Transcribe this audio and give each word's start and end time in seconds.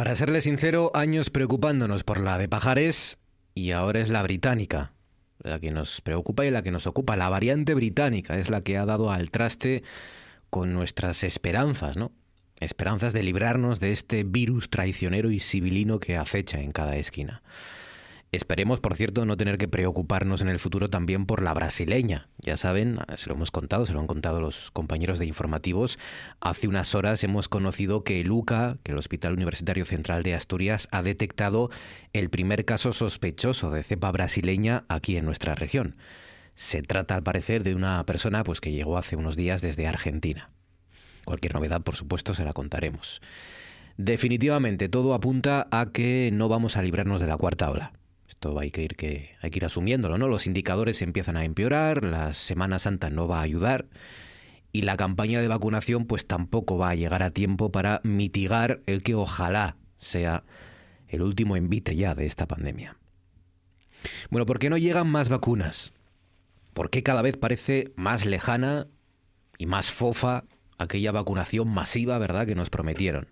Para 0.00 0.16
serle 0.16 0.40
sincero, 0.40 0.90
años 0.94 1.28
preocupándonos 1.28 2.04
por 2.04 2.20
la 2.20 2.38
de 2.38 2.48
Pajares 2.48 3.18
y 3.54 3.72
ahora 3.72 4.00
es 4.00 4.08
la 4.08 4.22
británica 4.22 4.94
la 5.40 5.60
que 5.60 5.72
nos 5.72 6.00
preocupa 6.00 6.46
y 6.46 6.50
la 6.50 6.62
que 6.62 6.70
nos 6.70 6.86
ocupa. 6.86 7.18
La 7.18 7.28
variante 7.28 7.74
británica 7.74 8.38
es 8.38 8.48
la 8.48 8.62
que 8.62 8.78
ha 8.78 8.86
dado 8.86 9.10
al 9.10 9.30
traste 9.30 9.82
con 10.48 10.72
nuestras 10.72 11.22
esperanzas, 11.22 11.98
¿no? 11.98 12.12
Esperanzas 12.60 13.12
de 13.12 13.22
librarnos 13.22 13.78
de 13.78 13.92
este 13.92 14.24
virus 14.24 14.70
traicionero 14.70 15.32
y 15.32 15.38
civilino 15.38 16.00
que 16.00 16.16
acecha 16.16 16.62
en 16.62 16.72
cada 16.72 16.96
esquina. 16.96 17.42
Esperemos, 18.32 18.78
por 18.78 18.94
cierto, 18.94 19.26
no 19.26 19.36
tener 19.36 19.58
que 19.58 19.66
preocuparnos 19.66 20.40
en 20.40 20.48
el 20.48 20.60
futuro 20.60 20.88
también 20.88 21.26
por 21.26 21.42
la 21.42 21.52
brasileña. 21.52 22.28
Ya 22.38 22.56
saben, 22.56 23.00
se 23.16 23.28
lo 23.28 23.34
hemos 23.34 23.50
contado, 23.50 23.86
se 23.86 23.92
lo 23.92 23.98
han 23.98 24.06
contado 24.06 24.40
los 24.40 24.70
compañeros 24.70 25.18
de 25.18 25.26
informativos. 25.26 25.98
Hace 26.40 26.68
unas 26.68 26.94
horas 26.94 27.24
hemos 27.24 27.48
conocido 27.48 28.04
que 28.04 28.20
el 28.20 28.30
UCA, 28.30 28.78
que 28.84 28.92
el 28.92 28.98
Hospital 28.98 29.32
Universitario 29.32 29.84
Central 29.84 30.22
de 30.22 30.36
Asturias, 30.36 30.86
ha 30.92 31.02
detectado 31.02 31.70
el 32.12 32.30
primer 32.30 32.64
caso 32.64 32.92
sospechoso 32.92 33.72
de 33.72 33.82
cepa 33.82 34.12
brasileña 34.12 34.84
aquí 34.88 35.16
en 35.16 35.24
nuestra 35.24 35.56
región. 35.56 35.96
Se 36.54 36.82
trata, 36.82 37.16
al 37.16 37.24
parecer, 37.24 37.64
de 37.64 37.74
una 37.74 38.04
persona 38.06 38.44
pues, 38.44 38.60
que 38.60 38.70
llegó 38.70 38.96
hace 38.96 39.16
unos 39.16 39.34
días 39.34 39.60
desde 39.60 39.88
Argentina. 39.88 40.50
Cualquier 41.24 41.54
novedad, 41.54 41.82
por 41.82 41.96
supuesto, 41.96 42.34
se 42.34 42.44
la 42.44 42.52
contaremos. 42.52 43.20
Definitivamente, 43.96 44.88
todo 44.88 45.14
apunta 45.14 45.66
a 45.72 45.90
que 45.92 46.30
no 46.32 46.48
vamos 46.48 46.76
a 46.76 46.82
librarnos 46.82 47.20
de 47.20 47.26
la 47.26 47.36
cuarta 47.36 47.68
ola. 47.70 47.92
Esto 48.40 48.58
hay 48.58 48.70
que 48.70 48.82
ir, 48.82 48.96
que, 48.96 49.36
hay 49.42 49.50
que 49.50 49.58
ir 49.58 49.66
asumiéndolo, 49.66 50.16
¿no? 50.16 50.26
Los 50.26 50.46
indicadores 50.46 51.02
empiezan 51.02 51.36
a 51.36 51.44
empeorar, 51.44 52.02
la 52.02 52.32
Semana 52.32 52.78
Santa 52.78 53.10
no 53.10 53.28
va 53.28 53.40
a 53.40 53.42
ayudar 53.42 53.84
y 54.72 54.80
la 54.80 54.96
campaña 54.96 55.42
de 55.42 55.48
vacunación 55.48 56.06
pues 56.06 56.26
tampoco 56.26 56.78
va 56.78 56.88
a 56.88 56.94
llegar 56.94 57.22
a 57.22 57.32
tiempo 57.32 57.70
para 57.70 58.00
mitigar 58.02 58.80
el 58.86 59.02
que 59.02 59.14
ojalá 59.14 59.76
sea 59.98 60.44
el 61.06 61.20
último 61.20 61.54
envite 61.54 61.94
ya 61.96 62.14
de 62.14 62.24
esta 62.24 62.46
pandemia. 62.46 62.96
Bueno, 64.30 64.46
¿por 64.46 64.58
qué 64.58 64.70
no 64.70 64.78
llegan 64.78 65.08
más 65.08 65.28
vacunas? 65.28 65.92
¿Por 66.72 66.88
qué 66.88 67.02
cada 67.02 67.20
vez 67.20 67.36
parece 67.36 67.92
más 67.94 68.24
lejana 68.24 68.86
y 69.58 69.66
más 69.66 69.92
fofa 69.92 70.44
aquella 70.78 71.12
vacunación 71.12 71.68
masiva, 71.68 72.16
¿verdad?, 72.16 72.46
que 72.46 72.54
nos 72.54 72.70
prometieron. 72.70 73.28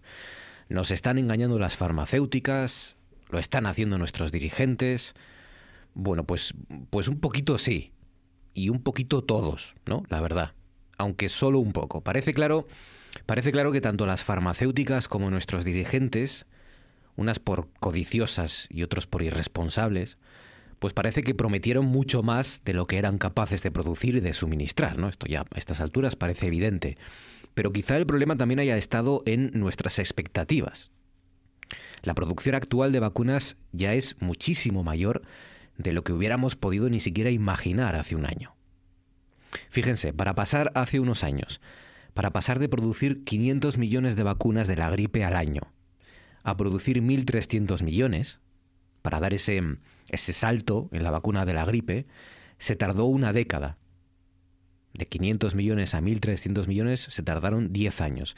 Nos 0.69 0.91
están 0.91 1.17
engañando 1.17 1.59
las 1.59 1.78
farmacéuticas, 1.78 2.97
lo 3.31 3.39
están 3.39 3.67
haciendo 3.67 3.98
nuestros 3.98 4.33
dirigentes. 4.33 5.15
Bueno, 5.95 6.25
pues, 6.25 6.55
pues 6.91 7.09
un 7.09 7.21
poquito 7.21 7.59
sí. 7.59 7.93
Y 8.55 8.71
un 8.71 8.83
poquito 8.83 9.23
todos, 9.23 9.75
¿no? 9.87 10.03
La 10.09 10.21
verdad. 10.21 10.53
Aunque 10.97 11.29
solo 11.29 11.59
un 11.61 11.73
poco. 11.73 12.01
Parece 12.01 12.34
claro, 12.34 12.67
parece 13.27 13.53
claro 13.53 13.73
que 13.73 13.81
tanto 13.81 14.06
las 14.06 14.25
farmacéuticas 14.25 15.09
como 15.09 15.31
nuestros 15.31 15.65
dirigentes, 15.65 16.47
unas 17.17 17.39
por 17.39 17.69
codiciosas 17.79 18.67
y 18.71 18.83
otros 18.83 19.06
por 19.06 19.23
irresponsables, 19.23 20.19
pues 20.79 20.93
parece 20.93 21.23
que 21.23 21.34
prometieron 21.34 21.87
mucho 21.87 22.23
más 22.23 22.62
de 22.65 22.73
lo 22.73 22.87
que 22.87 22.99
eran 22.99 23.19
capaces 23.19 23.62
de 23.62 23.71
producir 23.71 24.17
y 24.17 24.21
de 24.21 24.34
suministrar, 24.34 24.99
¿no? 24.99 25.09
Esto 25.09 25.27
ya 25.27 25.41
a 25.41 25.59
estas 25.59 25.81
alturas 25.81 26.17
parece 26.17 26.47
evidente. 26.47 26.97
Pero 27.55 27.73
quizá 27.73 27.97
el 27.97 28.06
problema 28.06 28.37
también 28.37 28.61
haya 28.61 28.77
estado 28.77 29.23
en 29.27 29.51
nuestras 29.55 29.99
expectativas. 29.99 30.91
La 32.02 32.14
producción 32.14 32.54
actual 32.54 32.92
de 32.92 33.00
vacunas 33.00 33.56
ya 33.72 33.94
es 33.94 34.16
muchísimo 34.20 34.84
mayor 34.84 35.22
de 35.77 35.92
lo 35.92 36.04
que 36.04 36.12
hubiéramos 36.12 36.56
podido 36.56 36.88
ni 36.91 37.00
siquiera 37.00 37.30
imaginar 37.30 37.96
hace 37.96 38.16
un 38.16 38.27
año. 38.27 38.54
Fíjense, 39.70 40.12
para 40.12 40.34
pasar 40.34 40.72
hace 40.74 41.00
unos 41.00 41.24
años, 41.24 41.60
para 42.14 42.30
pasar 42.32 42.58
de 42.58 42.69
producir 42.69 43.24
500 43.24 43.78
millones 43.78 44.16
de 44.16 44.22
vacunas 44.22 44.69
de 44.69 44.76
la 44.76 44.91
gripe 44.91 45.24
al 45.24 45.36
año 45.36 45.62
a 46.42 46.56
producir 46.56 47.02
1.300 47.02 47.82
millones, 47.82 48.41
para 49.02 49.20
dar 49.20 49.34
ese, 49.34 49.62
ese 50.08 50.32
salto 50.32 50.88
en 50.92 51.02
la 51.02 51.10
vacuna 51.10 51.44
de 51.44 51.54
la 51.54 51.64
gripe, 51.64 52.06
se 52.58 52.74
tardó 52.74 53.04
una 53.04 53.32
década. 53.32 53.76
De 54.98 55.06
500 55.06 55.54
millones 55.54 55.94
a 55.94 56.00
1.300 56.00 56.66
millones 56.66 57.00
se 57.00 57.22
tardaron 57.22 57.72
10 57.72 58.00
años. 58.00 58.34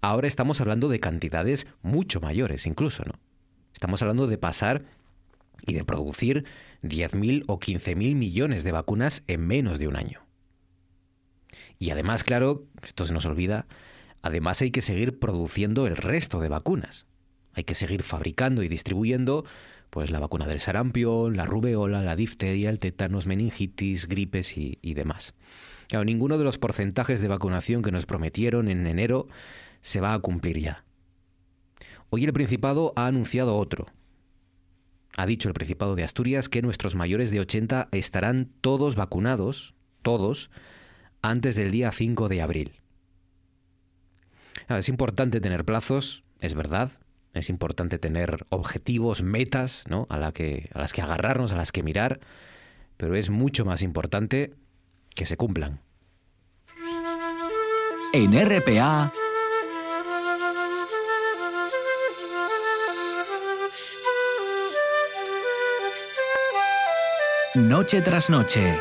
Ahora 0.00 0.28
estamos 0.28 0.60
hablando 0.60 0.88
de 0.88 1.00
cantidades 1.00 1.66
mucho 1.82 2.20
mayores 2.20 2.66
incluso, 2.66 3.02
¿no? 3.04 3.18
Estamos 3.72 4.00
hablando 4.00 4.28
de 4.28 4.38
pasar 4.38 4.84
y 5.66 5.74
de 5.74 5.82
producir 5.82 6.44
10.000 6.84 7.44
o 7.48 7.58
15.000 7.58 8.14
millones 8.14 8.62
de 8.62 8.70
vacunas 8.70 9.24
en 9.26 9.44
menos 9.44 9.80
de 9.80 9.88
un 9.88 9.96
año. 9.96 10.20
Y 11.80 11.90
además, 11.90 12.22
claro, 12.22 12.64
esto 12.84 13.06
se 13.06 13.12
nos 13.12 13.26
olvida, 13.26 13.66
además 14.22 14.62
hay 14.62 14.70
que 14.70 14.82
seguir 14.82 15.18
produciendo 15.18 15.88
el 15.88 15.96
resto 15.96 16.38
de 16.38 16.48
vacunas. 16.48 17.06
Hay 17.54 17.64
que 17.64 17.74
seguir 17.74 18.04
fabricando 18.04 18.62
y 18.62 18.68
distribuyendo 18.68 19.44
pues 19.90 20.12
la 20.12 20.20
vacuna 20.20 20.46
del 20.46 20.60
sarampión, 20.60 21.36
la 21.36 21.44
rubeola, 21.44 22.02
la 22.02 22.14
difteria, 22.14 22.70
el 22.70 22.78
tétanos, 22.78 23.26
meningitis, 23.26 24.06
gripes 24.06 24.56
y, 24.56 24.78
y 24.80 24.94
demás. 24.94 25.34
Claro, 25.88 26.04
ninguno 26.04 26.38
de 26.38 26.44
los 26.44 26.58
porcentajes 26.58 27.20
de 27.20 27.28
vacunación 27.28 27.82
que 27.82 27.92
nos 27.92 28.06
prometieron 28.06 28.68
en 28.68 28.86
enero 28.86 29.28
se 29.80 30.00
va 30.00 30.14
a 30.14 30.18
cumplir 30.18 30.58
ya. 30.58 30.84
Hoy 32.10 32.24
el 32.24 32.32
Principado 32.32 32.92
ha 32.96 33.06
anunciado 33.06 33.56
otro. 33.56 33.86
Ha 35.16 35.26
dicho 35.26 35.48
el 35.48 35.54
Principado 35.54 35.94
de 35.94 36.04
Asturias 36.04 36.48
que 36.48 36.62
nuestros 36.62 36.94
mayores 36.94 37.30
de 37.30 37.40
80 37.40 37.88
estarán 37.92 38.50
todos 38.60 38.96
vacunados, 38.96 39.74
todos, 40.02 40.50
antes 41.22 41.56
del 41.56 41.70
día 41.70 41.92
5 41.92 42.28
de 42.28 42.42
abril. 42.42 42.72
es 44.68 44.88
importante 44.88 45.40
tener 45.40 45.64
plazos, 45.64 46.24
es 46.40 46.54
verdad, 46.54 46.92
es 47.32 47.50
importante 47.50 47.98
tener 47.98 48.46
objetivos, 48.48 49.22
metas, 49.22 49.84
¿no? 49.88 50.06
a, 50.08 50.32
que, 50.32 50.70
a 50.72 50.78
las 50.78 50.92
que 50.92 51.02
agarrarnos, 51.02 51.52
a 51.52 51.56
las 51.56 51.72
que 51.72 51.82
mirar, 51.82 52.20
pero 52.96 53.16
es 53.16 53.30
mucho 53.30 53.64
más 53.64 53.82
importante 53.82 54.54
que 55.14 55.26
se 55.26 55.36
cumplan. 55.36 55.80
En 58.12 58.32
RPA. 58.32 59.12
Noche 67.54 68.02
tras 68.02 68.30
noche. 68.30 68.78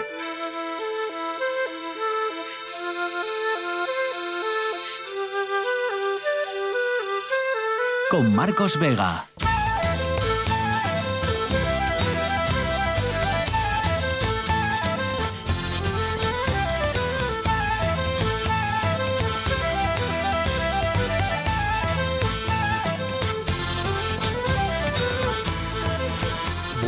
Con 8.10 8.36
Marcos 8.36 8.78
Vega. 8.80 9.26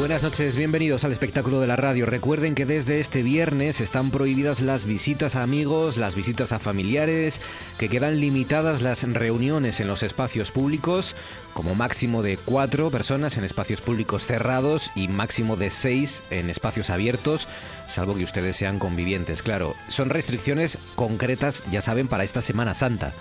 Buenas 0.05 0.21
noches, 0.21 0.55
bienvenidos 0.55 1.03
al 1.03 1.13
espectáculo 1.13 1.59
de 1.59 1.65
la 1.65 1.77
radio. 1.77 2.05
Recuerden 2.05 2.53
que 2.53 2.67
desde 2.67 2.99
este 2.99 3.23
viernes 3.23 3.81
están 3.81 4.11
prohibidas 4.11 4.61
las 4.61 4.85
visitas 4.85 5.35
a 5.35 5.41
amigos, 5.41 5.97
las 5.97 6.13
visitas 6.13 6.51
a 6.51 6.59
familiares, 6.59 7.41
que 7.79 7.89
quedan 7.89 8.19
limitadas 8.19 8.83
las 8.83 9.01
reuniones 9.01 9.79
en 9.79 9.87
los 9.87 10.03
espacios 10.03 10.51
públicos, 10.51 11.15
como 11.55 11.73
máximo 11.73 12.21
de 12.21 12.37
cuatro 12.37 12.91
personas 12.91 13.35
en 13.37 13.45
espacios 13.45 13.81
públicos 13.81 14.27
cerrados 14.27 14.91
y 14.95 15.07
máximo 15.07 15.55
de 15.55 15.71
seis 15.71 16.21
en 16.29 16.51
espacios 16.51 16.91
abiertos, 16.91 17.47
salvo 17.89 18.13
que 18.13 18.25
ustedes 18.25 18.57
sean 18.57 18.77
convivientes, 18.77 19.41
claro. 19.41 19.73
Son 19.89 20.11
restricciones 20.11 20.77
concretas, 20.93 21.63
ya 21.71 21.81
saben, 21.81 22.07
para 22.07 22.23
esta 22.23 22.43
Semana 22.43 22.75
Santa 22.75 23.11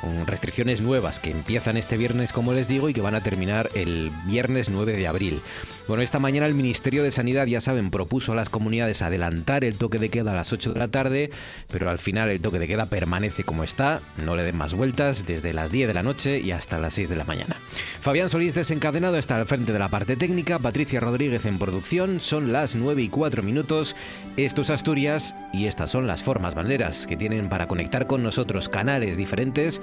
con 0.00 0.26
restricciones 0.26 0.80
nuevas 0.80 1.20
que 1.20 1.30
empiezan 1.30 1.76
este 1.76 1.96
viernes, 1.96 2.32
como 2.32 2.52
les 2.52 2.68
digo, 2.68 2.88
y 2.88 2.94
que 2.94 3.00
van 3.00 3.14
a 3.14 3.20
terminar 3.20 3.68
el 3.74 4.10
viernes 4.26 4.68
9 4.68 4.92
de 4.92 5.06
abril. 5.06 5.40
Bueno, 5.86 6.02
esta 6.02 6.18
mañana 6.18 6.46
el 6.46 6.54
Ministerio 6.54 7.02
de 7.02 7.10
Sanidad, 7.10 7.46
ya 7.46 7.62
saben, 7.62 7.90
propuso 7.90 8.32
a 8.32 8.36
las 8.36 8.50
comunidades 8.50 9.00
adelantar 9.00 9.64
el 9.64 9.78
toque 9.78 9.98
de 9.98 10.10
queda 10.10 10.32
a 10.32 10.36
las 10.36 10.52
8 10.52 10.74
de 10.74 10.78
la 10.78 10.88
tarde, 10.88 11.30
pero 11.72 11.88
al 11.88 11.98
final 11.98 12.28
el 12.28 12.40
toque 12.40 12.58
de 12.58 12.66
queda 12.66 12.86
permanece 12.86 13.42
como 13.42 13.64
está, 13.64 14.00
no 14.24 14.36
le 14.36 14.42
den 14.42 14.56
más 14.56 14.74
vueltas, 14.74 15.26
desde 15.26 15.54
las 15.54 15.72
10 15.72 15.88
de 15.88 15.94
la 15.94 16.02
noche 16.02 16.40
y 16.40 16.50
hasta 16.50 16.78
las 16.78 16.94
6 16.94 17.08
de 17.08 17.16
la 17.16 17.24
mañana. 17.24 17.56
Fabián 18.00 18.28
Solís 18.28 18.54
desencadenado 18.54 19.16
está 19.16 19.36
al 19.36 19.46
frente 19.46 19.72
de 19.72 19.78
la 19.78 19.88
parte 19.88 20.16
técnica, 20.16 20.58
Patricia 20.58 21.00
Rodríguez 21.00 21.46
en 21.46 21.58
producción, 21.58 22.20
son 22.20 22.52
las 22.52 22.76
9 22.76 23.02
y 23.02 23.08
4 23.08 23.42
minutos, 23.42 23.96
esto 24.36 24.62
es 24.62 24.70
Asturias 24.70 25.34
y 25.52 25.66
estas 25.66 25.90
son 25.90 26.06
las 26.06 26.22
formas 26.22 26.54
banderas 26.54 27.06
que 27.06 27.16
tienen 27.16 27.48
para 27.48 27.66
conectar 27.66 28.06
con 28.06 28.22
nosotros 28.22 28.68
canales 28.68 29.16
diferentes 29.16 29.80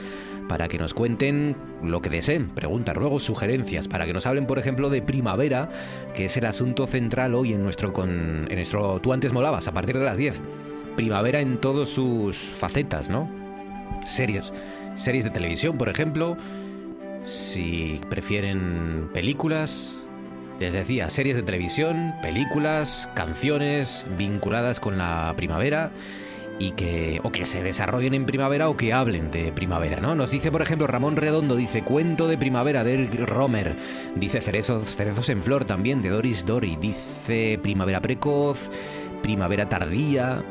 para 0.48 0.68
que 0.68 0.78
nos 0.78 0.94
cuenten 0.94 1.56
lo 1.82 2.02
que 2.02 2.10
deseen, 2.10 2.50
preguntas, 2.50 2.96
ruegos, 2.96 3.24
sugerencias, 3.24 3.88
para 3.88 4.06
que 4.06 4.14
nos 4.14 4.26
hablen, 4.26 4.48
por 4.48 4.60
ejemplo, 4.60 4.90
de 4.90 5.02
primavera, 5.02 5.70
que 6.14 6.26
es 6.26 6.38
el 6.38 6.46
asunto 6.46 6.88
central 6.88 7.36
hoy 7.36 7.54
en 7.54 7.64
nuestro, 7.64 7.94
con, 7.94 8.48
en 8.50 8.56
nuestro 8.56 9.00
Tú 9.02 9.14
antes 9.14 9.34
molabas, 9.34 9.68
a 9.68 9.74
partir 9.74 9.98
de 9.98 10.06
las 10.06 10.18
10. 10.18 10.42
Primavera 10.96 11.42
en 11.42 11.58
todas 11.58 11.90
sus 11.90 12.38
facetas, 12.38 13.10
¿no? 13.10 13.30
Series, 14.06 14.54
series 14.96 15.26
de 15.26 15.32
televisión, 15.32 15.78
por 15.78 15.90
ejemplo, 15.90 16.38
Si 17.24 18.00
prefieren 18.10 19.10
películas, 19.14 20.06
les 20.60 20.74
decía, 20.74 21.10
series 21.10 21.36
de 21.36 21.44
televisión, 21.44 22.14
películas, 22.22 23.10
canciones 23.16 24.06
vinculadas 24.18 24.80
con 24.80 24.98
la 24.98 25.34
primavera 25.36 25.92
y 26.60 26.72
que 26.72 27.20
o 27.24 27.32
que 27.32 27.46
se 27.46 27.64
desarrollen 27.64 28.14
en 28.14 28.26
primavera 28.26 28.70
o 28.70 28.78
que 28.78 28.94
hablen 28.94 29.32
de 29.32 29.52
primavera, 29.52 30.00
¿no? 30.00 30.16
Nos 30.16 30.32
dice, 30.32 30.52
por 30.52 30.62
ejemplo, 30.62 30.88
Ramón 30.88 31.16
Redondo, 31.16 31.56
dice 31.56 31.84
Cuento 31.84 32.28
de 32.28 32.38
primavera 32.38 32.84
de 32.84 32.94
Eric 32.94 33.20
Romer, 33.26 33.76
dice 34.16 34.42
Cerezos, 34.42 34.96
Cerezos 34.96 35.30
en 35.30 35.44
flor 35.44 35.66
también 35.66 36.02
de 36.02 36.10
Doris 36.10 36.46
Dory, 36.46 36.78
dice 36.78 37.60
Primavera 37.62 38.02
precoz, 38.02 38.70
Primavera 39.22 39.68
tardía, 39.68 40.44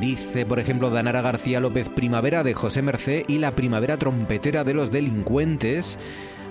dice, 0.00 0.46
por 0.46 0.58
ejemplo, 0.58 0.90
Danara 0.90 1.22
García 1.22 1.60
López 1.60 1.88
Primavera 1.88 2.42
de 2.42 2.54
José 2.54 2.82
Mercé 2.82 3.24
y 3.28 3.38
la 3.38 3.52
Primavera 3.52 3.96
trompetera 3.96 4.64
de 4.64 4.74
los 4.74 4.90
delincuentes. 4.90 5.98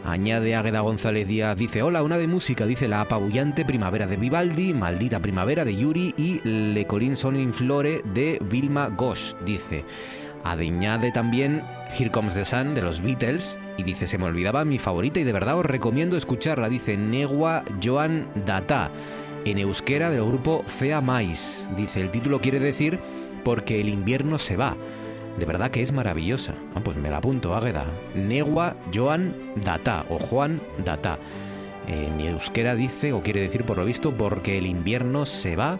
Añade 0.05 0.55
Águeda 0.55 0.81
González 0.81 1.25
Díaz, 1.25 1.57
dice, 1.57 1.81
hola, 1.81 2.03
una 2.03 2.17
de 2.17 2.27
música, 2.27 2.65
dice 2.65 2.89
la 2.89 3.01
apabullante 3.01 3.63
primavera 3.63 4.05
de 4.05 4.17
Vivaldi, 4.17 4.73
maldita 4.73 5.21
primavera 5.21 5.63
de 5.63 5.77
Yuri 5.77 6.13
y 6.17 6.41
Le 6.43 6.85
Colin 6.85 7.15
Son 7.15 7.37
in 7.37 7.53
Flore 7.53 8.01
de 8.13 8.37
Vilma 8.41 8.89
Gosch, 8.89 9.33
dice. 9.45 9.85
Añade 10.43 11.13
también 11.13 11.63
Here 11.97 12.11
Comes 12.11 12.33
the 12.33 12.43
Sun 12.43 12.73
de 12.73 12.81
los 12.81 13.01
Beatles 13.01 13.57
y 13.77 13.83
dice, 13.83 14.07
se 14.07 14.17
me 14.17 14.25
olvidaba 14.25 14.65
mi 14.65 14.77
favorita 14.77 15.21
y 15.21 15.23
de 15.23 15.31
verdad 15.31 15.57
os 15.57 15.65
recomiendo 15.65 16.17
escucharla, 16.17 16.67
dice 16.67 16.97
Negua 16.97 17.63
Joan 17.81 18.27
Data, 18.45 18.91
en 19.45 19.57
euskera 19.57 20.09
del 20.09 20.25
grupo 20.25 20.65
Fea 20.67 20.99
Mais. 20.99 21.65
Dice, 21.77 22.01
el 22.01 22.11
título 22.11 22.41
quiere 22.41 22.59
decir 22.59 22.99
porque 23.45 23.79
el 23.79 23.87
invierno 23.87 24.37
se 24.37 24.57
va. 24.57 24.75
De 25.37 25.45
verdad 25.45 25.71
que 25.71 25.81
es 25.81 25.91
maravillosa. 25.91 26.53
Ah, 26.75 26.81
pues 26.83 26.95
me 26.97 27.09
la 27.09 27.17
apunto, 27.17 27.55
Águeda. 27.55 27.85
Negua 28.15 28.75
Joan 28.93 29.35
Data 29.63 30.05
o 30.09 30.19
Juan 30.19 30.61
Data. 30.85 31.17
En 31.87 32.19
euskera 32.19 32.75
dice, 32.75 33.13
o 33.13 33.21
quiere 33.21 33.41
decir 33.41 33.63
por 33.63 33.77
lo 33.77 33.85
visto, 33.85 34.13
porque 34.13 34.57
el 34.57 34.67
invierno 34.67 35.25
se 35.25 35.55
va 35.55 35.79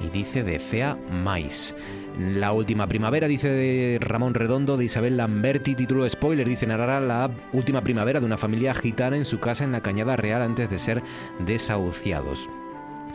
y 0.00 0.08
dice 0.08 0.42
de 0.42 0.58
Fea 0.58 0.96
Mais. 1.10 1.74
La 2.18 2.52
última 2.52 2.86
primavera, 2.86 3.28
dice 3.28 3.48
de 3.48 3.98
Ramón 4.00 4.34
Redondo, 4.34 4.76
de 4.76 4.84
Isabel 4.84 5.16
Lamberti, 5.16 5.74
título 5.74 6.08
spoiler, 6.08 6.46
dice 6.46 6.66
narrará 6.66 7.00
la 7.00 7.30
última 7.52 7.82
primavera 7.82 8.20
de 8.20 8.26
una 8.26 8.36
familia 8.36 8.74
gitana 8.74 9.16
en 9.16 9.24
su 9.24 9.40
casa 9.40 9.64
en 9.64 9.72
la 9.72 9.80
Cañada 9.80 10.16
Real 10.16 10.42
antes 10.42 10.68
de 10.68 10.78
ser 10.78 11.02
desahuciados. 11.38 12.48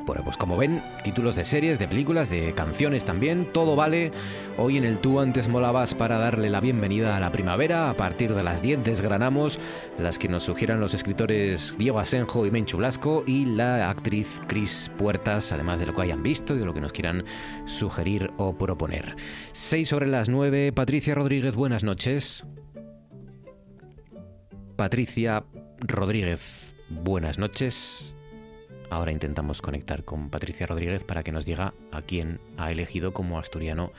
Bueno, 0.05 0.23
pues 0.23 0.37
como 0.37 0.55
ven, 0.55 0.83
títulos 1.03 1.35
de 1.35 1.45
series, 1.45 1.79
de 1.79 1.87
películas, 1.87 2.29
de 2.29 2.53
canciones 2.53 3.05
también, 3.05 3.51
todo 3.51 3.75
vale. 3.75 4.11
Hoy 4.55 4.77
en 4.77 4.85
el 4.85 4.99
Tú 4.99 5.19
antes 5.19 5.47
molabas 5.47 5.95
para 5.95 6.19
darle 6.19 6.51
la 6.51 6.59
bienvenida 6.59 7.17
a 7.17 7.19
la 7.19 7.31
primavera. 7.31 7.89
A 7.89 7.95
partir 7.95 8.35
de 8.35 8.43
las 8.43 8.61
10 8.61 8.83
desgranamos 8.83 9.59
las 9.97 10.19
que 10.19 10.29
nos 10.29 10.43
sugieran 10.43 10.79
los 10.79 10.93
escritores 10.93 11.75
Diego 11.79 11.97
Asenjo 11.97 12.45
y 12.45 12.51
Menchu 12.51 12.77
Blasco 12.77 13.23
y 13.25 13.45
la 13.45 13.89
actriz 13.89 14.41
Cris 14.47 14.91
Puertas, 14.95 15.51
además 15.51 15.79
de 15.79 15.87
lo 15.87 15.95
que 15.95 16.03
hayan 16.03 16.21
visto 16.21 16.55
y 16.55 16.59
de 16.59 16.65
lo 16.65 16.73
que 16.75 16.81
nos 16.81 16.93
quieran 16.93 17.25
sugerir 17.65 18.31
o 18.37 18.55
proponer. 18.55 19.15
6 19.53 19.89
sobre 19.89 20.05
las 20.05 20.29
9. 20.29 20.71
Patricia 20.71 21.15
Rodríguez, 21.15 21.55
buenas 21.55 21.83
noches. 21.83 22.45
Patricia 24.75 25.45
Rodríguez, 25.79 26.75
buenas 26.89 27.39
noches. 27.39 28.14
Ahora 28.89 29.11
intentamos 29.11 29.61
conectar 29.61 30.03
con 30.03 30.29
Patricia 30.29 30.67
Rodríguez 30.67 31.03
para 31.03 31.23
que 31.23 31.31
nos 31.31 31.45
diga 31.45 31.73
a 31.91 32.01
quién 32.01 32.39
ha 32.57 32.71
elegido 32.71 33.13
como 33.13 33.39
asturiano 33.39 33.91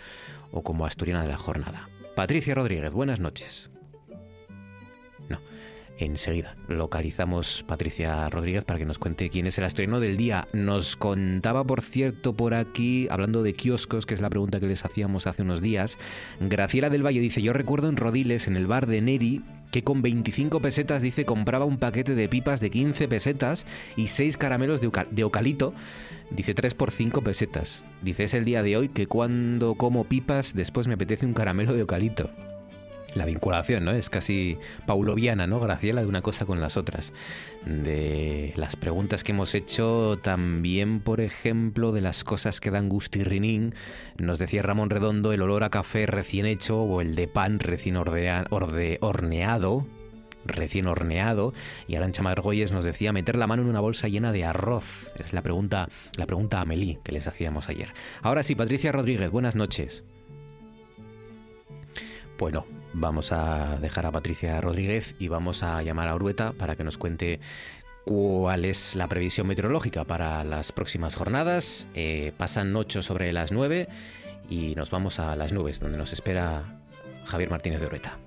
o 0.53 0.63
como 0.63 0.87
asturiana 0.87 1.23
de 1.23 1.29
la 1.29 1.39
jornada. 1.39 1.89
Patricia 2.15 2.55
Rodríguez, 2.55 2.93
buenas 2.93 3.21
noches. 3.21 3.71
Enseguida 5.99 6.55
localizamos 6.69 7.65
Patricia 7.67 8.29
Rodríguez 8.29 8.65
para 8.65 8.79
que 8.79 8.85
nos 8.85 8.99
cuente 8.99 9.31
quién 9.31 9.47
es 9.47 9.57
el 9.57 9.65
asturiano 9.65 9.99
del 9.99 10.19
día. 10.19 10.47
Nos 10.53 10.95
contaba, 10.95 11.65
por 11.65 11.81
cierto, 11.81 12.35
por 12.35 12.53
aquí, 12.53 13.09
hablando 13.11 13.43
de 13.43 13.55
kioscos, 13.55 14.05
que 14.05 14.13
es 14.13 14.21
la 14.21 14.29
pregunta 14.29 14.61
que 14.61 14.67
les 14.67 14.85
hacíamos 14.85 15.27
hace 15.27 15.43
unos 15.43 15.63
días, 15.63 15.97
Graciela 16.39 16.91
del 16.91 17.05
Valle 17.05 17.21
dice, 17.21 17.41
yo 17.41 17.55
recuerdo 17.55 17.89
en 17.89 17.97
Rodiles, 17.97 18.47
en 18.47 18.57
el 18.57 18.67
bar 18.67 18.87
de 18.87 19.01
Neri, 19.01 19.43
que 19.71 19.83
con 19.83 20.03
25 20.03 20.61
pesetas, 20.61 21.01
dice, 21.01 21.25
compraba 21.25 21.65
un 21.65 21.79
paquete 21.79 22.15
de 22.15 22.29
pipas 22.29 22.61
de 22.61 22.71
15 22.71 23.09
pesetas 23.09 23.67
y 23.97 24.09
6 24.09 24.37
caramelos 24.37 24.81
de, 24.83 24.91
de. 25.11 25.73
Dice 26.31 26.55
3 26.55 26.75
por 26.75 26.91
5 26.91 27.23
pesetas. 27.23 27.85
Dice, 28.03 28.25
es 28.25 28.35
el 28.35 28.45
día 28.45 28.63
de 28.63 28.77
hoy 28.77 28.89
que 28.91 29.07
cuando 29.07 29.77
como 29.77 30.05
pipas 30.05 30.55
después 30.55 30.89
me 30.89 30.95
apetece 30.95 31.25
un 31.25 31.35
caramelo 31.35 31.73
de 31.73 31.83
ocalito 31.83 32.31
la 33.17 33.25
vinculación, 33.25 33.85
¿no? 33.85 33.93
Es 33.93 34.11
casi 34.11 34.59
pauloviana, 34.87 35.47
¿no? 35.47 35.59
Graciela, 35.59 36.03
de 36.03 36.07
una 36.07 36.23
cosa 36.23 36.47
con 36.47 36.61
las 36.61 36.77
otras. 36.77 37.13
De 37.65 38.53
las 38.57 38.77
preguntas 38.77 39.25
que 39.25 39.33
hemos 39.33 39.55
hecho, 39.55 40.19
también, 40.23 41.01
por 41.01 41.21
ejemplo, 41.21 41.93
de 41.93 42.01
las 42.01 42.25
cosas 42.25 42.61
que 42.61 42.71
dan 42.71 42.89
gustirrinín. 42.89 43.75
Nos 44.19 44.39
decía 44.39 44.63
Ramón 44.63 44.91
Redondo 44.91 45.33
el 45.33 45.43
olor 45.43 45.65
a 45.65 45.71
café 45.71 46.07
recién 46.07 46.47
hecho 46.47 46.81
o 46.81 47.01
el 47.01 47.15
de 47.15 47.27
pan 47.29 47.59
recién 47.59 47.97
horneado, 47.97 49.87
recién 50.45 50.87
horneado 50.87 51.53
y 51.89 51.97
Arancha 51.97 52.23
Margolles 52.23 52.71
nos 52.73 52.85
decía 52.85 53.13
meter 53.13 53.37
la 53.37 53.47
mano 53.47 53.63
en 53.63 53.69
una 53.69 53.81
bolsa 53.81 54.09
llena 54.09 54.33
de 54.33 54.45
arroz. 54.45 55.13
Es 55.19 55.33
la 55.33 55.43
pregunta, 55.43 55.89
la 56.17 56.27
pregunta 56.27 56.59
a 56.59 56.63
Amelie 56.63 57.01
que 57.03 57.13
les 57.13 57.27
hacíamos 57.27 57.69
ayer. 57.69 57.93
Ahora 58.23 58.43
sí, 58.43 58.55
Patricia 58.55 58.93
Rodríguez, 58.93 59.31
buenas 59.31 59.57
noches. 59.57 60.05
Bueno, 62.39 62.67
vamos 62.97 63.31
a 63.31 63.77
dejar 63.81 64.07
a 64.07 64.13
Patricia 64.13 64.61
Rodríguez 64.61 65.15
y 65.19 65.29
vamos 65.29 65.63
a 65.63 65.83
llamar 65.83 66.09
a 66.09 66.15
Urueta 66.15 66.53
para 66.53 66.77
que 66.77 66.85
nos 66.85 66.99
cuente 66.99 67.41
cuál 68.05 68.65
es 68.65 68.97
la 68.97 69.09
previsión 69.09 69.47
meteorológica 69.47 70.05
para 70.05 70.43
las 70.45 70.73
próximas 70.73 71.15
jornadas. 71.15 71.87
Eh, 71.95 72.33
pasan 72.37 72.75
8 72.75 73.03
sobre 73.03 73.33
las 73.33 73.53
9 73.53 73.89
y 74.49 74.75
nos 74.77 74.91
vamos 74.91 75.19
a 75.19 75.37
las 75.37 75.53
nubes, 75.53 75.81
donde 75.81 75.99
nos 75.99 76.13
espera 76.13 76.81
Javier 77.25 77.51
Martínez 77.51 77.81
de 77.81 77.87
Urueta. 77.87 78.26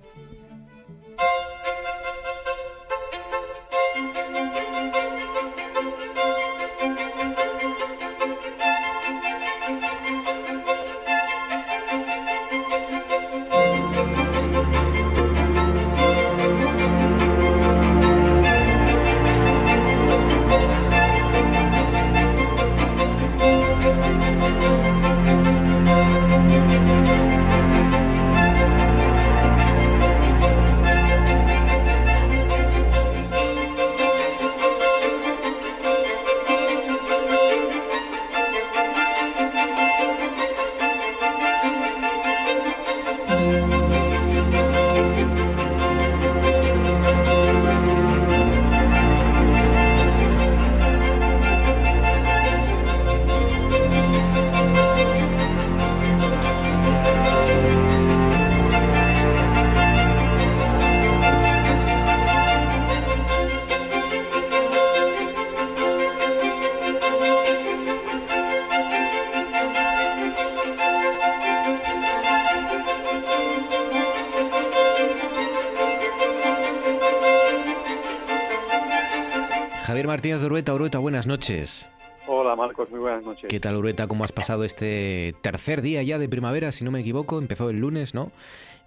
Buenas 81.20 81.28
noches. 81.28 81.90
Hola 82.28 82.56
Marcos, 82.56 82.90
muy 82.90 83.00
buenas 83.00 83.24
noches. 83.24 83.50
¿Qué 83.50 83.60
tal 83.60 83.76
Urueta? 83.76 84.08
¿Cómo 84.08 84.24
has 84.24 84.32
pasado 84.32 84.64
este 84.64 85.36
tercer 85.42 85.82
día 85.82 86.02
ya 86.02 86.18
de 86.18 86.30
primavera, 86.30 86.72
si 86.72 86.86
no 86.86 86.92
me 86.92 87.02
equivoco? 87.02 87.40
Empezó 87.40 87.70
el 87.70 87.82
lunes, 87.82 88.16
¿no? 88.16 88.32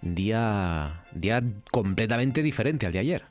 Día, 0.01 1.03
día 1.11 1.43
completamente 1.71 2.41
diferente 2.41 2.87
al 2.87 2.93
de 2.93 2.99
ayer. 2.99 3.21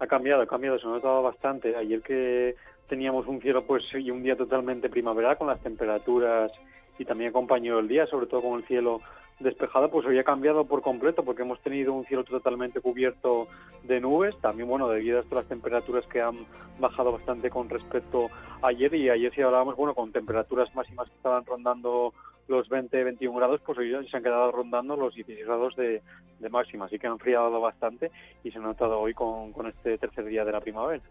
Ha 0.00 0.06
cambiado, 0.08 0.42
ha 0.42 0.46
cambiado, 0.46 0.80
se 0.80 0.86
ha 0.86 0.90
notado 0.90 1.22
bastante. 1.22 1.76
Ayer 1.76 2.02
que 2.02 2.56
teníamos 2.88 3.28
un 3.28 3.40
cielo 3.40 3.64
pues 3.66 3.84
y 3.94 4.10
un 4.10 4.24
día 4.24 4.36
totalmente 4.36 4.88
primaveral 4.88 5.38
con 5.38 5.46
las 5.46 5.60
temperaturas 5.60 6.50
y 6.98 7.04
también 7.04 7.30
acompañó 7.30 7.78
el 7.78 7.86
día, 7.86 8.06
sobre 8.06 8.26
todo 8.26 8.42
con 8.42 8.58
el 8.58 8.66
cielo 8.66 9.00
despejada, 9.40 9.88
pues 9.88 10.06
hoy 10.06 10.18
ha 10.18 10.24
cambiado 10.24 10.66
por 10.66 10.82
completo 10.82 11.24
porque 11.24 11.42
hemos 11.42 11.60
tenido 11.60 11.92
un 11.92 12.04
cielo 12.06 12.24
totalmente 12.24 12.80
cubierto 12.80 13.48
de 13.84 14.00
nubes, 14.00 14.34
también 14.40 14.68
bueno, 14.68 14.88
debido 14.88 15.20
a 15.20 15.34
las 15.34 15.46
temperaturas 15.46 16.04
que 16.06 16.20
han 16.20 16.46
bajado 16.78 17.12
bastante 17.12 17.50
con 17.50 17.68
respecto 17.68 18.30
a 18.62 18.68
ayer. 18.68 18.94
Y 18.94 19.10
ayer 19.10 19.34
si 19.34 19.42
hablábamos, 19.42 19.76
bueno, 19.76 19.94
con 19.94 20.12
temperaturas 20.12 20.74
máximas 20.74 21.08
que 21.08 21.16
estaban 21.16 21.44
rondando 21.44 22.12
los 22.48 22.68
20-21 22.68 23.36
grados, 23.36 23.60
pues 23.64 23.78
hoy 23.78 23.92
se 24.10 24.16
han 24.16 24.22
quedado 24.22 24.50
rondando 24.50 24.96
los 24.96 25.14
16 25.14 25.46
grados 25.46 25.76
de, 25.76 26.02
máxima, 26.50 26.86
así 26.86 26.98
que 26.98 27.06
han 27.06 27.14
enfriado 27.14 27.60
bastante 27.60 28.10
y 28.42 28.50
se 28.50 28.58
ha 28.58 28.62
notado 28.62 28.98
hoy 28.98 29.14
con, 29.14 29.52
este 29.66 29.96
tercer 29.96 30.24
día 30.24 30.44
de 30.44 30.52
la 30.52 30.60
primavera. 30.60 31.02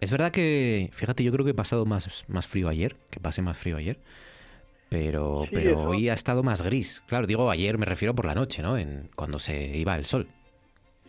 Es 0.00 0.10
verdad 0.10 0.32
que, 0.32 0.90
fíjate, 0.92 1.22
yo 1.22 1.32
creo 1.32 1.44
que 1.44 1.50
he 1.50 1.54
pasado 1.54 1.84
más, 1.84 2.24
más 2.28 2.46
frío 2.46 2.68
ayer, 2.68 2.96
que 3.10 3.20
pasé 3.20 3.42
más 3.42 3.58
frío 3.58 3.76
ayer, 3.76 3.98
pero, 4.94 5.42
pero 5.50 5.88
hoy 5.88 6.08
ha 6.08 6.14
estado 6.14 6.44
más 6.44 6.62
gris. 6.62 7.02
Claro, 7.08 7.26
digo 7.26 7.50
ayer 7.50 7.78
me 7.78 7.84
refiero 7.84 8.14
por 8.14 8.26
la 8.26 8.34
noche, 8.34 8.62
¿no? 8.62 8.78
En, 8.78 9.08
cuando 9.16 9.40
se 9.40 9.76
iba 9.76 9.96
el 9.96 10.04
sol. 10.04 10.28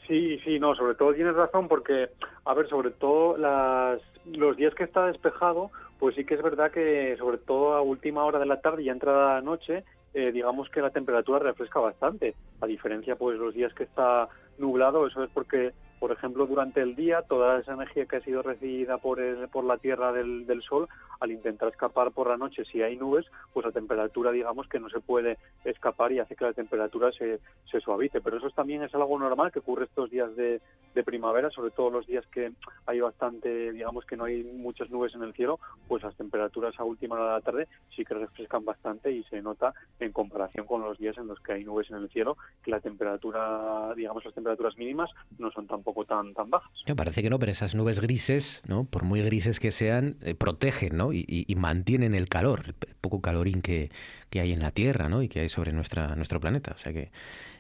Sí, 0.07 0.39
sí, 0.43 0.59
no, 0.59 0.73
sobre 0.73 0.95
todo 0.95 1.13
tienes 1.13 1.35
razón 1.35 1.67
porque, 1.67 2.09
a 2.45 2.53
ver, 2.55 2.67
sobre 2.67 2.89
todo 2.89 3.37
las, 3.37 4.01
los 4.25 4.57
días 4.57 4.73
que 4.73 4.85
está 4.85 5.05
despejado, 5.05 5.69
pues 5.99 6.15
sí 6.15 6.25
que 6.25 6.33
es 6.33 6.41
verdad 6.41 6.71
que 6.71 7.15
sobre 7.19 7.37
todo 7.37 7.75
a 7.75 7.81
última 7.83 8.23
hora 8.23 8.39
de 8.39 8.47
la 8.47 8.59
tarde 8.59 8.81
y 8.81 8.89
entrada 8.89 9.35
la 9.35 9.41
noche, 9.41 9.83
eh, 10.15 10.31
digamos 10.31 10.67
que 10.69 10.81
la 10.81 10.89
temperatura 10.89 11.37
refresca 11.37 11.79
bastante. 11.79 12.33
A 12.61 12.65
diferencia, 12.65 13.15
pues 13.15 13.37
los 13.37 13.53
días 13.53 13.73
que 13.75 13.83
está 13.83 14.29
nublado, 14.57 15.05
eso 15.05 15.23
es 15.23 15.29
porque 15.31 15.73
por 16.05 16.11
ejemplo, 16.11 16.45
durante 16.45 16.83
el 16.83 16.95
día, 16.95 17.23
toda 17.23 17.59
esa 17.59 17.73
energía 17.73 18.05
que 18.05 18.17
ha 18.17 18.21
sido 18.21 18.43
recibida 18.43 18.99
por, 18.99 19.19
por 19.49 19.63
la 19.63 19.79
Tierra 19.79 20.13
del, 20.13 20.61
Sol, 20.61 20.87
al 21.19 21.31
intentar 21.31 21.69
escapar 21.69 22.11
por 22.11 22.29
la 22.29 22.37
noche, 22.37 22.63
si 22.71 22.83
hay 22.83 22.95
nubes, 22.95 23.25
pues 23.51 23.65
la 23.65 23.71
temperatura, 23.71 24.29
digamos, 24.29 24.67
que 24.67 24.79
no 24.79 24.87
se 24.87 24.99
puede 24.99 25.39
escapar 25.63 26.11
y 26.11 26.19
hace 26.19 26.35
que 26.35 26.45
la 26.45 26.53
temperatura 26.53 27.11
se, 27.11 27.39
se 27.71 27.79
suavice. 27.79 28.21
Pero 28.21 28.37
eso 28.37 28.51
también 28.51 28.83
es 28.83 28.93
algo 28.93 29.17
normal 29.17 29.51
que 29.51 29.57
ocurre 29.57 29.85
estos 29.85 30.11
días 30.11 30.35
de, 30.35 30.61
de 30.95 31.03
primavera, 31.03 31.51
sobre 31.51 31.71
todo 31.71 31.89
los 31.89 32.07
días 32.07 32.25
que 32.27 32.53
hay 32.85 32.99
bastante, 32.99 33.73
digamos, 33.73 34.05
que 34.05 34.15
no 34.15 34.23
hay 34.23 34.43
muchas 34.43 34.89
nubes 34.89 35.13
en 35.13 35.23
el 35.23 35.33
cielo, 35.33 35.59
pues 35.87 36.01
las 36.01 36.15
temperaturas 36.15 36.73
a 36.79 36.83
última 36.83 37.15
hora 37.15 37.25
de 37.25 37.31
la 37.33 37.41
tarde 37.41 37.67
sí 37.95 38.03
que 38.03 38.13
refrescan 38.13 38.63
bastante 38.65 39.11
y 39.11 39.23
se 39.25 39.41
nota 39.41 39.73
en 39.99 40.11
comparación 40.11 40.65
con 40.65 40.81
los 40.81 40.97
días 40.97 41.17
en 41.17 41.27
los 41.27 41.39
que 41.41 41.53
hay 41.53 41.65
nubes 41.65 41.89
en 41.91 41.97
el 41.97 42.09
cielo, 42.09 42.37
que 42.63 42.71
la 42.71 42.79
temperatura, 42.79 43.93
digamos, 43.95 44.23
las 44.23 44.33
temperaturas 44.33 44.77
mínimas 44.77 45.11
no 45.37 45.51
son 45.51 45.67
tan 45.67 45.83
poco 45.83 46.05
tan, 46.05 46.33
tan 46.33 46.49
bajas. 46.49 46.71
Me 46.87 46.95
parece 46.95 47.21
que 47.21 47.29
no, 47.29 47.39
pero 47.39 47.51
esas 47.51 47.75
nubes 47.75 47.99
grises, 47.99 48.63
¿no? 48.65 48.85
por 48.85 49.03
muy 49.03 49.21
grises 49.21 49.59
que 49.59 49.71
sean, 49.71 50.17
eh, 50.21 50.33
protegen 50.33 50.95
¿no? 50.95 51.11
Y, 51.11 51.45
mantienen 51.57 52.13
el 52.15 52.27
calor, 52.27 52.63
el 52.65 52.95
poco 53.01 53.21
calorín 53.21 53.61
que, 53.61 53.89
que, 54.29 54.39
hay 54.39 54.51
en 54.51 54.59
la 54.59 54.71
Tierra 54.71 55.09
¿no? 55.09 55.21
y 55.21 55.29
que 55.29 55.39
hay 55.39 55.49
sobre 55.49 55.71
nuestra, 55.71 56.15
nuestro 56.15 56.39
planeta. 56.39 56.73
O 56.75 56.77
sea 56.77 56.93
que 56.93 57.11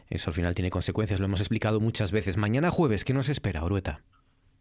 eso 0.09 0.29
al 0.29 0.33
final 0.33 0.55
tiene 0.55 0.69
consecuencias, 0.69 1.19
lo 1.19 1.25
hemos 1.25 1.39
explicado 1.39 1.79
muchas 1.79 2.11
veces. 2.11 2.37
Mañana 2.37 2.69
jueves, 2.69 3.03
¿qué 3.05 3.13
nos 3.13 3.29
espera, 3.29 3.63
Orueta? 3.63 4.01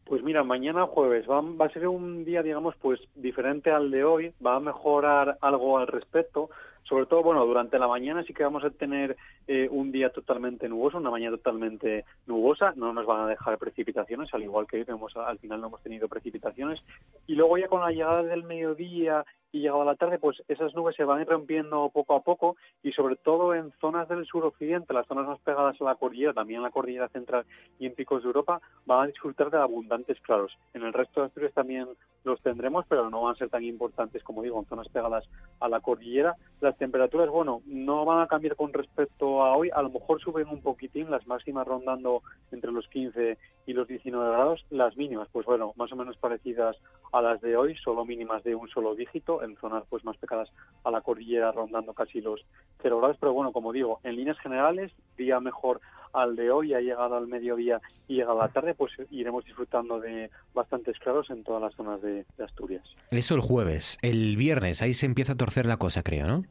Pues 0.04 0.22
mira, 0.22 0.44
mañana 0.44 0.86
jueves 0.86 1.28
va, 1.28 1.40
va, 1.40 1.66
a 1.66 1.72
ser 1.72 1.88
un 1.88 2.24
día, 2.24 2.42
digamos, 2.42 2.74
pues 2.76 3.00
diferente 3.14 3.70
al 3.70 3.90
de 3.90 4.04
hoy, 4.04 4.32
va 4.44 4.56
a 4.56 4.60
mejorar 4.60 5.38
algo 5.40 5.78
al 5.78 5.86
respecto. 5.86 6.50
Sobre 6.82 7.06
todo, 7.06 7.22
bueno, 7.22 7.46
durante 7.46 7.78
la 7.78 7.88
mañana 7.88 8.22
sí 8.24 8.34
que 8.34 8.44
vamos 8.44 8.62
a 8.62 8.70
tener 8.70 9.16
eh, 9.46 9.68
un 9.70 9.90
día 9.90 10.10
totalmente 10.10 10.68
nuboso, 10.68 10.98
una 10.98 11.10
mañana 11.10 11.36
totalmente 11.36 12.04
nubosa, 12.26 12.74
no 12.76 12.92
nos 12.92 13.06
van 13.06 13.22
a 13.22 13.26
dejar 13.26 13.56
precipitaciones, 13.56 14.32
al 14.34 14.42
igual 14.42 14.66
que 14.66 14.76
hoy, 14.76 14.84
hemos, 14.86 15.16
al 15.16 15.38
final 15.38 15.62
no 15.62 15.68
hemos 15.68 15.82
tenido 15.82 16.08
precipitaciones. 16.08 16.80
Y 17.26 17.36
luego 17.36 17.56
ya 17.56 17.68
con 17.68 17.80
la 17.80 17.90
llegada 17.90 18.22
del 18.22 18.44
mediodía 18.44 19.24
y 19.54 19.60
llegado 19.60 19.84
la 19.84 19.94
tarde, 19.94 20.18
pues 20.18 20.42
esas 20.48 20.74
nubes 20.74 20.96
se 20.96 21.04
van 21.04 21.20
ir 21.20 21.28
rompiendo 21.28 21.88
poco 21.90 22.16
a 22.16 22.22
poco 22.22 22.56
y 22.82 22.90
sobre 22.90 23.14
todo 23.14 23.54
en 23.54 23.70
zonas 23.80 24.08
del 24.08 24.26
suroccidente, 24.26 24.92
las 24.92 25.06
zonas 25.06 25.28
más 25.28 25.38
pegadas 25.38 25.80
a 25.80 25.84
la 25.84 25.94
cordillera, 25.94 26.32
también 26.32 26.58
en 26.58 26.64
la 26.64 26.72
cordillera 26.72 27.08
central 27.10 27.46
y 27.78 27.86
en 27.86 27.94
picos 27.94 28.22
de 28.22 28.26
Europa, 28.26 28.60
van 28.84 29.04
a 29.04 29.06
disfrutar 29.06 29.52
de 29.52 29.58
abundantes 29.58 30.20
claros. 30.22 30.58
En 30.74 30.82
el 30.82 30.92
resto 30.92 31.20
de 31.20 31.26
Asturias 31.26 31.54
también 31.54 31.86
los 32.24 32.40
tendremos, 32.42 32.84
pero 32.88 33.08
no 33.10 33.22
van 33.22 33.36
a 33.36 33.38
ser 33.38 33.48
tan 33.48 33.62
importantes 33.62 34.24
como 34.24 34.42
digo 34.42 34.58
en 34.58 34.66
zonas 34.66 34.88
pegadas 34.88 35.24
a 35.60 35.68
la 35.68 35.78
cordillera. 35.78 36.34
Las 36.60 36.76
temperaturas, 36.76 37.28
bueno, 37.28 37.62
no 37.64 38.04
van 38.04 38.22
a 38.22 38.26
cambiar 38.26 38.56
con 38.56 38.72
respecto 38.72 39.44
a 39.44 39.56
hoy, 39.56 39.70
a 39.72 39.82
lo 39.82 39.90
mejor 39.90 40.20
suben 40.20 40.48
un 40.48 40.62
poquitín, 40.62 41.12
las 41.12 41.28
máximas 41.28 41.64
rondando 41.64 42.22
entre 42.50 42.72
los 42.72 42.88
15 42.88 43.38
y 43.66 43.72
los 43.72 43.88
19 43.88 44.30
grados, 44.30 44.64
las 44.70 44.96
mínimas, 44.96 45.28
pues 45.32 45.46
bueno, 45.46 45.72
más 45.76 45.92
o 45.92 45.96
menos 45.96 46.16
parecidas 46.16 46.76
a 47.12 47.22
las 47.22 47.40
de 47.40 47.56
hoy, 47.56 47.76
solo 47.76 48.04
mínimas 48.04 48.42
de 48.44 48.54
un 48.54 48.68
solo 48.68 48.94
dígito 48.94 49.42
en 49.42 49.56
zonas 49.56 49.84
pues 49.88 50.04
más 50.04 50.16
pegadas 50.16 50.50
a 50.84 50.90
la 50.90 51.00
cordillera 51.00 51.52
rondando 51.52 51.94
casi 51.94 52.20
los 52.20 52.44
cero 52.82 52.98
grados, 52.98 53.16
pero 53.20 53.32
bueno, 53.32 53.52
como 53.52 53.72
digo, 53.72 54.00
en 54.02 54.16
líneas 54.16 54.38
generales, 54.38 54.92
día 55.16 55.40
mejor 55.40 55.80
al 56.12 56.36
de 56.36 56.50
hoy, 56.50 56.74
ha 56.74 56.80
llegado 56.80 57.16
al 57.16 57.26
mediodía 57.26 57.80
y 58.06 58.16
llega 58.16 58.34
la 58.34 58.48
tarde, 58.48 58.74
pues 58.74 58.92
iremos 59.10 59.44
disfrutando 59.44 59.98
de 59.98 60.30
bastantes 60.54 60.98
claros 60.98 61.28
en 61.30 61.42
todas 61.42 61.60
las 61.60 61.74
zonas 61.74 62.00
de, 62.02 62.24
de 62.36 62.44
Asturias. 62.44 62.84
Eso 63.10 63.34
el 63.34 63.40
jueves. 63.40 63.98
El 64.00 64.36
viernes, 64.36 64.80
ahí 64.80 64.94
se 64.94 65.06
empieza 65.06 65.32
a 65.32 65.36
torcer 65.36 65.66
la 65.66 65.76
cosa, 65.76 66.02
creo, 66.02 66.26
¿no? 66.26 66.44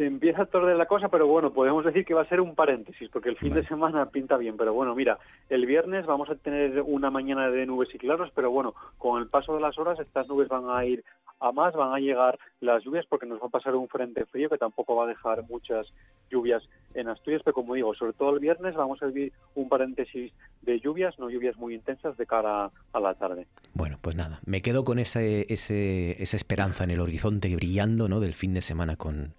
Se 0.00 0.06
empieza 0.06 0.44
a 0.44 0.46
torcer 0.46 0.76
la 0.76 0.86
cosa, 0.86 1.10
pero 1.10 1.26
bueno, 1.26 1.52
podemos 1.52 1.84
decir 1.84 2.06
que 2.06 2.14
va 2.14 2.22
a 2.22 2.28
ser 2.28 2.40
un 2.40 2.54
paréntesis, 2.54 3.10
porque 3.10 3.28
el 3.28 3.36
fin 3.36 3.52
de 3.52 3.66
semana 3.66 4.06
pinta 4.06 4.38
bien. 4.38 4.56
Pero 4.56 4.72
bueno, 4.72 4.94
mira, 4.94 5.18
el 5.50 5.66
viernes 5.66 6.06
vamos 6.06 6.30
a 6.30 6.36
tener 6.36 6.80
una 6.80 7.10
mañana 7.10 7.50
de 7.50 7.66
nubes 7.66 7.94
y 7.94 7.98
claros, 7.98 8.30
pero 8.34 8.50
bueno, 8.50 8.74
con 8.96 9.20
el 9.20 9.28
paso 9.28 9.54
de 9.54 9.60
las 9.60 9.76
horas 9.76 10.00
estas 10.00 10.26
nubes 10.26 10.48
van 10.48 10.70
a 10.70 10.86
ir 10.86 11.04
a 11.38 11.52
más, 11.52 11.74
van 11.74 11.92
a 11.92 11.98
llegar 11.98 12.38
las 12.60 12.82
lluvias 12.82 13.04
porque 13.10 13.26
nos 13.26 13.42
va 13.42 13.48
a 13.48 13.50
pasar 13.50 13.74
un 13.74 13.88
frente 13.88 14.24
frío 14.24 14.48
que 14.48 14.56
tampoco 14.56 14.96
va 14.96 15.04
a 15.04 15.08
dejar 15.08 15.42
muchas 15.50 15.86
lluvias 16.30 16.62
en 16.94 17.08
Asturias, 17.08 17.42
pero 17.44 17.52
como 17.52 17.74
digo, 17.74 17.94
sobre 17.94 18.14
todo 18.14 18.30
el 18.30 18.40
viernes 18.40 18.74
vamos 18.76 19.02
a 19.02 19.06
vivir 19.06 19.34
un 19.54 19.68
paréntesis 19.68 20.32
de 20.62 20.80
lluvias, 20.80 21.18
no 21.18 21.28
lluvias 21.28 21.58
muy 21.58 21.74
intensas 21.74 22.16
de 22.16 22.24
cara 22.24 22.70
a 22.94 23.00
la 23.00 23.14
tarde. 23.14 23.46
Bueno, 23.74 23.98
pues 24.00 24.16
nada, 24.16 24.40
me 24.46 24.62
quedo 24.62 24.82
con 24.82 24.98
ese, 24.98 25.44
ese, 25.52 26.22
esa 26.22 26.36
esperanza 26.38 26.84
en 26.84 26.90
el 26.90 27.00
horizonte 27.00 27.54
brillando 27.54 28.08
¿no? 28.08 28.20
del 28.20 28.32
fin 28.32 28.54
de 28.54 28.62
semana 28.62 28.96
con, 28.96 29.34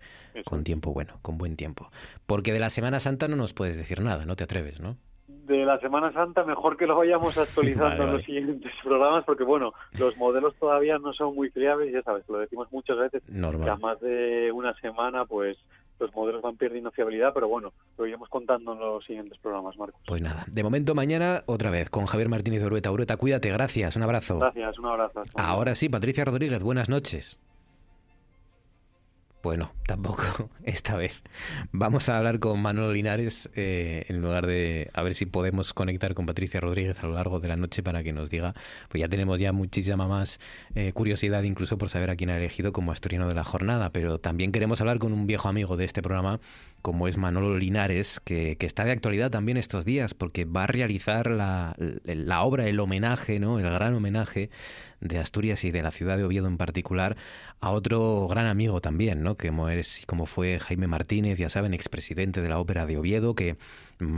con 0.45 0.63
tiempo 0.63 0.93
bueno, 0.93 1.19
con 1.21 1.37
buen 1.37 1.55
tiempo. 1.55 1.91
Porque 2.25 2.53
de 2.53 2.59
la 2.59 2.69
Semana 2.69 2.99
Santa 2.99 3.27
no 3.27 3.35
nos 3.35 3.53
puedes 3.53 3.77
decir 3.77 4.01
nada, 4.01 4.25
no 4.25 4.35
te 4.35 4.43
atreves, 4.43 4.79
¿no? 4.79 4.97
de 5.51 5.65
la 5.65 5.79
Semana 5.79 6.11
Santa 6.13 6.43
mejor 6.43 6.77
que 6.77 6.87
lo 6.87 6.95
vayamos 6.95 7.37
actualizando 7.37 8.03
en 8.03 8.13
los 8.13 8.23
siguientes 8.23 8.71
programas 8.83 9.23
porque 9.25 9.43
bueno 9.43 9.73
los 9.93 10.15
modelos 10.17 10.55
todavía 10.55 10.97
no 10.97 11.13
son 11.13 11.35
muy 11.35 11.49
fiables 11.49 11.93
ya 11.93 12.01
sabes 12.03 12.27
lo 12.29 12.39
decimos 12.39 12.67
muchas 12.71 12.97
veces 12.97 13.23
Normal. 13.27 13.69
a 13.69 13.75
más 13.77 13.99
de 13.99 14.51
una 14.51 14.73
semana 14.75 15.25
pues 15.25 15.57
los 15.99 16.13
modelos 16.15 16.41
van 16.41 16.57
perdiendo 16.57 16.91
fiabilidad 16.91 17.33
pero 17.33 17.47
bueno 17.47 17.73
lo 17.97 18.07
iremos 18.07 18.29
contando 18.29 18.73
en 18.73 18.79
los 18.79 19.03
siguientes 19.05 19.37
programas 19.39 19.77
Marcos 19.77 20.01
pues 20.05 20.21
nada 20.21 20.45
de 20.47 20.63
momento 20.63 20.95
mañana 20.95 21.43
otra 21.45 21.69
vez 21.69 21.89
con 21.89 22.05
Javier 22.05 22.29
Martínez 22.29 22.61
de 22.61 22.67
Urueta 22.67 22.91
Urueta 22.91 23.17
cuídate 23.17 23.51
gracias 23.51 23.95
un 23.95 24.03
abrazo 24.03 24.39
gracias 24.39 24.79
un 24.79 24.85
abrazo 24.87 25.23
ahora 25.35 25.75
sí 25.75 25.89
Patricia 25.89 26.25
Rodríguez 26.25 26.63
buenas 26.63 26.89
noches 26.89 27.39
bueno, 29.43 29.71
tampoco 29.85 30.23
esta 30.63 30.95
vez. 30.95 31.21
Vamos 31.71 32.09
a 32.09 32.17
hablar 32.17 32.39
con 32.39 32.61
Manolo 32.61 32.93
Linares 32.93 33.49
eh, 33.55 34.05
en 34.07 34.21
lugar 34.21 34.47
de 34.47 34.89
a 34.93 35.01
ver 35.03 35.13
si 35.13 35.25
podemos 35.25 35.73
conectar 35.73 36.13
con 36.13 36.25
Patricia 36.25 36.59
Rodríguez 36.59 36.99
a 37.03 37.07
lo 37.07 37.13
largo 37.13 37.39
de 37.39 37.47
la 37.47 37.55
noche 37.55 37.83
para 37.83 38.03
que 38.03 38.13
nos 38.13 38.29
diga, 38.29 38.53
pues 38.89 39.01
ya 39.01 39.09
tenemos 39.09 39.39
ya 39.39 39.51
muchísima 39.51 40.07
más 40.07 40.39
eh, 40.75 40.93
curiosidad 40.93 41.43
incluso 41.43 41.77
por 41.77 41.89
saber 41.89 42.09
a 42.09 42.15
quién 42.15 42.29
ha 42.29 42.37
elegido 42.37 42.71
como 42.71 42.91
asturiano 42.91 43.27
de 43.27 43.35
la 43.35 43.43
jornada, 43.43 43.89
pero 43.91 44.19
también 44.19 44.51
queremos 44.51 44.81
hablar 44.81 44.99
con 44.99 45.13
un 45.13 45.27
viejo 45.27 45.49
amigo 45.49 45.77
de 45.77 45.85
este 45.85 46.01
programa 46.01 46.39
como 46.81 47.07
es 47.07 47.17
Manolo 47.17 47.57
Linares, 47.57 48.19
que, 48.19 48.57
está 48.59 48.85
de 48.85 48.91
actualidad 48.91 49.31
también 49.31 49.57
estos 49.57 49.85
días 49.85 50.13
porque 50.13 50.45
va 50.45 50.63
a 50.63 50.67
realizar 50.67 51.29
la, 51.29 51.75
obra, 52.43 52.67
el 52.67 52.79
homenaje, 52.79 53.39
¿no? 53.39 53.59
el 53.59 53.69
gran 53.69 53.93
homenaje 53.93 54.49
de 54.99 55.17
Asturias 55.17 55.63
y 55.63 55.71
de 55.71 55.81
la 55.81 55.91
ciudad 55.91 56.17
de 56.17 56.23
Oviedo 56.23 56.47
en 56.47 56.57
particular, 56.57 57.17
a 57.59 57.71
otro 57.71 58.27
gran 58.27 58.45
amigo 58.45 58.81
también, 58.81 59.23
¿no? 59.23 59.35
Como, 59.35 59.69
es, 59.69 60.03
como 60.05 60.25
fue 60.25 60.59
Jaime 60.59 60.87
Martínez, 60.87 61.39
ya 61.39 61.49
saben, 61.49 61.73
expresidente 61.73 62.41
de 62.41 62.49
la 62.49 62.59
Ópera 62.59 62.85
de 62.85 62.97
Oviedo, 62.97 63.33
que 63.33 63.57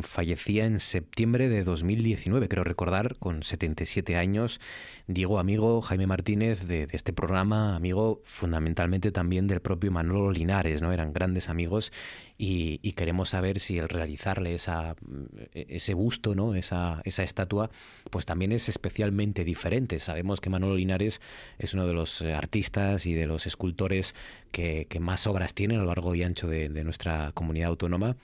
fallecía 0.01 0.65
en 0.65 0.79
septiembre 0.79 1.49
de 1.49 1.63
2019, 1.63 2.47
creo 2.47 2.63
recordar, 2.63 3.17
con 3.17 3.43
77 3.43 4.15
años. 4.15 4.59
Diego, 5.07 5.39
amigo 5.39 5.81
Jaime 5.81 6.07
Martínez 6.07 6.65
de, 6.65 6.87
este 6.91 7.13
programa, 7.13 7.75
amigo 7.75 8.21
fundamentalmente 8.23 9.11
también 9.11 9.47
del 9.47 9.61
propio 9.61 9.91
Manolo 9.91 10.31
Linares, 10.31 10.81
¿no? 10.81 10.91
Eran 10.93 11.11
grandes 11.13 11.49
amigos 11.49 11.91
y, 12.37 12.79
queremos 12.93 13.29
saber 13.29 13.59
si 13.59 13.79
el 13.79 13.89
realizarle 13.89 14.53
esa, 14.53 14.95
mm, 15.01 15.25
ese 15.53 15.93
busto, 15.93 16.35
¿no? 16.35 16.55
Esa, 16.55 17.01
esa 17.05 17.23
estatua, 17.23 17.69
pues 18.09 18.25
también 18.25 18.51
es 18.51 18.69
especialmente 18.69 19.43
diferente. 19.43 19.99
Sabemos 19.99 20.41
que 20.41 20.49
Manolo 20.49 20.75
Linares 20.75 21.21
es 21.57 21.73
uno 21.73 21.87
de 21.87 21.93
los 21.93 22.21
eh, 22.21 22.33
artistas 22.33 23.05
y 23.05 23.13
de 23.13 23.27
los 23.27 23.45
escultores 23.45 24.15
que, 24.51 24.87
más 24.99 25.27
obras 25.27 25.53
tiene 25.53 25.75
a 25.75 25.79
lo 25.79 25.85
largo 25.85 26.15
y 26.15 26.23
ancho 26.23 26.47
de, 26.47 26.69
nuestra 26.83 27.31
comunidad 27.33 27.69
autónoma. 27.69 28.15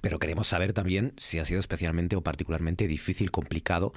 Pero 0.00 0.18
queremos 0.18 0.48
saber 0.48 0.72
también 0.72 1.12
si 1.16 1.38
ha 1.38 1.44
sido 1.44 1.60
especialmente 1.60 2.16
o 2.16 2.22
particularmente 2.22 2.86
difícil, 2.86 3.30
complicado 3.30 3.92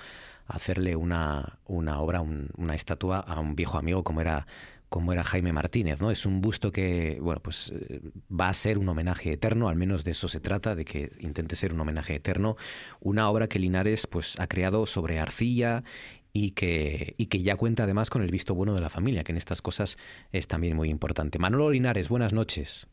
hacerle 0.47 0.95
una, 0.95 1.59
una 1.65 1.99
obra, 1.99 2.21
una 2.21 2.75
estatua 2.75 3.19
a 3.19 3.39
un 3.39 3.55
viejo 3.55 3.77
amigo 3.77 4.03
como 4.03 4.21
era 4.21 4.45
como 4.93 5.11
era 5.11 5.23
Jaime 5.23 5.51
Martínez, 5.51 5.99
¿no? 6.01 6.11
Es 6.11 6.27
un 6.27 6.39
busto 6.39 6.71
que, 6.71 7.17
bueno, 7.19 7.41
pues 7.41 7.73
eh, 7.75 7.99
va 8.29 8.49
a 8.49 8.53
ser 8.53 8.77
un 8.77 8.87
homenaje 8.87 9.33
eterno, 9.33 9.67
al 9.67 9.75
menos 9.75 10.03
de 10.03 10.11
eso 10.11 10.27
se 10.27 10.39
trata, 10.39 10.75
de 10.75 10.85
que 10.85 11.11
intente 11.19 11.55
ser 11.55 11.73
un 11.73 11.79
homenaje 11.79 12.13
eterno. 12.13 12.57
Una 12.99 13.27
obra 13.27 13.47
que 13.47 13.57
Linares, 13.57 14.05
pues, 14.05 14.39
ha 14.39 14.45
creado 14.45 14.85
sobre 14.85 15.17
arcilla 15.17 15.83
y 16.31 16.51
que, 16.51 17.15
y 17.17 17.25
que 17.25 17.41
ya 17.41 17.55
cuenta 17.55 17.85
además 17.85 18.11
con 18.11 18.21
el 18.21 18.29
visto 18.29 18.53
bueno 18.53 18.75
de 18.75 18.81
la 18.81 18.91
familia, 18.91 19.23
que 19.23 19.31
en 19.31 19.39
estas 19.39 19.63
cosas 19.63 19.97
es 20.31 20.45
también 20.45 20.75
muy 20.75 20.91
importante. 20.91 21.39
Manolo 21.39 21.71
Linares, 21.71 22.07
buenas 22.07 22.31
noches. 22.31 22.87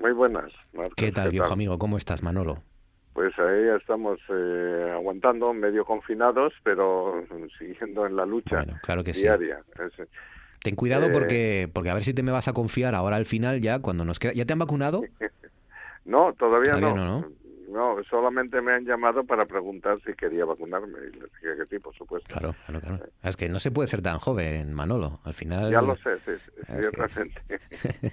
Muy 0.00 0.12
buenas. 0.12 0.52
¿Qué 0.96 1.12
tal, 1.12 1.30
viejo 1.30 1.52
amigo? 1.52 1.78
¿Cómo 1.78 1.96
estás, 1.96 2.22
Manolo? 2.22 2.62
Pues 3.12 3.38
ahí 3.38 3.68
estamos 3.78 4.18
eh, 4.30 4.90
aguantando, 4.94 5.52
medio 5.52 5.84
confinados, 5.84 6.54
pero 6.62 7.24
siguiendo 7.58 8.06
en 8.06 8.16
la 8.16 8.24
lucha 8.24 8.64
claro 8.82 9.04
que 9.04 9.12
diaria. 9.12 9.62
Ten 10.62 10.76
cuidado 10.76 11.06
eh, 11.06 11.10
porque, 11.12 11.70
porque 11.72 11.90
a 11.90 11.94
ver 11.94 12.04
si 12.04 12.14
te 12.14 12.22
me 12.22 12.32
vas 12.32 12.48
a 12.48 12.52
confiar 12.52 12.94
ahora 12.94 13.16
al 13.16 13.26
final 13.26 13.60
ya, 13.60 13.80
cuando 13.80 14.04
nos 14.04 14.18
queda... 14.18 14.32
¿Ya 14.32 14.46
te 14.46 14.52
han 14.52 14.60
vacunado? 14.60 15.02
no, 16.04 16.32
todavía, 16.34 16.74
no. 16.74 16.94
¿no? 16.96 17.20
No, 17.20 17.32
solamente 18.08 18.60
me 18.60 18.72
han 18.72 18.84
llamado 18.84 19.24
para 19.24 19.44
preguntar 19.44 19.98
si 20.04 20.14
quería 20.14 20.44
vacunarme 20.44 20.98
y 21.08 21.12
les 21.18 21.30
dije 21.32 21.56
que 21.58 21.66
sí, 21.70 21.78
por 21.78 21.94
supuesto. 21.94 22.28
Claro, 22.28 22.54
claro, 22.66 22.80
claro. 22.80 23.04
Es 23.22 23.36
que 23.36 23.48
no 23.48 23.58
se 23.58 23.70
puede 23.70 23.88
ser 23.88 24.02
tan 24.02 24.18
joven, 24.18 24.72
Manolo. 24.72 25.20
Al 25.24 25.34
final. 25.34 25.70
Ya 25.70 25.80
lo 25.80 25.96
sé, 25.96 26.18
sí, 26.24 26.32
sí, 26.44 28.10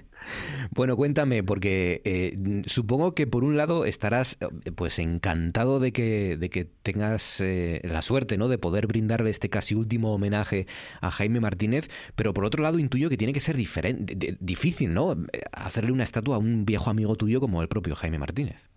bueno, 0.70 0.96
cuéntame, 0.96 1.42
porque 1.42 2.02
eh, 2.04 2.62
supongo 2.66 3.14
que 3.14 3.26
por 3.26 3.44
un 3.44 3.56
lado 3.56 3.84
estarás 3.84 4.38
eh, 4.40 4.72
pues 4.72 4.98
encantado 4.98 5.80
de 5.80 5.92
que, 5.92 6.36
de 6.36 6.50
que 6.50 6.64
tengas 6.64 7.40
eh, 7.40 7.80
la 7.84 8.02
suerte, 8.02 8.38
¿no? 8.38 8.48
De 8.48 8.58
poder 8.58 8.86
brindarle 8.86 9.30
este 9.30 9.50
casi 9.50 9.74
último 9.74 10.14
homenaje 10.14 10.66
a 11.00 11.10
Jaime 11.10 11.40
Martínez, 11.40 11.88
pero 12.14 12.34
por 12.34 12.44
otro 12.44 12.62
lado 12.62 12.78
intuyo 12.78 13.08
que 13.08 13.16
tiene 13.16 13.32
que 13.32 13.40
ser 13.40 13.56
diferente, 13.56 14.36
difícil, 14.40 14.94
¿no? 14.94 15.16
Hacerle 15.52 15.92
una 15.92 16.04
estatua 16.04 16.36
a 16.36 16.38
un 16.38 16.64
viejo 16.64 16.90
amigo 16.90 17.16
tuyo 17.16 17.40
como 17.40 17.62
el 17.62 17.68
propio 17.68 17.94
Jaime 17.94 18.18
Martínez. 18.18 18.70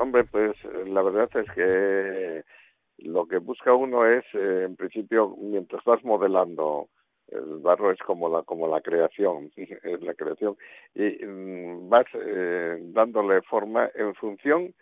Hombre, 0.00 0.24
pues 0.24 0.56
la 0.86 1.02
verdad 1.02 1.28
es 1.34 1.50
que 1.52 2.42
lo 3.06 3.26
que 3.28 3.36
busca 3.36 3.74
uno 3.74 4.06
es, 4.06 4.24
eh, 4.32 4.62
en 4.64 4.74
principio, 4.74 5.36
mientras 5.38 5.84
vas 5.84 6.02
modelando, 6.02 6.88
el 7.28 7.58
barro 7.58 7.92
es 7.92 7.98
como 7.98 8.30
la 8.30 8.42
como 8.42 8.66
la 8.66 8.80
creación, 8.80 9.52
es 9.56 10.00
la 10.00 10.14
creación. 10.14 10.56
Y 10.94 11.22
mm, 11.22 11.90
vas 11.90 12.06
eh, 12.14 12.78
dándole 12.80 13.42
forma 13.42 13.90
en 13.94 14.14
función 14.14 14.74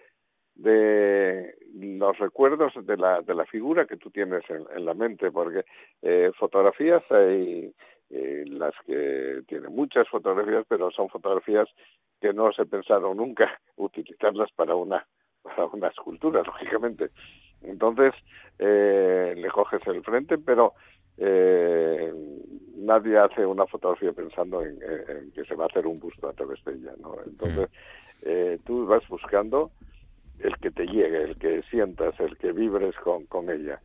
de 0.55 1.53
los 1.75 2.17
recuerdos 2.19 2.73
de 2.87 2.97
la 2.97 3.21
de 3.21 3.35
la 3.35 3.45
figura 3.47 3.87
que 3.87 3.97
tú 3.97 4.11
tienes 4.13 4.45
en, 4.49 4.85
la 4.85 4.95
mente, 4.95 5.33
porque 5.33 5.65
eh, 6.01 6.31
fotografías 6.39 7.03
hay 7.11 7.75
eh, 8.11 8.45
las 8.47 8.75
que 8.87 9.43
tienen 9.47 9.75
muchas 9.75 10.09
fotografías, 10.09 10.65
pero 10.69 10.91
son 10.91 11.09
fotografías 11.09 11.69
que 12.21 12.33
no 12.33 12.53
se 12.53 12.67
pensaron 12.67 13.17
nunca 13.17 13.61
utilizarlas 13.77 14.50
para 14.53 14.75
una 14.75 15.07
para 15.43 15.67
una 15.67 15.88
escultura, 15.88 16.43
lógicamente. 16.43 17.11
Entonces 17.62 18.15
eh, 18.59 19.35
le 19.37 19.49
coges 19.49 19.81
el 19.87 20.03
frente, 20.03 20.38
pero 20.38 20.75
eh, 21.17 22.12
nadie 22.77 23.19
hace 23.19 23.45
una 23.45 23.67
fotografía 23.67 24.12
pensando 24.12 24.62
en, 24.62 24.79
que 25.35 25.45
se 25.45 25.55
va 25.55 25.65
a 25.65 25.69
hacer 25.69 25.87
un 25.87 25.99
busto 25.99 26.29
a 26.29 26.33
través 26.33 26.62
de 26.65 26.75
ella, 26.75 26.93
¿no? 27.00 27.17
Entonces 27.27 27.69
eh, 28.23 28.59
tú 28.65 28.87
vas 28.87 29.07
buscando 29.09 29.71
el 30.41 30.57
que 30.59 30.71
te 30.71 30.87
llegue, 30.87 31.23
el 31.23 31.35
que 31.35 31.62
sientas, 31.71 32.19
el 32.21 32.37
que 32.38 32.53
vibres 32.53 32.95
con, 32.97 33.27
con 33.27 33.50
ella. 33.50 33.81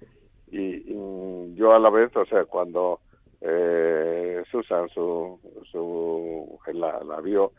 Y, 0.51 0.83
y 0.85 1.55
yo 1.55 1.73
a 1.73 1.79
la 1.79 1.89
vez, 1.89 2.15
o 2.15 2.25
sea, 2.25 2.45
cuando 2.45 2.99
eh, 3.43 4.43
Susan, 4.49 4.87
su, 4.89 5.39
su, 5.69 6.59
la, 6.73 7.03
la 7.03 7.19
vio, 7.21 7.51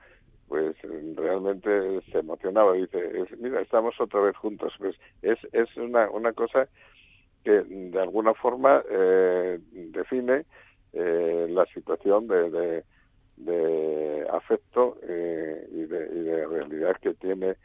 pues 0.48 0.74
realmente 1.14 2.00
se 2.10 2.18
emocionaba. 2.18 2.72
Dice, 2.72 2.98
mira, 3.38 3.60
estamos 3.60 3.94
otra 4.00 4.20
vez 4.20 4.36
juntos. 4.36 4.72
Pues 4.78 4.96
es, 5.22 5.38
es 5.52 5.76
una, 5.76 6.10
una 6.10 6.32
cosa 6.32 6.68
que 7.44 7.62
de 7.62 8.00
alguna 8.00 8.32
forma 8.34 8.82
eh, 8.90 9.58
define 9.72 10.46
eh, 10.94 11.46
la 11.50 11.66
situación 11.66 12.26
de, 12.28 12.50
de, 12.50 12.84
de 13.36 14.26
afecto 14.30 14.96
eh, 15.02 15.68
y, 15.70 15.82
de, 15.82 16.08
y 16.14 16.22
de 16.22 16.46
realidad 16.46 16.96
que 17.02 17.14
tiene 17.14 17.56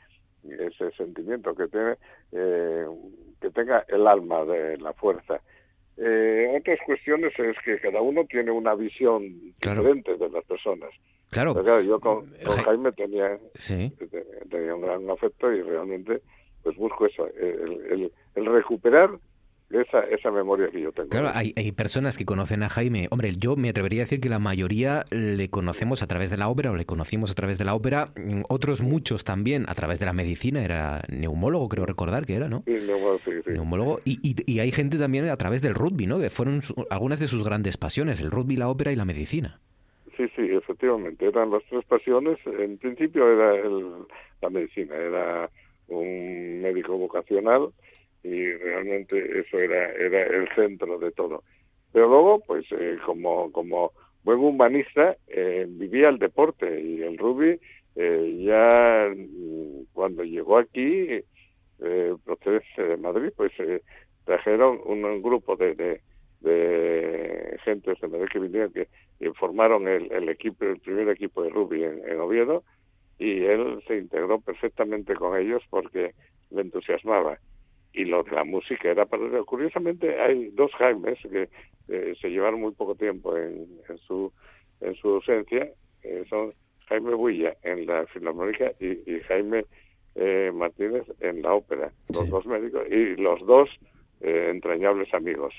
ese 0.43 0.91
sentimiento 0.91 1.53
que 1.53 1.67
tiene 1.67 1.95
eh, 2.32 2.86
que 3.41 3.49
tenga 3.51 3.86
el 3.88 4.08
alma 4.08 4.45
de 4.45 4.77
la 4.77 4.93
fuerza 4.93 5.41
eh, 6.01 6.57
otras 6.57 6.79
cuestiones 6.85 7.33
es 7.38 7.57
que 7.63 7.79
cada 7.79 8.01
uno 8.01 8.25
tiene 8.25 8.51
una 8.51 8.73
visión 8.75 9.23
diferente 9.59 10.15
de 10.15 10.29
las 10.29 10.43
personas. 10.45 10.89
Claro. 11.29 11.81
yo 11.81 11.99
con, 11.99 12.33
Jaime 12.65 12.91
tenía, 12.93 13.38
tenía 14.49 14.75
un 14.75 14.81
gran 14.81 15.09
afecto 15.09 15.51
y 15.51 15.62
realmente 15.62 16.21
pues 16.63 16.75
busco 16.75 17.05
eso, 17.05 17.27
el, 17.27 18.12
el 18.35 18.45
recuperar 18.45 19.12
esa, 19.69 19.99
esa 20.01 20.32
memoria 20.32 20.69
que 20.69 20.82
yo 20.82 20.91
tengo. 20.91 21.10
Claro, 21.10 21.29
hay, 21.34 21.53
hay, 21.55 21.71
personas 21.71 22.17
que 22.17 22.25
conocen 22.25 22.63
a 22.63 22.69
Jaime. 22.69 23.08
Hombre, 23.12 23.34
yo 23.34 23.55
me 23.55 23.69
atrevería 23.69 24.01
a 24.01 24.05
decir 24.05 24.19
que 24.19 24.29
la 24.29 24.39
mayoría 24.39 25.05
le 25.12 25.49
conocemos 25.49 26.01
a 26.01 26.08
través 26.08 26.32
de 26.32 26.38
la 26.38 26.49
ópera 26.49 26.71
o 26.71 26.75
le 26.75 26.86
conocimos 26.86 27.32
a 27.32 27.36
través 27.36 27.58
de 27.58 27.65
la 27.65 27.75
ópera. 27.75 28.12
Mm, 28.15 28.41
otros 28.49 28.82
muchos 28.82 29.23
también 29.23 29.65
a 29.67 29.75
través 29.75 29.99
de 29.99 30.05
la 30.05 30.13
medicina. 30.13 30.63
Era 30.63 31.03
neumólogo, 31.10 31.69
creo 31.69 31.86
recordar 31.86 32.25
que 32.25 32.36
era, 32.36 32.49
¿no? 32.49 32.63
Sí, 32.65 32.73
neumólogo, 32.73 33.19
sí, 33.19 33.32
sí. 33.45 33.51
Neumólogo. 33.51 33.99
Y, 34.05 34.19
y, 34.23 34.51
y, 34.51 34.60
hay 34.60 34.71
gente 34.71 34.97
también 34.97 35.29
a 35.29 35.38
través 35.38 35.62
del 35.62 35.75
rugby, 35.75 36.08
¿no? 36.08 36.19
Que 36.19 36.29
fueron 36.32 36.62
algunas 36.89 37.19
de 37.19 37.27
sus 37.27 37.43
grandes 37.43 37.77
pasiones, 37.77 38.21
el 38.21 38.32
rugby, 38.32 38.55
la 38.55 38.69
ópera 38.69 38.91
y 38.91 38.95
la 38.95 39.05
medicina. 39.05 39.60
Sí, 40.17 40.27
sí, 40.36 40.49
efectivamente. 40.51 41.27
Eran 41.27 41.51
las 41.51 41.63
tres 41.69 41.86
pasiones. 41.86 42.39
En 42.45 42.77
principio 42.77 43.32
era 43.32 43.55
el, 43.55 43.86
la 44.41 44.49
medicina. 44.49 44.95
Era 44.95 45.49
un 45.88 46.62
médico 46.62 46.97
vocacional 46.97 47.69
y 48.23 48.51
realmente 48.53 49.39
eso 49.39 49.60
era 49.60 49.91
era 49.93 50.19
el 50.19 50.47
centro 50.55 50.97
de 50.99 51.12
todo. 51.12 51.43
Pero 51.91 52.08
luego 52.08 52.43
pues 52.45 52.65
eh, 52.71 52.97
como 53.05 53.51
como 53.51 53.91
buen 54.23 54.39
humanista 54.39 55.15
eh, 55.27 55.65
vivía 55.67 56.10
el 56.10 56.19
deporte 56.19 56.82
y 56.82 57.01
el 57.01 57.17
rugby 57.17 57.60
eh, 57.95 58.43
ya 58.45 59.10
mm, 59.15 59.86
cuando 59.93 60.23
llegó 60.23 60.58
aquí 60.58 61.21
eh, 61.82 62.15
procedente 62.25 62.84
de 62.84 62.97
Madrid 62.97 63.32
pues 63.36 63.51
eh, 63.60 63.82
trajeron 64.25 64.79
un, 64.86 65.21
grupo 65.21 65.55
de, 65.55 65.73
de, 65.75 66.01
de 66.41 67.58
gente 67.63 67.93
de 67.99 68.08
Madrid 68.08 68.27
que 68.32 68.39
vinieron 68.39 68.71
que 68.73 68.88
formaron 69.34 69.88
el, 69.88 70.12
el 70.12 70.29
equipo 70.29 70.65
el 70.65 70.79
primer 70.79 71.10
equipo 71.10 71.41
de 71.43 71.49
rugby 71.49 71.84
en, 71.84 72.01
en 72.08 72.19
Oviedo 72.19 72.63
y 73.17 73.43
él 73.43 73.82
se 73.88 73.97
integró 73.97 74.39
perfectamente 74.39 75.15
con 75.15 75.38
ellos 75.38 75.63
porque 75.69 76.13
le 76.51 76.62
entusiasmaba 76.62 77.39
y 77.93 78.06
lo 78.06 78.23
de 78.23 78.32
la 78.32 78.43
música 78.43 78.89
era 78.89 79.06
para 79.06 79.43
curiosamente 79.43 80.19
hay 80.19 80.49
dos 80.52 80.71
Jaimes 80.75 81.19
que 81.23 81.49
eh, 81.88 82.13
se 82.21 82.30
llevaron 82.30 82.62
muy 82.62 82.73
poco 82.73 82.95
tiempo 82.95 83.36
en, 83.36 83.67
en 83.89 83.97
su 83.99 84.32
en 84.82 84.95
su 84.95 85.10
ausencia 85.10 85.69
eh, 86.04 86.23
son 86.30 86.54
Jaime 86.88 87.13
Builla 87.13 87.56
en 87.63 87.86
la 87.86 88.06
Filarmónica 88.08 88.71
y, 88.80 88.88
y 89.12 89.19
Jaime 89.28 89.65
eh, 90.15 90.52
Martínez 90.54 91.06
en 91.19 91.41
la 91.41 91.54
ópera. 91.54 91.91
Los 92.13 92.30
dos 92.30 92.45
médicos 92.45 92.84
y 92.89 93.15
los 93.15 93.45
dos 93.45 93.69
eh, 94.21 94.49
entrañables 94.52 95.13
amigos 95.13 95.54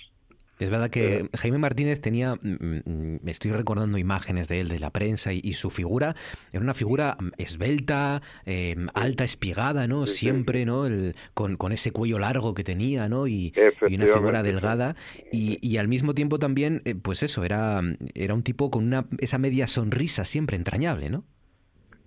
es 0.61 0.71
verdad 0.71 0.91
que 0.91 1.29
Jaime 1.39 1.59
Martínez 1.59 2.01
tenía, 2.01 2.37
me 2.43 2.57
mm, 2.59 2.83
mm, 3.25 3.29
estoy 3.29 3.51
recordando 3.53 3.99
imágenes 3.99 4.49
de 4.49 4.61
él, 4.61 4.69
de 4.69 4.79
la 4.79 4.91
prensa, 4.91 5.33
y, 5.33 5.53
su 5.55 5.71
figura 5.71 6.15
era 6.53 6.63
una 6.63 6.75
figura 6.75 7.17
mm, 7.19 7.29
esbelta, 7.39 8.21
eh, 8.47 8.77
alta, 8.95 9.25
espigada, 9.25 9.87
¿no? 9.87 10.07
Siempre, 10.07 10.65
¿no? 10.65 10.87
El, 10.87 11.15
con, 11.35 11.57
con, 11.57 11.73
ese 11.73 11.93
cuello 11.93 12.19
largo 12.19 12.55
que 12.55 12.65
tenía, 12.65 13.09
¿no? 13.09 13.27
Y, 13.27 13.53
una 13.83 14.07
figura 14.07 14.43
delgada. 14.43 14.97
Y, 15.33 15.59
y, 15.67 15.79
al 15.79 15.89
mismo 15.89 16.15
tiempo 16.15 16.39
también, 16.39 16.83
eh, 16.85 16.95
pues 16.95 17.23
eso, 17.23 17.45
era, 17.45 17.81
era 18.15 18.35
un 18.35 18.43
tipo 18.43 18.71
con 18.71 18.85
una, 18.85 19.07
esa 19.19 19.39
media 19.39 19.67
sonrisa 19.67 20.25
siempre 20.25 20.57
entrañable, 20.57 21.11
¿no? 21.11 21.25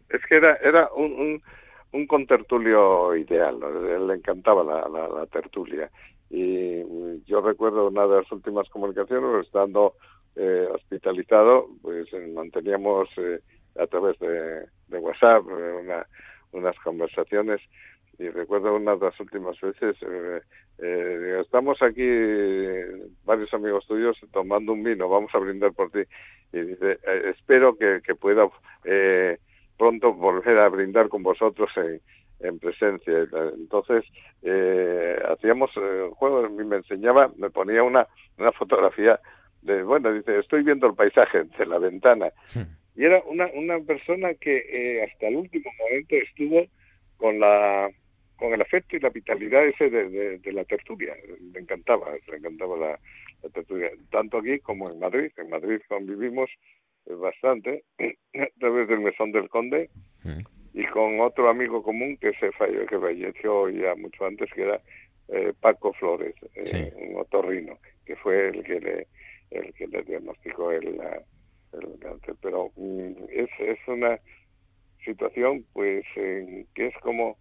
Es 0.09 0.21
que 0.27 0.35
era, 0.35 0.55
era 0.57 0.89
un, 0.95 1.11
un, 1.13 1.41
un 1.91 2.07
contertulio 2.07 3.15
ideal, 3.15 3.59
¿no? 3.59 3.69
le 4.07 4.13
encantaba 4.13 4.63
la, 4.63 4.87
la, 4.87 5.07
la 5.07 5.25
tertulia 5.27 5.89
y 6.33 7.23
yo 7.25 7.41
recuerdo 7.41 7.87
una 7.87 8.07
de 8.07 8.21
las 8.21 8.31
últimas 8.31 8.67
comunicaciones, 8.69 9.45
estando 9.45 9.93
eh, 10.35 10.67
hospitalizado, 10.73 11.67
pues 11.83 12.11
eh, 12.11 12.31
manteníamos 12.33 13.07
eh, 13.17 13.39
a 13.79 13.85
través 13.85 14.17
de, 14.17 14.65
WhatsApp 14.97 15.43
eh, 15.47 15.73
una, 15.83 16.07
unas 16.51 16.75
conversaciones 16.79 17.61
y 18.17 18.29
recuerdo 18.29 18.75
una 18.75 18.95
de 18.95 19.05
las 19.05 19.19
últimas 19.19 19.59
veces, 19.61 19.95
eh, 20.79 21.39
estamos 21.39 21.79
aquí 21.83 22.07
varios 23.25 23.53
amigos 23.53 23.85
tuyos 23.85 24.17
tomando 24.31 24.73
un 24.73 24.83
vino, 24.83 25.07
vamos 25.07 25.29
a 25.35 25.39
brindar 25.39 25.71
por 25.73 25.91
ti. 25.91 26.01
Y 26.51 26.61
dice, 26.61 26.99
espero 27.29 27.75
que, 27.75 28.01
que 28.05 28.13
pueda 28.13 28.47
pronto 29.77 30.13
volver 30.13 30.59
a 30.59 30.69
brindar 30.69 31.09
con 31.09 31.23
vosotros 31.23 31.69
en, 31.77 32.01
en 32.43 32.59
presencia. 32.59 33.27
Entonces, 33.55 34.03
eh, 34.41 35.15
hacíamos 35.29 35.71
eh, 35.77 36.09
juegos, 36.15 36.51
me 36.51 36.75
enseñaba, 36.77 37.31
me 37.37 37.49
ponía 37.49 37.83
una, 37.83 38.07
una 38.37 38.51
fotografía 38.51 39.19
de, 39.61 39.83
bueno, 39.83 40.13
dice, 40.13 40.39
estoy 40.39 40.63
viendo 40.63 40.87
el 40.87 40.95
paisaje 40.95 41.43
de 41.57 41.65
la 41.65 41.79
ventana. 41.79 42.31
Y 42.95 43.05
era 43.05 43.21
una, 43.25 43.47
una 43.53 43.79
persona 43.79 44.33
que 44.35 44.57
eh, 44.57 45.03
hasta 45.03 45.27
el 45.27 45.37
último 45.37 45.71
momento 45.79 46.15
estuvo 46.15 46.65
con 47.17 47.39
la 47.39 47.89
con 48.35 48.51
el 48.51 48.61
afecto 48.61 48.97
y 48.97 48.99
la 48.99 49.09
vitalidad 49.09 49.65
ese 49.65 49.89
de, 49.89 50.39
de, 50.39 50.51
la 50.51 50.65
tertulia. 50.65 51.15
Le 51.53 51.59
encantaba, 51.59 52.11
le 52.27 52.37
encantaba 52.37 52.75
la, 52.75 52.99
la, 53.41 53.49
tertulia, 53.49 53.89
tanto 54.11 54.39
aquí 54.39 54.59
como 54.59 54.89
en 54.89 54.99
Madrid. 54.99 55.31
En 55.37 55.49
Madrid 55.49 55.79
convivimos 55.87 56.49
eh, 57.05 57.13
bastante 57.13 57.83
a 57.99 58.59
través 58.59 58.89
del 58.89 58.99
Mesón 58.99 59.31
del 59.31 59.47
Conde 59.49 59.89
y 60.73 60.85
con 60.87 61.19
otro 61.21 61.49
amigo 61.49 61.83
común 61.83 62.17
que 62.17 62.33
se 62.33 62.51
falló, 62.53 62.85
que 62.87 62.99
falleció 62.99 63.69
ya 63.69 63.93
mucho 63.95 64.25
antes, 64.25 64.51
que 64.53 64.63
era 64.63 64.81
eh, 65.27 65.53
Paco 65.59 65.93
Flores, 65.93 66.35
eh, 66.55 66.91
un 66.97 67.19
otorrino, 67.19 67.77
que 68.05 68.15
fue 68.15 68.49
el 68.49 68.63
que 68.63 68.79
le, 68.79 69.07
el 69.51 69.73
que 69.73 69.87
le 69.87 70.01
diagnosticó 70.03 70.71
el, 70.71 70.99
el 71.73 71.99
cáncer. 71.99 72.35
Pero 72.41 72.71
mm, 72.75 73.11
es, 73.29 73.49
es 73.59 73.79
una 73.87 74.19
situación 75.05 75.63
pues 75.73 76.05
que 76.15 76.65
es 76.75 76.97
como 77.01 77.37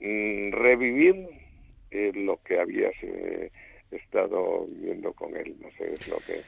mm, 0.00 0.50
revivir 0.50 1.28
eh, 1.92 2.12
lo 2.14 2.42
que 2.42 2.58
habías 2.58 2.94
estado 3.92 4.66
viendo 4.68 5.12
con 5.12 5.36
él, 5.36 5.54
no 5.60 5.70
sé, 5.78 5.94
es 5.94 6.08
lo 6.08 6.18
que 6.18 6.42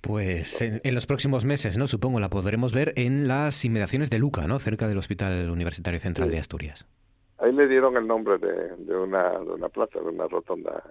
pues 0.00 0.62
en, 0.62 0.94
los 0.94 1.06
próximos 1.06 1.44
meses, 1.44 1.76
¿no? 1.76 1.86
Supongo 1.86 2.20
la 2.20 2.30
podremos 2.30 2.72
ver 2.72 2.92
en 2.96 3.28
las 3.28 3.64
inmediaciones 3.64 4.10
de 4.10 4.18
Luca, 4.18 4.46
¿no? 4.46 4.58
Cerca 4.58 4.88
del 4.88 4.98
Hospital 4.98 5.50
Universitario 5.50 6.00
Central 6.00 6.30
de 6.30 6.38
Asturias. 6.38 6.86
Ahí 7.38 7.52
le 7.52 7.68
dieron 7.68 7.96
el 7.96 8.06
nombre 8.06 8.38
de, 8.38 8.76
de, 8.76 8.96
una, 8.96 9.30
de 9.38 9.52
una 9.52 9.68
plaza, 9.68 10.00
de 10.00 10.08
una 10.08 10.26
rotonda 10.26 10.82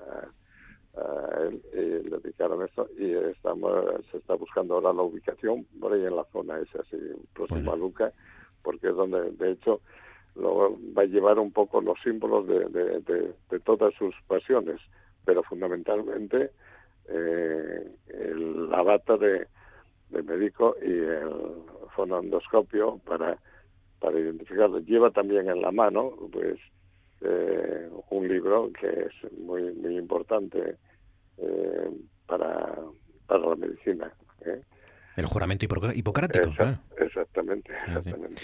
a, 0.96 1.42
él, 1.44 1.62
y 1.74 2.10
le 2.10 2.18
dedicaron 2.18 2.66
eso 2.68 2.88
y 2.98 3.14
estamos, 3.14 3.72
se 4.12 4.18
está 4.18 4.34
buscando 4.36 4.76
ahora 4.76 4.94
la 4.94 5.04
ubicación 5.04 5.66
por 5.80 5.94
ahí 5.94 6.06
en 6.06 6.16
la 6.16 6.26
zona 6.26 6.60
esa, 6.60 6.80
así, 6.82 6.98
próxima 7.34 7.74
a 7.74 7.76
Luca, 7.76 8.12
porque 8.64 8.90
es 8.90 8.96
donde, 8.96 9.32
de 9.32 9.52
hecho, 9.52 9.82
lo, 10.36 10.78
va 10.98 11.04
a 11.04 11.06
llevar 11.06 11.40
un 11.40 11.52
poco 11.52 11.82
los 11.82 12.00
símbolos 12.04 12.48
de, 12.48 12.66
de, 12.68 13.34
de 13.50 13.60
todas 13.62 13.94
sus 13.96 14.14
pasiones, 14.28 14.82
pero 15.26 15.44
fundamentalmente 15.44 16.52
eh, 17.12 17.88
el, 18.08 18.70
la 18.70 18.82
bata 18.82 19.18
de, 19.18 19.48
médico 20.24 20.76
y 20.82 20.92
el 20.92 21.32
fonendoscopio 21.96 23.00
para, 23.06 23.38
para 24.00 24.20
identificarlo. 24.20 24.80
Lleva 24.80 25.12
también 25.12 25.50
en 25.50 25.62
la 25.62 25.72
mano 25.72 26.14
pues 26.32 26.58
eh, 27.22 27.90
un 28.10 28.28
libro 28.28 28.72
que 28.80 28.88
es 28.88 29.34
muy 29.40 29.74
muy 29.74 29.98
importante 29.98 30.78
eh, 31.38 31.90
para, 32.26 32.76
para 33.28 33.48
la 33.48 33.56
medicina. 33.56 34.12
¿eh? 34.46 34.62
El 35.16 35.26
juramento 35.26 35.66
hipocrático. 35.66 36.54
Exactamente, 36.98 37.72
exactamente. 37.88 38.42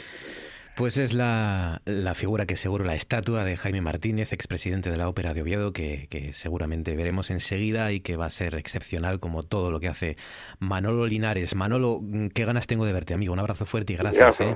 Pues 0.78 0.98
es 0.98 1.14
la, 1.14 1.82
la, 1.86 2.14
figura 2.16 2.46
que 2.46 2.58
seguro, 2.58 2.84
la 2.84 2.96
estatua 2.96 3.46
de 3.46 3.56
Jaime 3.56 3.80
Martínez, 3.80 4.34
expresidente 4.34 4.92
de 4.92 4.98
la 4.98 5.08
Ópera 5.08 5.34
de 5.34 5.42
Oviedo, 5.42 5.72
que, 5.72 6.08
que, 6.10 6.34
seguramente 6.34 6.96
veremos 6.98 7.32
enseguida 7.32 7.94
y 7.94 8.02
que 8.02 8.18
va 8.18 8.26
a 8.26 8.30
ser 8.30 8.56
excepcional 8.56 9.22
como 9.22 9.44
todo 9.44 9.72
lo 9.72 9.80
que 9.80 9.88
hace 9.88 10.18
Manolo 10.60 11.06
Linares. 11.06 11.56
Manolo, 11.56 12.02
qué 12.34 12.44
ganas 12.44 12.68
tengo 12.68 12.86
de 12.86 12.92
verte, 12.92 13.14
amigo. 13.14 13.32
Un 13.32 13.40
abrazo 13.40 13.66
fuerte 13.66 13.94
y 13.94 13.96
gracias. 13.96 14.42
¿eh? 14.42 14.54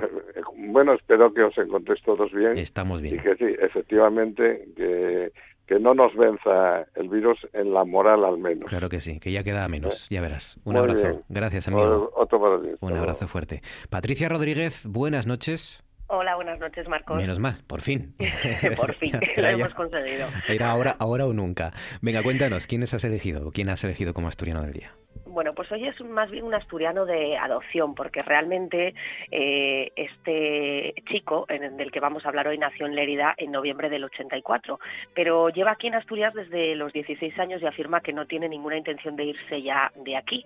Bueno, 0.56 0.92
espero 0.92 1.32
que 1.32 1.42
os 1.42 1.56
encontréis 1.56 2.02
todos 2.02 2.30
bien. 2.32 2.58
Estamos 2.58 3.00
bien. 3.00 3.14
Y 3.14 3.18
que 3.18 3.36
sí, 3.36 3.56
efectivamente, 3.58 4.68
que, 4.76 5.32
que 5.66 5.80
no 5.80 5.94
nos 5.94 6.14
venza 6.14 6.86
el 6.96 7.08
virus 7.08 7.38
en 7.54 7.72
la 7.72 7.84
moral 7.84 8.26
al 8.26 8.36
menos. 8.36 8.68
Claro 8.68 8.90
que 8.90 9.00
sí, 9.00 9.20
que 9.20 9.32
ya 9.32 9.42
queda 9.42 9.66
menos, 9.68 10.08
ya 10.10 10.20
verás. 10.20 10.60
Un 10.64 10.76
abrazo. 10.76 11.22
Gracias, 11.30 11.66
amigo. 11.68 12.12
Otro 12.14 12.40
para 12.40 12.60
ti. 12.60 12.68
Un 12.80 12.92
abrazo 12.92 13.26
fuerte. 13.26 13.62
Patricia 13.88 14.28
Rodríguez, 14.28 14.84
buenas 14.84 15.26
noches. 15.26 15.82
Hola, 16.12 16.34
buenas 16.34 16.58
noches, 16.58 16.88
Marcos. 16.88 17.16
Menos 17.16 17.38
mal, 17.38 17.54
por 17.68 17.82
fin. 17.82 18.16
por 18.76 18.94
fin, 18.96 19.12
lo 19.36 19.48
hemos 19.48 19.72
conseguido. 19.74 20.26
Era 20.48 20.70
ahora, 20.70 20.96
ahora 20.98 21.24
o 21.24 21.32
nunca. 21.32 21.72
Venga, 22.02 22.20
cuéntanos, 22.24 22.66
¿quiénes 22.66 22.92
has 22.94 23.04
elegido? 23.04 23.52
¿Quién 23.52 23.68
has 23.68 23.84
elegido 23.84 24.12
como 24.12 24.26
asturiano 24.26 24.60
del 24.62 24.72
día? 24.72 24.92
Bueno, 25.40 25.54
pues 25.54 25.72
hoy 25.72 25.86
es 25.86 25.98
más 26.02 26.30
bien 26.30 26.44
un 26.44 26.52
asturiano 26.52 27.06
de 27.06 27.38
adopción, 27.38 27.94
porque 27.94 28.20
realmente 28.20 28.94
eh, 29.30 29.90
este 29.96 30.92
chico 31.10 31.46
del 31.48 31.90
que 31.90 31.98
vamos 31.98 32.26
a 32.26 32.28
hablar 32.28 32.48
hoy 32.48 32.58
nació 32.58 32.84
en 32.84 32.94
Lérida 32.94 33.32
en 33.38 33.50
noviembre 33.50 33.88
del 33.88 34.04
84, 34.04 34.78
pero 35.14 35.48
lleva 35.48 35.70
aquí 35.70 35.86
en 35.86 35.94
Asturias 35.94 36.34
desde 36.34 36.74
los 36.74 36.92
16 36.92 37.38
años 37.38 37.62
y 37.62 37.66
afirma 37.66 38.02
que 38.02 38.12
no 38.12 38.26
tiene 38.26 38.50
ninguna 38.50 38.76
intención 38.76 39.16
de 39.16 39.24
irse 39.24 39.62
ya 39.62 39.90
de 39.94 40.14
aquí. 40.14 40.44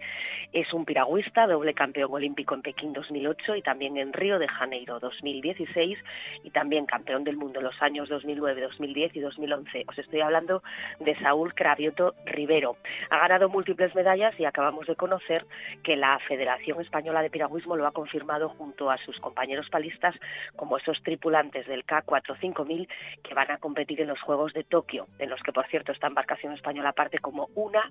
Es 0.52 0.72
un 0.72 0.84
piragüista, 0.84 1.48
doble 1.48 1.74
campeón 1.74 2.12
olímpico 2.12 2.54
en 2.54 2.62
Pekín 2.62 2.92
2008 2.92 3.56
y 3.56 3.62
también 3.62 3.96
en 3.96 4.12
Río 4.12 4.38
de 4.38 4.46
Janeiro 4.46 5.00
2016 5.00 5.98
y 6.44 6.50
también 6.50 6.86
campeón 6.86 7.24
del 7.24 7.36
mundo 7.36 7.58
en 7.58 7.64
los 7.64 7.82
años 7.82 8.08
2009, 8.08 8.60
2010 8.60 9.16
y 9.16 9.18
2011. 9.18 9.86
Os 9.88 9.98
estoy 9.98 10.20
hablando 10.20 10.62
de 11.00 11.18
Saúl 11.18 11.52
Cravioto 11.52 12.14
Rivero. 12.26 12.76
Ha 13.10 13.18
ganado 13.18 13.48
múltiples 13.48 13.92
medallas 13.96 14.38
y 14.38 14.44
de 14.86 14.96
conocer 14.96 15.46
que 15.82 15.96
la 15.96 16.18
Federación 16.20 16.80
Española 16.80 17.22
de 17.22 17.30
Piragüismo 17.30 17.76
lo 17.76 17.86
ha 17.86 17.92
confirmado 17.92 18.48
junto 18.48 18.90
a 18.90 18.98
sus 18.98 19.18
compañeros 19.20 19.68
palistas 19.70 20.14
como 20.56 20.76
esos 20.78 21.02
tripulantes 21.02 21.66
del 21.66 21.84
K45000 21.86 22.88
que 23.22 23.34
van 23.34 23.50
a 23.50 23.58
competir 23.58 24.00
en 24.00 24.08
los 24.08 24.20
Juegos 24.20 24.52
de 24.52 24.64
Tokio, 24.64 25.06
en 25.18 25.30
los 25.30 25.42
que 25.42 25.52
por 25.52 25.66
cierto 25.68 25.92
esta 25.92 26.06
embarcación 26.06 26.52
española 26.52 26.92
parte 26.92 27.18
como 27.18 27.48
una 27.54 27.90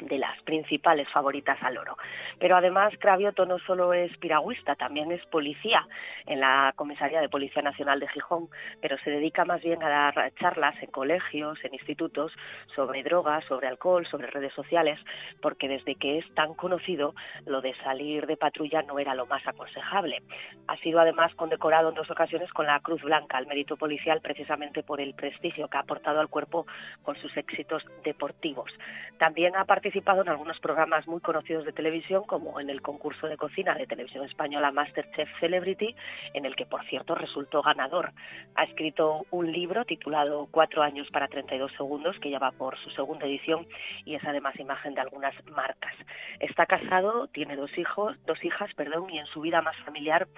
de 0.00 0.18
las 0.18 0.40
principales 0.42 1.08
favoritas 1.10 1.58
al 1.62 1.78
oro. 1.78 1.96
Pero 2.38 2.56
además 2.56 2.92
Cravioto 2.98 3.46
no 3.46 3.58
solo 3.60 3.92
es 3.92 4.16
piragüista, 4.18 4.74
también 4.74 5.12
es 5.12 5.24
policía 5.26 5.86
en 6.26 6.40
la 6.40 6.72
Comisaría 6.76 7.20
de 7.20 7.28
Policía 7.28 7.62
Nacional 7.62 8.00
de 8.00 8.08
Gijón, 8.08 8.48
pero 8.80 8.96
se 8.98 9.10
dedica 9.10 9.44
más 9.44 9.62
bien 9.62 9.82
a 9.82 9.88
dar 9.88 10.32
charlas 10.40 10.74
en 10.82 10.90
colegios, 10.90 11.58
en 11.64 11.74
institutos, 11.74 12.32
sobre 12.74 13.02
drogas, 13.02 13.44
sobre 13.44 13.68
alcohol, 13.68 14.06
sobre 14.06 14.28
redes 14.28 14.52
sociales, 14.54 14.98
porque 15.40 15.68
desde 15.68 15.94
que 15.96 16.18
es 16.18 16.34
tan 16.34 16.54
conocido, 16.54 17.14
lo 17.46 17.60
de 17.60 17.74
salir 17.84 18.26
de 18.26 18.36
patrulla 18.36 18.82
no 18.82 18.98
era 18.98 19.14
lo 19.14 19.26
más 19.26 19.46
aconsejable. 19.46 20.22
Ha 20.66 20.76
sido 20.78 21.00
además 21.00 21.34
condecorado 21.34 21.90
en 21.90 21.94
dos 21.94 22.10
ocasiones 22.10 22.50
con 22.52 22.66
la 22.66 22.80
Cruz 22.80 23.02
Blanca 23.02 23.38
al 23.38 23.46
mérito 23.46 23.76
policial 23.76 24.20
precisamente 24.20 24.82
por 24.82 25.00
el 25.00 25.14
prestigio 25.14 25.68
que 25.68 25.76
ha 25.76 25.80
aportado 25.80 26.20
al 26.20 26.28
cuerpo 26.28 26.66
con 27.02 27.16
sus 27.16 27.36
éxitos 27.36 27.84
deportivos. 28.04 28.70
También 29.18 29.56
ha 29.56 29.64
participado 29.64 29.89
participado 29.90 30.22
en 30.22 30.28
algunos 30.28 30.60
programas 30.60 31.04
muy 31.08 31.20
conocidos 31.20 31.64
de 31.64 31.72
televisión, 31.72 32.22
como 32.24 32.60
en 32.60 32.70
el 32.70 32.80
concurso 32.80 33.26
de 33.26 33.36
cocina 33.36 33.74
de 33.74 33.88
televisión 33.88 34.24
española 34.24 34.70
Masterchef 34.70 35.28
Celebrity, 35.40 35.96
en 36.32 36.46
el 36.46 36.54
que, 36.54 36.64
por 36.64 36.84
cierto, 36.84 37.16
resultó 37.16 37.60
ganador. 37.60 38.12
Ha 38.54 38.62
escrito 38.62 39.26
un 39.32 39.50
libro 39.50 39.84
titulado 39.84 40.46
Cuatro 40.52 40.84
años 40.84 41.08
para 41.10 41.26
32 41.26 41.72
segundos, 41.72 42.16
que 42.20 42.30
ya 42.30 42.38
va 42.38 42.52
por 42.52 42.78
su 42.78 42.90
segunda 42.90 43.26
edición 43.26 43.66
y 44.04 44.14
es 44.14 44.24
además 44.24 44.54
imagen 44.60 44.94
de 44.94 45.00
algunas 45.00 45.34
marcas. 45.46 45.94
Está 46.38 46.66
casado, 46.66 47.26
tiene 47.26 47.56
dos 47.56 47.76
hijos, 47.76 48.16
dos 48.26 48.38
hijas, 48.44 48.72
perdón, 48.74 49.10
y 49.10 49.18
en 49.18 49.26
su 49.26 49.40
vida 49.40 49.60
más 49.60 49.76
familiar 49.78 50.28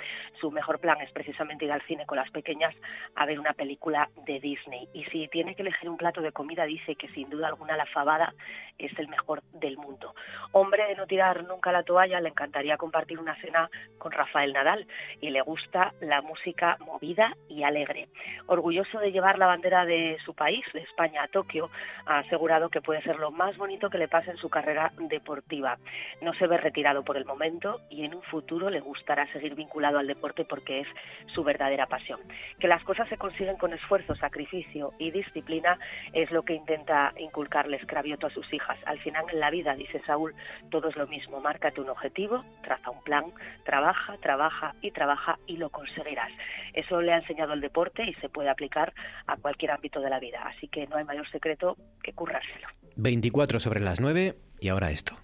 su 0.40 0.50
mejor 0.50 0.80
plan 0.80 0.98
es 1.02 1.12
precisamente 1.12 1.66
ir 1.66 1.72
al 1.72 1.82
cine 1.82 2.06
con 2.06 2.16
las 2.16 2.30
pequeñas 2.30 2.74
a 3.16 3.26
ver 3.26 3.38
una 3.38 3.52
película 3.52 4.08
de 4.24 4.40
Disney. 4.40 4.88
Y 4.94 5.04
si 5.04 5.28
tiene 5.28 5.54
que 5.54 5.60
elegir 5.60 5.90
un 5.90 5.98
plato 5.98 6.22
de 6.22 6.32
comida, 6.32 6.64
dice 6.64 6.94
que 6.94 7.08
sin 7.08 7.28
duda 7.28 7.48
alguna 7.48 7.76
la 7.76 7.84
fabada 7.84 8.32
es 8.78 8.98
el 8.98 9.08
mejor 9.08 9.41
del 9.52 9.76
mundo. 9.76 10.14
Hombre 10.52 10.86
de 10.86 10.96
no 10.96 11.06
tirar 11.06 11.44
nunca 11.44 11.72
la 11.72 11.82
toalla, 11.82 12.20
le 12.20 12.28
encantaría 12.28 12.76
compartir 12.76 13.18
una 13.18 13.34
cena 13.40 13.70
con 13.98 14.12
Rafael 14.12 14.52
Nadal 14.52 14.86
y 15.20 15.30
le 15.30 15.40
gusta 15.40 15.94
la 16.00 16.20
música 16.20 16.76
movida 16.80 17.36
y 17.48 17.62
alegre. 17.62 18.08
Orgulloso 18.46 18.98
de 18.98 19.12
llevar 19.12 19.38
la 19.38 19.46
bandera 19.46 19.84
de 19.84 20.18
su 20.24 20.34
país, 20.34 20.64
de 20.72 20.80
España 20.80 21.22
a 21.22 21.28
Tokio, 21.28 21.70
ha 22.06 22.18
asegurado 22.18 22.68
que 22.68 22.80
puede 22.80 23.02
ser 23.02 23.16
lo 23.16 23.30
más 23.30 23.56
bonito 23.56 23.88
que 23.90 23.98
le 23.98 24.08
pase 24.08 24.30
en 24.30 24.36
su 24.36 24.50
carrera 24.50 24.92
deportiva. 24.98 25.78
No 26.20 26.34
se 26.34 26.46
ve 26.46 26.58
retirado 26.58 27.02
por 27.04 27.16
el 27.16 27.24
momento 27.24 27.80
y 27.88 28.04
en 28.04 28.14
un 28.14 28.22
futuro 28.22 28.70
le 28.70 28.80
gustará 28.80 29.30
seguir 29.32 29.54
vinculado 29.54 29.98
al 29.98 30.06
deporte 30.06 30.44
porque 30.44 30.80
es 30.80 30.88
su 31.34 31.44
verdadera 31.44 31.86
pasión. 31.86 32.20
Que 32.58 32.68
las 32.68 32.82
cosas 32.84 33.08
se 33.08 33.18
consiguen 33.18 33.56
con 33.56 33.72
esfuerzo, 33.72 34.14
sacrificio 34.16 34.92
y 34.98 35.10
disciplina 35.10 35.78
es 36.12 36.30
lo 36.30 36.42
que 36.42 36.54
intenta 36.54 37.12
inculcarles 37.16 37.84
Cravioto 37.86 38.26
a 38.26 38.30
sus 38.30 38.52
hijas. 38.52 38.78
Al 38.86 38.98
final 39.00 39.21
en 39.30 39.40
la 39.40 39.50
vida, 39.50 39.74
dice 39.74 40.00
Saúl, 40.06 40.34
todo 40.70 40.88
es 40.88 40.96
lo 40.96 41.06
mismo. 41.06 41.40
Márcate 41.40 41.80
un 41.80 41.88
objetivo, 41.90 42.44
traza 42.62 42.90
un 42.90 43.02
plan, 43.02 43.24
trabaja, 43.64 44.16
trabaja 44.18 44.74
y 44.80 44.90
trabaja 44.90 45.38
y 45.46 45.56
lo 45.56 45.70
conseguirás. 45.70 46.30
Eso 46.74 47.00
le 47.00 47.12
ha 47.12 47.18
enseñado 47.18 47.52
el 47.52 47.60
deporte 47.60 48.04
y 48.04 48.14
se 48.14 48.28
puede 48.28 48.50
aplicar 48.50 48.92
a 49.26 49.36
cualquier 49.36 49.72
ámbito 49.72 50.00
de 50.00 50.10
la 50.10 50.18
vida. 50.18 50.42
Así 50.44 50.68
que 50.68 50.86
no 50.86 50.96
hay 50.96 51.04
mayor 51.04 51.28
secreto 51.30 51.76
que 52.02 52.12
currárselo. 52.12 52.68
24 52.96 53.60
sobre 53.60 53.80
las 53.80 54.00
9 54.00 54.36
y 54.60 54.68
ahora 54.68 54.90
esto. 54.90 55.16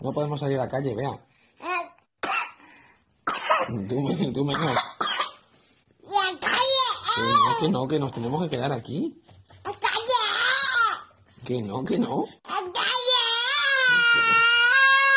No 0.00 0.12
podemos 0.12 0.40
salir 0.40 0.58
a 0.58 0.64
la 0.64 0.70
calle, 0.70 0.94
vea. 0.96 1.10
Tú 3.88 4.00
me, 4.00 4.32
tú 4.32 4.44
me 4.44 4.52
La 4.52 4.60
calle. 6.40 7.60
que 7.60 7.68
no, 7.68 7.86
que 7.86 7.98
nos 7.98 8.12
tenemos 8.12 8.42
que 8.42 8.48
quedar 8.48 8.72
aquí. 8.72 9.22
Que 11.50 11.60
no, 11.62 11.84
que 11.84 11.98
no. 11.98 12.26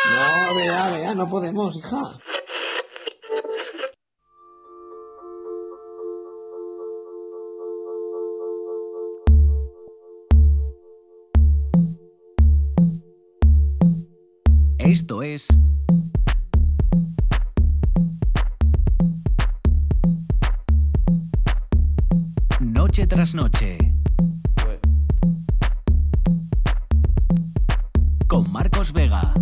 No, 0.10 0.56
vea, 0.56 0.90
vea, 0.90 1.14
no 1.14 1.30
podemos, 1.30 1.76
hija. 1.76 2.20
Esto 14.80 15.22
es 15.22 15.48
Noche 22.60 23.06
tras 23.06 23.36
noche. 23.36 23.93
Vega. 28.94 29.34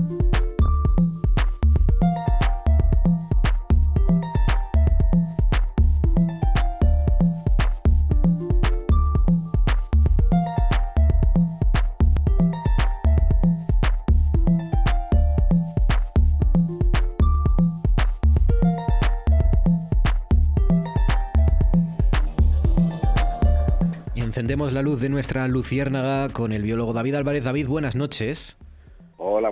Encendemos 24.16 24.72
la 24.72 24.82
luz 24.82 25.02
de 25.02 25.10
nuestra 25.10 25.48
luciérnaga 25.50 26.30
con 26.30 26.54
el 26.54 26.64
biólogo 26.64 26.94
David 26.94 27.16
Álvarez. 27.16 27.44
David, 27.44 27.68
buenas 27.68 27.96
noches. 27.96 28.61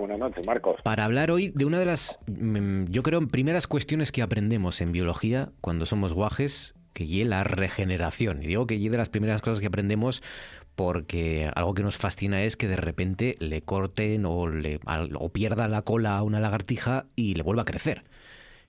Buenas 0.00 0.18
noches, 0.18 0.46
Marcos. 0.46 0.80
Para 0.82 1.04
hablar 1.04 1.30
hoy 1.30 1.52
de 1.54 1.66
una 1.66 1.78
de 1.78 1.84
las, 1.84 2.18
mm, 2.26 2.86
yo 2.86 3.02
creo, 3.02 3.20
primeras 3.28 3.66
cuestiones 3.66 4.12
que 4.12 4.22
aprendemos 4.22 4.80
en 4.80 4.92
biología 4.92 5.50
cuando 5.60 5.84
somos 5.84 6.14
guajes, 6.14 6.74
que 6.94 7.20
es 7.20 7.26
la 7.26 7.44
regeneración. 7.44 8.42
Y 8.42 8.46
digo 8.46 8.66
que 8.66 8.82
es 8.82 8.90
de 8.90 8.96
las 8.96 9.10
primeras 9.10 9.42
cosas 9.42 9.60
que 9.60 9.66
aprendemos 9.66 10.22
porque 10.74 11.50
algo 11.54 11.74
que 11.74 11.82
nos 11.82 11.98
fascina 11.98 12.42
es 12.44 12.56
que 12.56 12.66
de 12.66 12.76
repente 12.76 13.36
le 13.40 13.60
corten 13.60 14.24
o, 14.24 14.48
le, 14.48 14.80
o 15.18 15.28
pierda 15.28 15.68
la 15.68 15.82
cola 15.82 16.16
a 16.16 16.22
una 16.22 16.40
lagartija 16.40 17.04
y 17.14 17.34
le 17.34 17.42
vuelva 17.42 17.62
a 17.62 17.66
crecer. 17.66 18.04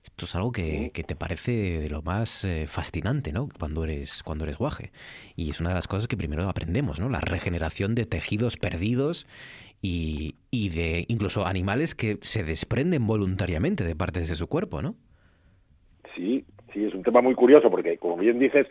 Esto 0.04 0.26
es 0.26 0.34
algo 0.34 0.52
que, 0.52 0.90
que 0.92 1.04
te 1.04 1.16
parece 1.16 1.80
de 1.80 1.88
lo 1.88 2.02
más 2.02 2.44
eh, 2.44 2.66
fascinante, 2.68 3.32
¿no? 3.32 3.48
Cuando 3.58 3.84
eres, 3.84 4.22
cuando 4.22 4.44
eres 4.44 4.58
guaje. 4.58 4.92
Y 5.34 5.48
es 5.48 5.60
una 5.60 5.70
de 5.70 5.76
las 5.76 5.88
cosas 5.88 6.08
que 6.08 6.16
primero 6.16 6.46
aprendemos, 6.46 7.00
¿no? 7.00 7.08
La 7.08 7.20
regeneración 7.20 7.94
de 7.94 8.04
tejidos 8.04 8.58
perdidos 8.58 9.26
y, 9.80 10.34
y 10.52 10.68
de 10.68 11.06
incluso 11.08 11.46
animales 11.46 11.94
que 11.94 12.18
se 12.20 12.44
desprenden 12.44 13.06
voluntariamente 13.06 13.84
de 13.84 13.96
partes 13.96 14.28
de 14.28 14.36
su 14.36 14.48
cuerpo, 14.48 14.82
¿no? 14.82 14.94
Sí, 16.14 16.44
sí, 16.72 16.84
es 16.84 16.94
un 16.94 17.02
tema 17.02 17.22
muy 17.22 17.34
curioso 17.34 17.70
porque, 17.70 17.96
como 17.96 18.18
bien 18.18 18.38
dices, 18.38 18.66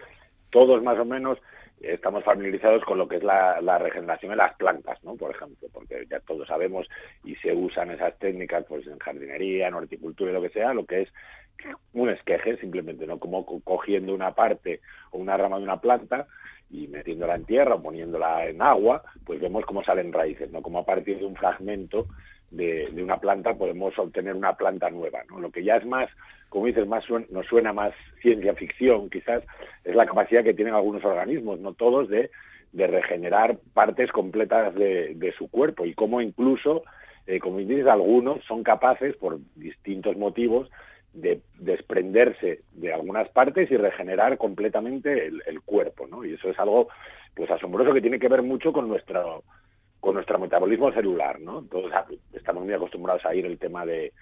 todos 0.51 0.83
más 0.83 0.99
o 0.99 1.05
menos 1.05 1.39
estamos 1.81 2.23
familiarizados 2.23 2.83
con 2.85 2.99
lo 2.99 3.07
que 3.07 3.15
es 3.15 3.23
la, 3.23 3.59
regeneración 3.79 4.31
en 4.33 4.37
las 4.37 4.55
plantas, 4.55 5.03
¿no? 5.03 5.15
Por 5.15 5.31
ejemplo, 5.31 5.67
porque 5.73 6.05
ya 6.07 6.19
todos 6.19 6.47
sabemos 6.47 6.87
y 7.23 7.35
se 7.37 7.51
usan 7.53 7.89
esas 7.89 8.17
técnicas 8.19 8.63
pues 8.69 8.85
en 8.85 8.99
jardinería, 8.99 9.67
en 9.67 9.73
horticultura 9.73 10.29
y 10.29 10.33
lo 10.35 10.41
que 10.43 10.49
sea, 10.49 10.75
lo 10.75 10.85
que 10.85 11.01
es 11.01 11.09
un 11.93 12.09
esqueje 12.09 12.57
simplemente, 12.57 13.07
¿no? 13.07 13.17
Como 13.17 13.43
co- 13.43 13.61
cogiendo 13.63 14.13
una 14.13 14.35
parte 14.35 14.81
o 15.09 15.17
una 15.17 15.35
rama 15.35 15.57
de 15.57 15.63
una 15.63 15.81
planta 15.81 16.27
y 16.71 16.87
metiéndola 16.87 17.35
en 17.35 17.45
tierra 17.45 17.75
o 17.75 17.81
poniéndola 17.83 18.47
en 18.47 18.61
agua, 18.61 19.03
pues 19.25 19.39
vemos 19.39 19.65
cómo 19.65 19.83
salen 19.83 20.13
raíces, 20.13 20.51
¿no? 20.51 20.61
Como 20.61 20.79
a 20.79 20.85
partir 20.85 21.19
de 21.19 21.25
un 21.25 21.35
fragmento 21.35 22.07
de, 22.49 22.89
de 22.91 23.03
una 23.03 23.17
planta 23.17 23.53
podemos 23.55 23.97
obtener 23.97 24.35
una 24.35 24.53
planta 24.55 24.89
nueva, 24.89 25.19
¿no? 25.29 25.39
Lo 25.39 25.51
que 25.51 25.63
ya 25.63 25.77
es 25.77 25.85
más, 25.85 26.09
como 26.49 26.65
dices, 26.65 26.87
más 26.87 27.03
suen- 27.05 27.27
nos 27.29 27.45
suena 27.47 27.73
más 27.73 27.93
ciencia 28.21 28.53
ficción, 28.55 29.09
quizás, 29.09 29.43
es 29.83 29.95
la 29.95 30.05
capacidad 30.05 30.43
que 30.43 30.53
tienen 30.53 30.73
algunos 30.73 31.03
organismos, 31.05 31.59
no 31.59 31.73
todos, 31.73 32.09
de, 32.09 32.29
de 32.73 32.87
regenerar 32.87 33.57
partes 33.73 34.11
completas 34.11 34.73
de, 34.75 35.13
de 35.15 35.31
su 35.33 35.49
cuerpo 35.49 35.85
y 35.85 35.93
cómo 35.93 36.21
incluso, 36.21 36.83
eh, 37.27 37.39
como 37.39 37.57
dices, 37.57 37.87
algunos 37.87 38.43
son 38.45 38.63
capaces, 38.63 39.15
por 39.17 39.39
distintos 39.55 40.17
motivos, 40.17 40.69
de 41.13 41.41
desprenderse 41.59 42.61
de 42.73 42.93
algunas 42.93 43.27
partes 43.29 43.69
y 43.69 43.77
regenerar 43.77 44.37
completamente 44.37 45.27
el, 45.27 45.43
el 45.45 45.61
cuerpo, 45.61 46.07
¿no? 46.07 46.23
Y 46.23 46.33
eso 46.33 46.49
es 46.49 46.59
algo, 46.59 46.87
pues, 47.35 47.49
asombroso 47.51 47.93
que 47.93 48.01
tiene 48.01 48.19
que 48.19 48.29
ver 48.29 48.41
mucho 48.41 48.71
con 48.71 48.87
nuestro 48.87 49.43
con 49.99 50.15
nuestro 50.15 50.39
metabolismo 50.39 50.91
celular, 50.91 51.39
¿no? 51.39 51.61
Todos 51.69 51.91
ah, 51.93 52.07
estamos 52.33 52.63
muy 52.63 52.73
acostumbrados 52.73 53.23
a 53.23 53.35
ir 53.35 53.45
el 53.45 53.59
tema 53.59 53.85
de, 53.85 54.13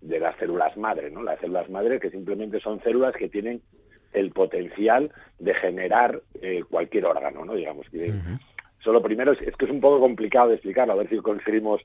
de 0.00 0.18
las 0.18 0.36
células 0.36 0.76
madre, 0.76 1.10
¿no? 1.10 1.22
Las 1.22 1.38
células 1.38 1.70
madre 1.70 2.00
que 2.00 2.10
simplemente 2.10 2.58
son 2.58 2.82
células 2.82 3.14
que 3.14 3.28
tienen 3.28 3.62
el 4.12 4.32
potencial 4.32 5.12
de 5.38 5.54
generar 5.54 6.20
eh, 6.42 6.64
cualquier 6.68 7.06
órgano, 7.06 7.44
¿no? 7.44 7.54
Digamos 7.54 7.88
que 7.88 8.12
solo 8.80 9.00
primero 9.00 9.32
es, 9.32 9.40
es 9.42 9.54
que 9.54 9.66
es 9.66 9.70
un 9.70 9.80
poco 9.80 10.00
complicado 10.00 10.48
de 10.48 10.54
explicarlo, 10.54 10.94
a 10.94 10.96
ver 10.96 11.08
si 11.08 11.18
conseguimos 11.18 11.82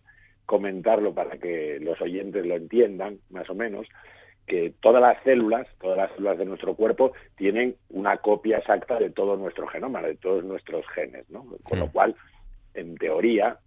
comentarlo 0.47 1.13
para 1.13 1.37
que 1.37 1.77
los 1.79 1.99
oyentes 2.01 2.45
lo 2.45 2.55
entiendan, 2.55 3.19
más 3.29 3.49
o 3.49 3.55
menos, 3.55 3.87
que 4.47 4.73
todas 4.81 5.01
las 5.01 5.21
células, 5.23 5.67
todas 5.79 5.97
las 5.97 6.11
células 6.11 6.37
de 6.37 6.45
nuestro 6.45 6.75
cuerpo 6.75 7.13
tienen 7.37 7.75
una 7.89 8.17
copia 8.17 8.57
exacta 8.57 8.99
de 8.99 9.09
todo 9.09 9.37
nuestro 9.37 9.67
genoma, 9.67 10.01
de 10.01 10.15
todos 10.15 10.43
nuestros 10.43 10.85
genes, 10.89 11.29
¿no? 11.29 11.45
Con 11.63 11.79
lo 11.79 11.91
cual, 11.91 12.15
en 12.73 12.95
teoría, 12.97 13.57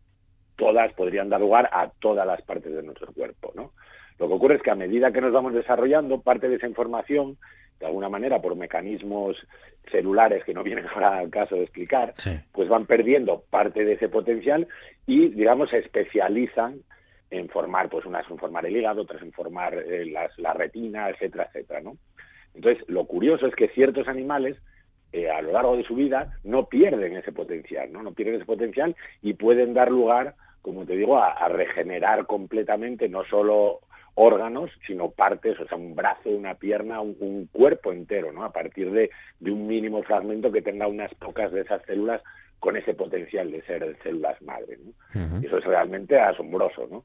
todas 0.57 0.93
podrían 0.95 1.29
dar 1.29 1.41
lugar 1.41 1.69
a 1.73 1.91
todas 2.01 2.27
las 2.27 2.43
partes 2.43 2.75
de 2.75 2.83
nuestro 2.83 3.13
cuerpo, 3.13 3.53
¿no? 3.55 3.73
Lo 4.19 4.29
que 4.29 4.35
ocurre 4.35 4.57
es 4.57 4.63
que 4.63 4.71
a 4.71 4.75
medida 4.75 5.13
que 5.13 5.21
nos 5.21 5.33
vamos 5.33 5.53
desarrollando, 5.55 6.21
parte 6.21 6.49
de 6.49 6.57
esa 6.57 6.67
información, 6.67 7.37
de 7.81 7.87
alguna 7.87 8.09
manera 8.09 8.41
por 8.41 8.57
mecanismos 8.57 9.37
celulares 9.91 10.43
que 10.45 10.55
no 10.55 10.63
vienen 10.63 10.87
ahora 10.95 11.19
al 11.19 11.31
caso 11.31 11.55
de 11.57 11.63
explicar, 11.63 12.15
Sí. 12.17 12.33
pues 12.53 12.69
van 12.69 12.87
perdiendo 12.87 13.45
parte 13.51 13.85
de 13.85 13.95
ese 13.95 14.09
potencial 14.09 14.67
y, 15.07 15.29
digamos, 15.29 15.71
se 15.71 15.79
especializan 15.79 16.81
en 17.31 17.49
formar, 17.49 17.89
pues 17.89 18.05
unas 18.07 18.29
en 18.31 18.39
formar 18.39 18.67
el 18.67 18.77
hígado, 18.77 19.03
otras 19.03 19.23
en 19.23 19.33
formar 19.33 19.75
eh, 19.75 20.07
las, 20.07 20.37
la 20.39 20.53
retina, 20.53 21.09
etcétera, 21.11 21.45
etcétera, 21.47 21.81
¿no? 21.81 21.97
Entonces, 22.55 22.85
lo 22.89 23.05
curioso 23.05 23.47
es 23.47 23.55
que 23.55 23.69
ciertos 23.69 24.09
animales 24.09 24.57
eh, 25.13 25.31
a 25.31 25.43
lo 25.43 25.53
largo 25.53 25.77
de 25.77 25.85
su 25.85 25.95
vida 25.95 26.39
no 26.45 26.67
pierden 26.69 27.17
ese 27.17 27.33
potencial, 27.33 27.93
¿no? 27.93 28.03
No 28.03 28.13
pierden 28.13 28.37
ese 28.37 28.45
potencial 28.45 28.97
y 29.23 29.35
pueden 29.35 29.75
dar 29.75 29.91
lugar, 29.91 30.35
como 30.63 30.85
te 30.87 30.97
digo, 30.97 31.19
a, 31.19 31.33
a 31.33 31.49
regenerar 31.49 32.27
completamente 32.27 33.09
no 33.09 33.25
solo 33.25 33.81
órganos, 34.15 34.71
sino 34.87 35.11
partes, 35.11 35.61
o 35.61 35.67
sea, 35.69 35.77
un 35.77 35.95
brazo, 35.95 36.31
una 36.31 36.55
pierna, 36.55 37.01
un, 37.01 37.17
un 37.21 37.47
cuerpo 37.53 37.93
entero, 37.93 38.33
¿no? 38.33 38.45
A 38.45 38.53
partir 38.53 38.91
de, 38.91 39.11
de 39.41 39.51
un 39.51 39.67
mínimo 39.67 40.03
fragmento 40.03 40.51
que 40.51 40.63
tenga 40.63 40.87
unas 40.87 41.15
pocas 41.15 41.53
de 41.53 41.61
esas 41.61 41.83
células 41.85 42.23
con 42.61 42.77
ese 42.77 42.95
potencial 42.95 43.51
de 43.51 43.63
ser 43.63 43.97
células 44.03 44.41
madre, 44.43 44.79
¿no? 44.85 45.41
Y 45.41 45.47
eso 45.47 45.59
es 45.59 45.65
realmente 45.65 46.19
asombroso, 46.19 46.87
¿no? 46.91 47.05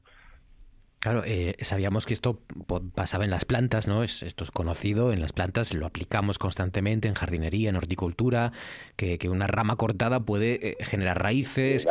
Claro, 1.02 1.24
eh, 1.26 1.56
sabíamos 1.62 2.06
que 2.06 2.14
esto 2.14 2.38
po- 2.68 2.80
pasaba 2.94 3.24
en 3.24 3.30
las 3.30 3.44
plantas, 3.44 3.88
¿no? 3.88 4.04
Es, 4.04 4.22
esto 4.22 4.44
es 4.44 4.52
conocido 4.52 5.12
en 5.12 5.20
las 5.20 5.32
plantas, 5.32 5.74
lo 5.74 5.84
aplicamos 5.84 6.38
constantemente 6.38 7.08
en 7.08 7.14
jardinería, 7.14 7.70
en 7.70 7.74
horticultura, 7.74 8.52
que, 8.94 9.18
que 9.18 9.28
una 9.28 9.48
rama 9.48 9.74
cortada 9.74 10.20
puede 10.20 10.68
eh, 10.68 10.76
generar 10.84 11.20
raíces, 11.20 11.88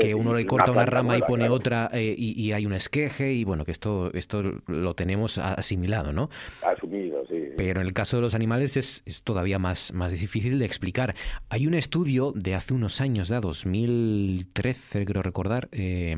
que 0.00 0.14
uno 0.14 0.32
le 0.32 0.46
corta 0.46 0.72
una 0.72 0.86
rama 0.86 1.18
y 1.18 1.20
pone 1.20 1.42
claro. 1.42 1.54
otra 1.54 1.90
eh, 1.92 2.14
y, 2.16 2.40
y 2.42 2.52
hay 2.52 2.64
un 2.64 2.72
esqueje 2.72 3.34
y 3.34 3.44
bueno, 3.44 3.66
que 3.66 3.70
esto, 3.72 4.10
esto 4.14 4.42
lo 4.66 4.94
tenemos 4.94 5.36
asimilado, 5.36 6.14
¿no? 6.14 6.30
Asumido, 6.62 7.22
sí. 7.28 7.34
Pero 7.58 7.82
en 7.82 7.86
el 7.86 7.92
caso 7.92 8.16
de 8.16 8.22
los 8.22 8.34
animales 8.34 8.78
es, 8.78 9.02
es 9.04 9.22
todavía 9.24 9.58
más, 9.58 9.92
más 9.92 10.10
difícil 10.12 10.58
de 10.58 10.64
explicar. 10.64 11.14
Hay 11.50 11.66
un 11.66 11.74
estudio 11.74 12.32
de 12.34 12.54
hace 12.54 12.72
unos 12.72 13.02
años, 13.02 13.28
ya 13.28 13.40
2013 13.40 15.04
creo 15.04 15.22
recordar, 15.22 15.68
eh, 15.72 16.16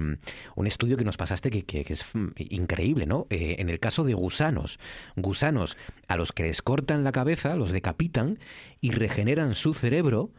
un 0.55 0.67
estudio 0.69 0.97
que 0.97 1.05
nos 1.05 1.17
pasaste 1.17 1.51
que, 1.51 1.65
que- 1.65 1.85
que 1.85 1.93
es 1.93 2.05
increíble, 2.39 3.07
¿no? 3.07 3.27
Eh, 3.31 3.57
en 3.59 3.69
el 3.69 3.79
caso 3.81 4.05
de 4.05 4.15
gusanos, 4.15 4.79
gusanos 5.17 5.77
a 6.09 6.17
los 6.17 6.33
que 6.33 6.45
les 6.45 6.63
cortan 6.63 7.05
la 7.05 7.13
cabeza, 7.13 7.57
los 7.57 7.71
decapitan 7.73 8.39
y 8.81 8.91
regeneran 8.91 9.55
su 9.55 9.75
cerebro, 9.75 10.31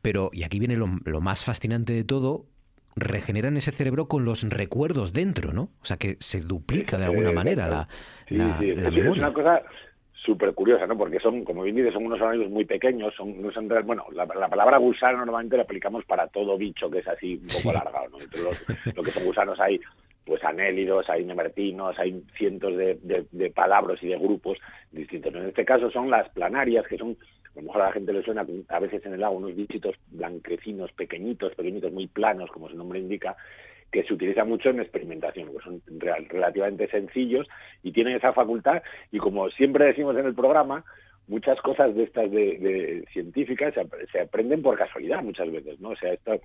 pero, 0.00 0.30
y 0.32 0.42
aquí 0.44 0.58
viene 0.58 0.76
lo, 0.76 0.88
lo 1.04 1.20
más 1.20 1.44
fascinante 1.44 1.92
de 1.92 2.04
todo, 2.04 2.46
regeneran 2.96 3.56
ese 3.56 3.72
cerebro 3.72 4.06
con 4.06 4.24
los 4.24 4.42
recuerdos 4.42 5.12
dentro, 5.12 5.52
¿no? 5.52 5.70
O 5.80 5.84
sea 5.84 5.96
que 5.96 6.16
se 6.20 6.40
duplica 6.40 6.98
de 6.98 7.04
alguna 7.06 7.32
manera 7.32 7.68
la, 7.68 7.88
Sí, 8.28 8.36
la- 8.36 8.58
sí, 8.58 8.74
la 8.74 8.88
es, 8.88 9.06
una 9.18 9.32
cosa 9.32 9.62
súper 10.24 10.54
curiosa, 10.54 10.86
¿no? 10.86 10.96
Porque 10.96 11.18
son, 11.18 11.44
como 11.44 11.62
bien 11.62 11.76
dices, 11.76 11.92
son 11.92 12.06
unos 12.06 12.20
organismos 12.20 12.52
muy 12.52 12.64
pequeños, 12.64 13.12
son, 13.16 13.40
no 13.42 13.50
son 13.50 13.68
bueno, 13.84 14.04
la, 14.12 14.24
la 14.26 14.48
palabra 14.48 14.78
gusano 14.78 15.18
normalmente 15.18 15.56
la 15.56 15.64
aplicamos 15.64 16.04
para 16.04 16.28
todo 16.28 16.56
bicho 16.56 16.90
que 16.90 17.00
es 17.00 17.08
así 17.08 17.40
un 17.42 17.48
poco 17.48 17.70
alargado, 17.70 18.08
¿no? 18.10 18.20
Entre 18.20 18.40
los, 18.40 18.56
lo 18.94 19.02
que 19.02 19.10
son 19.10 19.24
gusanos 19.24 19.58
hay 19.58 19.80
pues 20.24 20.42
anélidos, 20.44 21.08
hay 21.10 21.24
nemertinos, 21.24 21.98
hay 21.98 22.22
cientos 22.36 22.76
de, 22.76 22.98
de, 23.02 23.26
de 23.30 23.50
palabras 23.50 24.02
y 24.02 24.08
de 24.08 24.18
grupos 24.18 24.58
distintos. 24.90 25.34
En 25.34 25.48
este 25.48 25.64
caso 25.64 25.90
son 25.90 26.10
las 26.10 26.28
planarias, 26.30 26.86
que 26.86 26.98
son 26.98 27.16
a 27.54 27.60
lo 27.60 27.62
mejor 27.66 27.82
a 27.82 27.86
la 27.86 27.92
gente 27.92 28.12
le 28.12 28.22
suena 28.22 28.46
a 28.68 28.78
veces 28.80 29.04
en 29.04 29.12
el 29.12 29.24
agua 29.24 29.38
unos 29.38 29.54
bichitos 29.54 29.94
blanquecinos, 30.10 30.90
pequeñitos, 30.92 31.54
pequeñitos, 31.54 31.92
muy 31.92 32.06
planos, 32.06 32.50
como 32.50 32.68
su 32.68 32.76
nombre 32.76 32.98
indica, 32.98 33.36
que 33.90 34.04
se 34.04 34.14
utiliza 34.14 34.44
mucho 34.44 34.70
en 34.70 34.80
experimentación, 34.80 35.50
que 35.52 35.62
son 35.62 35.82
relativamente 36.30 36.88
sencillos 36.88 37.46
y 37.82 37.92
tienen 37.92 38.16
esa 38.16 38.32
facultad 38.32 38.82
y 39.10 39.18
como 39.18 39.50
siempre 39.50 39.84
decimos 39.84 40.16
en 40.16 40.26
el 40.26 40.34
programa, 40.34 40.82
muchas 41.28 41.60
cosas 41.60 41.94
de 41.94 42.04
estas 42.04 42.30
de, 42.30 43.04
científicas 43.12 43.74
se, 44.10 44.20
aprenden 44.20 44.62
por 44.62 44.78
casualidad 44.78 45.22
muchas 45.22 45.52
veces, 45.52 45.78
¿no? 45.78 45.90
O 45.90 45.96
sea, 45.96 46.14
esto, 46.14 46.40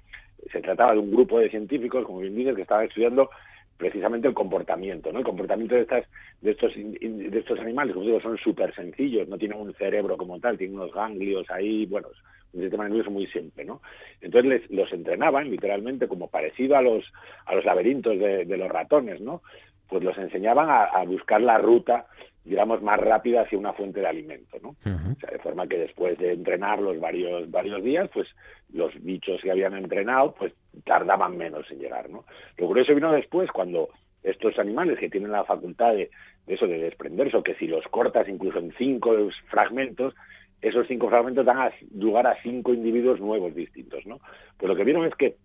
se 0.52 0.62
trataba 0.62 0.94
de 0.94 1.00
un 1.00 1.12
grupo 1.12 1.40
de 1.40 1.50
científicos, 1.50 2.06
como 2.06 2.20
bien 2.20 2.36
dices, 2.36 2.56
que 2.56 2.62
estaban 2.64 2.86
estudiando 2.86 3.30
precisamente 3.78 4.28
el 4.28 4.34
comportamiento, 4.34 5.12
¿no? 5.12 5.20
El 5.20 5.26
comportamiento 5.26 5.76
de 5.76 5.82
estas 5.82 6.06
de 6.42 6.52
estos 6.52 6.74
de 6.76 7.40
estos 7.40 7.60
animales, 7.60 7.94
como 7.94 8.06
digo, 8.06 8.20
son 8.22 8.38
súper 8.38 8.74
sencillos, 8.76 9.28
no 9.28 9.38
tienen 9.38 9.60
un 9.60 9.74
cerebro 9.74 10.18
como 10.18 10.40
tal, 10.40 10.58
tienen 10.58 10.78
unos 10.78 10.94
ganglios 10.94 11.50
ahí, 11.50 11.86
bueno, 11.86 12.08
un 12.54 12.62
sistema 12.62 12.86
nervioso 12.86 13.12
muy 13.12 13.28
simple, 13.28 13.66
¿no? 13.66 13.82
Entonces 14.22 14.50
les, 14.50 14.72
los 14.72 14.92
entrenaban 14.92 15.50
literalmente 15.50 16.08
como 16.08 16.28
parecido 16.28 16.76
a 16.76 16.82
los 16.82 17.06
a 17.46 17.56
los 17.56 17.66
laberintos 17.66 18.18
de, 18.20 18.58
los 18.58 18.70
ratones, 18.70 19.22
¿no? 19.22 19.42
Pues 19.88 20.04
los 20.04 20.18
enseñaban 20.18 20.68
a 20.70 21.04
buscar 21.06 21.42
la 21.42 21.58
ruta 21.58 22.08
digamos, 22.48 22.82
más 22.82 23.00
rápida 23.00 23.42
hacia 23.42 23.58
una 23.58 23.74
fuente 23.74 24.00
de 24.00 24.08
alimento, 24.08 24.58
¿no? 24.64 24.70
o 24.70 25.20
sea, 25.20 25.32
de 25.32 25.40
forma 25.40 25.68
que 25.68 25.78
después 25.78 26.18
de 26.18 26.32
entrenarlos 26.32 26.98
varios, 27.00 27.52
varios 27.52 27.84
días, 27.84 28.10
pues 28.14 28.28
los 28.72 28.94
bichos 29.04 29.42
que 29.42 29.52
habían 29.52 29.74
entrenado, 29.76 30.34
pues 30.34 30.54
tardaban 30.84 31.38
menos 31.38 31.70
en 31.72 31.80
llegar, 31.80 32.10
¿no? 32.10 32.26
Lo 32.58 32.68
curioso 32.68 32.96
vino 32.96 33.12
después, 33.12 33.50
cuando 33.52 33.90
estos 34.24 34.58
animales 34.60 35.00
que 35.00 35.10
tienen 35.10 35.32
la 35.32 35.46
facultad 35.46 35.94
de, 35.94 36.10
eso, 36.48 36.68
de 36.68 36.80
desprenderse, 36.80 37.38
o 37.38 37.44
que 37.44 37.56
si 37.56 37.68
los 37.68 37.86
cortas 37.88 38.28
incluso 38.28 38.60
en 38.60 38.74
cinco 38.78 39.16
fragmentos, 39.50 40.14
esos 40.62 40.88
cinco 40.88 41.10
fragmentos 41.10 41.46
dan 41.46 41.72
lugar 41.96 42.28
a 42.28 42.42
cinco 42.42 42.74
individuos 42.74 43.20
nuevos 43.20 43.54
distintos, 43.56 44.06
¿no? 44.06 44.20
Pues 44.58 44.68
lo 44.68 44.76
que 44.76 44.84
vieron 44.84 45.06
es 45.06 45.16
que 45.16 45.36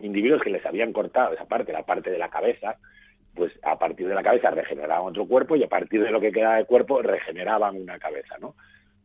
individuos 0.00 0.42
que 0.42 0.50
les 0.50 0.64
habían 0.66 0.92
cortado 0.92 1.32
esa 1.34 1.46
parte, 1.46 1.72
la 1.72 1.84
parte 1.84 2.10
de 2.10 2.18
la 2.18 2.28
cabeza, 2.28 2.76
pues 3.34 3.52
a 3.62 3.78
partir 3.78 4.08
de 4.08 4.14
la 4.14 4.22
cabeza 4.22 4.50
regeneraban 4.50 5.06
otro 5.06 5.26
cuerpo 5.26 5.54
y 5.56 5.62
a 5.62 5.68
partir 5.68 6.02
de 6.02 6.10
lo 6.10 6.20
que 6.20 6.32
quedaba 6.32 6.56
de 6.56 6.64
cuerpo 6.64 7.02
regeneraban 7.02 7.76
una 7.76 7.98
cabeza, 7.98 8.36
¿no? 8.40 8.54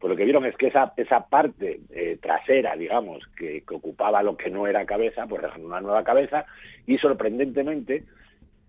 Pues 0.04 0.12
lo 0.12 0.18
que 0.18 0.26
vieron 0.26 0.46
es 0.46 0.58
que 0.58 0.68
esa, 0.68 0.92
esa 0.98 1.30
parte 1.30 1.80
eh, 1.90 2.18
trasera, 2.22 2.76
digamos, 2.76 3.26
que, 3.38 3.64
ocupaba 3.72 4.22
lo 4.22 4.36
que 4.36 4.50
no 4.50 4.68
era 4.68 4.86
cabeza, 4.86 5.26
pues 5.28 5.42
regeneró 5.42 5.70
una 5.70 5.80
nueva 5.80 6.04
cabeza 6.04 6.46
y 6.86 6.98
sorprendentemente 6.98 8.04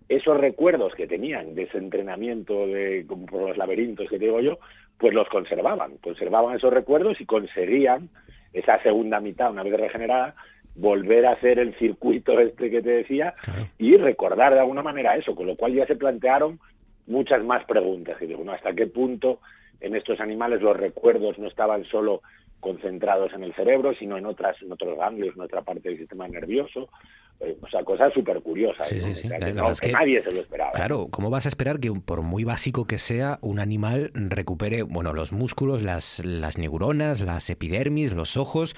esos 0.07 0.37
recuerdos 0.37 0.95
que 0.95 1.07
tenían 1.07 1.53
de 1.53 1.63
ese 1.63 1.77
entrenamiento 1.77 2.67
de, 2.67 3.03
como 3.05 3.25
por 3.25 3.49
los 3.49 3.57
laberintos 3.57 4.09
que 4.09 4.17
digo 4.17 4.39
yo, 4.39 4.59
pues 4.97 5.13
los 5.13 5.27
conservaban, 5.27 5.97
conservaban 5.97 6.55
esos 6.55 6.71
recuerdos 6.71 7.19
y 7.19 7.25
conseguían 7.25 8.07
esa 8.53 8.81
segunda 8.81 9.19
mitad, 9.19 9.51
una 9.51 9.63
vez 9.63 9.73
regenerada, 9.73 10.35
volver 10.73 11.25
a 11.25 11.33
hacer 11.33 11.59
el 11.59 11.77
circuito 11.77 12.39
este 12.39 12.71
que 12.71 12.81
te 12.81 12.91
decía 12.91 13.33
y 13.77 13.97
recordar 13.97 14.53
de 14.53 14.61
alguna 14.61 14.83
manera 14.83 15.17
eso, 15.17 15.35
con 15.35 15.47
lo 15.47 15.57
cual 15.57 15.73
ya 15.73 15.85
se 15.85 15.97
plantearon 15.97 16.61
muchas 17.07 17.43
más 17.43 17.65
preguntas. 17.65 18.15
Y 18.21 18.27
digo, 18.27 18.45
¿no? 18.45 18.53
¿hasta 18.53 18.73
qué 18.73 18.87
punto 18.87 19.41
en 19.81 19.95
estos 19.95 20.19
animales 20.19 20.61
los 20.61 20.77
recuerdos 20.77 21.37
no 21.39 21.47
estaban 21.47 21.83
solo 21.85 22.21
concentrados 22.59 23.31
en 23.33 23.43
el 23.43 23.53
cerebro, 23.53 23.93
sino 23.93 24.17
en 24.17 24.25
otras 24.25 24.61
en 24.61 24.71
otros 24.71 24.97
ganglios, 24.97 25.35
en 25.35 25.41
otra 25.41 25.61
parte 25.61 25.89
del 25.89 25.97
sistema 25.97 26.27
nervioso? 26.27 26.89
Eh, 27.41 27.57
o 27.61 27.67
sea, 27.67 27.83
cosas 27.83 28.13
súper 28.13 28.41
curiosas. 28.41 28.87
que, 28.87 29.91
nadie 29.91 30.23
se 30.23 30.31
lo 30.31 30.39
esperaba. 30.39 30.71
Claro, 30.71 31.07
¿cómo 31.11 31.29
vas 31.29 31.45
a 31.45 31.49
esperar 31.49 31.79
que 31.79 31.91
por 31.91 32.21
muy 32.21 32.45
básico 32.45 32.85
que 32.85 32.97
sea, 32.97 33.39
un 33.41 33.59
animal 33.59 34.11
recupere, 34.13 34.83
bueno, 34.83 35.11
los 35.11 35.33
músculos, 35.33 35.81
las, 35.81 36.23
las 36.25 36.57
neuronas, 36.57 37.19
las 37.19 37.49
epidermis, 37.49 38.13
los 38.13 38.37
ojos 38.37 38.75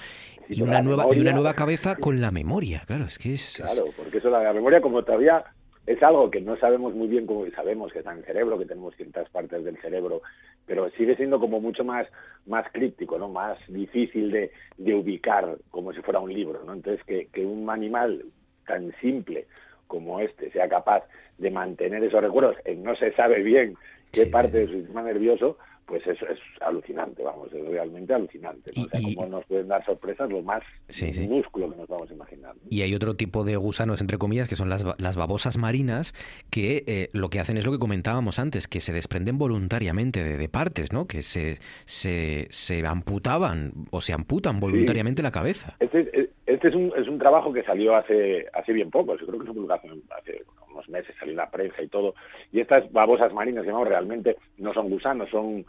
y, 0.48 0.62
una 0.62 0.82
nueva 0.82 1.06
y 1.14 1.20
una 1.20 1.32
nueva 1.32 1.54
cabeza 1.54 1.94
con 2.00 2.20
la 2.20 2.32
memoria, 2.32 2.82
claro, 2.86 3.04
es 3.04 3.18
que 3.18 3.34
es... 3.34 3.62
Claro, 3.62 3.84
porque 3.96 4.18
eso 4.18 4.28
la 4.28 4.52
memoria 4.52 4.80
como 4.80 5.04
todavía 5.04 5.44
es 5.86 6.02
algo 6.02 6.30
que 6.30 6.40
no 6.40 6.56
sabemos 6.58 6.94
muy 6.94 7.06
bien 7.06 7.26
cómo 7.26 7.46
sabemos 7.54 7.92
que 7.92 8.00
está 8.00 8.12
en 8.12 8.18
el 8.18 8.24
cerebro, 8.24 8.58
que 8.58 8.66
tenemos 8.66 8.94
ciertas 8.96 9.28
partes 9.30 9.64
del 9.64 9.78
cerebro, 9.78 10.20
pero 10.68 10.90
sigue 10.90 11.16
siendo 11.16 11.40
como 11.40 11.60
mucho 11.60 11.82
más, 11.82 12.06
más 12.46 12.70
críptico, 12.70 13.18
¿no? 13.18 13.28
Más 13.28 13.58
difícil 13.66 14.30
de, 14.30 14.52
de 14.76 14.94
ubicar 14.94 15.56
como 15.70 15.92
si 15.92 16.02
fuera 16.02 16.20
un 16.20 16.32
libro, 16.32 16.62
¿no? 16.64 16.74
Entonces 16.74 17.02
que, 17.04 17.26
que 17.32 17.44
un 17.44 17.68
animal 17.70 18.24
tan 18.66 18.94
simple 19.00 19.46
como 19.86 20.20
este 20.20 20.50
sea 20.52 20.68
capaz 20.68 21.04
de 21.38 21.50
mantener 21.50 22.04
esos 22.04 22.22
recuerdos, 22.22 22.56
no 22.76 22.94
se 22.96 23.12
sabe 23.12 23.42
bien 23.42 23.76
qué 24.12 24.26
parte 24.26 24.58
de 24.58 24.66
su 24.66 24.72
sistema 24.74 25.02
nervioso, 25.02 25.56
pues 25.88 26.06
eso 26.06 26.26
es 26.28 26.38
alucinante, 26.60 27.22
vamos, 27.22 27.50
es 27.50 27.66
realmente 27.66 28.12
alucinante. 28.12 28.70
¿no? 28.76 28.82
o 28.82 28.88
sea, 28.88 29.00
cómo 29.16 29.26
nos 29.26 29.46
pueden 29.46 29.68
dar 29.68 29.84
sorpresas 29.86 30.28
lo 30.28 30.42
más 30.42 30.62
minúsculo 31.00 31.70
que 31.70 31.76
nos 31.76 31.88
vamos 31.88 32.10
a 32.10 32.14
imaginar. 32.14 32.54
Y 32.68 32.82
hay 32.82 32.94
otro 32.94 33.16
tipo 33.16 33.42
de 33.42 33.56
gusanos, 33.56 34.02
entre 34.02 34.18
comillas, 34.18 34.48
que 34.48 34.56
son 34.56 34.68
las, 34.68 34.84
las 34.98 35.16
babosas 35.16 35.56
marinas, 35.56 36.12
que 36.50 36.84
eh, 36.86 37.08
lo 37.14 37.30
que 37.30 37.40
hacen 37.40 37.56
es 37.56 37.64
lo 37.64 37.72
que 37.72 37.78
comentábamos 37.78 38.38
antes, 38.38 38.68
que 38.68 38.80
se 38.80 38.92
desprenden 38.92 39.38
voluntariamente 39.38 40.22
de, 40.22 40.48
partes, 40.48 40.92
¿no? 40.92 41.06
Que 41.06 41.22
se, 41.22 41.58
se, 41.86 42.48
se, 42.50 42.86
amputaban 42.86 43.72
o 43.90 44.00
se 44.02 44.12
amputan 44.12 44.60
voluntariamente 44.60 45.22
la 45.22 45.30
cabeza. 45.30 45.76
Este, 45.80 46.30
este 46.46 46.68
es, 46.68 46.74
un, 46.74 46.92
es 46.96 47.08
un 47.08 47.18
trabajo 47.18 47.52
que 47.52 47.62
salió 47.62 47.96
hace, 47.96 48.46
hace 48.52 48.72
bien 48.72 48.90
poco, 48.90 49.16
yo 49.16 49.26
creo 49.26 49.38
que 49.38 49.50
es 49.50 49.56
un 49.56 49.70
hace 49.70 50.44
unos 50.78 50.88
meses, 50.88 51.14
salió 51.18 51.34
la 51.34 51.50
prensa 51.50 51.82
y 51.82 51.88
todo. 51.88 52.14
Y 52.52 52.60
estas 52.60 52.90
babosas 52.92 53.32
marinas, 53.32 53.64
digamos, 53.64 53.88
realmente 53.88 54.36
no 54.58 54.72
son 54.72 54.88
gusanos, 54.88 55.28
son 55.30 55.64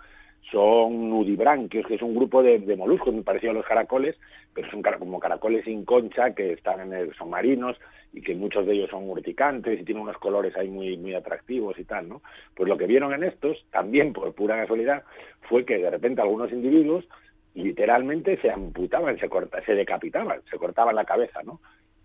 son 0.51 1.09
nudibranquios, 1.09 1.85
que 1.85 1.95
es 1.95 2.01
un 2.01 2.15
grupo 2.15 2.41
de, 2.41 2.59
moluscos 2.75 3.13
muy 3.13 3.23
parecido 3.23 3.51
a 3.51 3.55
los 3.55 3.65
caracoles, 3.65 4.15
pero 4.53 4.69
son 4.71 4.81
como 4.81 5.19
caracoles 5.19 5.65
sin 5.65 5.85
concha 5.85 6.33
que 6.33 6.53
están 6.53 6.79
en 6.79 6.93
el, 6.93 7.13
son 7.15 7.29
marinos 7.29 7.77
y 8.13 8.21
que 8.21 8.33
muchos 8.33 8.65
de 8.65 8.73
ellos 8.73 8.89
son 8.89 9.07
urticantes 9.07 9.79
y 9.79 9.83
tienen 9.83 10.03
unos 10.03 10.17
colores 10.17 10.55
ahí 10.55 10.69
muy 10.69 10.97
muy 10.97 11.13
atractivos 11.13 11.77
y 11.77 11.83
tal, 11.83 12.09
¿no? 12.09 12.21
Pues 12.55 12.67
lo 12.67 12.77
que 12.77 12.87
vieron 12.87 13.13
en 13.13 13.23
estos, 13.23 13.63
también 13.69 14.13
por 14.13 14.33
pura 14.33 14.55
casualidad, 14.55 15.03
fue 15.41 15.65
que 15.65 15.77
de 15.77 15.89
repente 15.89 16.21
algunos 16.21 16.51
individuos 16.51 17.07
literalmente 17.53 18.37
se 18.37 18.49
amputaban, 18.49 19.19
se 19.19 19.29
corta, 19.29 19.63
se 19.65 19.75
decapitaban, 19.75 20.41
se 20.49 20.57
cortaban 20.57 20.95
la 20.95 21.05
cabeza, 21.05 21.43
¿no? 21.43 21.59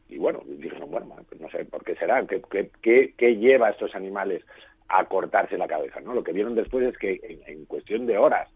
Y 0.08 0.18
bueno, 0.18 0.42
dijeron, 0.46 0.90
bueno, 0.90 1.16
no 1.40 1.50
sé 1.50 1.64
por 1.64 1.84
qué 1.84 1.94
será, 1.96 2.24
qué, 2.26 2.42
qué, 2.82 3.14
qué 3.16 3.36
lleva 3.36 3.68
a 3.68 3.70
estos 3.70 3.94
animales 3.94 4.42
a 4.88 5.04
cortarse 5.06 5.58
la 5.58 5.68
cabeza. 5.68 6.00
¿no? 6.00 6.14
Lo 6.14 6.24
que 6.24 6.32
vieron 6.32 6.54
después 6.54 6.86
es 6.86 6.98
que 6.98 7.42
en, 7.46 7.64
cuestión 7.66 8.06
de 8.06 8.18
horas 8.18 8.48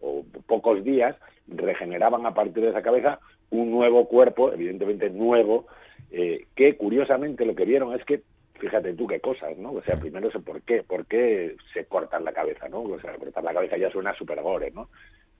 o 0.00 0.24
pocos 0.46 0.84
días 0.84 1.16
regeneraban 1.46 2.26
a 2.26 2.34
partir 2.34 2.62
de 2.62 2.70
esa 2.70 2.82
cabeza 2.82 3.20
un 3.50 3.70
nuevo 3.70 4.08
cuerpo, 4.08 4.52
evidentemente 4.52 5.08
nuevo, 5.10 5.66
eh, 6.10 6.46
que 6.54 6.76
curiosamente 6.76 7.44
lo 7.44 7.54
que 7.54 7.64
vieron 7.64 7.94
es 7.94 8.04
que, 8.04 8.22
fíjate 8.54 8.94
tú 8.94 9.06
qué 9.06 9.20
cosas, 9.20 9.56
¿no? 9.56 9.72
O 9.72 9.82
sea, 9.82 9.96
primero 9.96 10.30
sé 10.30 10.40
por 10.40 10.60
qué, 10.62 10.82
por 10.82 11.06
qué 11.06 11.56
se 11.72 11.84
cortan 11.84 12.24
la 12.24 12.32
cabeza, 12.32 12.68
¿no? 12.68 12.82
O 12.82 13.00
sea, 13.00 13.14
cortar 13.14 13.44
la 13.44 13.54
cabeza 13.54 13.76
ya 13.76 13.90
suena 13.90 14.14
súper 14.14 14.42
gore, 14.42 14.70
¿no? 14.72 14.88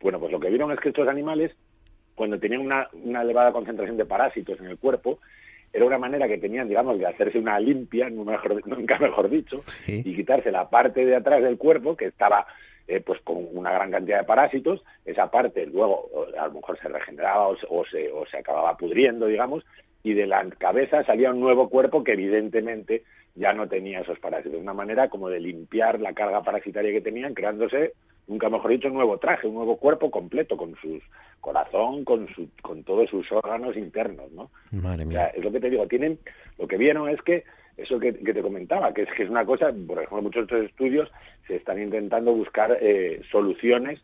Bueno, 0.00 0.20
pues 0.20 0.30
lo 0.30 0.38
que 0.38 0.48
vieron 0.48 0.70
es 0.70 0.78
que 0.78 0.90
estos 0.90 1.08
animales, 1.08 1.52
cuando 2.14 2.38
tenían 2.38 2.60
una, 2.60 2.88
una 2.92 3.22
elevada 3.22 3.52
concentración 3.52 3.96
de 3.96 4.04
parásitos 4.04 4.60
en 4.60 4.66
el 4.66 4.78
cuerpo, 4.78 5.18
era 5.76 5.84
una 5.84 5.98
manera 5.98 6.26
que 6.26 6.38
tenían, 6.38 6.68
digamos, 6.68 6.98
de 6.98 7.06
hacerse 7.06 7.38
una 7.38 7.60
limpia, 7.60 8.08
nunca 8.10 8.98
mejor 8.98 9.28
dicho, 9.28 9.62
y 9.86 10.16
quitarse 10.16 10.50
la 10.50 10.70
parte 10.70 11.04
de 11.04 11.16
atrás 11.16 11.42
del 11.42 11.58
cuerpo 11.58 11.96
que 11.96 12.06
estaba 12.06 12.46
eh, 12.88 13.00
pues 13.00 13.20
con 13.20 13.46
una 13.52 13.72
gran 13.72 13.90
cantidad 13.90 14.20
de 14.20 14.24
parásitos, 14.24 14.82
esa 15.04 15.30
parte 15.30 15.66
luego 15.66 16.08
a 16.38 16.46
lo 16.46 16.54
mejor 16.54 16.78
se 16.80 16.88
regeneraba 16.88 17.48
o 17.48 17.84
se, 17.84 18.10
o 18.10 18.24
se 18.26 18.38
acababa 18.38 18.76
pudriendo, 18.76 19.26
digamos, 19.26 19.64
y 20.02 20.14
de 20.14 20.26
la 20.26 20.48
cabeza 20.56 21.04
salía 21.04 21.30
un 21.30 21.40
nuevo 21.40 21.68
cuerpo 21.68 22.02
que 22.02 22.12
evidentemente 22.12 23.02
ya 23.34 23.52
no 23.52 23.68
tenía 23.68 24.00
esos 24.00 24.18
parásitos. 24.18 24.58
Una 24.58 24.72
manera 24.72 25.08
como 25.08 25.28
de 25.28 25.40
limpiar 25.40 26.00
la 26.00 26.14
carga 26.14 26.42
parasitaria 26.42 26.92
que 26.92 27.02
tenían, 27.02 27.34
creándose 27.34 27.92
nunca 28.26 28.48
mejor 28.48 28.70
dicho, 28.70 28.88
un 28.88 28.94
nuevo 28.94 29.18
traje, 29.18 29.46
un 29.46 29.54
nuevo 29.54 29.76
cuerpo 29.76 30.10
completo, 30.10 30.56
con 30.56 30.74
su 30.80 31.00
corazón, 31.40 32.04
con, 32.04 32.28
su, 32.34 32.48
con 32.62 32.82
todos 32.82 33.08
sus 33.10 33.30
órganos 33.30 33.76
internos, 33.76 34.30
¿no? 34.32 34.50
es 35.34 35.44
lo 35.44 35.52
que 35.52 35.60
te 35.60 35.70
digo, 35.70 35.86
tienen, 35.86 36.18
lo 36.58 36.66
que 36.66 36.76
vieron 36.76 37.08
es 37.08 37.20
que, 37.22 37.44
eso 37.76 38.00
que, 38.00 38.12
te 38.12 38.42
comentaba, 38.42 38.92
que 38.94 39.02
es 39.02 39.08
que 39.16 39.24
es 39.24 39.30
una 39.30 39.44
cosa, 39.44 39.72
por 39.86 39.98
ejemplo, 39.98 40.22
muchos 40.22 40.46
de 40.46 40.56
estos 40.56 40.70
estudios 40.70 41.10
se 41.46 41.56
están 41.56 41.80
intentando 41.80 42.32
buscar 42.32 42.76
eh, 42.80 43.20
soluciones 43.30 44.00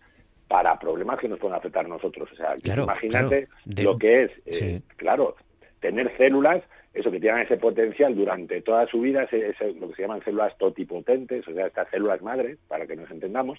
para 0.47 0.79
problemas 0.79 1.19
que 1.19 1.29
nos 1.29 1.39
pueden 1.39 1.57
afectar 1.57 1.87
a 1.87 1.89
nosotros. 1.89 2.31
O 2.31 2.37
sea, 2.37 2.55
imagínate 2.63 3.49
lo 3.83 3.97
que 3.97 4.25
es, 4.25 4.31
eh, 4.45 4.83
claro, 4.97 5.37
tener 5.81 6.15
células 6.19 6.63
eso 6.95 7.11
que 7.11 7.21
tienen 7.21 7.41
ese 7.41 7.57
potencial 7.57 8.15
durante 8.15 8.61
toda 8.61 8.87
su 8.87 9.01
vida, 9.01 9.23
es 9.25 9.57
lo 9.81 9.89
que 9.89 9.95
se 9.95 10.03
llaman 10.03 10.23
células 10.25 10.57
totipotentes, 10.59 11.47
o 11.49 11.55
sea, 11.55 11.67
estas 11.67 11.89
células 11.89 12.21
madres, 12.21 12.59
para 12.69 12.87
que 12.87 12.97
nos 12.97 13.11
entendamos, 13.11 13.59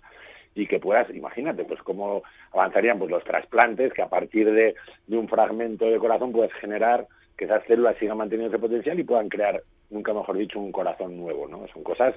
y 0.56 0.68
que 0.68 0.80
puedas, 0.80 1.10
imagínate, 1.10 1.64
pues 1.64 1.82
cómo 1.82 2.24
avanzarían 2.51 2.99
pues 2.99 3.12
los 3.12 3.24
trasplantes, 3.24 3.93
que 3.93 4.01
a 4.01 4.10
partir 4.10 4.51
de, 4.51 4.76
de 5.08 5.18
un 5.18 5.28
fragmento 5.28 5.86
de 5.86 5.97
corazón 5.97 6.32
puedes 6.32 6.54
generar 6.54 7.08
que 7.38 7.45
esas 7.45 7.64
células 7.66 7.97
sigan 7.97 8.18
manteniendo 8.18 8.56
ese 8.56 8.62
potencial 8.62 8.99
y 8.99 9.04
puedan 9.04 9.30
crear, 9.30 9.64
nunca 9.89 10.14
mejor 10.14 10.38
dicho, 10.38 10.60
un 10.60 10.72
corazón 10.72 11.18
nuevo, 11.18 11.47
¿no? 11.47 11.68
Son 11.74 11.84
cosas 11.84 12.16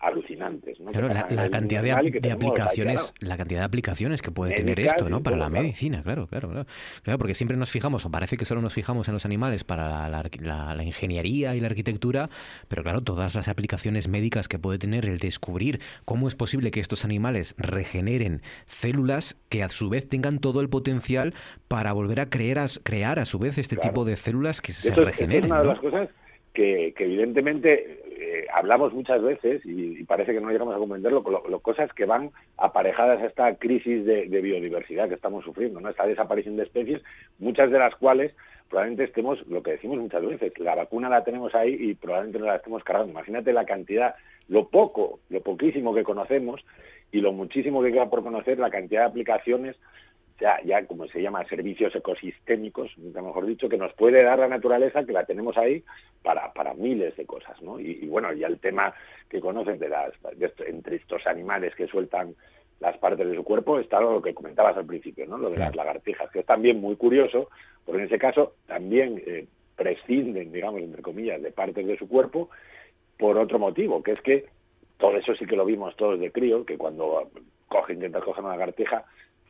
alucinantes. 0.00 0.78
¿no? 0.80 0.92
Claro, 0.92 1.08
la, 1.08 1.50
cantidad 1.50 1.82
de, 1.82 2.10
tenemos 2.20 2.44
aplicaciones, 2.44 3.14
la 3.20 3.36
cantidad 3.36 3.60
de 3.60 3.64
aplicaciones 3.64 4.22
que 4.22 4.30
puede 4.30 4.54
tener 4.54 4.78
esto, 4.80 5.08
¿no? 5.08 5.22
Para 5.22 5.36
todo, 5.36 5.44
la 5.44 5.50
medicina, 5.50 6.02
claro, 6.02 6.26
claro, 6.26 6.48
claro. 6.50 6.66
Claro, 7.02 7.18
porque 7.18 7.34
siempre 7.34 7.56
nos 7.56 7.70
fijamos, 7.70 8.04
o 8.06 8.10
parece 8.10 8.36
que 8.36 8.44
solo 8.44 8.62
nos 8.62 8.74
fijamos 8.74 9.08
en 9.08 9.14
los 9.14 9.24
animales 9.24 9.64
para 9.64 10.08
la, 10.08 10.84
ingeniería 10.84 11.54
y 11.56 11.60
la 11.60 11.66
arquitectura, 11.68 12.30
pero 12.68 12.82
claro, 12.82 13.00
todas 13.02 13.34
las 13.34 13.48
aplicaciones 13.48 14.08
médicas 14.08 14.48
que 14.48 14.58
puede 14.58 14.78
tener 14.78 15.04
el 15.06 15.18
descubrir 15.18 15.80
cómo 16.04 16.28
es 16.28 16.34
posible 16.34 16.70
que 16.70 16.80
estos 16.80 17.04
animales 17.04 17.54
regeneren 17.58 18.42
células 18.66 19.36
que 19.48 19.62
a 19.62 19.68
su 19.68 19.88
vez 19.88 20.08
tengan 20.08 20.38
todo 20.38 20.60
el 20.60 20.68
potencial 20.68 21.34
para 21.66 21.92
volver 21.92 22.20
a 22.20 22.30
creer 22.30 22.58
a, 22.58 22.66
crear 22.82 23.18
a 23.18 23.24
su 23.26 23.38
vez 23.38 23.58
este 23.58 23.76
Claro. 23.76 23.90
tipo 23.90 24.04
de 24.04 24.16
células 24.16 24.60
que 24.60 24.72
se 24.72 24.90
es- 24.90 24.96
regeneren, 24.96 25.46
una 25.46 25.58
de 25.60 25.64
¿no? 25.66 25.70
las 25.72 25.80
cosas 25.80 26.08
que, 26.58 27.04
evidentemente 27.04 28.00
eh, 28.18 28.46
hablamos 28.52 28.92
muchas 28.92 29.22
veces 29.22 29.64
y, 29.64 30.02
parece 30.04 30.32
que 30.32 30.40
no 30.40 30.50
llegamos 30.50 30.74
a 30.74 30.78
comprenderlo, 30.78 31.22
lo, 31.24 31.48
lo- 31.48 31.60
cosas 31.60 31.92
que 31.92 32.04
van 32.04 32.30
aparejadas 32.56 33.20
a 33.22 33.26
esta 33.26 33.54
crisis 33.56 34.04
de, 34.04 34.26
de 34.28 34.40
biodiversidad 34.40 35.08
que 35.08 35.14
estamos 35.14 35.44
sufriendo, 35.44 35.80
¿no? 35.80 35.88
esta 35.88 36.04
desaparición 36.06 36.56
de 36.56 36.64
especies, 36.64 37.00
muchas 37.38 37.70
de 37.70 37.78
las 37.78 37.94
cuales 37.94 38.34
probablemente 38.68 39.04
estemos, 39.04 39.46
lo 39.46 39.62
que 39.62 39.72
decimos 39.72 39.98
muchas 39.98 40.24
veces, 40.26 40.52
la 40.58 40.74
vacuna 40.74 41.08
la 41.08 41.22
tenemos 41.22 41.54
ahí 41.54 41.76
y 41.78 41.94
probablemente 41.94 42.40
no 42.40 42.46
la 42.46 42.56
estemos 42.56 42.82
cargando. 42.82 43.12
Imagínate 43.12 43.52
la 43.52 43.64
cantidad, 43.64 44.14
lo 44.48 44.68
poco, 44.68 45.20
lo 45.30 45.40
poquísimo 45.40 45.94
que 45.94 46.02
conocemos 46.02 46.64
y 47.12 47.20
lo 47.20 47.32
muchísimo 47.32 47.82
que 47.82 47.92
queda 47.92 48.10
por 48.10 48.22
conocer, 48.24 48.58
la 48.58 48.70
cantidad 48.70 49.02
de 49.02 49.06
aplicaciones 49.10 49.76
ya, 50.40 50.60
ya 50.64 50.84
como 50.86 51.06
se 51.08 51.20
llama, 51.20 51.44
servicios 51.46 51.94
ecosistémicos, 51.94 52.96
mejor 52.98 53.46
dicho, 53.46 53.68
que 53.68 53.76
nos 53.76 53.92
puede 53.94 54.22
dar 54.24 54.38
la 54.38 54.48
naturaleza, 54.48 55.04
que 55.04 55.12
la 55.12 55.24
tenemos 55.24 55.56
ahí 55.56 55.82
para, 56.22 56.52
para 56.52 56.74
miles 56.74 57.16
de 57.16 57.26
cosas, 57.26 57.60
¿no? 57.62 57.80
Y, 57.80 57.98
y 58.02 58.06
bueno, 58.06 58.32
ya 58.32 58.46
el 58.46 58.58
tema 58.58 58.94
que 59.28 59.40
conocen 59.40 59.78
de 59.78 59.88
las, 59.88 60.12
de 60.36 60.46
esto- 60.46 60.64
entre 60.64 60.96
estos 60.96 61.26
animales 61.26 61.74
que 61.74 61.86
sueltan 61.88 62.34
las 62.80 62.96
partes 62.98 63.26
de 63.26 63.34
su 63.34 63.42
cuerpo, 63.42 63.80
está 63.80 64.00
lo 64.00 64.22
que 64.22 64.34
comentabas 64.34 64.76
al 64.76 64.86
principio, 64.86 65.26
¿no? 65.26 65.36
Lo 65.38 65.50
de 65.50 65.58
las 65.58 65.74
lagartijas, 65.74 66.30
que 66.30 66.40
es 66.40 66.46
también 66.46 66.80
muy 66.80 66.94
curioso, 66.94 67.48
porque 67.84 68.02
en 68.02 68.06
ese 68.06 68.18
caso 68.18 68.54
también 68.66 69.20
eh, 69.26 69.46
prescinden, 69.74 70.52
digamos, 70.52 70.80
entre 70.82 71.02
comillas, 71.02 71.42
de 71.42 71.50
partes 71.50 71.84
de 71.86 71.96
su 71.98 72.08
cuerpo 72.08 72.50
por 73.18 73.36
otro 73.36 73.58
motivo, 73.58 74.02
que 74.02 74.12
es 74.12 74.20
que 74.20 74.46
todo 74.96 75.16
eso 75.16 75.34
sí 75.34 75.46
que 75.46 75.56
lo 75.56 75.64
vimos 75.64 75.96
todos 75.96 76.20
de 76.20 76.30
crío, 76.30 76.64
que 76.64 76.78
cuando 76.78 77.30
coge, 77.66 77.94
intenta 77.94 78.20
coger 78.20 78.44
una 78.44 78.56
lagartija, 78.56 79.04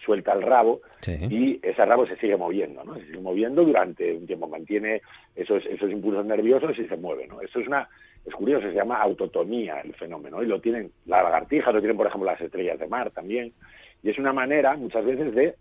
suelta 0.04 0.32
el 0.32 0.42
rabo 0.42 0.80
Sí. 1.00 1.16
y 1.30 1.60
ese 1.62 1.84
rabo 1.84 2.06
se 2.06 2.16
sigue 2.16 2.36
moviendo, 2.36 2.82
¿no? 2.84 2.94
Se 2.96 3.06
sigue 3.06 3.20
moviendo 3.20 3.64
durante 3.64 4.16
un 4.16 4.26
tiempo, 4.26 4.48
mantiene 4.48 5.02
esos, 5.36 5.64
esos 5.66 5.90
impulsos 5.90 6.24
nerviosos 6.26 6.78
y 6.78 6.86
se 6.86 6.96
mueve, 6.96 7.26
¿no? 7.26 7.40
Esto 7.40 7.60
es 7.60 7.66
una, 7.68 7.88
es 8.26 8.34
curioso, 8.34 8.66
se 8.68 8.74
llama 8.74 9.00
autotomía 9.00 9.80
el 9.80 9.94
fenómeno, 9.94 10.42
y 10.42 10.46
lo 10.46 10.60
tienen 10.60 10.90
las 11.06 11.22
lagartijas, 11.22 11.72
lo 11.72 11.80
tienen, 11.80 11.96
por 11.96 12.06
ejemplo, 12.06 12.30
las 12.30 12.40
estrellas 12.40 12.78
de 12.78 12.86
mar 12.88 13.10
también, 13.10 13.52
y 14.02 14.10
es 14.10 14.18
una 14.18 14.32
manera, 14.32 14.76
muchas 14.76 15.04
veces, 15.04 15.34
de 15.34 15.54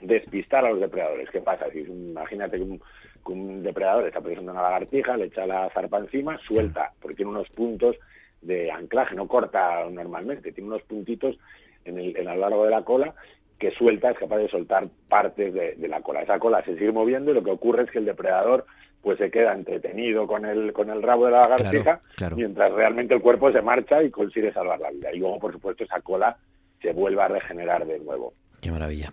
despistar 0.00 0.64
a 0.64 0.70
los 0.70 0.80
depredadores. 0.80 1.30
¿Qué 1.30 1.40
pasa? 1.40 1.66
Si, 1.72 1.80
imagínate 1.80 2.56
que 2.58 2.62
un, 2.62 2.78
que 2.78 3.32
un 3.32 3.62
depredador 3.62 4.06
está 4.06 4.20
persiguiendo 4.20 4.52
una 4.52 4.62
lagartija, 4.62 5.16
le 5.16 5.26
echa 5.26 5.46
la 5.46 5.70
zarpa 5.70 5.98
encima, 5.98 6.38
suelta, 6.46 6.92
porque 7.00 7.16
tiene 7.16 7.30
unos 7.30 7.48
puntos 7.50 7.96
de 8.42 8.70
anclaje, 8.70 9.14
no 9.14 9.26
corta 9.26 9.88
normalmente, 9.90 10.52
tiene 10.52 10.68
unos 10.68 10.82
puntitos 10.82 11.38
en, 11.84 11.98
el, 11.98 12.16
en 12.16 12.28
a 12.28 12.34
lo 12.34 12.42
largo 12.42 12.64
de 12.64 12.70
la 12.70 12.82
cola 12.84 13.14
que 13.58 13.70
suelta, 13.72 14.10
es 14.10 14.18
capaz 14.18 14.38
de 14.38 14.48
soltar 14.48 14.88
partes 15.08 15.54
de, 15.54 15.74
de 15.76 15.88
la 15.88 16.00
cola. 16.00 16.22
Esa 16.22 16.38
cola 16.38 16.62
se 16.64 16.74
sigue 16.74 16.92
moviendo 16.92 17.30
y 17.30 17.34
lo 17.34 17.42
que 17.44 17.50
ocurre 17.50 17.84
es 17.84 17.90
que 17.90 17.98
el 17.98 18.04
depredador 18.04 18.66
pues 19.02 19.18
se 19.18 19.30
queda 19.30 19.52
entretenido 19.52 20.26
con 20.26 20.46
el, 20.46 20.72
con 20.72 20.88
el 20.90 21.02
rabo 21.02 21.26
de 21.26 21.32
la 21.32 21.40
lagartija, 21.42 21.82
Claro, 21.82 22.00
claro. 22.16 22.36
mientras 22.36 22.72
realmente 22.72 23.14
el 23.14 23.20
cuerpo 23.20 23.52
se 23.52 23.60
marcha 23.60 24.02
y 24.02 24.10
consigue 24.10 24.50
salvar 24.52 24.80
la 24.80 24.90
vida. 24.90 25.12
Y 25.12 25.18
luego, 25.18 25.38
por 25.38 25.52
supuesto, 25.52 25.84
esa 25.84 26.00
cola 26.00 26.36
se 26.80 26.92
vuelve 26.92 27.20
a 27.22 27.28
regenerar 27.28 27.86
de 27.86 27.98
nuevo. 28.00 28.32
Qué 28.64 28.72
maravilla. 28.72 29.12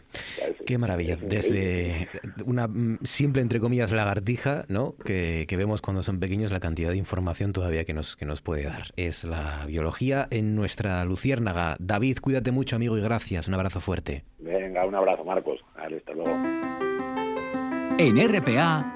Qué 0.65 0.77
maravilla. 0.77 1.17
Desde 1.17 2.07
una 2.45 2.69
mm, 2.69 2.99
simple, 3.03 3.41
entre 3.41 3.59
comillas, 3.59 3.91
lagartija, 3.91 4.63
¿no? 4.69 4.95
Que, 5.03 5.45
que 5.45 5.57
vemos 5.57 5.81
cuando 5.81 6.03
son 6.03 6.21
pequeños 6.21 6.51
la 6.51 6.61
cantidad 6.61 6.89
de 6.89 6.95
información 6.95 7.51
todavía 7.51 7.83
que 7.83 7.93
nos, 7.93 8.15
que 8.15 8.23
nos 8.23 8.41
puede 8.41 8.63
dar. 8.63 8.93
Es 8.95 9.25
la 9.25 9.65
biología 9.67 10.29
en 10.31 10.55
nuestra 10.55 11.03
luciérnaga. 11.03 11.75
David, 11.79 12.19
cuídate 12.21 12.51
mucho, 12.51 12.77
amigo, 12.77 12.97
y 12.97 13.01
gracias. 13.01 13.49
Un 13.49 13.55
abrazo 13.55 13.81
fuerte. 13.81 14.23
Venga, 14.39 14.85
un 14.85 14.95
abrazo, 14.95 15.25
Marcos. 15.25 15.59
Vale, 15.75 15.97
hasta 15.97 16.13
luego. 16.13 16.31
En 17.97 18.17
RPA, 18.17 18.95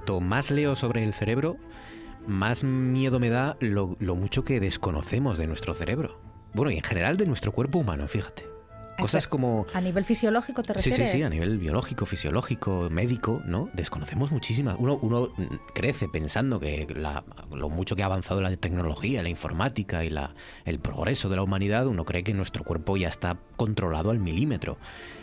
Cuanto 0.00 0.20
más 0.20 0.50
leo 0.50 0.76
sobre 0.76 1.04
el 1.04 1.12
cerebro, 1.12 1.58
más 2.26 2.64
miedo 2.64 3.20
me 3.20 3.28
da 3.28 3.56
lo, 3.60 3.96
lo 4.00 4.14
mucho 4.16 4.44
que 4.44 4.58
desconocemos 4.58 5.36
de 5.36 5.46
nuestro 5.46 5.74
cerebro. 5.74 6.18
Bueno, 6.54 6.70
y 6.70 6.76
en 6.76 6.82
general 6.82 7.18
de 7.18 7.26
nuestro 7.26 7.52
cuerpo 7.52 7.78
humano, 7.80 8.08
fíjate. 8.08 8.48
Cosas 8.98 9.28
como... 9.28 9.66
¿A 9.74 9.80
nivel 9.80 10.04
fisiológico 10.04 10.62
te 10.62 10.74
Sí, 10.78 10.90
refieres? 10.90 11.10
sí, 11.10 11.18
sí, 11.18 11.22
a 11.24 11.30
nivel 11.30 11.58
biológico, 11.58 12.04
fisiológico, 12.06 12.88
médico, 12.90 13.40
¿no? 13.46 13.68
Desconocemos 13.74 14.30
muchísimas. 14.32 14.76
Uno, 14.78 14.98
uno 15.00 15.28
crece 15.74 16.06
pensando 16.08 16.60
que 16.60 16.86
la- 16.94 17.24
lo 17.50 17.68
mucho 17.70 17.94
que 17.96 18.02
ha 18.02 18.06
avanzado 18.06 18.40
la 18.42 18.54
tecnología, 18.56 19.22
la 19.22 19.28
informática 19.30 20.04
y 20.04 20.10
la, 20.10 20.34
el 20.66 20.80
progreso 20.80 21.28
de 21.30 21.36
la 21.36 21.42
humanidad, 21.42 21.86
uno 21.86 22.04
cree 22.04 22.24
que 22.24 22.34
nuestro 22.34 22.62
cuerpo 22.64 22.96
ya 22.98 23.08
está 23.08 23.38
controlado 23.56 24.10
al 24.10 24.18
milímetro. 24.18 24.76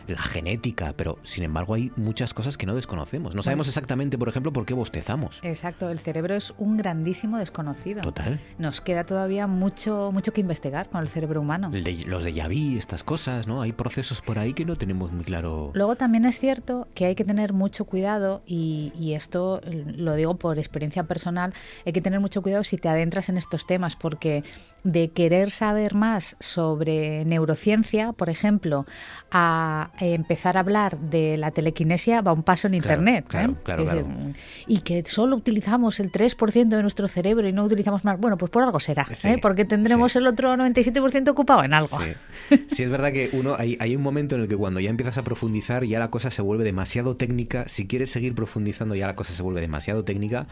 La 0.07 0.21
genética, 0.21 0.93
pero 0.97 1.19
sin 1.23 1.43
embargo 1.43 1.75
hay 1.75 1.91
muchas 1.95 2.33
cosas 2.33 2.57
que 2.57 2.65
no 2.65 2.73
desconocemos. 2.73 3.35
No 3.35 3.43
sabemos 3.43 3.67
exactamente, 3.67 4.17
por 4.17 4.29
ejemplo, 4.29 4.51
por 4.51 4.65
qué 4.65 4.73
bostezamos. 4.73 5.39
Exacto, 5.43 5.89
el 5.89 5.99
cerebro 5.99 6.33
es 6.33 6.53
un 6.57 6.77
grandísimo 6.77 7.37
desconocido. 7.37 8.01
Total. 8.01 8.39
Nos 8.57 8.81
queda 8.81 9.03
todavía 9.03 9.45
mucho, 9.47 10.11
mucho 10.11 10.33
que 10.33 10.41
investigar 10.41 10.89
con 10.89 11.01
el 11.01 11.07
cerebro 11.07 11.41
humano. 11.41 11.71
Los 12.05 12.23
de 12.23 12.33
Yaví, 12.33 12.77
estas 12.77 13.03
cosas, 13.03 13.47
¿no? 13.47 13.61
Hay 13.61 13.67
hay 13.67 13.73
procesos 13.73 14.21
por 14.21 14.39
ahí 14.39 14.53
que 14.53 14.63
no 14.63 14.77
tenemos 14.77 15.11
muy 15.11 15.25
claro. 15.25 15.71
Luego 15.73 15.97
también 15.97 16.23
es 16.23 16.39
cierto 16.39 16.87
que 16.93 17.05
hay 17.05 17.15
que 17.15 17.25
tener 17.25 17.51
mucho 17.51 17.83
cuidado, 17.83 18.41
y, 18.45 18.93
y 18.97 19.13
esto 19.13 19.59
lo 19.65 20.15
digo 20.15 20.37
por 20.37 20.57
experiencia 20.57 21.03
personal, 21.03 21.53
hay 21.85 21.91
que 21.91 22.01
tener 22.01 22.21
mucho 22.21 22.41
cuidado 22.41 22.63
si 22.63 22.77
te 22.77 22.87
adentras 22.87 23.27
en 23.27 23.37
estos 23.37 23.67
temas, 23.67 23.97
porque 23.97 24.45
de 24.87 25.09
querer 25.11 25.51
saber 25.51 25.95
más 25.95 26.37
sobre 26.39 27.25
neurociencia, 27.25 28.13
por 28.13 28.29
ejemplo, 28.29 28.85
a 29.31 29.91
empezar 29.99 30.55
a 30.55 30.61
hablar 30.61 30.97
de 30.97 31.35
la 31.35 31.51
telequinesia 31.51 32.21
va 32.21 32.31
un 32.31 32.43
paso 32.43 32.67
en 32.67 32.75
Internet. 32.75 33.25
¿eh? 33.25 33.27
claro, 33.27 33.55
claro, 33.63 33.83
Es 33.83 33.89
claro. 33.91 34.07
decir, 34.07 34.35
y 34.65 34.79
que 34.79 35.03
solo 35.05 35.35
utilizamos 35.35 35.99
el 35.99 36.09
3% 36.09 36.69
de 36.69 36.81
nuestro 36.81 37.09
cerebro 37.09 37.45
y 37.47 37.51
no 37.51 37.65
utilizamos 37.65 38.05
más. 38.05 38.17
Bueno, 38.17 38.37
pues 38.37 38.49
por 38.49 38.63
algo 38.63 38.79
será, 38.79 39.05
Sí, 39.13 39.27
¿eh? 39.27 39.39
porque 39.41 39.65
tendremos 39.65 40.13
sí. 40.13 40.19
el 40.19 40.27
otro 40.27 40.55
97% 40.55 41.27
ocupado 41.29 41.63
en 41.65 41.73
algo. 41.73 41.99
Sí. 42.01 42.57
Sí, 42.69 42.83
es 42.83 42.89
verdad 42.89 43.11
que 43.11 43.29
uno 43.33 43.55
hay, 43.57 43.75
hay 43.81 43.93
un 43.93 44.01
momento 44.01 44.35
en 44.35 44.41
el 44.43 44.47
que 44.47 44.55
cuando 44.55 44.79
ya 44.79 44.89
empiezas 44.89 45.17
a 45.17 45.23
profundizar 45.23 45.83
ya 45.83 45.99
la 45.99 46.09
cosa 46.09 46.31
se 46.31 46.41
vuelve 46.41 46.63
demasiado 46.63 47.17
técnica. 47.17 47.67
Si 47.67 47.87
quieres 47.87 48.09
seguir 48.09 48.35
profundizando 48.35 48.95
ya 48.95 49.07
la 49.07 49.17
cosa 49.17 49.33
se 49.33 49.43
vuelve 49.43 49.59
demasiado 49.59 50.05
técnica, 50.05 50.47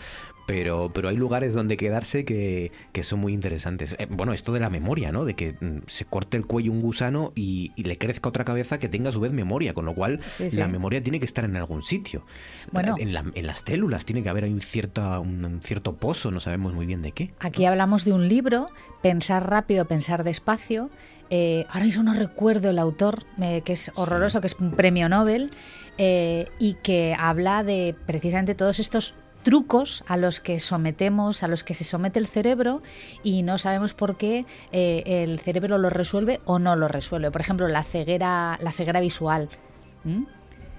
pero, 0.46 0.92
pero 0.94 1.10
hay 1.10 1.16
lugares 1.18 1.54
donde 1.54 1.78
quedarse 1.78 2.26
que, 2.26 2.72
que 2.92 3.04
son 3.04 3.20
muy 3.20 3.34
interesantes. 3.34 3.96
Eh, 4.00 4.08
bueno, 4.10 4.34
esto 4.34 4.52
de 4.54 4.60
la 4.60 4.70
memoria, 4.70 5.12
¿no? 5.12 5.26
De 5.26 5.34
que 5.34 5.54
mm, 5.60 5.80
se 5.88 6.06
corte 6.06 6.38
el 6.38 6.46
cuello 6.46 6.72
un 6.72 6.82
gusano 6.82 7.32
y, 7.36 7.72
y 7.76 7.84
le 7.84 7.98
crezca 7.98 8.30
otra 8.30 8.46
cabeza 8.46 8.78
que 8.80 8.90
tenga 8.90 9.10
a 9.10 9.14
su 9.14 9.20
vez 9.20 9.32
memoria, 9.32 9.74
con 9.74 9.86
lo 9.86 9.94
cual 9.96 10.20
Sí, 10.28 10.50
sí. 10.52 10.58
la 10.58 10.68
memoria 10.68 11.02
tiene 11.04 11.20
que 11.20 11.26
estar 11.26 11.46
en 11.46 11.56
algún 11.56 11.82
sitio. 11.82 12.26
Bueno. 12.72 12.96
en, 13.00 13.14
la- 13.14 13.26
en 13.34 13.48
las 13.48 13.60
células 13.60 14.06
tiene 14.06 14.22
que 14.24 14.30
haber 14.30 14.44
un, 14.46 14.62
cierta, 14.62 15.20
un, 15.20 15.60
cierto 15.64 15.96
pozo, 15.96 16.30
no 16.32 16.40
sabemos 16.40 16.74
muy 16.74 16.86
bien 16.86 17.02
de 17.02 17.12
qué. 17.12 17.32
Aquí 17.40 17.66
hablamos 17.66 18.06
de 18.06 18.14
un 18.14 18.28
libro, 18.28 18.68
Pensar 19.02 19.50
rápido, 19.50 19.86
pensar 19.86 20.24
despacio. 20.24 20.90
Eh, 21.32 21.66
ahora 21.70 21.86
mismo 21.86 22.04
no 22.04 22.14
recuerdo 22.14 22.70
el 22.70 22.78
autor, 22.80 23.24
que 23.64 23.74
es 23.74 23.92
horroroso, 23.96 24.42
que 24.42 24.48
es 24.48 24.56
un 24.60 24.72
premio 24.72 25.10
Nobel, 25.10 25.50
eh, 25.98 26.48
y 26.60 26.76
que 26.84 27.16
habla 27.18 27.64
de 27.64 27.96
precisamente 28.06 28.54
todos 28.56 28.80
estos 28.80 29.16
trucos 29.46 30.04
a 30.08 30.18
los 30.18 30.42
que 30.42 30.60
sometemos, 30.60 31.44
a 31.44 31.48
los 31.48 31.64
que 31.64 31.76
se 31.76 31.84
somete 31.84 32.18
el 32.18 32.26
cerebro 32.26 32.82
y 33.22 33.44
no 33.44 33.60
sabemos 33.60 33.94
por 33.94 34.18
qué 34.18 34.44
eh, 34.72 35.04
el 35.06 35.40
cerebro 35.40 35.78
lo 35.78 35.92
resuelve 35.92 36.42
o 36.46 36.58
no 36.58 36.76
lo 36.76 36.88
resuelve. 36.88 37.30
Por 37.30 37.42
ejemplo, 37.42 37.68
la 37.68 37.84
ceguera, 37.84 38.58
la 38.60 38.72
ceguera 38.72 39.00
visual. 39.00 39.48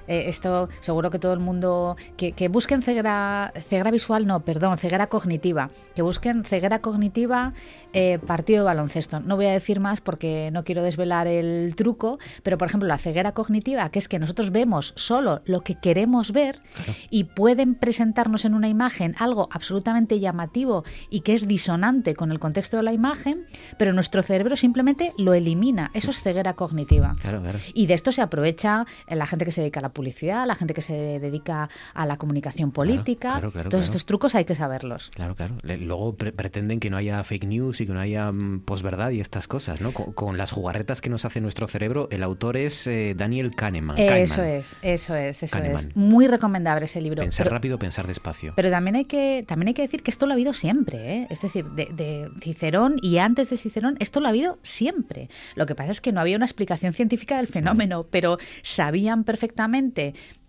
Eh, 0.09 0.25
esto 0.29 0.69
seguro 0.81 1.11
que 1.11 1.19
todo 1.19 1.33
el 1.33 1.41
mundo 1.41 1.97
que, 2.17 2.33
que 2.33 2.49
busquen 2.49 2.83
ceguera, 2.83 3.53
ceguera 3.61 3.91
visual, 3.91 4.27
no, 4.27 4.45
perdón, 4.45 4.79
ceguera 4.79 5.09
cognitiva, 5.09 5.71
que 5.95 6.03
busquen 6.03 6.45
ceguera 6.45 6.81
cognitiva 6.81 7.53
eh, 7.99 8.19
partido 8.19 8.61
de 8.61 8.67
baloncesto. 8.67 9.21
No 9.21 9.37
voy 9.37 9.47
a 9.47 9.53
decir 9.53 9.81
más 9.81 10.03
porque 10.03 10.51
no 10.53 10.65
quiero 10.65 10.83
desvelar 10.83 11.27
el 11.27 11.75
truco, 11.77 12.19
pero 12.43 12.59
por 12.59 12.69
ejemplo 12.69 12.87
la 12.87 12.99
ceguera 12.99 13.33
cognitiva, 13.33 13.89
que 13.91 13.99
es 13.99 14.07
que 14.07 14.19
nosotros 14.19 14.51
vemos 14.51 14.93
solo 14.97 15.41
lo 15.47 15.63
que 15.63 15.77
queremos 15.77 16.33
ver 16.33 16.61
y 17.09 17.25
pueden 17.25 17.75
presentarnos 17.75 18.45
en 18.45 18.53
una 18.53 18.69
imagen 18.69 19.15
algo 19.19 19.49
absolutamente 19.51 20.21
llamativo 20.21 20.85
y 21.09 21.21
que 21.21 21.33
es 21.33 21.49
disonante 21.49 22.15
con 22.15 22.33
el 22.33 22.39
contexto 22.39 22.77
de 22.77 22.83
la 22.83 22.93
imagen, 22.93 23.47
pero 23.79 23.95
nuestro 23.95 24.23
cerebro 24.23 24.57
simplemente 24.57 25.15
lo 25.17 25.33
elimina. 25.33 25.91
Eso 25.95 26.11
es 26.11 26.21
ceguera 26.21 26.53
cognitiva. 26.53 27.17
Claro, 27.23 27.41
claro. 27.41 27.59
Y 27.73 27.87
de 27.87 27.95
esto 27.95 28.13
se 28.13 28.21
aprovecha 28.21 28.85
la 29.09 29.27
gente 29.27 29.47
que 29.47 29.53
se 29.53 29.63
dedica 29.63 29.81
a 29.81 29.85
la 29.85 29.93
publicidad, 29.97 30.47
la 30.47 30.55
gente 30.55 30.75
que 30.75 30.83
se 30.83 30.95
dedica 31.19 31.69
a 31.95 32.07
la 32.07 32.17
comunicación 32.19 32.71
política. 32.71 33.33
claro, 33.33 33.51
claro, 33.51 33.69
Todos 33.71 33.85
estos 33.85 34.05
trucos 34.07 34.35
hay 34.35 34.45
que 34.45 34.55
saberlos. 34.55 35.11
Claro, 35.15 35.35
claro. 35.35 35.57
Le- 35.63 35.79
Luego 35.79 36.15
pre- 36.15 36.33
pretenden 36.33 36.81
que 36.81 36.91
no 36.91 36.97
haya 36.99 37.23
fake 37.25 37.45
news 37.47 37.81
y 37.81 37.87
que 37.87 37.93
no 37.93 38.01
haya 38.01 38.31
mm, 38.31 38.61
posverdad 38.61 39.11
y 39.11 39.21
estas 39.21 39.49
cosas, 39.49 39.81
¿no? 39.81 39.93
Con, 39.93 40.13
con 40.13 40.37
las 40.39 40.53
jugarretas 40.53 41.01
que 41.01 41.09
nos 41.11 41.25
hace 41.25 41.41
nuestro 41.41 41.67
cerebro, 41.67 42.09
el 42.11 42.23
autor 42.23 42.57
es 42.57 42.87
eh, 42.87 43.15
Daniel 43.17 43.55
Kahneman. 43.55 43.97
Eso 43.99 44.37
Kahneman. 44.37 44.59
es, 44.59 44.79
eso 44.83 45.15
es, 45.15 45.43
eso 45.43 45.57
Kahneman. 45.57 45.77
es. 45.89 45.97
Muy 45.97 46.27
recomendable 46.29 46.85
ese 46.85 47.01
libro. 47.01 47.23
Pensar 47.23 47.45
Pero- 47.47 47.57
rápido, 47.57 47.79
pensar 47.79 48.07
despacio. 48.07 48.53
Pero 48.57 48.71
también 48.71 48.97
hay 48.97 49.05
que, 49.07 49.45
también 49.49 49.69
hay 49.69 49.75
que 49.75 49.83
decir 49.83 50.03
que 50.03 50.11
esto 50.11 50.27
lo 50.27 50.33
ha 50.33 50.35
habido 50.35 50.53
siempre, 50.53 51.17
¿eh? 51.23 51.27
es 51.31 51.41
decir, 51.41 51.65
de, 51.71 51.87
de 51.93 52.31
Cicerón 52.43 52.97
y 53.01 53.19
antes 53.19 53.49
de 53.51 53.57
Cicerón, 53.57 53.97
esto 54.01 54.21
lo 54.21 54.27
ha 54.27 54.31
habido 54.31 54.59
siempre. 54.63 55.31
Lo 55.55 55.65
que 55.67 55.75
pasa 55.75 55.91
es 55.91 56.01
que 56.01 56.13
no 56.13 56.21
había 56.21 56.37
una 56.37 56.45
explicación 56.47 56.93
científica 56.93 57.37
del 57.39 57.47
fenómeno, 57.47 58.07
pero 58.11 58.39
sabían 58.63 59.25
perfectamente 59.25 59.86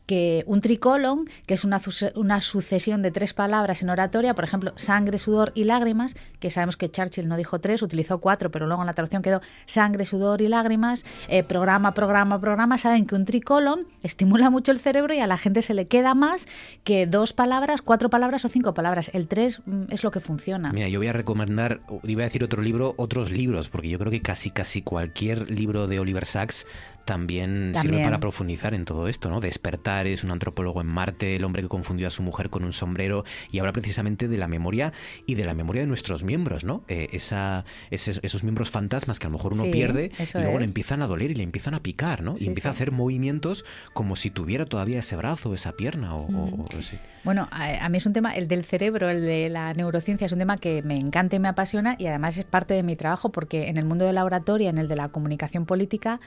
que 0.08 0.44
un 0.48 0.62
tricolon, 0.62 1.30
que 1.46 1.54
es 1.54 1.64
una, 1.66 1.80
una 2.16 2.42
sucesión 2.42 3.04
de 3.04 3.12
tres 3.12 3.34
palabras 3.34 3.84
en 3.84 3.90
oratoria, 3.90 4.34
por 4.34 4.46
ejemplo, 4.46 4.72
sangre, 4.76 5.20
sudor 5.20 5.52
y 5.54 5.66
lágrimas, 5.66 6.16
que 6.40 6.50
sabemos 6.50 6.78
que 6.78 6.90
Churchill 6.90 7.28
no 7.28 7.36
dijo 7.36 7.60
tres, 7.60 7.82
utilizó 7.82 8.20
cuatro, 8.20 8.50
pero 8.50 8.66
luego 8.66 8.82
en 8.82 8.88
la 8.88 8.94
traducción 8.94 9.22
quedó 9.22 9.42
sangre, 9.66 10.06
sudor 10.06 10.42
y 10.42 10.48
lágrimas, 10.48 11.06
eh, 11.28 11.44
programa, 11.44 11.94
programa, 11.94 12.40
programa, 12.40 12.78
saben 12.78 13.06
que 13.06 13.16
un 13.16 13.26
tricolon 13.26 13.86
estimula 14.02 14.50
mucho 14.50 14.72
el 14.72 14.80
cerebro 14.80 15.14
y 15.14 15.20
a 15.20 15.28
la 15.28 15.38
gente 15.38 15.62
se 15.62 15.74
le 15.74 15.88
queda 15.88 16.16
más 16.16 16.48
que 16.86 17.06
dos 17.06 17.34
palabras, 17.34 17.82
cuatro 17.82 18.10
palabras 18.10 18.46
o 18.46 18.50
cinco 18.50 18.74
palabras. 18.74 19.12
El 19.14 19.28
tres 19.28 19.62
mm, 19.66 19.86
es 19.90 20.06
lo 20.06 20.12
que 20.12 20.22
funciona. 20.22 20.72
Mira, 20.72 20.88
yo 20.88 21.00
voy 21.00 21.10
a 21.10 21.14
recomendar, 21.14 21.82
iba 22.04 22.24
a 22.24 22.26
decir 22.26 22.46
otro 22.46 22.62
libro, 22.62 22.94
otros 22.96 23.30
libros, 23.30 23.68
porque 23.68 23.90
yo 23.90 24.00
creo 24.00 24.12
que 24.12 24.22
casi 24.22 24.52
casi 24.52 24.82
cualquier 24.82 25.52
libro 25.52 25.88
de 25.88 26.00
Oliver 26.00 26.26
Sacks 26.26 26.66
también, 27.08 27.72
sirve 27.74 28.00
para 28.04 28.20
profundizar 28.20 28.74
en 28.76 28.86
todo 28.86 29.08
esto, 29.08 29.30
¿no? 29.30 29.40
Despertar 29.40 30.06
es 30.06 30.24
un 30.24 30.30
antropólogo 30.32 30.82
en 30.82 30.88
Marte, 30.88 31.36
el 31.38 31.44
hombre 31.46 31.64
que 31.64 31.70
confundió 31.70 32.06
a 32.06 32.10
su 32.12 32.22
mujer 32.22 32.50
con 32.52 32.64
un 32.64 32.74
sombrero 32.74 33.24
y 33.52 33.58
habla 33.60 33.72
precisamente 33.72 34.28
de 34.28 34.38
la 34.38 34.48
memoria 34.48 34.94
y 35.26 35.34
de 35.36 35.46
la 35.46 35.56
memoria 35.56 35.82
de 35.82 35.88
nuestros 35.88 36.24
miembros, 36.24 36.64
¿no? 36.66 36.84
Eh, 36.90 37.08
esa, 37.14 37.66
esos, 37.90 38.20
esos 38.24 38.44
miembros 38.44 38.70
fantasmas 38.70 39.18
que 39.20 39.26
a 39.26 39.30
lo 39.30 39.38
mejor 39.38 39.54
uno 39.54 39.64
Sí, 39.64 39.72
pierde 39.72 40.12
y 40.20 40.42
luego 40.44 40.60
le 40.60 40.66
empiezan 40.66 41.02
a 41.02 41.08
doler 41.08 41.32
y 41.32 41.36
le 41.36 41.44
empiezan 41.44 41.74
a 41.74 41.80
picar, 41.82 42.22
¿no? 42.22 42.38
Sí, 42.38 42.44
y 42.46 42.48
empieza 42.50 42.70
a 42.70 42.72
hacer 42.74 42.92
movimientos 42.92 43.64
como 43.94 44.16
si 44.18 44.30
tuviera 44.30 44.66
todavía 44.66 45.00
ese 45.00 45.16
brazo, 45.16 45.54
esa 45.54 45.72
pierna 45.72 46.14
o, 46.14 46.28
o- 46.28 46.66
o- 46.78 46.82
sí. 46.82 46.98
Bueno, 47.24 47.48
a, 47.52 47.86
a 47.86 47.90
mí 47.90 47.98
es 47.98 48.06
un 48.06 48.14
tema, 48.14 48.34
el 48.34 48.48
del 48.48 48.64
cerebro, 48.66 49.10
el 49.10 49.22
de 49.22 49.50
la 49.50 49.74
neurociencia, 49.74 50.26
es 50.26 50.32
un 50.34 50.40
tema 50.40 50.58
que 50.58 50.82
me 50.84 50.94
encanta 50.96 51.36
y 51.38 51.40
me 51.40 51.48
apasiona 51.48 51.96
y 51.98 52.08
además 52.08 52.38
es 52.38 52.44
parte 52.46 52.74
de 52.74 52.84
mi 52.84 52.96
trabajo 52.98 53.32
porque 53.32 53.70
en 53.70 53.78
el 53.78 53.86
mundo 53.86 54.06
de 54.06 54.14
la 54.14 54.26
oratoria, 54.26 54.70
en 54.70 54.78
el 54.78 54.88
de 54.90 54.96
la 54.98 55.10
comunicación 55.10 55.66
política, 55.66 56.20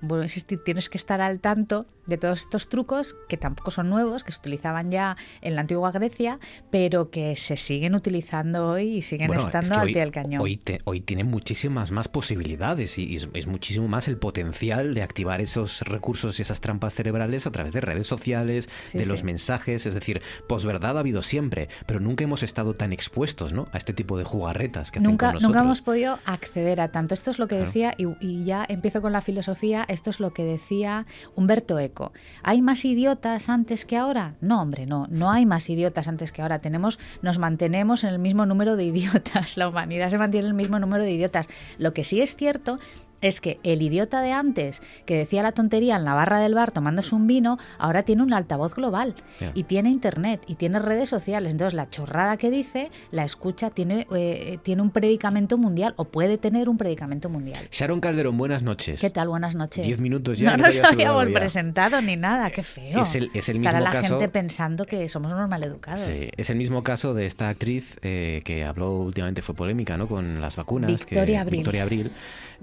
bueno, 0.00 0.24
existir, 0.24 0.58
tienes 0.64 0.88
que 0.88 0.98
estar 0.98 1.20
al 1.20 1.40
tanto 1.40 1.86
de 2.06 2.18
todos 2.18 2.40
estos 2.40 2.68
trucos 2.68 3.16
que 3.28 3.36
tampoco 3.36 3.70
son 3.72 3.90
nuevos, 3.90 4.22
que 4.22 4.30
se 4.30 4.38
utilizaban 4.38 4.90
ya 4.92 5.16
en 5.40 5.56
la 5.56 5.62
antigua 5.62 5.90
Grecia, 5.90 6.38
pero 6.70 7.10
que 7.10 7.34
se 7.34 7.56
siguen 7.56 7.94
utilizando 7.96 8.68
hoy 8.68 8.98
y 8.98 9.02
siguen 9.02 9.26
Bueno, 9.28 9.40
es 9.42 9.46
estando 9.46 9.70
que 9.70 9.74
al 9.80 9.86
hoy, 9.86 9.92
pie 9.92 10.02
del 10.02 10.12
cañón. 10.12 10.40
Hoy, 10.40 10.56
te- 10.56 10.80
hoy 10.84 11.00
tiene 11.00 11.24
muchísimas 11.24 11.90
más 11.90 12.06
posibilidades 12.08 12.98
y, 12.98 13.04
y 13.06 13.16
es, 13.16 13.28
es 13.34 13.46
muchísimo 13.46 13.88
más 13.88 14.06
el 14.06 14.18
potencial 14.18 14.94
de 14.94 15.02
activar 15.02 15.40
esos 15.40 15.80
recursos 15.80 16.38
y 16.38 16.42
esas 16.42 16.60
trampas 16.60 16.94
cerebrales 16.94 17.46
a 17.46 17.50
través 17.50 17.72
de 17.72 17.80
redes 17.80 18.06
sociales, 18.06 18.68
Sí, 18.84 18.98
de 18.98 19.04
sí. 19.04 19.10
los 19.10 19.24
mensajes. 19.24 19.86
Es 19.86 19.94
decir, 19.94 20.22
posverdad 20.48 20.96
ha 20.96 21.00
habido 21.00 21.22
siempre, 21.22 21.68
pero 21.86 21.98
nunca 21.98 22.22
hemos 22.22 22.42
estado 22.44 22.74
tan 22.74 22.92
expuestos 22.92 23.52
¿no? 23.52 23.66
a 23.72 23.78
este 23.78 23.92
tipo 23.92 24.16
de 24.18 24.24
jugarretas 24.24 24.90
que 24.92 24.98
hacen 24.98 25.10
Nunca, 25.10 25.26
con 25.26 25.34
nosotros. 25.34 25.48
nunca 25.50 25.64
hemos 25.64 25.82
podido 25.82 26.18
acceder 26.24 26.80
a 26.80 26.88
tanto. 26.92 27.14
Esto 27.14 27.30
es 27.32 27.38
lo 27.38 27.48
que 27.48 27.56
Claro. 27.56 27.66
decía, 27.66 27.94
y, 27.96 28.06
y 28.20 28.44
ya 28.44 28.64
empiezo 28.68 29.00
con 29.02 29.12
la 29.12 29.22
filosofía, 29.22 29.85
esto 29.88 30.10
es 30.10 30.20
lo 30.20 30.32
que 30.32 30.44
decía 30.44 31.06
Humberto 31.34 31.78
Eco. 31.78 32.12
¿Hay 32.42 32.62
más 32.62 32.84
idiotas 32.84 33.48
antes 33.48 33.84
que 33.84 33.96
ahora? 33.96 34.34
No, 34.40 34.62
hombre, 34.62 34.86
no, 34.86 35.06
no 35.10 35.30
hay 35.30 35.46
más 35.46 35.68
idiotas 35.68 36.08
antes 36.08 36.32
que 36.32 36.42
ahora. 36.42 36.60
Tenemos, 36.60 36.98
nos 37.22 37.38
mantenemos 37.38 38.04
en 38.04 38.10
el 38.10 38.18
mismo 38.18 38.46
número 38.46 38.76
de 38.76 38.84
idiotas. 38.84 39.56
La 39.56 39.68
humanidad 39.68 40.10
se 40.10 40.18
mantiene 40.18 40.46
en 40.46 40.50
el 40.50 40.56
mismo 40.56 40.78
número 40.78 41.04
de 41.04 41.12
idiotas. 41.12 41.48
Lo 41.78 41.92
que 41.92 42.04
sí 42.04 42.20
es 42.20 42.36
cierto 42.36 42.78
es 43.20 43.40
que 43.40 43.58
el 43.62 43.82
idiota 43.82 44.20
de 44.20 44.32
antes, 44.32 44.82
que 45.06 45.16
decía 45.16 45.42
la 45.42 45.52
tontería 45.52 45.96
en 45.96 46.04
la 46.04 46.14
barra 46.14 46.38
del 46.38 46.54
bar 46.54 46.70
tomándose 46.72 47.14
un 47.14 47.26
vino, 47.26 47.58
ahora 47.78 48.02
tiene 48.02 48.22
un 48.22 48.32
altavoz 48.32 48.74
global 48.74 49.14
y 49.54 49.64
tiene 49.64 49.90
internet 49.90 50.42
y 50.46 50.54
tiene 50.56 50.78
redes 50.78 51.08
sociales. 51.08 51.52
Entonces, 51.52 51.74
la 51.74 51.88
chorrada 51.90 52.36
que 52.36 52.50
dice, 52.50 52.90
la 53.10 53.24
escucha, 53.24 53.70
tiene, 53.70 54.06
eh, 54.14 54.58
tiene 54.62 54.82
un 54.82 54.90
predicamento 54.90 55.58
mundial 55.58 55.94
o 55.96 56.04
puede 56.04 56.38
tener 56.38 56.68
un 56.68 56.76
predicamento 56.78 57.28
mundial. 57.28 57.68
Sharon 57.72 58.00
Calderón, 58.00 58.36
buenas 58.38 58.62
noches. 58.62 59.00
¿Qué 59.00 59.10
tal? 59.10 59.28
Buenas 59.28 59.54
noches. 59.54 59.84
Diez 59.86 59.98
minutos 59.98 60.38
ya. 60.38 60.56
No 60.56 60.64
nos 60.64 60.78
habíamos 60.80 61.26
presentado 61.32 62.00
ni 62.02 62.16
nada, 62.16 62.50
qué 62.50 62.62
feo. 62.62 63.02
Es 63.02 63.14
el- 63.14 63.30
es 63.34 63.48
el 63.48 63.58
mismo 63.60 63.78
la 63.80 63.90
caso- 63.90 64.18
gente 64.18 64.28
pensando 64.28 64.84
que 64.86 65.08
somos 65.08 65.32
unos 65.32 65.48
maleducados. 65.48 66.00
Sí, 66.00 66.28
es 66.36 66.50
el 66.50 66.56
mismo 66.56 66.82
caso 66.82 67.14
de 67.14 67.26
esta 67.26 67.48
actriz 67.48 67.98
eh, 68.02 68.42
que 68.44 68.64
habló 68.64 68.92
últimamente, 69.00 69.42
fue 69.42 69.54
polémica, 69.54 69.96
¿no? 69.96 70.06
Con 70.06 70.40
las 70.40 70.56
vacunas. 70.56 70.86
que- 71.06 71.14
Victoria 71.14 71.40
Abril. 71.40 71.58
Victoria 71.58 71.82
Abril. 71.82 72.12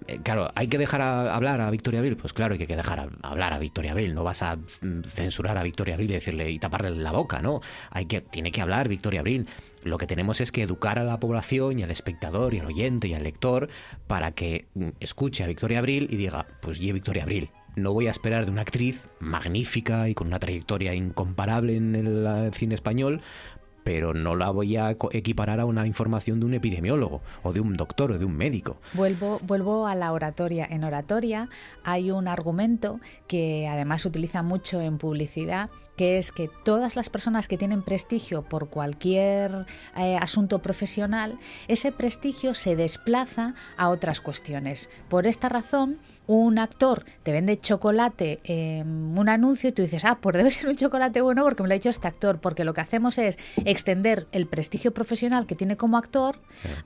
Eh, 0.07 0.19
claro, 0.23 0.51
¿hay 0.55 0.67
que 0.67 0.77
dejar 0.77 1.01
hablar 1.01 1.61
a 1.61 1.69
Victoria 1.69 1.99
Abril? 1.99 2.17
Pues 2.17 2.33
claro, 2.33 2.53
hay 2.53 2.65
que 2.65 2.75
dejar 2.75 3.09
hablar 3.21 3.53
a 3.53 3.59
Victoria 3.59 3.91
Abril. 3.91 4.13
No 4.13 4.23
vas 4.23 4.41
a 4.41 4.55
mm, 4.55 5.03
censurar 5.05 5.57
a 5.57 5.63
Victoria 5.63 5.95
Abril 5.95 6.11
y 6.11 6.13
decirle 6.13 6.51
y 6.51 6.59
taparle 6.59 6.91
la 6.91 7.11
boca, 7.11 7.41
¿no? 7.41 7.61
Hay 7.91 8.05
que, 8.05 8.21
tiene 8.21 8.51
que 8.51 8.61
hablar 8.61 8.87
Victoria 8.87 9.21
Abril. 9.21 9.47
Lo 9.83 9.97
que 9.97 10.07
tenemos 10.07 10.39
es 10.39 10.51
que 10.51 10.61
educar 10.61 10.97
a 10.97 11.03
la 11.03 11.19
población 11.19 11.79
y 11.79 11.83
al 11.83 11.91
espectador 11.91 12.53
y 12.53 12.59
al 12.59 12.67
oyente 12.67 13.07
y 13.07 13.13
al 13.13 13.23
lector 13.23 13.69
para 14.07 14.31
que 14.31 14.67
mm, 14.73 14.89
escuche 14.99 15.43
a 15.43 15.47
Victoria 15.47 15.79
Abril 15.79 16.07
y 16.09 16.15
diga, 16.15 16.47
pues 16.61 16.79
ye 16.79 16.93
Victoria 16.93 17.23
Abril. 17.23 17.49
No 17.75 17.91
voy 17.91 18.05
a 18.05 18.11
esperar 18.11 18.45
de 18.45 18.51
una 18.51 18.61
actriz 18.61 19.07
magnífica 19.19 20.07
y 20.07 20.13
con 20.13 20.27
una 20.27 20.39
trayectoria 20.39 20.93
incomparable 20.93 21.75
en 21.75 21.95
el 21.95 22.25
eh, 22.27 22.51
cine 22.53 22.75
español 22.75 23.21
pero 23.83 24.13
no 24.13 24.35
la 24.35 24.49
voy 24.49 24.77
a 24.77 24.95
equiparar 25.11 25.59
a 25.59 25.65
una 25.65 25.85
información 25.87 26.39
de 26.39 26.45
un 26.45 26.53
epidemiólogo 26.53 27.21
o 27.43 27.53
de 27.53 27.59
un 27.59 27.73
doctor 27.73 28.11
o 28.11 28.17
de 28.17 28.25
un 28.25 28.35
médico. 28.35 28.77
Vuelvo 28.93 29.87
a 29.87 29.95
la 29.95 30.11
oratoria. 30.11 30.67
En 30.69 30.83
oratoria 30.83 31.49
hay 31.83 32.11
un 32.11 32.27
argumento 32.27 32.99
que 33.27 33.67
además 33.67 34.03
se 34.03 34.07
utiliza 34.07 34.43
mucho 34.43 34.81
en 34.81 34.97
publicidad, 34.97 35.69
que 35.95 36.17
es 36.17 36.31
que 36.31 36.49
todas 36.63 36.95
las 36.95 37.09
personas 37.09 37.47
que 37.47 37.57
tienen 37.57 37.81
prestigio 37.81 38.43
por 38.43 38.69
cualquier 38.69 39.65
eh, 39.97 40.17
asunto 40.17 40.59
profesional, 40.59 41.37
ese 41.67 41.91
prestigio 41.91 42.53
se 42.53 42.75
desplaza 42.75 43.53
a 43.77 43.89
otras 43.89 44.21
cuestiones. 44.21 44.89
Por 45.09 45.27
esta 45.27 45.49
razón, 45.49 45.99
un 46.25 46.57
actor 46.57 47.05
te 47.23 47.31
vende 47.31 47.59
chocolate 47.59 48.39
en 48.43 49.17
un 49.17 49.29
anuncio 49.29 49.69
y 49.69 49.71
tú 49.73 49.81
dices, 49.81 50.05
ah, 50.05 50.19
pues 50.21 50.35
debe 50.35 50.51
ser 50.51 50.69
un 50.69 50.75
chocolate 50.75 51.21
bueno 51.21 51.43
porque 51.43 51.63
me 51.63 51.69
lo 51.69 51.73
ha 51.73 51.77
dicho 51.77 51.89
este 51.89 52.07
actor, 52.07 52.39
porque 52.39 52.63
lo 52.63 52.73
que 52.73 52.81
hacemos 52.81 53.17
es 53.17 53.37
extender 53.65 54.27
el 54.31 54.47
prestigio 54.47 54.93
profesional 54.93 55.45
que 55.45 55.55
tiene 55.55 55.77
como 55.77 55.97
actor 55.97 56.39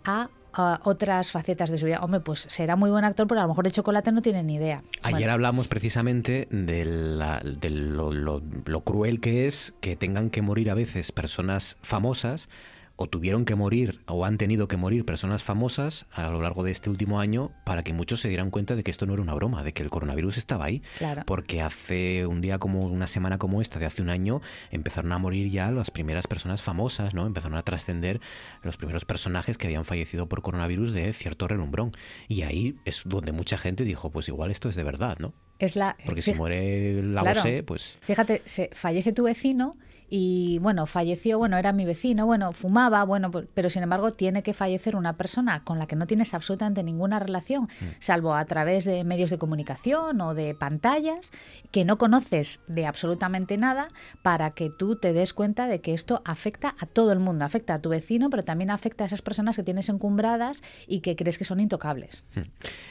a 0.04 0.30
a 0.58 0.82
otras 0.84 1.32
facetas 1.32 1.70
de 1.70 1.78
su 1.78 1.86
vida. 1.86 2.00
Hombre, 2.02 2.20
pues 2.20 2.46
será 2.50 2.76
muy 2.76 2.90
buen 2.90 3.06
actor, 3.06 3.28
pero 3.28 3.40
a 3.42 3.44
lo 3.44 3.50
mejor 3.50 3.64
de 3.66 3.72
chocolate 3.72 4.12
no 4.12 4.22
tiene 4.22 4.44
ni 4.44 4.56
idea. 4.56 4.84
Ayer 5.04 5.20
Bueno, 5.20 5.34
hablamos 5.34 5.68
precisamente 5.68 6.48
de, 6.52 6.86
la- 6.86 7.42
de 7.44 7.70
lo, 7.70 8.12
lo- 8.12 8.42
lo 8.66 8.82
cruel 8.82 9.20
que 9.22 9.48
es 9.48 9.74
que 9.82 9.96
tengan 9.96 10.30
que 10.30 10.42
morir 10.42 10.70
a 10.70 10.74
veces 10.74 11.12
personas 11.12 11.78
famosas 11.82 12.50
o 12.98 13.08
tuvieron 13.08 13.46
que 13.46 13.56
morir 13.56 14.02
o 14.08 14.26
han 14.26 14.38
tenido 14.38 14.68
que 14.68 14.76
morir 14.76 15.06
personas 15.06 15.44
famosas 15.44 16.08
a 16.12 16.28
lo 16.30 16.42
largo 16.42 16.64
de 16.64 16.72
este 16.72 16.90
último 16.90 17.20
año 17.20 17.52
para 17.64 17.84
que 17.84 17.94
muchos 17.94 18.20
se 18.20 18.28
dieran 18.28 18.50
cuenta 18.50 18.76
de 18.76 18.84
que 18.84 18.92
esto 18.92 19.06
no 19.06 19.14
era 19.14 19.22
una 19.22 19.36
broma, 19.36 19.64
de 19.64 19.72
que 19.72 19.84
el 19.84 19.90
coronavirus 19.90 20.38
estaba 20.38 20.66
ahí. 20.66 20.82
Claro. 20.98 21.24
Porque 21.26 21.62
hace 21.62 22.26
un 22.26 22.42
día 22.42 22.58
como 22.58 22.86
una 22.86 23.08
semana 23.08 23.38
como 23.38 23.62
esta 23.62 23.80
de 23.80 23.86
hace 23.86 24.02
un 24.02 24.10
año 24.10 24.42
empezaron 24.72 25.12
a 25.12 25.20
morir 25.20 25.50
ya 25.52 25.72
las 25.72 25.92
primeras 25.92 26.28
personas 26.28 26.62
famosas, 26.62 27.14
¿no? 27.14 27.26
Empezaron 27.26 27.58
a 27.58 27.64
trascender 27.64 28.20
los 28.64 28.78
primeros 28.78 29.06
personajes 29.06 29.58
que 29.58 29.68
habían 29.68 29.86
fallecido 29.86 30.28
por 30.28 30.42
coronavirus 30.42 30.92
de 30.92 31.14
cierto 31.14 31.48
relumbrón. 31.48 31.92
Y 32.28 32.42
ahí 32.42 32.76
es 32.84 33.04
donde 33.06 33.32
mucha 33.32 33.58
gente 33.58 33.84
dijo, 33.84 34.12
pues 34.12 34.28
igual 34.28 34.50
esto 34.50 34.70
es 34.70 34.76
de 34.76 34.84
verdad, 34.84 35.18
¿no? 35.20 35.34
es 35.60 35.76
la, 35.76 35.98
Porque 36.06 36.22
si 36.22 36.34
muere 36.34 37.02
la 37.02 37.22
Claro. 37.22 37.42
Bosé, 37.42 37.64
pues 37.64 37.98
Fíjate, 38.02 38.42
se, 38.46 38.70
fallece 38.74 39.12
tu 39.12 39.24
vecino 39.24 39.78
y 40.10 40.60
bueno, 40.60 40.86
falleció, 40.86 41.38
bueno, 41.38 41.58
era 41.58 41.74
mi 41.74 41.86
vecino, 41.86 42.26
bueno, 42.26 42.52
fumaba, 42.54 43.04
bueno, 43.04 43.30
pero 43.54 43.70
sin 43.70 43.84
embargo 43.84 44.12
tiene 44.12 44.44
que 44.44 44.54
fallecer 44.54 44.96
una 44.96 45.18
persona 45.18 45.64
con 45.64 45.80
la 45.80 45.88
que 45.88 45.96
no 45.96 46.08
tienes 46.08 46.34
absolutamente 46.34 46.84
ninguna 46.84 47.20
relación, 47.20 47.64
Mm. 47.66 47.86
salvo 48.00 48.34
a 48.36 48.46
través 48.46 48.86
de 48.86 49.04
medios 49.04 49.30
de 49.30 49.38
comunicación 49.38 50.20
o 50.22 50.34
de 50.34 50.56
pantallas, 50.56 51.32
que 51.72 51.86
no 51.86 51.98
conoces 51.98 52.60
de 52.68 52.86
absolutamente 52.86 53.58
nada, 53.58 53.90
para 54.22 54.52
que 54.52 54.70
tú 54.70 54.96
te 54.96 55.14
des 55.14 55.34
cuenta 55.34 55.68
de 55.68 55.82
que 55.82 55.94
esto 55.94 56.22
afecta 56.26 56.76
a 56.80 56.86
todo 56.86 57.12
el 57.12 57.20
mundo, 57.20 57.46
afecta 57.46 57.74
a 57.76 57.80
tu 57.80 57.90
vecino, 57.90 58.30
pero 58.30 58.44
también 58.44 58.70
afecta 58.72 59.04
a 59.04 59.08
esas 59.08 59.22
personas 59.22 59.56
que 59.56 59.64
tienes 59.64 59.90
encumbradas 59.90 60.62
y 60.88 61.02
que 61.02 61.16
crees 61.16 61.38
que 61.38 61.44
son 61.44 61.60
intocables. 61.60 62.24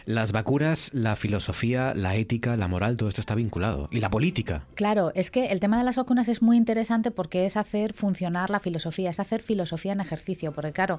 las 0.05 0.33
vacunas, 0.33 0.91
la 0.93 1.17
filosofía, 1.17 1.95
la 1.95 2.17
ética, 2.17 2.57
la 2.57 2.69
moral, 2.69 2.97
todo 2.97 3.09
esto 3.09 3.21
está 3.21 3.35
vinculado. 3.35 3.89
Y 3.91 4.01
la 4.01 4.11
política. 4.11 4.64
Claro, 4.75 5.12
es 5.14 5.31
que 5.31 5.47
el 5.47 5.61
tema 5.61 5.79
de 5.79 5.85
las 5.85 5.97
vacunas 5.97 6.29
es 6.29 6.43
muy 6.43 6.57
interesante 6.57 7.06
porque 7.11 7.47
es 7.47 7.57
hacer 7.57 7.93
funcionar 7.93 8.51
la 8.51 8.61
filosofía, 8.61 9.11
es 9.11 9.21
hacer 9.21 9.43
filosofía 9.43 9.93
en 9.93 10.01
ejercicio, 10.01 10.53
porque 10.53 10.73
claro, 10.73 10.99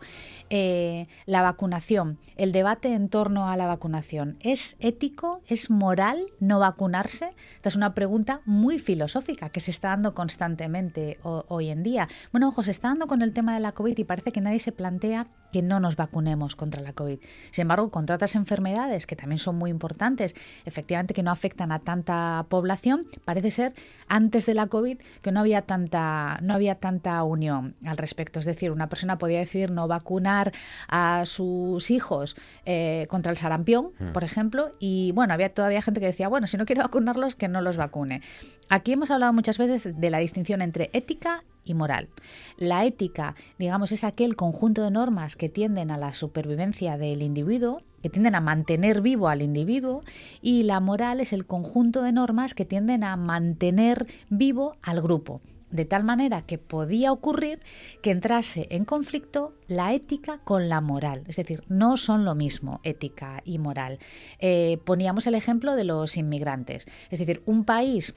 eh, 0.50 1.08
la 1.26 1.42
vacunación, 1.42 2.18
el 2.36 2.52
debate 2.52 2.94
en 2.94 3.10
torno 3.10 3.50
a 3.50 3.58
la 3.58 3.68
vacunación, 3.68 4.38
¿es 4.42 4.76
ético, 4.80 5.42
es 5.48 5.70
moral 5.70 6.28
no 6.40 6.60
vacunarse? 6.60 7.34
Esta 7.56 7.70
es 7.70 7.76
una 7.76 7.94
pregunta 7.94 8.42
muy 8.46 8.80
filosófica 8.80 9.50
que 9.50 9.60
se 9.60 9.72
está 9.72 9.90
dando 9.90 10.14
constantemente 10.14 11.20
ho- 11.24 11.46
hoy 11.48 11.70
en 11.70 11.84
día. 11.84 12.08
Bueno, 12.32 12.50
ojo, 12.50 12.64
se 12.64 12.72
está 12.72 12.90
dando 12.90 13.08
con 13.08 13.22
el 13.22 13.34
tema 13.34 13.54
de 13.54 13.60
la 13.60 13.72
COVID 13.72 13.98
y 13.98 14.04
parece 14.04 14.32
que 14.32 14.42
nadie 14.42 14.60
se 14.60 14.72
plantea 14.72 15.28
que 15.52 15.62
no 15.62 15.80
nos 15.80 15.96
vacunemos 15.96 16.56
contra 16.58 16.82
la 16.82 16.92
COVID. 16.94 17.20
Sin 17.52 17.62
embargo, 17.62 17.90
contra 17.90 18.16
otras 18.18 18.36
enfermedades 18.36 19.06
que 19.06 19.16
también 19.16 19.40
son 19.40 19.56
muy 19.56 19.70
importantes, 19.70 20.36
efectivamente 20.66 21.14
que 21.14 21.24
no 21.24 21.32
afectan 21.32 21.72
a 21.72 21.80
tanta 21.80 22.46
población, 22.50 23.08
parece 23.24 23.52
ser 23.52 23.74
antes 24.10 24.46
de 24.46 24.54
la 24.54 24.68
COVID 24.68 24.98
que 25.22 25.32
no 25.32 25.40
había 25.40 25.62
tanta 25.62 25.97
no 26.42 26.54
había 26.54 26.76
tanta 26.76 27.22
unión 27.24 27.76
al 27.86 27.98
respecto. 27.98 28.40
Es 28.40 28.46
decir, 28.46 28.72
una 28.72 28.90
persona 28.90 29.18
podía 29.18 29.40
decidir 29.40 29.72
no 29.72 29.88
vacunar 29.88 30.52
a 30.88 31.24
sus 31.26 31.92
hijos 31.92 32.36
eh, 32.66 33.08
contra 33.10 33.32
el 33.32 33.38
sarampión, 33.38 33.92
por 34.14 34.24
ejemplo, 34.24 34.72
y 34.80 35.12
bueno, 35.14 35.34
había 35.34 35.54
todavía 35.54 35.82
gente 35.82 36.00
que 36.00 36.08
decía, 36.08 36.28
bueno, 36.28 36.48
si 36.48 36.58
no 36.58 36.66
quiere 36.66 36.82
vacunarlos, 36.82 37.36
que 37.36 37.48
no 37.48 37.62
los 37.62 37.78
vacune. 37.78 38.22
Aquí 38.70 38.94
hemos 38.94 39.12
hablado 39.12 39.34
muchas 39.34 39.58
veces 39.58 40.00
de 40.00 40.10
la 40.10 40.20
distinción 40.20 40.62
entre 40.62 40.90
ética 40.94 41.44
y 41.64 41.74
moral. 41.74 42.10
La 42.58 42.86
ética, 42.86 43.36
digamos, 43.60 43.92
es 43.92 44.04
aquel 44.04 44.36
conjunto 44.36 44.84
de 44.84 44.92
normas 44.92 45.36
que 45.36 45.50
tienden 45.50 45.92
a 45.92 45.98
la 45.98 46.14
supervivencia 46.14 46.98
del 46.98 47.22
individuo, 47.22 47.82
que 48.02 48.10
tienden 48.10 48.36
a 48.36 48.42
mantener 48.42 49.02
vivo 49.02 49.28
al 49.28 49.42
individuo, 49.42 50.04
y 50.42 50.64
la 50.64 50.80
moral 50.80 51.20
es 51.20 51.34
el 51.34 51.46
conjunto 51.46 52.02
de 52.04 52.12
normas 52.12 52.54
que 52.54 52.66
tienden 52.66 53.04
a 53.04 53.16
mantener 53.16 54.08
vivo 54.30 54.78
al 54.82 55.02
grupo. 55.02 55.42
De 55.72 55.86
tal 55.86 56.04
manera 56.04 56.44
que 56.44 56.58
podía 56.58 57.12
ocurrir 57.12 57.60
que 58.02 58.12
entrase 58.12 58.68
en 58.70 58.86
conflicto 58.86 59.54
la 59.68 59.94
ética 59.94 60.40
con 60.44 60.70
la 60.70 60.80
moral. 60.80 61.24
Es 61.28 61.36
decir, 61.36 61.64
no 61.68 61.98
son 61.98 62.24
lo 62.24 62.36
mismo 62.36 62.80
ética 62.84 63.42
y 63.44 63.60
moral. 63.60 64.00
Eh, 64.40 64.80
poníamos 64.86 65.28
el 65.28 65.36
ejemplo 65.36 65.76
de 65.76 65.84
los 65.84 66.16
inmigrantes. 66.16 66.88
Es 67.10 67.20
decir, 67.20 67.42
un 67.46 67.66
país 67.66 68.16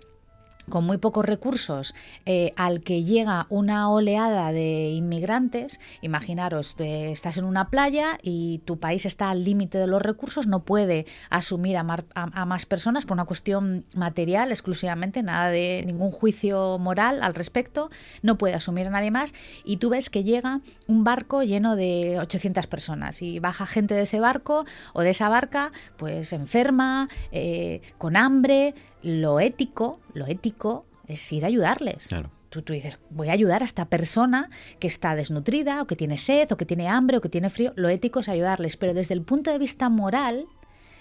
con 0.71 0.85
muy 0.85 0.97
pocos 0.99 1.25
recursos 1.27 1.95
eh, 2.27 2.53
al 2.57 2.81
que 2.83 3.05
llega 3.05 3.47
una 3.51 3.91
oleada 3.91 4.53
de 4.53 4.91
inmigrantes, 4.91 5.81
imaginaros, 6.01 6.75
eh, 6.79 7.11
estás 7.11 7.37
en 7.37 7.45
una 7.45 7.69
playa 7.69 8.19
y 8.23 8.59
tu 8.65 8.79
país 8.79 9.05
está 9.07 9.31
al 9.31 9.45
límite 9.45 9.79
de 9.79 9.87
los 9.87 10.01
recursos, 10.01 10.47
no 10.47 10.65
puede 10.65 11.07
asumir 11.29 11.77
a, 11.77 11.83
mar- 11.83 12.05
a- 12.15 12.41
a 12.41 12.45
más 12.47 12.65
personas 12.67 13.05
por 13.05 13.15
una 13.17 13.25
cuestión 13.27 13.85
material 13.95 14.51
exclusivamente, 14.51 15.23
nada 15.23 15.51
de 15.51 15.83
ningún 15.87 16.11
juicio 16.11 16.79
moral 16.79 17.23
al 17.23 17.35
respecto, 17.35 17.91
no 18.23 18.39
puede 18.39 18.55
asumir 18.55 18.87
a 18.87 18.91
nadie 18.91 19.11
más. 19.11 19.35
Y 19.65 19.77
tú 19.79 19.91
ves 19.91 20.09
que 20.11 20.25
llega 20.25 20.61
un 20.87 21.05
barco 21.05 21.43
lleno 21.43 21.77
de 21.77 22.19
800 22.21 22.67
personas 22.67 23.23
y 23.23 23.39
baja 23.41 23.67
gente 23.67 23.95
de 23.95 24.03
ese 24.03 24.21
barco 24.21 24.65
o 24.95 25.01
de 25.03 25.11
esa 25.11 25.29
barca 25.29 25.73
pues 25.97 26.33
enferma, 26.33 27.09
eh, 27.33 27.81
con 27.99 28.17
hambre, 28.17 28.75
lo 29.03 29.41
ético, 29.41 30.01
lo 30.15 30.27
ético 30.27 30.85
es 31.07 31.33
ir 31.33 31.45
a 31.45 31.49
ayudarles. 31.49 32.09
Claro. 32.09 32.31
Tú, 32.51 32.63
tú 32.63 32.73
dices, 32.73 32.99
voy 33.11 33.29
a 33.29 33.33
ayudar 33.33 33.63
a 33.63 33.65
esta 33.65 33.85
persona 33.85 34.51
que 34.81 34.89
está 34.89 35.15
desnutrida 35.15 35.83
o 35.83 35.87
que 35.87 35.95
tiene 35.97 36.19
sed 36.19 36.51
o 36.51 36.57
que 36.57 36.67
tiene 36.67 36.89
hambre 36.89 37.17
o 37.17 37.21
que 37.21 37.29
tiene 37.29 37.49
frío. 37.49 37.73
Lo 37.77 37.89
ético 37.89 38.21
es 38.21 38.29
ayudarles, 38.29 38.77
pero 38.77 38.93
desde 38.93 39.15
el 39.15 39.23
punto 39.23 39.53
de 39.53 39.59
vista 39.59 39.89
moral, 39.89 40.47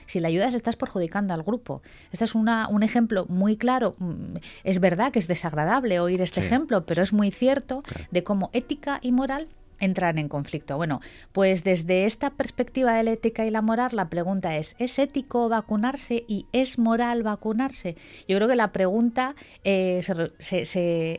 si 0.06 0.20
le 0.20 0.28
ayudas 0.28 0.54
estás 0.54 0.76
perjudicando 0.76 1.34
al 1.34 1.42
grupo. 1.44 1.82
Este 2.12 2.26
es 2.26 2.36
una, 2.36 2.68
un 2.68 2.84
ejemplo 2.84 3.26
muy 3.30 3.58
claro. 3.58 3.96
Mm, 4.00 4.38
Es 4.64 4.80
verdad 4.80 5.12
que 5.12 5.20
es 5.20 5.28
desagradable 5.28 6.00
oír 6.00 6.22
este 6.22 6.42
Sí. 6.42 6.48
ejemplo, 6.48 6.86
pero 6.86 7.02
es 7.02 7.14
muy 7.14 7.32
cierto 7.32 7.84
de 8.12 8.24
cómo 8.24 8.50
ética 8.54 9.00
y 9.02 9.12
moral 9.12 9.48
entran 9.80 10.18
en 10.18 10.30
conflicto. 10.30 10.78
Bueno, 10.78 11.02
pues 11.32 11.64
desde 11.64 12.06
esta 12.06 12.32
perspectiva 12.32 12.94
de 12.94 13.04
la 13.04 13.12
ética 13.12 13.46
y 13.46 13.52
la 13.52 13.62
moral, 13.62 13.92
la 13.94 14.10
pregunta 14.10 14.58
es, 14.58 14.76
¿es 14.80 15.00
ético 15.00 15.50
vacunarse 15.50 16.26
y 16.28 16.46
es 16.52 16.80
moral 16.80 17.24
vacunarse? 17.24 17.96
Yo 18.28 18.38
creo 18.38 18.48
que 18.48 18.56
la 18.56 18.72
pregunta 18.72 19.36
eh, 19.64 20.02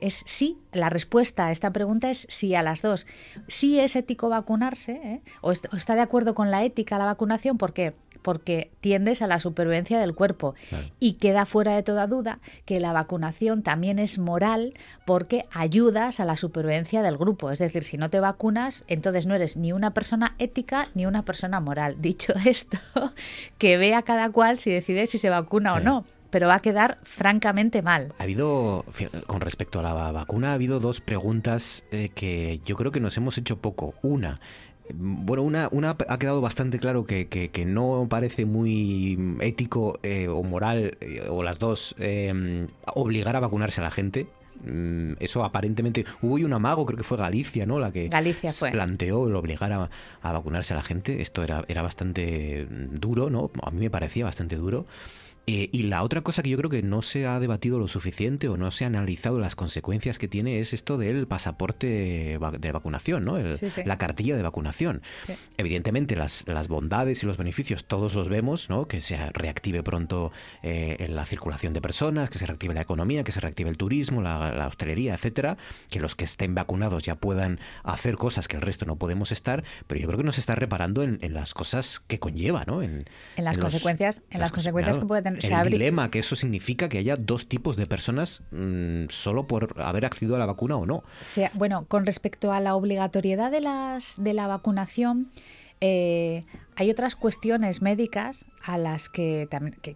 es 0.00 0.22
sí, 0.26 0.58
la 0.72 0.90
respuesta 0.90 1.46
a 1.46 1.52
esta 1.52 1.72
pregunta 1.72 2.10
es 2.10 2.26
sí 2.28 2.54
a 2.54 2.62
las 2.62 2.82
dos. 2.82 3.06
Sí 3.48 3.80
es 3.80 3.96
ético 3.96 4.28
vacunarse, 4.28 4.92
¿eh? 4.92 5.20
o 5.40 5.52
está 5.52 5.94
de 5.94 6.00
acuerdo 6.00 6.34
con 6.34 6.50
la 6.50 6.64
ética 6.64 6.98
la 6.98 7.06
vacunación, 7.06 7.58
¿por 7.58 7.72
qué? 7.72 7.94
Porque 8.22 8.70
tiendes 8.80 9.22
a 9.22 9.26
la 9.26 9.40
supervivencia 9.40 9.98
del 9.98 10.14
cuerpo 10.14 10.54
Claro. 10.68 10.86
y 11.00 11.14
queda 11.14 11.46
fuera 11.46 11.74
de 11.74 11.82
toda 11.82 12.06
duda 12.06 12.38
que 12.64 12.80
la 12.80 12.92
vacunación 12.92 13.62
también 13.62 13.98
es 13.98 14.18
moral 14.18 14.74
porque 15.06 15.44
ayudas 15.52 16.20
a 16.20 16.24
la 16.24 16.36
supervivencia 16.36 17.02
del 17.02 17.16
grupo. 17.16 17.50
Es 17.50 17.58
decir, 17.58 17.82
si 17.84 17.96
no 17.96 18.10
te 18.10 18.20
vacunas, 18.20 18.84
entonces 18.88 19.26
no 19.26 19.34
eres 19.34 19.56
ni 19.56 19.72
una 19.72 19.92
persona 19.94 20.34
ética 20.38 20.88
ni 20.94 21.06
una 21.06 21.24
persona 21.24 21.60
moral. 21.60 21.96
Dicho 22.00 22.32
esto, 22.44 22.78
que 23.58 23.76
vea 23.76 24.02
cada 24.02 24.30
cual 24.30 24.58
si 24.58 24.70
decide 24.70 25.06
si 25.06 25.18
se 25.18 25.30
vacuna 25.30 25.74
o 25.74 25.80
no, 25.80 26.04
pero 26.30 26.46
va 26.46 26.54
a 26.56 26.60
quedar 26.60 26.98
francamente 27.02 27.82
mal. 27.82 28.12
Ha 28.18 28.22
habido, 28.22 28.84
con 29.26 29.40
respecto 29.40 29.80
a 29.80 29.82
la 29.82 29.92
va- 29.94 30.12
vacuna, 30.12 30.50
ha 30.50 30.54
habido 30.54 30.78
dos 30.78 31.00
preguntas 31.00 31.82
eh, 31.90 32.08
que 32.14 32.60
yo 32.64 32.76
creo 32.76 32.92
que 32.92 33.00
nos 33.00 33.16
hemos 33.16 33.36
hecho 33.38 33.56
poco. 33.58 33.94
Una, 34.02 34.40
bueno, 34.94 35.42
una, 35.42 35.68
una 35.72 35.96
ha 36.08 36.18
quedado 36.18 36.40
bastante 36.40 36.78
claro 36.78 37.04
que, 37.04 37.28
que- 37.28 37.48
que 37.50 37.64
no 37.64 38.06
parece 38.08 38.44
muy 38.44 39.36
ético 39.40 39.98
eh, 40.02 40.28
o 40.28 40.42
moral, 40.42 40.96
eh, 41.00 41.26
o 41.28 41.42
las 41.42 41.58
dos, 41.58 41.94
eh, 41.98 42.66
obligar 42.94 43.36
a 43.36 43.40
vacunarse 43.40 43.80
a 43.80 43.84
la 43.84 43.90
gente. 43.90 44.26
Mm, 44.64 45.12
Eso 45.20 45.42
aparentemente 45.42 46.04
hubo 46.20 46.34
un 46.34 46.52
amago, 46.52 46.84
creo 46.84 46.98
que 46.98 47.04
fue 47.04 47.16
Galicia, 47.16 47.64
¿no? 47.64 47.78
La 47.78 47.92
que 47.92 48.08
Galicia 48.08 48.52
fue. 48.52 48.70
planteó 48.70 49.26
el 49.26 49.34
obligar 49.34 49.72
a, 49.72 49.88
a 50.20 50.32
vacunarse 50.32 50.74
a 50.74 50.76
la 50.76 50.82
gente. 50.82 51.22
Esto 51.22 51.42
era, 51.42 51.64
era 51.68 51.80
bastante 51.82 52.66
duro, 52.68 53.30
¿no? 53.30 53.50
A 53.62 53.70
mí 53.70 53.80
me 53.80 53.90
parecía 53.90 54.24
bastante 54.26 54.56
duro. 54.56 54.84
Eh, 55.52 55.68
y 55.72 55.82
la 55.82 56.04
otra 56.04 56.20
cosa 56.20 56.44
que 56.44 56.50
yo 56.50 56.56
creo 56.56 56.70
que 56.70 56.82
no 56.84 57.02
se 57.02 57.26
ha 57.26 57.40
debatido 57.40 57.80
lo 57.80 57.88
suficiente 57.88 58.48
o 58.48 58.56
no 58.56 58.70
se 58.70 58.84
ha 58.84 58.86
analizado 58.86 59.40
las 59.40 59.56
consecuencias 59.56 60.18
que 60.20 60.28
tiene 60.28 60.60
es 60.60 60.72
esto 60.72 60.96
del 60.96 61.26
pasaporte 61.26 62.38
de 62.60 62.72
vacunación, 62.72 63.24
¿no? 63.24 63.36
El- 63.36 63.56
Sí, 63.56 63.68
sí. 63.68 63.82
La 63.84 63.98
cartilla 63.98 64.36
de 64.36 64.42
vacunación. 64.42 65.02
Sí. 65.26 65.32
Evidentemente 65.58 66.14
las, 66.14 66.46
las 66.46 66.68
bondades 66.68 67.24
y 67.24 67.26
los 67.26 67.36
beneficios 67.36 67.84
todos 67.84 68.14
los 68.14 68.28
vemos, 68.28 68.70
¿no? 68.70 68.86
Que 68.86 69.00
se 69.00 69.16
reactive 69.32 69.82
pronto 69.82 70.30
eh, 70.62 70.96
en 71.00 71.16
la 71.16 71.24
circulación 71.24 71.72
de 71.72 71.80
personas, 71.80 72.30
que 72.30 72.38
se 72.38 72.46
reactive 72.46 72.72
la 72.74 72.82
economía, 72.82 73.24
que 73.24 73.32
se 73.32 73.40
reactive 73.40 73.70
el 73.70 73.76
turismo, 73.76 74.22
la, 74.22 74.52
la 74.54 74.68
hostelería, 74.68 75.14
etcétera, 75.14 75.56
que 75.90 75.98
los 75.98 76.14
que 76.14 76.24
estén 76.26 76.54
vacunados 76.54 77.02
ya 77.02 77.16
puedan 77.16 77.58
hacer 77.82 78.16
cosas 78.16 78.46
que 78.46 78.54
el 78.56 78.62
resto 78.62 78.86
no 78.86 78.94
podemos 78.96 79.32
estar, 79.32 79.64
pero 79.88 80.00
yo 80.00 80.06
creo 80.06 80.18
que 80.18 80.24
no 80.24 80.32
se 80.32 80.40
está 80.42 80.54
reparando 80.54 81.02
en, 81.02 81.18
en 81.22 81.34
las 81.34 81.54
cosas 81.54 81.98
que 82.06 82.20
conlleva, 82.20 82.64
¿no? 82.66 82.82
En, 82.82 83.04
En 83.36 83.44
las 83.44 83.58
consecuencias- 83.58 84.22
en 84.30 84.38
las 84.40 84.52
cons- 84.52 84.54
consecuencias 84.54 84.98
que 84.98 85.06
puede 85.06 85.22
tener- 85.22 85.39
se 85.40 85.48
El 85.48 85.54
abri- 85.54 85.70
dilema 85.70 86.10
que 86.10 86.18
eso 86.20 86.36
significa 86.36 86.88
que 86.88 86.98
haya 86.98 87.16
dos 87.16 87.46
tipos 87.48 87.76
de 87.76 87.86
personas 87.86 88.42
mm, 88.50 89.04
solo 89.08 89.46
por 89.46 89.80
haber 89.80 90.04
accedido 90.04 90.36
a 90.36 90.38
la 90.38 90.46
vacuna 90.46 90.76
o 90.76 90.86
no. 90.86 91.02
bueno, 91.54 91.84
con 91.88 92.06
respecto 92.06 92.52
a 92.52 92.60
la 92.60 92.74
obligatoriedad 92.74 93.50
de, 93.50 93.60
las, 93.60 94.14
de 94.18 94.32
la 94.34 94.46
vacunación, 94.46 95.28
eh, 95.80 96.44
hay 96.76 96.90
otras 96.90 97.16
cuestiones 97.16 97.82
médicas 97.82 98.46
a 98.62 98.78
las 98.78 99.08
que, 99.08 99.48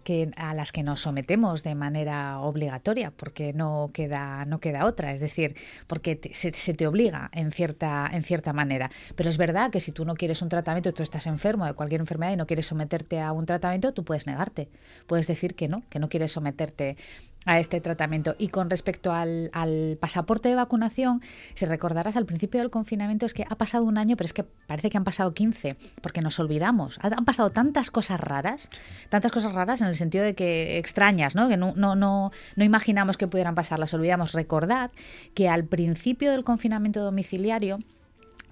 que- 0.03 0.31
a 0.35 0.53
las 0.53 0.71
que 0.71 0.83
nos 0.83 1.01
sometemos 1.01 1.63
de 1.63 1.75
manera 1.75 2.39
obligatoria, 2.39 3.11
porque 3.11 3.53
no 3.53 3.91
queda, 3.93 4.45
no 4.45 4.59
queda 4.59 4.85
otra, 4.85 5.11
es 5.11 5.19
decir, 5.19 5.55
porque 5.87 6.19
se, 6.33 6.53
se 6.53 6.73
te 6.73 6.85
obliga 6.87 7.29
en 7.33 7.51
cierta, 7.51 8.09
en 8.11 8.23
cierta 8.23 8.53
manera. 8.53 8.89
Pero 9.15 9.29
es 9.29 9.37
verdad 9.37 9.71
que 9.71 9.79
si 9.79 9.91
tú 9.91 10.05
no 10.05 10.15
quieres 10.15 10.41
un 10.41 10.49
tratamiento, 10.49 10.93
tú 10.93 11.03
estás 11.03 11.27
enfermo 11.27 11.65
de 11.65 11.73
cualquier 11.73 12.01
enfermedad 12.01 12.33
y 12.33 12.37
no 12.37 12.47
quieres 12.47 12.65
someterte 12.67 13.19
a 13.19 13.31
un 13.31 13.45
tratamiento, 13.45 13.93
tú 13.93 14.03
puedes 14.03 14.27
negarte. 14.27 14.69
Puedes 15.07 15.27
decir 15.27 15.55
que 15.55 15.67
no, 15.67 15.83
que 15.89 15.99
no 15.99 16.09
quieres 16.09 16.31
someterte 16.31 16.97
a 17.45 17.59
este 17.59 17.79
tratamiento. 17.81 18.35
Y 18.37 18.49
con 18.49 18.69
respecto 18.69 19.13
al, 19.13 19.49
al 19.53 19.97
pasaporte 19.99 20.49
de 20.49 20.55
vacunación, 20.55 21.21
si 21.53 21.65
recordarás 21.65 22.15
al 22.17 22.25
principio 22.25 22.59
del 22.61 22.69
confinamiento 22.71 23.25
es 23.25 23.33
que 23.33 23.45
ha 23.49 23.55
pasado 23.55 23.83
un 23.85 23.97
año, 23.97 24.17
pero 24.17 24.25
es 24.25 24.33
que 24.33 24.43
parece 24.43 24.89
que 24.89 24.97
han 24.97 25.03
pasado 25.03 25.33
15, 25.33 25.77
porque 26.01 26.21
nos 26.21 26.39
olvidamos. 26.39 26.99
Ha- 27.01 27.15
Han 27.15 27.25
pasado 27.25 27.51
tantas 27.51 27.91
cosas 27.91 28.19
raras, 28.19 28.69
tantas 29.09 29.31
cosas 29.31 29.53
raras 29.53 29.81
en 29.81 29.87
el 29.87 29.95
sentido 29.95 30.23
de 30.23 30.35
que 30.35 30.77
extrañas, 30.77 31.35
¿no? 31.35 31.47
que 31.47 31.57
no, 31.57 31.73
no, 31.75 31.95
no, 31.95 32.31
no 32.55 32.63
imaginamos 32.63 33.17
que 33.17 33.27
pudieran 33.27 33.55
pasar, 33.55 33.79
las 33.79 33.93
olvidamos. 33.93 34.33
Recordad 34.33 34.91
que 35.33 35.47
al 35.47 35.65
principio 35.65 36.31
del 36.31 36.43
confinamiento 36.43 37.01
domiciliario, 37.03 37.79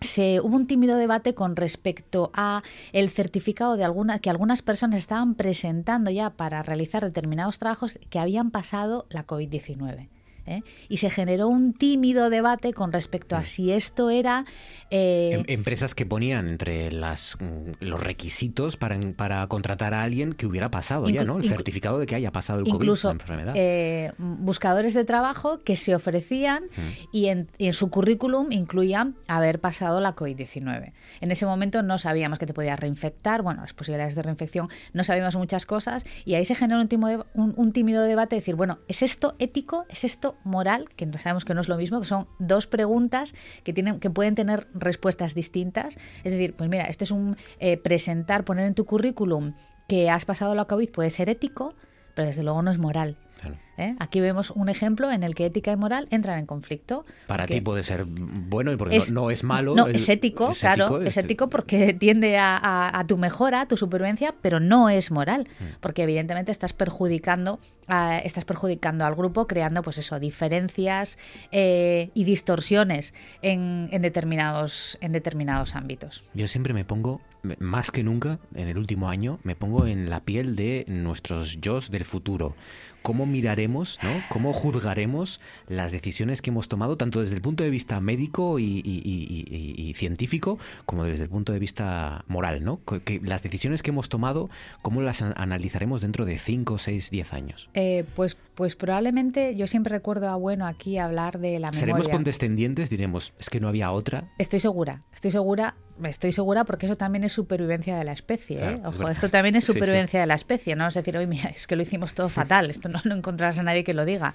se 0.03 0.39
hubo 0.41 0.55
un 0.55 0.67
tímido 0.67 0.97
debate 0.97 1.33
con 1.33 1.55
respecto 1.55 2.31
a 2.33 2.61
el 2.91 3.09
certificado 3.09 3.75
de 3.75 3.83
alguna 3.83 4.19
que 4.19 4.29
algunas 4.29 4.61
personas 4.61 4.99
estaban 4.99 5.35
presentando 5.35 6.11
ya 6.11 6.29
para 6.29 6.61
realizar 6.61 7.03
determinados 7.03 7.57
trabajos 7.57 7.97
que 8.09 8.19
habían 8.19 8.51
pasado 8.51 9.07
la 9.09 9.25
COVID-19. 9.25 10.12
¿Eh? 10.45 10.61
Y 10.89 10.97
se 10.97 11.09
generó 11.09 11.47
un 11.47 11.73
tímido 11.73 12.29
debate 12.29 12.73
con 12.73 12.91
respecto 12.91 13.35
a 13.35 13.43
si 13.43 13.71
esto 13.71 14.09
era 14.09 14.45
eh, 14.89 15.31
Em- 15.33 15.43
Empresas 15.47 15.95
que 15.95 16.05
ponían 16.05 16.47
entre 16.47 16.91
las, 16.91 17.37
mm, 17.39 17.71
los 17.81 18.01
requisitos 18.01 18.77
para, 18.77 18.99
para 19.15 19.45
contratar 19.47 19.93
a 19.93 20.03
alguien 20.03 20.33
que 20.33 20.45
hubiera 20.45 20.69
pasado 20.69 21.09
ya, 21.09 21.23
¿no? 21.23 21.37
El 21.37 21.47
certificado 21.49 21.99
de 21.99 22.05
que 22.05 22.15
haya 22.15 22.31
pasado 22.31 22.59
el 22.59 22.67
incluso 22.67 23.07
COVID, 23.09 23.17
la 23.19 23.23
enfermedad. 23.23 23.53
eh, 23.55 24.11
buscadores 24.17 24.93
de 24.93 25.05
trabajo 25.05 25.63
que 25.63 25.75
se 25.75 25.95
ofrecían 25.95 26.63
y, 27.11 27.27
en, 27.27 27.47
y 27.57 27.67
en 27.67 27.73
su 27.73 27.89
currículum 27.89 28.51
incluían 28.51 29.15
haber 29.27 29.59
pasado 29.59 29.99
la 30.01 30.15
COVID-19. 30.15 30.91
En 31.21 31.31
ese 31.31 31.45
momento 31.45 31.81
no 31.83 31.97
sabíamos 31.97 32.39
que 32.39 32.45
te 32.45 32.53
podías 32.53 32.79
reinfectar, 32.79 33.41
bueno, 33.41 33.61
las 33.61 33.73
posibilidades 33.73 34.15
de 34.15 34.21
reinfección, 34.21 34.69
no 34.93 35.03
sabíamos 35.03 35.35
muchas 35.35 35.65
cosas 35.65 36.05
y 36.25 36.35
ahí 36.35 36.45
se 36.45 36.55
generó 36.55 36.81
un 36.81 36.87
tímido, 36.87 37.25
un, 37.33 37.53
un 37.55 37.71
tímido 37.71 38.03
debate 38.03 38.35
de 38.35 38.41
decir, 38.41 38.55
bueno, 38.55 38.79
¿es 38.87 39.01
esto 39.01 39.35
ético? 39.39 39.85
¿Es 39.89 40.03
esto 40.03 40.32
moral? 40.43 40.89
Que 40.95 41.09
sabemos 41.17 41.45
que 41.45 41.53
no 41.53 41.61
es 41.61 41.67
lo 41.67 41.77
mismo, 41.77 41.99
que 41.99 42.05
son 42.05 42.27
dos 42.39 42.67
preguntas 42.67 43.33
que, 43.63 43.73
tienen, 43.73 43.99
que 43.99 44.09
pueden 44.09 44.35
tener 44.35 44.67
respuestas 44.73 45.33
distintas. 45.33 45.97
Es 46.23 46.31
decir, 46.31 46.55
pues 46.55 46.69
mira, 46.69 46.85
este 46.85 47.03
es 47.03 47.11
un 47.11 47.37
eh, 47.59 47.77
presentar, 47.77 48.43
poner 48.45 48.65
en 48.65 48.73
tu 48.73 48.85
currículum 48.85 49.53
que 49.87 50.09
has 50.09 50.25
pasado 50.25 50.55
la 50.55 50.65
COVID 50.65 50.89
puede 50.91 51.09
ser 51.09 51.29
ético, 51.29 51.75
pero 52.15 52.27
desde 52.27 52.43
luego 52.43 52.61
no 52.61 52.71
es 52.71 52.77
moral. 52.77 53.17
Claro. 53.43 53.57
¿eh? 53.77 53.95
Aquí 53.99 54.21
vemos 54.21 54.51
un 54.51 54.69
ejemplo 54.69 55.11
en 55.11 55.23
el 55.23 55.35
que 55.35 55.45
ética 55.47 55.71
y 55.71 55.75
moral 55.75 56.07
entran 56.11 56.39
en 56.39 56.45
conflicto. 56.45 57.05
Para 57.27 57.45
ti 57.45 57.59
puede 57.59 57.83
ser 57.83 58.05
bueno 58.07 58.71
y 58.71 58.77
porque 58.77 58.95
es- 58.95 59.11
no, 59.11 59.23
no 59.23 59.31
es 59.31 59.43
malo. 59.43 59.75
No, 59.75 59.87
el- 59.87 59.95
es 59.95 60.07
ético, 60.07 60.51
es 60.51 60.59
claro, 60.59 60.85
ético, 60.85 61.01
es 61.01 61.17
ético 61.17 61.49
porque 61.49 61.93
tiende 61.93 62.37
a, 62.37 62.55
a- 62.57 62.97
a 62.99 63.03
tu 63.05 63.17
mejora, 63.17 63.61
a 63.61 63.67
tu 63.67 63.75
supervivencia, 63.75 64.33
pero 64.41 64.59
no 64.59 64.89
es 64.89 65.11
moral, 65.11 65.47
porque 65.81 66.03
evidentemente 66.03 66.51
estás 66.51 66.71
perjudicando, 66.71 67.59
a- 67.87 68.19
estás 68.19 68.45
perjudicando 68.45 69.05
al 69.05 69.15
grupo, 69.15 69.45
creando, 69.47 69.81
pues 69.81 69.97
eso, 69.97 70.19
diferencias 70.19 71.17
eh, 71.51 72.11
y 72.13 72.23
distorsiones 72.23 73.13
en, 73.41 73.89
en 73.91 74.01
determinados, 74.01 74.97
en 75.01 75.11
determinados 75.11 75.75
ámbitos. 75.75 76.23
Yo 76.33 76.47
siempre 76.47 76.73
me 76.73 76.85
pongo, 76.85 77.19
más 77.59 77.91
que 77.91 78.03
nunca, 78.03 78.39
en 78.55 78.67
el 78.69 78.77
último 78.77 79.09
año, 79.09 79.39
me 79.43 79.55
pongo 79.55 79.85
en 79.87 80.09
la 80.09 80.21
piel 80.21 80.55
de 80.55 80.85
nuestros 80.87 81.59
yo 81.59 81.79
del 81.89 82.05
futuro. 82.05 82.55
¿Cómo 83.03 83.25
miraremos, 83.25 83.99
¿no? 84.01 84.09
cómo 84.29 84.53
juzgaremos 84.53 85.39
las 85.67 85.91
decisiones 85.91 86.41
que 86.41 86.49
hemos 86.49 86.67
tomado, 86.69 86.97
tanto 86.97 87.19
desde 87.21 87.35
el 87.35 87.41
punto 87.41 87.63
de 87.63 87.69
vista 87.69 87.99
médico 87.99 88.59
y, 88.59 88.63
y- 88.63 89.01
y- 89.03 89.45
y- 89.77 89.89
y 89.89 89.93
científico, 89.93 90.57
como 90.85 91.03
desde 91.03 91.25
el 91.25 91.29
punto 91.29 91.53
de 91.53 91.59
vista 91.59 92.23
moral? 92.27 92.63
¿no? 92.63 92.79
Que 93.05 93.19
las 93.23 93.43
decisiones 93.43 93.83
que 93.83 93.91
hemos 93.91 94.07
tomado, 94.09 94.49
¿cómo 94.81 95.01
las 95.01 95.21
an- 95.21 95.33
analizaremos 95.35 95.99
dentro 96.01 96.25
de 96.25 96.39
5, 96.39 96.77
6, 96.79 97.11
10 97.11 97.33
años? 97.33 97.69
Eh, 97.73 98.05
pues, 98.15 98.37
pues 98.55 98.75
probablemente 98.75 99.55
yo 99.55 99.67
siempre 99.67 99.91
recuerdo 99.91 100.29
a 100.29 100.35
Bueno 100.35 100.65
aquí 100.65 100.97
hablar 100.97 101.39
de 101.39 101.59
la 101.59 101.73
¿Seremos 101.73 101.99
memoria. 102.03 102.13
condescendientes? 102.15 102.89
Diremos, 102.89 103.33
es 103.37 103.49
que 103.49 103.59
no 103.59 103.67
había 103.67 103.91
otra. 103.91 104.31
Estoy 104.37 104.59
segura, 104.61 105.03
estoy 105.13 105.31
segura, 105.31 105.75
estoy 106.09 106.31
segura 106.31 106.63
porque 106.65 106.85
eso 106.85 106.95
también 106.95 107.23
es 107.23 107.33
supervivencia 107.33 107.97
de 107.97 108.03
la 108.03 108.11
especie. 108.13 108.57
¿eh? 108.57 108.75
Claro, 108.79 108.89
Ojo, 108.89 109.09
esto 109.09 109.29
también 109.29 109.55
es 109.55 109.63
Sí, 109.63 109.73
sí. 109.73 109.79
supervivencia 109.79 110.19
de 110.19 110.25
la 110.25 110.35
especie, 110.35 110.75
¿no? 110.75 110.87
Es 110.87 110.93
decir, 110.93 111.17
mira, 111.27 111.49
es 111.49 111.67
que 111.67 111.75
lo 111.75 111.83
hicimos 111.83 112.13
todo 112.13 112.29
fatal, 112.29 112.69
esto 112.69 112.89
no, 112.89 112.99
no 113.05 113.15
encontrarás 113.15 113.59
a 113.59 113.63
nadie 113.63 113.83
que 113.83 113.93
lo 113.93 114.05
diga. 114.05 114.33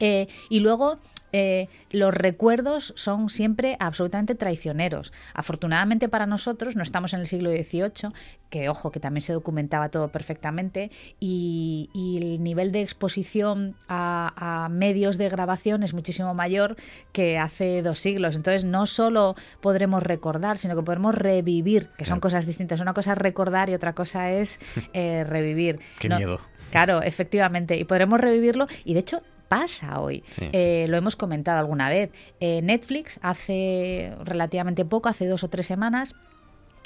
Eh, 0.00 0.28
y 0.50 0.60
luego, 0.60 0.98
eh, 1.36 1.68
los 1.90 2.14
recuerdos 2.14 2.92
son 2.96 3.28
siempre 3.28 3.76
absolutamente 3.80 4.36
traicioneros. 4.36 5.12
Afortunadamente 5.34 6.08
para 6.08 6.26
nosotros, 6.26 6.76
no 6.76 6.82
estamos 6.84 7.12
en 7.12 7.18
el 7.20 7.26
siglo 7.26 7.50
XVIII, 7.50 8.12
que 8.50 8.68
ojo, 8.68 8.92
que 8.92 9.00
también 9.00 9.22
se 9.22 9.32
documentaba 9.32 9.88
todo 9.88 10.08
perfectamente, 10.12 10.92
y, 11.18 11.90
y 11.92 12.18
el 12.18 12.42
nivel 12.44 12.70
de 12.70 12.82
exposición 12.82 13.74
a, 13.88 14.64
a 14.64 14.68
medios 14.68 15.18
de 15.18 15.28
grabación 15.28 15.82
es 15.82 15.92
muchísimo 15.92 16.34
mayor 16.34 16.76
que 17.10 17.36
hace 17.36 17.82
dos 17.82 17.98
siglos. 17.98 18.36
Entonces, 18.36 18.64
no 18.64 18.86
solo 18.86 19.34
podremos 19.60 20.04
recordar, 20.04 20.56
sino 20.56 20.76
que 20.76 20.82
podremos 20.82 21.16
revivir, 21.16 21.88
que 21.98 22.04
son 22.04 22.14
Claro. 22.14 22.20
cosas 22.20 22.46
distintas. 22.46 22.78
Una 22.80 22.94
cosa 22.94 23.12
es 23.12 23.18
recordar 23.18 23.70
y 23.70 23.74
otra 23.74 23.92
cosa 23.92 24.30
es 24.30 24.60
eh, 24.92 25.24
revivir. 25.24 25.80
Qué 25.98 26.08
No- 26.08 26.16
miedo. 26.18 26.40
Claro, 26.70 27.02
efectivamente. 27.02 27.76
Y 27.76 27.84
podremos 27.84 28.20
revivirlo. 28.20 28.66
Y 28.84 28.94
de 28.94 29.00
hecho, 29.00 29.22
pasa 29.60 30.00
hoy. 30.00 30.22
Sí. 30.32 30.48
Eh, 30.52 30.86
lo 30.88 30.96
hemos 30.96 31.16
comentado 31.16 31.58
alguna 31.58 31.88
vez. 31.88 32.10
Eh, 32.40 32.60
Netflix 32.62 33.18
hace 33.22 34.12
relativamente 34.24 34.84
poco, 34.84 35.08
hace 35.08 35.26
dos 35.26 35.44
o 35.44 35.48
tres 35.48 35.66
semanas, 35.66 36.14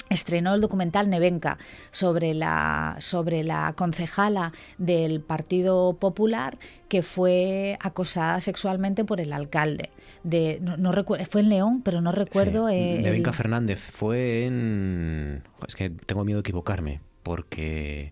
estrenó 0.09 0.55
el 0.55 0.61
documental 0.61 1.07
Nevenka 1.07 1.57
sobre 1.91 2.33
la, 2.33 2.95
sobre 2.99 3.43
la 3.43 3.73
concejala 3.77 4.53
del 4.79 5.21
Partido 5.21 5.97
Popular 5.99 6.57
que 6.87 7.03
fue 7.03 7.77
acosada 7.79 8.41
sexualmente 8.41 9.05
por 9.05 9.21
el 9.21 9.31
alcalde. 9.33 9.91
De, 10.23 10.57
no, 10.61 10.77
no 10.77 10.91
recuerdo, 10.91 11.25
fue 11.29 11.41
en 11.41 11.49
León, 11.49 11.81
pero 11.83 12.01
no 12.01 12.11
recuerdo. 12.11 12.69
Sí. 12.69 12.75
Nevenca 13.03 13.29
el- 13.29 13.35
Fernández 13.35 13.79
fue 13.79 14.45
en... 14.47 15.43
Es 15.67 15.75
que 15.75 15.91
tengo 15.91 16.23
miedo 16.25 16.39
de 16.39 16.41
equivocarme, 16.41 17.01
porque... 17.21 18.09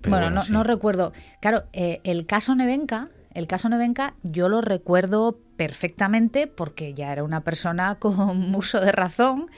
pero 0.00 0.16
bueno, 0.16 0.30
no, 0.30 0.42
sí. 0.44 0.52
no 0.52 0.62
recuerdo. 0.64 1.12
Claro, 1.42 1.64
eh, 1.74 2.00
el 2.04 2.24
caso 2.24 2.54
Nevenka, 2.54 3.10
el 3.40 3.46
caso 3.46 3.68
Nevenka, 3.68 4.14
yo 4.22 4.48
lo 4.48 4.60
recuerdo 4.60 5.38
perfectamente 5.56 6.46
porque 6.46 6.94
ya 6.94 7.12
era 7.12 7.24
una 7.24 7.42
persona 7.42 7.94
con 7.98 8.54
uso 8.54 8.80
de 8.80 8.92
razón 8.92 9.50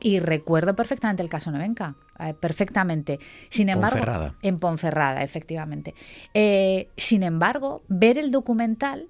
y 0.00 0.18
recuerdo 0.18 0.74
perfectamente 0.74 1.22
el 1.22 1.28
caso 1.28 1.50
Nevenka, 1.50 1.94
eh, 2.18 2.34
perfectamente. 2.34 3.18
Sin 3.48 3.68
embargo, 3.68 3.96
Ponferrada. 3.98 4.34
en 4.42 4.58
Ponferrada, 4.58 5.22
efectivamente. 5.22 5.94
Eh, 6.34 6.88
sin 6.96 7.22
embargo, 7.22 7.82
ver 7.88 8.16
el 8.18 8.30
documental 8.30 9.08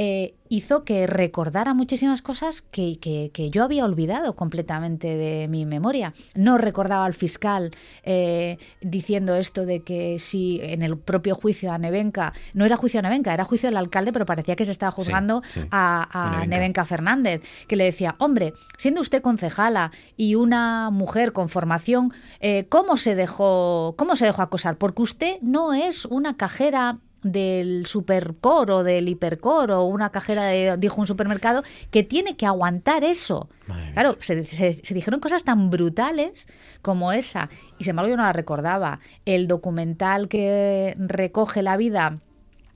eh, 0.00 0.36
hizo 0.48 0.84
que 0.84 1.08
recordara 1.08 1.74
muchísimas 1.74 2.22
cosas 2.22 2.62
que, 2.62 2.98
que, 3.00 3.32
que, 3.34 3.50
yo 3.50 3.64
había 3.64 3.84
olvidado 3.84 4.36
completamente 4.36 5.16
de 5.16 5.48
mi 5.48 5.66
memoria. 5.66 6.14
No 6.36 6.56
recordaba 6.56 7.04
al 7.04 7.14
fiscal 7.14 7.72
eh, 8.04 8.58
diciendo 8.80 9.34
esto 9.34 9.66
de 9.66 9.82
que 9.82 10.20
si 10.20 10.60
en 10.62 10.82
el 10.82 10.96
propio 10.96 11.34
juicio 11.34 11.72
a 11.72 11.78
Nevenka, 11.78 12.32
no 12.54 12.64
era 12.64 12.76
juicio 12.76 13.00
a 13.00 13.02
Nevenka, 13.02 13.34
era 13.34 13.44
juicio 13.44 13.68
del 13.68 13.76
alcalde, 13.76 14.12
pero 14.12 14.24
parecía 14.24 14.54
que 14.54 14.64
se 14.64 14.70
estaba 14.70 14.92
juzgando 14.92 15.42
Sí, 15.48 15.62
sí. 15.62 15.68
a, 15.72 16.08
a 16.12 16.30
Nevenka. 16.30 16.46
Nevenka 16.46 16.84
Fernández, 16.84 17.42
que 17.66 17.74
le 17.74 17.84
decía, 17.84 18.14
hombre, 18.18 18.54
siendo 18.76 19.00
usted 19.00 19.20
concejala 19.20 19.90
y 20.16 20.36
una 20.36 20.90
mujer 20.90 21.32
con 21.32 21.48
formación, 21.48 22.12
eh, 22.38 22.66
¿cómo 22.68 22.96
se 22.98 23.16
dejó, 23.16 23.96
cómo 23.98 24.14
se 24.14 24.26
dejó 24.26 24.42
acosar? 24.42 24.78
Porque 24.78 25.02
usted 25.02 25.38
no 25.42 25.74
es 25.74 26.04
una 26.04 26.36
cajera 26.36 27.00
del 27.22 27.86
supercor 27.86 28.70
o 28.70 28.82
del 28.84 29.08
hipercor 29.08 29.70
o 29.72 29.82
una 29.84 30.10
cajera 30.10 30.44
de, 30.44 30.76
dijo 30.78 31.00
un 31.00 31.06
supermercado 31.06 31.62
que 31.90 32.04
tiene 32.04 32.36
que 32.36 32.46
aguantar 32.46 33.02
eso. 33.04 33.48
Claro, 33.92 34.16
se, 34.20 34.44
se- 34.44 34.80
se 34.82 34.94
dijeron 34.94 35.18
cosas 35.20 35.42
tan 35.44 35.68
brutales 35.70 36.46
como 36.82 37.12
esa 37.12 37.50
y 37.78 37.84
sin 37.84 37.90
embargo 37.90 38.10
yo 38.10 38.16
no 38.16 38.22
la 38.22 38.32
recordaba. 38.32 39.00
El 39.24 39.46
documental 39.48 40.28
que 40.28 40.94
recoge 40.98 41.62
la 41.62 41.76
vida 41.76 42.20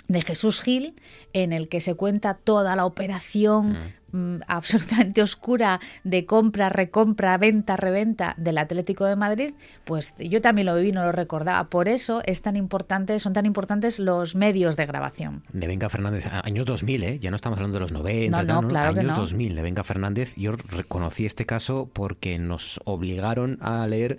de 0.08 0.20
Jesús 0.22 0.60
Gil, 0.60 0.94
en 1.32 1.52
el 1.52 1.68
que 1.68 1.80
se 1.80 1.94
cuenta 1.94 2.34
toda 2.34 2.76
la 2.76 2.84
operación 2.84 3.70
mm, 3.72 3.76
absolutamente 4.46 5.22
oscura 5.22 5.80
de 6.04 6.26
compra, 6.26 6.68
recompra, 6.68 7.36
venta, 7.38 7.76
reventa 7.76 8.34
del 8.36 8.58
Atlético 8.58 9.04
de 9.04 9.16
Madrid, 9.16 9.54
pues 9.84 10.14
yo 10.18 10.40
también 10.40 10.66
lo 10.66 10.76
viví, 10.76 10.92
no 10.92 11.04
lo 11.04 11.12
recordaba. 11.12 11.68
Por 11.68 11.88
eso 11.88 12.22
es 12.24 12.42
tan 12.42 12.56
importante, 12.56 13.18
son 13.20 13.32
tan 13.32 13.46
importantes 13.46 13.98
los 13.98 14.34
medios 14.34 14.76
de 14.76 14.86
grabación. 14.86 15.42
Nevenka 15.52 15.88
Fernández, 15.88 16.26
años 16.42 16.66
2000, 16.66 17.02
¿eh? 17.04 17.18
ya 17.18 17.30
no 17.30 17.36
estamos 17.36 17.58
hablando 17.58 17.76
de 17.76 17.80
los 17.80 17.92
90, 17.92 18.42
No, 18.42 18.62
no, 18.62 18.68
claro 18.68 18.94
que 18.94 19.00
años 19.00 19.12
no. 19.12 19.20
2000, 19.20 19.54
Nevenka 19.54 19.84
Fernández. 19.84 20.34
Yo 20.36 20.52
reconocí 20.52 21.26
este 21.26 21.46
caso 21.46 21.88
porque 21.92 22.38
nos 22.38 22.80
obligaron 22.84 23.58
a 23.60 23.86
leer, 23.86 24.18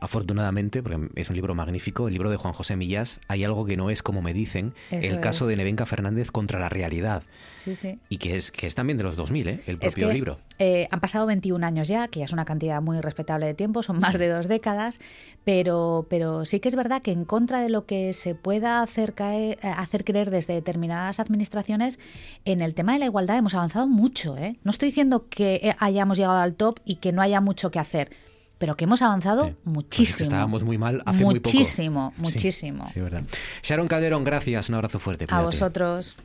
afortunadamente, 0.00 0.82
porque 0.82 1.08
es 1.14 1.28
un 1.30 1.36
libro 1.36 1.54
magnífico, 1.54 2.06
el 2.08 2.14
libro 2.14 2.30
de 2.30 2.36
Juan 2.36 2.54
José 2.54 2.76
Millás, 2.76 3.20
Hay 3.28 3.44
algo 3.44 3.64
que 3.66 3.76
no 3.76 3.90
es 3.90 4.02
como 4.02 4.22
me 4.22 4.32
dicen, 4.32 4.74
Eso 4.90 5.12
el 5.12 5.20
caso 5.20 5.44
es. 5.44 5.48
de 5.50 5.56
Nevenka 5.56 5.86
Fernández 5.86 6.30
contra 6.30 6.58
la 6.58 6.68
realidad. 6.68 7.22
Sí, 7.54 7.74
sí. 7.74 7.98
Y 8.08 8.18
que 8.18 8.36
es, 8.36 8.50
que 8.50 8.66
es 8.66 8.74
también 8.74 8.96
de 8.98 9.04
los 9.04 9.16
2000, 9.16 9.48
¿eh? 9.48 9.60
el 9.66 9.74
Es 9.80 9.92
propio 9.92 10.08
que, 10.08 10.14
libro. 10.14 10.38
eh, 10.58 10.88
han 10.90 11.00
pasado 11.00 11.26
21 11.26 11.64
años 11.66 11.88
ya, 11.88 12.08
que 12.08 12.20
ya 12.20 12.24
es 12.24 12.32
una 12.32 12.44
cantidad 12.44 12.80
muy 12.80 13.00
respetable 13.00 13.46
de 13.46 13.54
tiempo, 13.54 13.82
son 13.82 13.98
más 13.98 14.16
de 14.18 14.28
dos 14.28 14.48
décadas, 14.48 15.00
pero, 15.44 16.06
pero 16.08 16.44
sí 16.44 16.60
que 16.60 16.68
es 16.68 16.76
verdad 16.76 17.02
que 17.02 17.12
en 17.12 17.24
contra 17.24 17.60
de 17.60 17.68
lo 17.68 17.84
que 17.86 18.12
se 18.12 18.34
pueda 18.34 18.80
hacer, 18.82 19.14
caer- 19.14 19.58
eh, 19.62 19.68
hacer 19.76 20.04
creer 20.04 20.30
desde 20.30 20.54
determinadas 20.54 21.20
administraciones, 21.20 21.98
en 22.44 22.62
el 22.62 22.74
tema 22.74 22.92
de 22.92 23.00
la 23.00 23.06
igualdad 23.06 23.36
hemos 23.38 23.54
avanzado 23.54 23.86
mucho. 23.88 24.36
¿eh? 24.36 24.56
No 24.64 24.70
estoy 24.70 24.88
diciendo 24.88 25.26
que 25.28 25.56
eh, 25.62 25.74
hayamos 25.78 26.16
llegado 26.18 26.38
al 26.38 26.54
top 26.54 26.80
y 26.84 26.96
que 26.96 27.12
no 27.12 27.22
haya 27.22 27.40
mucho 27.40 27.70
que 27.70 27.78
hacer, 27.78 28.10
pero 28.58 28.76
que 28.76 28.84
hemos 28.84 29.02
avanzado 29.02 29.44
Sí. 29.46 29.50
Pues 29.50 29.56
es 29.56 29.64
que 29.64 29.70
muchísimo. 29.70 30.22
estábamos 30.24 30.64
muy 30.64 30.78
mal 30.78 31.02
hace 31.06 31.24
muy 31.24 31.40
poco. 31.40 31.50
muchísimo, 31.56 32.12
muchísimo. 32.16 32.86
Sí, 32.92 33.00
verdad. 33.00 33.22
Sharon 33.62 33.88
Calderón, 33.88 34.24
gracias, 34.24 34.68
un 34.68 34.74
abrazo 34.74 34.98
fuerte. 34.98 35.26
A 35.28 35.42
vosotros. 35.42 36.16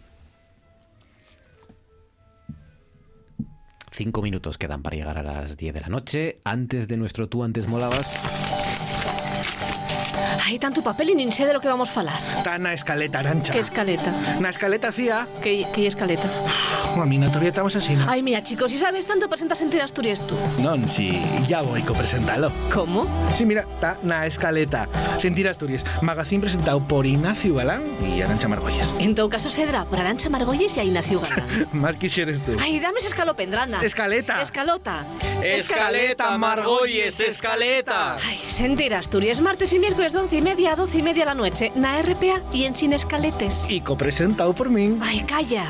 Cinco 3.91 4.23
minutos 4.23 4.57
quedan 4.57 4.81
para 4.81 4.95
llegar 4.95 5.17
a 5.19 5.23
las 5.23 5.55
10 5.55 5.73
de 5.75 5.81
la 5.81 5.87
noche. 5.87 6.39
Antes 6.43 6.87
de 6.87 6.97
nuestro 6.97 7.29
tú 7.29 7.43
antes 7.43 7.67
molabas. 7.67 8.17
Hai 10.43 10.59
tanto 10.59 10.83
papel 10.83 11.07
e 11.11 11.15
nin 11.15 11.31
sé 11.31 11.47
de 11.47 11.55
lo 11.55 11.63
que 11.63 11.71
vamos 11.71 11.87
falar. 11.87 12.19
Está 12.35 12.59
na 12.59 12.75
escaleta, 12.75 13.23
Arancha. 13.23 13.55
Que 13.55 13.63
escaleta? 13.63 14.11
Na 14.43 14.51
escaleta 14.51 14.91
cía, 14.91 15.23
Que, 15.39 15.63
que 15.71 15.87
escaleta? 15.87 16.27
a 16.93 17.05
mí 17.05 17.17
notoria 17.17 17.47
estamos 17.49 17.73
así, 17.75 17.95
¿no? 17.95 18.05
Ai, 18.11 18.21
mira, 18.21 18.43
chicos, 18.43 18.69
si 18.69 18.77
sabes 18.77 19.07
tanto 19.07 19.29
presentas 19.29 19.61
en 19.61 19.69
de 19.71 19.81
Asturias 19.81 20.19
tú. 20.27 20.35
Non, 20.59 20.83
si 20.91 21.15
ya 21.47 21.63
voy 21.63 21.81
co 21.81 21.95
presentalo. 21.95 22.51
¿Cómo? 22.75 23.07
Sí, 23.31 23.47
mira, 23.47 23.61
está 23.63 23.97
na 24.03 24.27
escaleta. 24.27 24.91
Sentir 25.17 25.47
Asturias, 25.47 25.87
magazín 26.03 26.41
presentado 26.43 26.83
por 26.85 27.07
Ignacio 27.07 27.55
Galán 27.55 27.81
y 28.03 28.21
Arancha 28.21 28.51
Margolles. 28.51 28.85
En 28.99 29.15
todo 29.15 29.29
caso, 29.29 29.49
Sedra, 29.49 29.85
por 29.85 29.97
Arancha 29.97 30.27
Margolles 30.27 30.75
y 30.75 30.81
a 30.81 30.83
Ignacio 30.83 31.21
Galán. 31.23 31.67
Más 31.71 31.95
quisieres 31.95 32.43
tú. 32.43 32.51
Ai, 32.59 32.79
dame 32.83 32.99
esa 32.99 33.07
escalopendrana. 33.07 33.81
Escaleta. 33.81 34.41
Escalota. 34.41 35.05
Escaleta, 35.41 36.37
Margolles, 36.37 37.19
escaleta. 37.21 38.17
Ay, 38.19 38.39
sentir 38.45 38.93
Asturias, 38.93 39.39
martes 39.39 39.71
y 39.71 39.79
miércoles 39.79 40.11
de 40.11 40.19
once 40.19 40.32
y 40.37 40.41
media 40.41 40.73
a 40.73 40.75
doce 40.75 40.99
y 40.99 41.01
media 41.01 41.25
la 41.25 41.35
noche, 41.35 41.71
na 41.75 42.01
RPA 42.01 42.41
y 42.51 42.65
en 42.65 42.75
Sin 42.75 42.93
Escaletes. 42.93 43.69
Y 43.69 43.81
copresentado 43.81 44.53
por 44.53 44.69
mí. 44.69 44.97
Ay, 45.01 45.21
calla. 45.21 45.67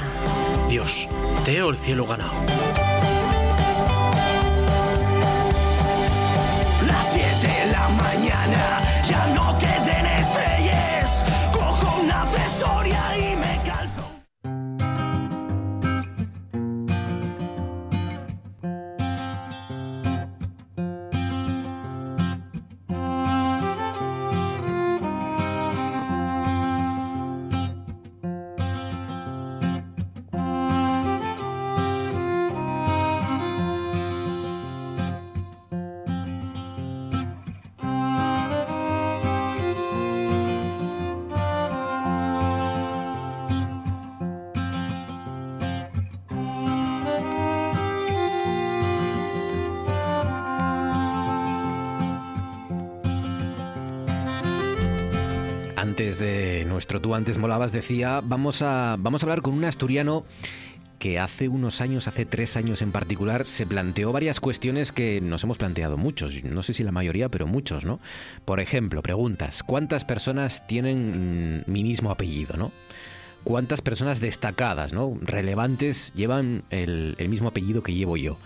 Dios, 0.70 1.08
teo 1.46 1.70
el 1.70 1.78
cielo 1.78 2.06
ganado. 2.06 2.34
Antes 55.84 56.18
de 56.18 56.64
nuestro 56.64 57.02
tú 57.02 57.14
antes 57.14 57.38
molabas 57.38 57.74
decía, 57.74 58.22
vamos 58.24 58.62
a, 58.62 58.96
vamos 58.98 59.22
a 59.22 59.26
hablar 59.26 59.42
con 59.42 59.54
un 59.54 59.66
asturiano 59.66 60.24
que 60.98 61.20
hace 61.20 61.50
unos 61.50 61.82
años, 61.82 62.08
hace 62.08 62.26
tres 62.26 62.56
años 62.56 62.82
en 62.82 62.94
particular, 62.94 63.46
se 63.46 63.68
planteó 63.68 64.14
varias 64.14 64.40
cuestiones 64.40 64.94
que 64.94 65.20
nos 65.20 65.44
hemos 65.44 65.58
planteado 65.58 65.98
muchos, 65.98 66.42
no 66.46 66.64
sé 66.64 66.74
si 66.74 66.86
la 66.86 66.94
mayoría, 66.94 67.28
pero 67.28 67.48
muchos, 67.48 67.84
¿no? 67.84 68.00
Por 68.46 68.62
ejemplo, 68.62 69.02
preguntas, 69.02 69.62
¿cuántas 69.62 70.06
personas 70.06 70.66
tienen 70.68 71.64
mm, 71.68 71.70
mi 71.70 71.84
mismo 71.84 72.12
apellido, 72.12 72.56
¿no? 72.56 72.72
¿Cuántas 73.44 73.82
personas 73.82 74.22
destacadas, 74.22 74.94
¿no? 74.94 75.18
relevantes, 75.20 76.14
llevan 76.14 76.64
el, 76.70 77.16
el 77.18 77.28
mismo 77.28 77.50
apellido 77.50 77.84
que 77.84 77.94
llevo 77.94 78.16
yo? 78.16 78.38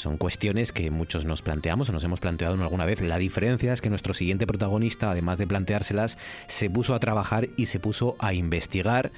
Son 0.00 0.16
cuestiones 0.16 0.72
que 0.72 0.90
muchos 0.90 1.26
nos 1.26 1.42
planteamos 1.42 1.90
o 1.90 1.92
nos 1.92 2.02
hemos 2.04 2.20
planteado 2.20 2.54
alguna 2.54 2.86
vez. 2.86 3.02
La 3.02 3.18
diferencia 3.18 3.70
es 3.70 3.82
que 3.82 3.90
nuestro 3.90 4.14
siguiente 4.14 4.46
protagonista, 4.46 5.10
además 5.10 5.36
de 5.36 5.46
planteárselas, 5.46 6.16
se 6.46 6.70
puso 6.70 6.94
a 6.94 7.00
trabajar 7.00 7.50
y 7.58 7.66
se 7.66 7.80
puso 7.80 8.16
a 8.18 8.32
investigar. 8.32 9.12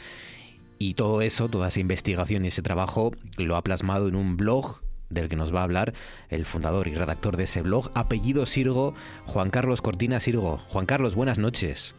Y 0.80 0.94
todo 0.94 1.22
eso, 1.22 1.48
toda 1.48 1.68
esa 1.68 1.78
investigación 1.78 2.44
y 2.44 2.48
ese 2.48 2.62
trabajo 2.62 3.12
lo 3.36 3.54
ha 3.54 3.62
plasmado 3.62 4.08
en 4.08 4.16
un 4.16 4.36
blog 4.36 4.80
del 5.08 5.28
que 5.28 5.36
nos 5.36 5.54
va 5.54 5.60
a 5.60 5.64
hablar 5.64 5.92
el 6.30 6.44
fundador 6.44 6.88
y 6.88 6.96
redactor 6.96 7.36
de 7.36 7.44
ese 7.44 7.62
blog, 7.62 7.92
apellido 7.94 8.44
Sirgo, 8.44 8.96
Juan 9.26 9.50
Carlos 9.50 9.82
Cortina 9.82 10.18
Sirgo. 10.18 10.58
Juan 10.66 10.86
Carlos, 10.86 11.14
buenas 11.14 11.38
noches. 11.38 11.94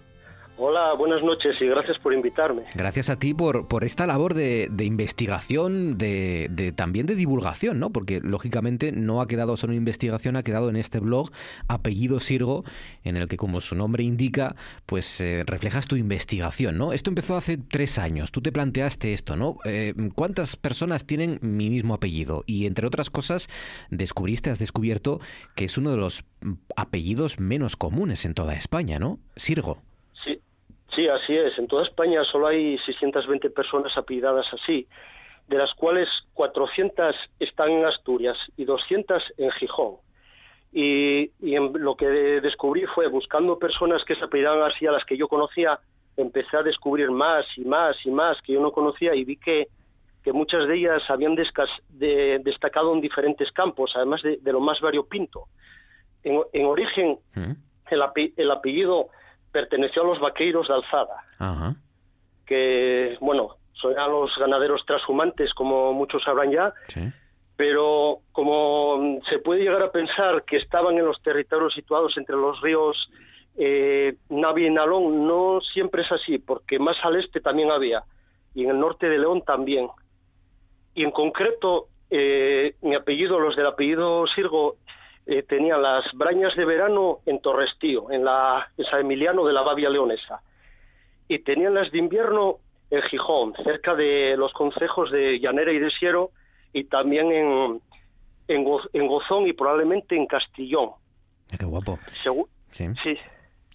Hola, 0.56 0.94
buenas 0.94 1.24
noches 1.24 1.56
y 1.60 1.66
gracias 1.66 1.98
por 1.98 2.14
invitarme. 2.14 2.66
Gracias 2.76 3.10
a 3.10 3.18
ti 3.18 3.34
por, 3.34 3.68
por 3.68 3.84
esta 3.84 4.06
labor 4.06 4.36
de, 4.36 4.68
de 4.72 4.86
investigación, 4.86 5.98
de, 5.98 6.48
de 6.52 6.72
también 6.72 7.08
de 7.08 7.16
divulgación, 7.16 7.80
¿no? 7.80 7.90
Porque 7.90 8.22
lógicamente 8.22 8.92
no 8.92 9.20
ha 9.20 9.28
quedado 9.28 9.58
solo 9.58 9.74
en 9.74 9.80
investigación, 9.80 10.36
ha 10.36 10.44
quedado 10.44 10.70
en 10.70 10.76
este 10.76 11.00
blog 11.00 11.32
apellido 11.68 12.20
Sirgo, 12.20 12.66
en 13.04 13.18
el 13.18 13.28
que 13.28 13.36
como 13.36 13.62
su 13.62 13.76
nombre 13.76 14.04
indica, 14.04 14.56
pues 14.86 15.20
eh, 15.22 15.44
reflejas 15.44 15.88
tu 15.88 15.96
investigación, 15.96 16.78
¿no? 16.78 16.94
Esto 16.94 17.10
empezó 17.10 17.36
hace 17.36 17.58
tres 17.58 17.98
años. 17.98 18.32
Tú 18.32 18.40
te 18.42 18.52
planteaste 18.52 19.12
esto, 19.12 19.36
¿no? 19.36 19.58
Eh, 19.66 19.96
¿Cuántas 20.14 20.56
personas 20.56 21.08
tienen 21.08 21.40
mi 21.42 21.72
mismo 21.72 21.96
apellido? 21.96 22.44
Y 22.46 22.68
entre 22.68 22.86
otras 22.86 23.10
cosas, 23.10 23.50
descubriste, 23.90 24.52
has 24.52 24.60
descubierto 24.60 25.20
que 25.56 25.66
es 25.66 25.80
uno 25.80 25.90
de 25.90 25.98
los 25.98 26.26
apellidos 26.76 27.40
menos 27.40 27.76
comunes 27.76 28.24
en 28.24 28.36
toda 28.36 28.54
España, 28.54 29.00
¿no? 29.00 29.18
Sirgo. 29.36 29.82
Sí, 30.96 31.02
sí, 31.04 31.08
así 31.08 31.36
es. 31.36 31.58
En 31.58 31.68
toda 31.68 31.84
España 31.84 32.24
solo 32.26 32.48
hay 32.48 32.78
620 32.80 33.50
personas 33.50 33.96
apellidadas 33.98 34.46
así, 34.54 34.88
de 35.48 35.58
las 35.58 35.74
cuales 35.74 36.08
400 36.34 37.16
están 37.40 37.70
en 37.72 37.86
Asturias 37.86 38.38
y 38.58 38.66
200 38.66 39.22
en 39.38 39.52
Gijón. 39.52 39.96
Y, 40.72 41.30
y 41.40 41.56
en- 41.56 41.74
lo 41.74 41.96
que 41.96 42.08
descubrí 42.08 42.86
fue, 42.96 43.08
buscando 43.08 43.60
personas 43.60 44.04
que 44.06 44.16
se 44.16 44.24
apellidaban 44.26 44.64
así 44.72 44.88
a 44.88 44.92
las 44.92 45.06
que 45.06 45.18
yo 45.18 45.28
conocía, 45.28 45.80
empecé 46.18 46.58
a 46.58 46.64
descubrir 46.64 47.12
más 47.12 47.46
y 47.58 47.62
más 47.66 47.96
y 48.06 48.10
más 48.12 48.42
que 48.42 48.54
yo 48.54 48.62
no 48.62 48.72
conocía 48.72 49.14
y 49.16 49.24
vi 49.24 49.38
que 49.38 49.68
que 50.24 50.32
muchas 50.32 50.70
de 50.70 50.78
ellas 50.78 51.04
habían 51.10 51.36
de- 51.36 52.40
destacado 52.46 52.94
en 52.94 53.02
diferentes 53.02 53.52
campos, 53.52 53.92
además 53.94 54.22
de, 54.22 54.38
de 54.38 54.52
lo 54.54 54.62
más 54.62 54.80
variopinto. 54.80 55.48
En, 56.24 56.40
en 56.54 56.66
origen, 56.66 57.18
el, 57.92 58.02
ape- 58.02 58.32
el 58.38 58.50
apellido 58.50 59.08
perteneció 59.54 60.02
a 60.02 60.08
los 60.08 60.20
vaqueiros 60.20 60.68
de 60.68 60.74
Alzada, 60.74 61.24
Ajá. 61.40 61.76
que, 62.46 63.18
bueno, 63.22 63.56
son 63.74 63.98
a 63.98 64.08
los 64.08 64.32
ganaderos 64.38 64.86
transhumantes, 64.86 65.54
como 65.54 65.94
muchos 65.94 66.24
sabrán 66.24 66.52
ya, 66.52 66.74
pero 67.56 68.20
como 68.34 69.20
se 69.30 69.40
puede 69.40 69.62
llegar 69.62 69.84
a 69.84 69.92
pensar 69.92 70.44
que 70.44 70.58
estaban 70.58 70.98
en 70.98 71.06
los 71.06 71.22
territorios 71.22 71.74
situados 71.74 72.18
entre 72.18 72.36
los 72.36 72.60
ríos 72.62 72.98
eh, 73.56 74.16
Navia 74.30 74.68
y 74.68 74.72
Nalón, 74.72 75.28
no 75.28 75.62
siempre 75.62 76.02
es 76.02 76.12
así, 76.12 76.40
porque 76.40 76.80
más 76.80 76.98
al 77.04 77.18
este 77.18 77.40
también 77.40 77.72
había, 77.72 78.04
y 78.56 78.64
en 78.64 78.72
el 78.72 78.80
norte 78.80 79.08
de 79.08 79.20
León 79.20 79.44
también. 79.46 79.88
Y 80.96 81.04
en 81.04 81.12
concreto, 81.12 81.88
eh, 82.10 82.76
mi 82.82 82.96
apellido, 82.96 83.40
los 83.40 83.56
del 83.56 83.68
apellido 83.68 84.26
Sirgo, 84.28 84.78
eh, 85.26 85.44
tenían 85.44 85.82
las 85.82 86.04
brañas 86.14 86.56
de 86.56 86.66
verano 86.66 87.20
en 87.26 87.40
Torrestío, 87.42 88.12
en 88.12 88.26
la 88.26 88.70
en 88.78 88.86
San 88.86 89.02
Emiliano 89.02 89.46
de 89.46 89.54
la 89.54 89.62
Bavia 89.62 89.90
Leonesa, 89.90 90.42
y 91.28 91.40
tenían 91.40 91.74
las 91.74 91.92
de 91.92 91.98
invierno 92.00 92.58
en 92.92 93.02
Gijón, 93.04 93.54
cerca 93.64 93.96
de 93.96 94.36
los 94.38 94.52
concejos 94.54 95.12
de 95.12 95.40
Llanera 95.40 95.72
y 95.72 95.80
de 95.80 95.90
Siero, 95.92 96.32
y 96.74 96.84
también 96.86 97.32
en, 97.32 97.82
en, 98.48 98.64
Go- 98.64 98.82
en 98.94 99.08
Gozón 99.08 99.48
y 99.48 99.54
probablemente 99.54 100.16
en 100.16 100.26
Castillón. 100.28 100.92
Qué 101.58 101.66
guapo. 101.66 101.98
Segu- 102.24 102.48
Sí. 102.72 102.86
sí. 103.04 103.10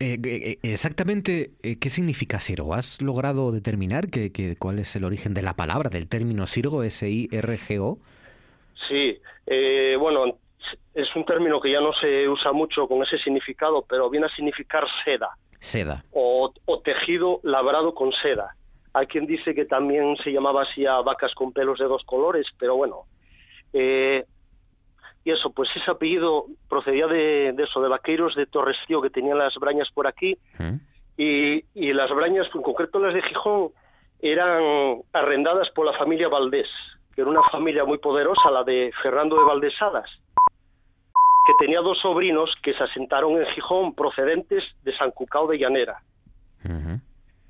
Eh, 0.01 0.15
eh, 0.15 0.19
eh, 0.25 0.59
exactamente, 0.63 1.51
eh, 1.63 1.77
¿qué 1.81 1.91
significa 1.91 2.39
Sirgo? 2.41 2.75
¿Has 2.75 3.01
logrado 3.03 3.51
determinar 3.51 4.09
que, 4.11 4.31
que- 4.33 4.55
cuál 4.57 4.79
es 4.79 4.95
el 4.95 5.03
origen 5.05 5.35
de 5.35 5.43
la 5.43 5.55
palabra, 5.55 5.91
del 5.91 6.09
término 6.09 6.47
Sirgo, 6.47 6.83
S-I-R-G-O? 6.85 7.99
Sí, 8.89 9.19
eh, 9.47 9.97
bueno, 9.99 10.39
es 10.95 11.15
un 11.17 11.25
término 11.25 11.61
que 11.61 11.73
ya 11.73 11.81
no 11.81 11.93
se 11.93 12.29
usa 12.29 12.53
mucho 12.53 12.87
con 12.87 13.03
ese 13.03 13.19
significado, 13.19 13.85
pero 13.89 14.11
viene 14.11 14.27
a 14.27 14.35
significar 14.35 14.85
seda 15.05 15.31
Seda. 15.61 16.05
o, 16.13 16.53
o 16.67 16.81
tejido 16.81 17.41
labrado 17.43 17.95
con 17.95 18.13
seda. 18.13 18.55
Hay 18.95 19.07
quien 19.07 19.27
dice 19.27 19.55
que 19.55 19.65
también 19.65 20.17
se 20.25 20.33
llamaba 20.33 20.63
así 20.63 20.87
a 20.87 21.01
vacas 21.01 21.35
con 21.35 21.53
pelos 21.53 21.79
de 21.79 21.87
dos 21.87 22.03
colores, 22.05 22.47
pero 22.59 22.77
bueno. 22.77 23.03
Eh, 23.73 24.25
y 25.25 25.31
eso, 25.31 25.51
pues 25.51 25.69
ese 25.77 25.91
apellido 25.91 26.47
procedía 26.69 27.07
de, 27.07 27.53
de 27.55 27.65
eso, 27.65 27.83
de 27.83 27.89
vaqueros 27.89 28.35
de 28.35 28.47
Torrestío 28.47 29.03
que 29.03 29.11
tenían 29.11 29.39
las 29.39 29.55
brañas 29.57 29.89
por 29.93 30.07
aquí. 30.07 30.39
Y, 31.17 31.65
y 31.75 31.93
las 31.93 32.11
brañas, 32.15 32.47
en 32.55 32.63
concreto 32.63 32.99
las 32.99 33.13
de 33.13 33.23
Gijón, 33.23 33.71
eran 34.21 35.03
arrendadas 35.13 35.69
por 35.75 35.85
la 35.85 35.93
familia 35.99 36.29
Valdés, 36.29 36.71
que 37.15 37.21
era 37.23 37.31
una 37.31 37.43
familia 37.51 37.85
muy 37.85 37.99
poderosa, 37.99 38.51
la 38.51 38.65
de 38.65 38.91
Fernando 39.03 39.37
de 39.37 39.45
Valdesadas, 39.45 40.09
que 41.49 41.55
tenía 41.65 41.81
dos 41.81 41.99
sobrinos 42.03 42.55
que 42.63 42.75
se 42.75 42.85
asentaron 42.85 43.41
en 43.41 43.47
Gijón 43.47 43.95
procedentes 43.95 44.63
de 44.83 44.95
San 44.99 45.13
Cucao 45.13 45.47
de 45.47 45.57
Llanera. 45.57 46.03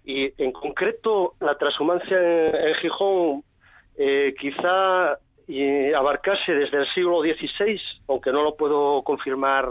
Y 0.04 0.32
en 0.40 0.52
concreto, 0.52 1.34
la 1.40 1.58
transhumancia 1.58 2.16
en, 2.16 2.68
en 2.68 2.74
Gijón 2.76 3.42
eh, 3.96 4.36
quizá 4.38 5.18
eh, 5.48 5.92
abarcase 5.96 6.54
desde 6.54 6.78
el 6.78 6.86
siglo 6.94 7.22
XVI, 7.24 7.80
aunque 8.06 8.30
no 8.30 8.44
lo 8.44 8.54
puedo 8.54 9.02
confirmar 9.02 9.68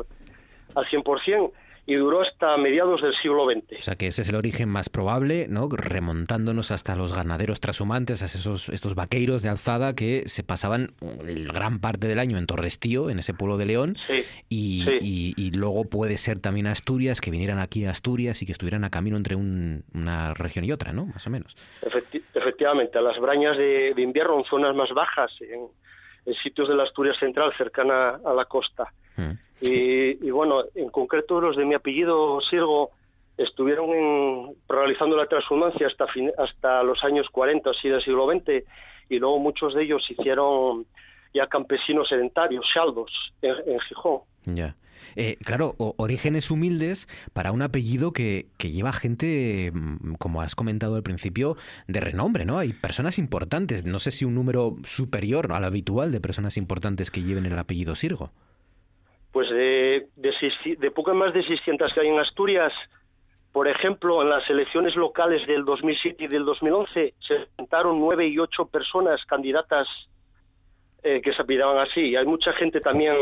al 0.75 0.85
100%, 0.87 1.51
y 1.89 1.95
duró 1.95 2.21
hasta 2.21 2.55
mediados 2.57 3.01
del 3.01 3.13
siglo 3.21 3.45
XX. 3.49 3.79
O 3.79 3.81
sea 3.81 3.95
que 3.95 4.07
ese 4.07 4.21
es 4.21 4.29
el 4.29 4.35
origen 4.35 4.67
más 4.69 4.89
probable, 4.89 5.47
¿no? 5.49 5.67
Remontándonos 5.69 6.69
hasta 6.71 6.95
los 6.95 7.15
ganaderos 7.15 7.59
transhumantes, 7.61 8.21
a 8.21 8.25
esos, 8.25 8.69
estos 8.69 8.93
vaqueiros 8.93 9.41
de 9.41 9.49
alzada 9.49 9.95
que 9.95 10.23
se 10.27 10.43
pasaban 10.43 10.91
el 11.25 11.47
gran 11.47 11.79
parte 11.79 12.07
del 12.07 12.19
año 12.19 12.37
en 12.37 12.45
Torrestío, 12.45 13.09
en 13.09 13.19
ese 13.19 13.33
pueblo 13.33 13.57
de 13.57 13.65
León, 13.65 13.95
Sí, 14.05 14.23
y, 14.49 14.83
sí. 14.85 14.97
y- 15.01 15.33
y 15.37 15.51
luego 15.51 15.85
puede 15.85 16.17
ser 16.17 16.39
también 16.39 16.67
Asturias, 16.67 17.21
que 17.21 17.31
vinieran 17.31 17.59
aquí 17.59 17.85
a 17.85 17.91
Asturias 17.91 18.41
y 18.41 18.45
que 18.45 18.51
estuvieran 18.51 18.83
a 18.83 18.89
camino 18.89 19.15
entre 19.17 19.35
un- 19.35 19.83
una 19.93 20.33
región 20.33 20.65
y 20.65 20.71
otra, 20.73 20.91
¿no? 20.93 21.05
Más 21.05 21.25
o 21.25 21.29
menos. 21.29 21.55
Efecti- 21.81 22.21
efectivamente, 22.33 22.97
a 22.97 23.01
las 23.01 23.17
brañas 23.19 23.57
de, 23.57 23.93
de 23.95 24.01
invierno 24.01 24.37
en 24.39 24.43
zonas 24.45 24.75
más 24.75 24.89
bajas, 24.93 25.31
en, 25.39 25.61
en 26.25 26.33
sitios 26.43 26.67
de 26.67 26.75
la 26.75 26.83
Asturias 26.83 27.15
Central, 27.17 27.53
cercana 27.57 28.19
a 28.25 28.33
la 28.33 28.43
costa. 28.45 28.91
Y, 29.61 30.25
y 30.25 30.31
bueno, 30.31 30.63
en 30.75 30.89
concreto 30.89 31.41
los 31.41 31.55
de 31.57 31.65
mi 31.65 31.73
apellido 31.75 32.39
Sirgo 32.41 32.91
estuvieron 33.37 33.89
en- 33.91 34.55
realizando 34.67 35.15
la 35.17 35.27
transhumancia 35.27 35.87
hasta, 35.87 36.07
fin- 36.07 36.31
hasta 36.37 36.83
los 36.83 37.03
años 37.03 37.27
40, 37.31 37.69
así 37.71 37.89
del 37.89 38.03
siglo 38.03 38.27
XX, 38.31 38.63
y 39.09 39.19
luego 39.19 39.39
muchos 39.39 39.73
de 39.73 39.83
ellos 39.83 40.03
hicieron 40.09 40.85
ya 41.33 41.47
campesinos 41.47 42.07
sedentarios, 42.09 42.65
saldos, 42.73 43.11
en, 43.41 43.55
en 43.67 43.79
Gijón. 43.81 44.19
Ya. 44.45 44.75
Eh, 45.15 45.37
claro, 45.43 45.73
o- 45.77 45.93
orígenes 45.97 46.49
humildes 46.51 47.07
para 47.33 47.51
un 47.51 47.61
apellido 47.61 48.11
que, 48.11 48.47
que 48.57 48.71
lleva 48.71 48.91
gente, 48.93 49.71
mm, 49.73 50.15
como 50.15 50.41
has 50.41 50.55
comentado 50.55 50.95
al 50.95 51.03
principio, 51.03 51.57
de 51.87 51.99
renombre, 51.99 52.45
¿no? 52.45 52.57
Hay 52.57 52.73
personas 52.73 53.17
importantes, 53.19 53.85
no 53.85 53.99
sé 53.99 54.11
si 54.11 54.25
un 54.25 54.35
número 54.35 54.75
superior 54.83 55.51
al 55.51 55.63
habitual 55.63 56.11
de 56.11 56.19
personas 56.19 56.57
importantes 56.57 57.11
que 57.11 57.21
lleven 57.23 57.45
el 57.45 57.57
apellido 57.57 57.95
Sirgo. 57.95 58.31
Pues 59.37 59.51
de, 59.51 60.07
de, 60.15 60.33
seis- 60.33 60.79
de 60.79 60.89
poco 60.89 61.13
más 61.13 61.31
de 61.31 61.43
600 61.43 61.93
que 61.93 61.99
hay 61.99 62.07
en 62.07 62.17
Asturias, 62.17 62.73
por 63.51 63.67
ejemplo, 63.67 64.23
en 64.23 64.31
las 64.31 64.49
elecciones 64.49 64.95
locales 64.95 65.45
del 65.45 65.63
2007 65.63 66.23
y 66.23 66.27
del 66.27 66.43
2011 66.43 67.13
se 67.19 67.35
presentaron 67.35 67.99
nueve 67.99 68.27
y 68.27 68.39
ocho 68.39 68.65
personas 68.65 69.23
candidatas 69.27 69.87
eh, 71.03 71.21
que 71.21 71.33
se 71.33 71.41
apellidaban 71.43 71.77
así. 71.87 72.01
Y 72.01 72.15
hay 72.15 72.25
mucha 72.25 72.51
gente 72.53 72.81
también 72.81 73.13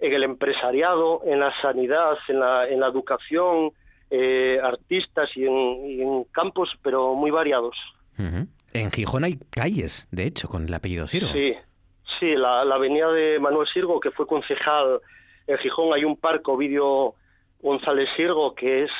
en 0.00 0.12
el 0.12 0.24
empresariado, 0.24 1.20
en 1.24 1.38
la 1.38 1.52
sanidad, 1.62 2.16
en 2.26 2.40
la, 2.40 2.68
en 2.68 2.80
la 2.80 2.88
educación, 2.88 3.70
eh, 4.10 4.58
artistas 4.60 5.30
y 5.36 5.46
en, 5.46 5.86
y 5.88 6.02
en 6.02 6.24
campos, 6.32 6.68
pero 6.82 7.14
muy 7.14 7.30
variados. 7.30 7.76
En 8.72 8.90
Gijón 8.90 9.22
hay 9.22 9.38
calles, 9.52 10.08
de 10.10 10.24
hecho, 10.26 10.48
con 10.48 10.66
el 10.66 10.74
apellido 10.74 11.06
Sirgo. 11.06 11.32
Sí, 11.32 11.54
sí, 12.18 12.34
la, 12.34 12.64
la 12.64 12.74
avenida 12.74 13.12
de 13.12 13.38
Manuel 13.38 13.68
Sirgo, 13.72 14.00
que 14.00 14.10
fue 14.10 14.26
concejal 14.26 14.98
en 15.46 15.58
Gijón, 15.58 15.92
hay 15.92 16.04
un 16.04 16.16
parque, 16.16 16.50
Ovidio 16.50 17.14
González 17.60 18.08
Sirgo, 18.16 18.54
que 18.54 18.84
es 18.84 18.90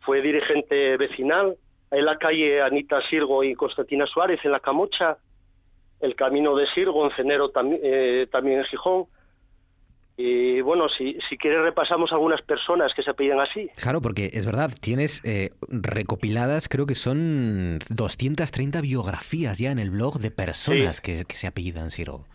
fue 0.00 0.22
dirigente 0.22 0.96
vecinal. 0.96 1.56
Hay 1.90 2.02
la 2.02 2.16
calle 2.16 2.62
Anita 2.62 3.00
Sirgo 3.08 3.44
y 3.44 3.54
Constantina 3.54 4.06
Suárez 4.06 4.40
en 4.44 4.52
La 4.52 4.60
Camocha, 4.60 5.18
el 6.00 6.14
camino 6.14 6.56
de 6.56 6.66
Sirgo 6.74 7.04
en 7.04 7.14
Cenero 7.16 7.50
también, 7.50 7.80
eh, 7.82 8.26
también 8.30 8.60
en 8.60 8.64
Gijón. 8.64 9.04
Y 10.16 10.60
bueno, 10.60 10.86
si, 10.88 11.16
si 11.28 11.38
quieres 11.38 11.62
repasamos 11.62 12.12
algunas 12.12 12.42
personas 12.42 12.92
que 12.94 13.02
se 13.02 13.10
apellidan 13.10 13.40
así. 13.40 13.70
Claro, 13.76 14.02
porque 14.02 14.30
es 14.34 14.44
verdad, 14.44 14.70
tienes 14.78 15.22
eh, 15.24 15.50
recopiladas, 15.68 16.68
creo 16.68 16.84
que 16.84 16.94
son 16.94 17.78
230 17.88 18.82
biografías 18.82 19.58
ya 19.58 19.70
en 19.70 19.78
el 19.78 19.90
blog 19.90 20.18
de 20.18 20.30
personas 20.30 21.00
que, 21.00 21.24
que 21.24 21.36
se 21.36 21.46
apellidan 21.46 21.90
Sirgo. 21.90 22.26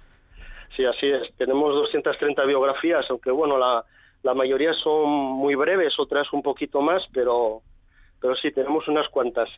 Sí, 0.75 0.85
así 0.85 1.07
es. 1.07 1.33
Tenemos 1.37 1.73
230 1.73 2.43
biografías, 2.45 3.05
aunque 3.09 3.31
bueno, 3.31 3.57
la, 3.57 3.83
la 4.23 4.33
mayoría 4.33 4.73
son 4.73 5.09
muy 5.09 5.55
breves, 5.55 5.93
otras 5.99 6.31
un 6.33 6.41
poquito 6.41 6.81
más, 6.81 7.03
pero, 7.13 7.61
pero 8.19 8.35
sí, 8.35 8.51
tenemos 8.51 8.87
unas 8.87 9.07
cuantas. 9.09 9.49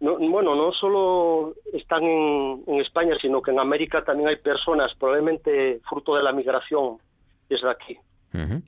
No, 0.00 0.18
bueno, 0.18 0.54
no 0.54 0.72
solo 0.72 1.54
están 1.72 2.02
en, 2.02 2.64
en 2.66 2.80
España, 2.80 3.14
sino 3.20 3.40
que 3.40 3.50
en 3.50 3.60
América 3.60 4.04
también 4.04 4.28
hay 4.28 4.36
personas, 4.36 4.92
probablemente 4.98 5.80
fruto 5.88 6.16
de 6.16 6.22
la 6.22 6.32
migración 6.32 6.98
desde 7.48 7.70
aquí. 7.70 7.96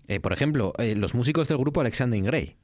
Eh, 0.06 0.20
por 0.20 0.32
ejemplo, 0.32 0.72
eh, 0.78 0.94
los 0.96 1.14
músicos 1.14 1.46
del 1.48 1.58
grupo 1.58 1.82
Alexander 1.82 2.22
Gray, 2.22 2.56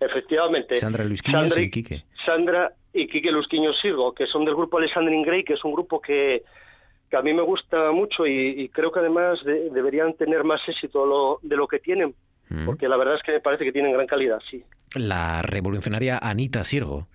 Efectivamente. 0.00 0.76
Sandra 0.76 1.04
Luis 1.04 1.20
Sandra 1.24 1.60
y 1.60 1.70
Quique. 1.70 2.04
Sandra 2.24 2.72
y 2.92 3.08
Quique 3.08 3.30
Lusquiño 3.30 3.72
Sirgo, 3.74 4.12
que 4.12 4.26
son 4.26 4.44
del 4.44 4.54
grupo 4.54 4.78
Alexandrin 4.78 5.22
Grey, 5.22 5.44
que 5.44 5.54
es 5.54 5.64
un 5.64 5.72
grupo 5.72 6.00
que, 6.00 6.44
que 7.10 7.16
a 7.16 7.22
mí 7.22 7.32
me 7.32 7.42
gusta 7.42 7.90
mucho 7.92 8.26
y, 8.26 8.60
y 8.62 8.68
creo 8.68 8.90
que 8.92 9.00
además 9.00 9.42
de- 9.44 9.70
deberían 9.70 10.14
tener 10.14 10.44
más 10.44 10.60
éxito 10.68 11.06
lo- 11.06 11.38
de 11.42 11.56
lo 11.56 11.66
que 11.66 11.78
tienen, 11.78 12.14
porque 12.66 12.88
la 12.88 12.96
verdad 12.96 13.16
es 13.16 13.22
que 13.22 13.32
me 13.32 13.40
parece 13.40 13.64
que 13.64 13.72
tienen 13.72 13.92
gran 13.92 14.06
calidad, 14.06 14.38
sí. 14.50 14.62
La 14.94 15.42
revolucionaria 15.42 16.18
Anita 16.18 16.64
Sirgo. 16.64 17.06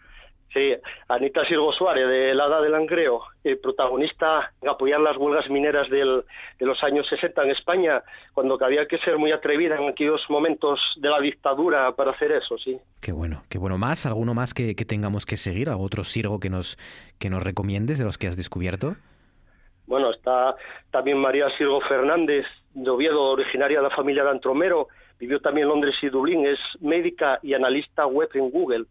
Sí, 0.53 0.71
Anita 1.07 1.43
Sirgo 1.45 1.73
Suárez, 1.73 2.07
de 2.07 2.35
la 2.35 2.43
Hada 2.43 2.61
del 2.61 2.73
Langreo, 2.73 3.21
eh, 3.43 3.55
protagonista 3.55 4.51
en 4.61 4.69
apoyar 4.69 4.99
las 4.99 5.17
huelgas 5.17 5.49
mineras 5.49 5.89
del- 5.89 6.23
de 6.59 6.65
los 6.67 6.77
años 6.83 7.07
60 7.09 7.41
en 7.43 7.49
España, 7.49 8.03
cuando 8.33 8.55
que 8.59 8.65
había 8.65 8.85
que 8.85 8.99
ser 8.99 9.17
muy 9.17 9.31
atrevida 9.31 9.75
en 9.75 9.89
aquellos 9.89 10.21
momentos 10.29 10.79
de 10.97 11.09
la 11.09 11.19
dictadura 11.19 11.91
para 11.93 12.11
hacer 12.11 12.31
eso, 12.33 12.55
sí. 12.59 12.77
Qué 13.01 13.11
bueno, 13.11 13.41
qué 13.49 13.57
bueno. 13.57 13.79
¿Más? 13.79 14.05
¿Alguno 14.05 14.35
más 14.35 14.53
que, 14.53 14.75
que 14.75 14.85
tengamos 14.85 15.25
que 15.25 15.37
seguir? 15.37 15.69
¿Algún 15.69 15.87
otro 15.87 16.03
Sirgo 16.03 16.39
que 16.39 16.51
nos, 16.51 16.77
que 17.17 17.31
nos 17.31 17.41
recomiendes 17.41 17.97
de 17.97 18.05
los 18.05 18.19
que 18.19 18.27
has 18.27 18.37
descubierto? 18.37 18.95
Bueno, 19.93 20.09
está 20.09 20.55
también 20.89 21.19
María 21.19 21.47
Sirgo 21.55 21.79
Fernández, 21.81 22.47
de 22.73 22.89
Oviedo, 22.89 23.21
originaria 23.25 23.77
de 23.77 23.83
la 23.83 23.95
familia 23.95 24.23
de 24.23 24.31
Antromero, 24.31 24.87
vivió 25.19 25.39
también 25.39 25.65
en 25.65 25.69
Londres 25.69 25.93
y 26.01 26.09
Dublín, 26.09 26.47
es 26.47 26.57
médica 26.81 27.37
y 27.43 27.53
analista 27.53 28.07
web 28.07 28.27
en 28.33 28.49
Google, 28.49 28.85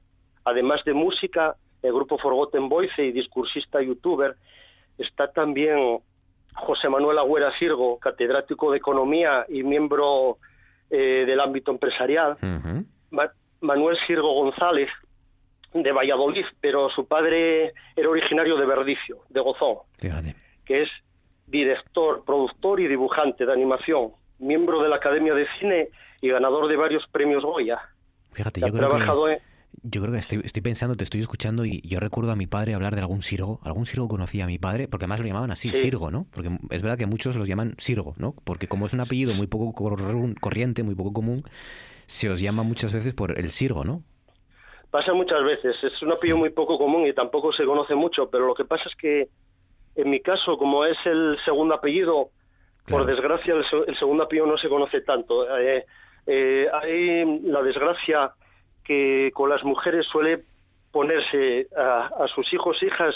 además 0.44 0.84
de 0.84 0.92
música, 0.94 1.56
el 1.82 1.92
grupo 1.92 2.18
Forgotten 2.18 2.68
Voice 2.68 3.02
y 3.04 3.10
discursista 3.10 3.82
youtuber. 3.82 4.36
está 4.96 5.26
también 5.32 5.98
José 6.54 6.88
Manuel 6.88 7.18
Agüera 7.18 7.50
Sirgo, 7.58 7.98
catedrático 7.98 8.70
de 8.70 8.76
Economía 8.78 9.44
y 9.48 9.64
miembro 9.64 10.38
eh, 10.88 11.24
del 11.26 11.40
ámbito 11.40 11.72
empresarial. 11.72 12.36
Ma- 13.10 13.32
Manuel 13.60 13.96
Sirgo 14.06 14.32
González, 14.34 14.88
de 15.74 15.90
Valladolid, 15.90 16.44
pero 16.60 16.90
su 16.90 17.08
padre 17.08 17.72
era 17.96 18.08
originario 18.08 18.56
de 18.56 18.66
Verdicio, 18.66 19.16
de 19.30 19.40
Gozón, 19.40 19.78
Fíjate. 19.98 20.36
Que 20.72 20.82
es 20.82 20.88
director, 21.46 22.24
productor 22.24 22.80
y 22.80 22.88
dibujante 22.88 23.44
de 23.44 23.52
animación, 23.52 24.12
miembro 24.38 24.82
de 24.82 24.88
la 24.88 24.96
Academia 24.96 25.34
de 25.34 25.46
Cine 25.58 25.88
y 26.22 26.28
ganador 26.30 26.66
de 26.68 26.76
varios 26.76 27.04
premios 27.12 27.42
Goya. 27.44 27.78
Fíjate, 28.32 28.60
yo 28.60 28.68
creo 28.72 28.88
trabajado 28.88 29.26
que... 29.26 29.32
en- 29.34 29.38
Yo 29.82 30.00
creo 30.00 30.12
que 30.12 30.18
estoy, 30.18 30.40
estoy 30.44 30.62
pensando, 30.62 30.96
te 30.96 31.04
estoy 31.04 31.20
escuchando 31.20 31.64
y 31.66 31.82
yo 31.86 32.00
recuerdo 32.00 32.32
a 32.32 32.36
mi 32.36 32.46
padre 32.46 32.72
hablar 32.74 32.94
de 32.94 33.00
algún 33.02 33.22
sirgo. 33.22 33.60
Algún 33.64 33.84
sirgo 33.84 34.08
conocía 34.08 34.44
a 34.44 34.46
mi 34.46 34.58
padre, 34.58 34.88
porque 34.88 35.04
además 35.04 35.20
lo 35.20 35.26
llamaban 35.26 35.50
así, 35.50 35.70
Sí. 35.70 35.76
sirgo, 35.78 36.10
¿no? 36.10 36.26
Porque 36.32 36.50
es 36.70 36.82
verdad 36.82 36.96
que 36.96 37.06
muchos 37.06 37.36
los 37.36 37.46
llaman 37.48 37.74
sirgo, 37.78 38.14
¿no? 38.18 38.34
Porque 38.44 38.66
como 38.68 38.86
es 38.86 38.94
un 38.94 39.00
apellido 39.00 39.34
muy 39.34 39.46
poco 39.48 39.72
cor- 39.74 40.40
corriente, 40.40 40.82
muy 40.82 40.94
poco 40.94 41.12
común, 41.12 41.42
se 42.06 42.30
os 42.30 42.40
llama 42.40 42.62
muchas 42.62 42.92
veces 42.94 43.12
por 43.12 43.38
el 43.38 43.50
sirgo, 43.50 43.84
¿no? 43.84 44.02
Pasa 44.90 45.12
muchas 45.14 45.42
veces, 45.42 45.74
es 45.82 46.02
un 46.02 46.12
apellido 46.12 46.36
muy 46.36 46.50
poco 46.50 46.76
común 46.78 47.06
y 47.06 47.14
tampoco 47.14 47.50
se 47.52 47.64
conoce 47.64 47.94
mucho, 47.94 48.28
pero 48.30 48.46
lo 48.46 48.54
que 48.54 48.66
pasa 48.66 48.84
es 48.90 48.94
que 48.96 49.28
en 49.94 50.10
mi 50.10 50.20
caso, 50.20 50.56
como 50.56 50.84
es 50.84 50.96
el 51.04 51.38
segundo 51.44 51.74
apellido, 51.74 52.30
por 52.88 53.06
desgracia 53.06 53.54
el, 53.54 53.64
se- 53.68 53.84
el 53.90 53.98
segundo 53.98 54.24
apellido 54.24 54.46
no 54.46 54.56
se 54.58 54.68
conoce 54.68 55.00
tanto. 55.02 55.58
Eh, 55.58 55.84
eh, 56.26 56.68
hay 56.72 57.40
la 57.42 57.62
desgracia 57.62 58.32
que 58.84 59.30
con 59.34 59.50
las 59.50 59.62
mujeres 59.64 60.06
suele 60.06 60.44
ponerse 60.90 61.68
a, 61.76 62.10
a 62.24 62.28
sus 62.28 62.52
hijos 62.52 62.76
e 62.82 62.86
hijas 62.86 63.14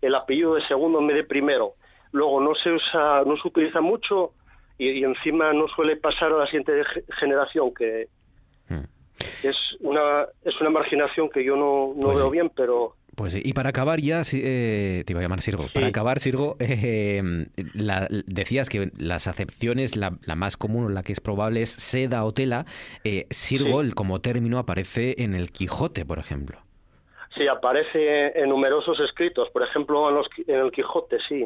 el 0.00 0.14
apellido 0.14 0.54
de 0.54 0.66
segundo 0.66 0.98
en 1.00 1.08
vez 1.08 1.16
de 1.16 1.24
primero. 1.24 1.74
Luego 2.12 2.40
no 2.40 2.54
se 2.54 2.70
usa, 2.72 3.22
no 3.26 3.36
se 3.36 3.48
utiliza 3.48 3.80
mucho 3.80 4.32
y, 4.78 4.90
y 4.90 5.04
encima 5.04 5.52
no 5.52 5.66
suele 5.68 5.96
pasar 5.96 6.32
a 6.32 6.38
la 6.38 6.46
siguiente 6.46 6.84
ge- 6.84 7.04
generación 7.18 7.74
que 7.74 8.08
es 9.42 9.56
una 9.80 10.26
es 10.44 10.60
una 10.60 10.70
marginación 10.70 11.28
que 11.30 11.44
yo 11.44 11.54
no, 11.56 11.92
no 11.96 12.08
Pues 12.08 12.16
veo 12.16 12.26
sí. 12.26 12.32
bien, 12.32 12.50
pero 12.56 12.94
Pues 13.18 13.32
sí, 13.32 13.42
y 13.44 13.52
para 13.52 13.70
acabar 13.70 13.98
ya, 14.00 14.22
eh, 14.32 15.02
te 15.04 15.12
iba 15.12 15.18
a 15.18 15.22
llamar 15.24 15.40
Sirgo, 15.42 15.66
para 15.74 15.88
acabar 15.88 16.20
Sirgo, 16.20 16.56
eh, 16.60 17.20
la- 17.74 18.06
decías 18.26 18.68
que 18.68 18.92
las 18.96 19.26
acepciones, 19.26 19.96
la, 19.96 20.16
la 20.24 20.36
más 20.36 20.56
común 20.56 20.84
o 20.84 20.88
la 20.88 21.02
que 21.02 21.10
es 21.12 21.20
probable 21.20 21.62
es 21.62 21.70
seda 21.70 22.24
o 22.24 22.32
tela. 22.32 22.64
Eh, 23.02 23.26
Sirgo, 23.30 23.82
como 23.96 24.20
término, 24.20 24.58
aparece 24.58 25.16
en 25.18 25.34
el 25.34 25.50
Quijote, 25.50 26.06
por 26.06 26.20
ejemplo. 26.20 26.58
sí 27.36 27.48
aparece 27.48 28.38
en 28.40 28.48
numerosos 28.50 28.98
escritos, 29.00 29.48
por 29.50 29.64
ejemplo 29.64 30.08
en, 30.08 30.14
los, 30.14 30.26
en 30.46 30.54
el 30.60 30.70
Quijote, 30.70 31.18
sí, 31.28 31.44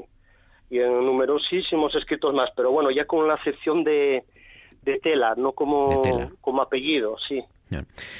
y 0.68 0.78
en 0.78 0.92
numerosísimos 1.06 1.94
escritos 1.94 2.34
más, 2.34 2.50
pero 2.54 2.70
bueno, 2.70 2.90
ya 2.90 3.06
con 3.06 3.26
la 3.26 3.34
acepción 3.34 3.82
de, 3.82 4.24
de 4.82 4.98
tela, 5.00 5.34
no 5.38 5.52
como, 5.52 6.02
como 6.42 6.60
apellido, 6.60 7.16
sí. 7.26 7.42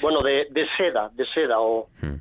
Bueno, 0.00 0.20
de, 0.22 0.46
de 0.50 0.66
seda, 0.78 1.10
de 1.14 1.26
seda 1.34 1.60
o... 1.60 1.88
Hmm. 2.00 2.16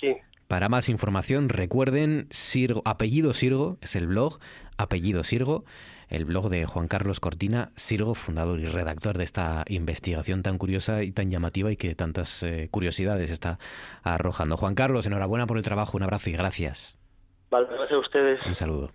Sí. 0.00 0.12
Para 0.48 0.68
más 0.68 0.88
información, 0.88 1.48
recuerden, 1.48 2.26
Sirgo, 2.30 2.82
apellido 2.84 3.32
Sirgo, 3.32 3.78
es 3.80 3.96
el 3.96 4.06
blog, 4.06 4.38
apellido 4.76 5.24
Sirgo, 5.24 5.64
el 6.08 6.26
blog 6.26 6.50
de 6.50 6.66
Juan 6.66 6.86
Carlos 6.86 7.18
Cortina, 7.18 7.70
Sirgo, 7.76 8.14
fundador 8.14 8.60
y 8.60 8.66
redactor 8.66 9.16
de 9.16 9.24
esta 9.24 9.64
investigación 9.68 10.42
tan 10.42 10.58
curiosa 10.58 11.02
y 11.02 11.12
tan 11.12 11.30
llamativa 11.30 11.72
y 11.72 11.76
que 11.76 11.94
tantas 11.94 12.42
eh, 12.42 12.68
curiosidades 12.70 13.30
está 13.30 13.58
arrojando. 14.02 14.56
Juan 14.56 14.74
Carlos, 14.74 15.06
enhorabuena 15.06 15.46
por 15.46 15.56
el 15.56 15.64
trabajo, 15.64 15.96
un 15.96 16.02
abrazo 16.02 16.28
y 16.28 16.34
gracias. 16.34 16.98
Vale, 17.50 17.66
gracias 17.66 17.92
a 17.92 17.98
ustedes. 17.98 18.40
Un 18.46 18.54
saludo. 18.54 18.90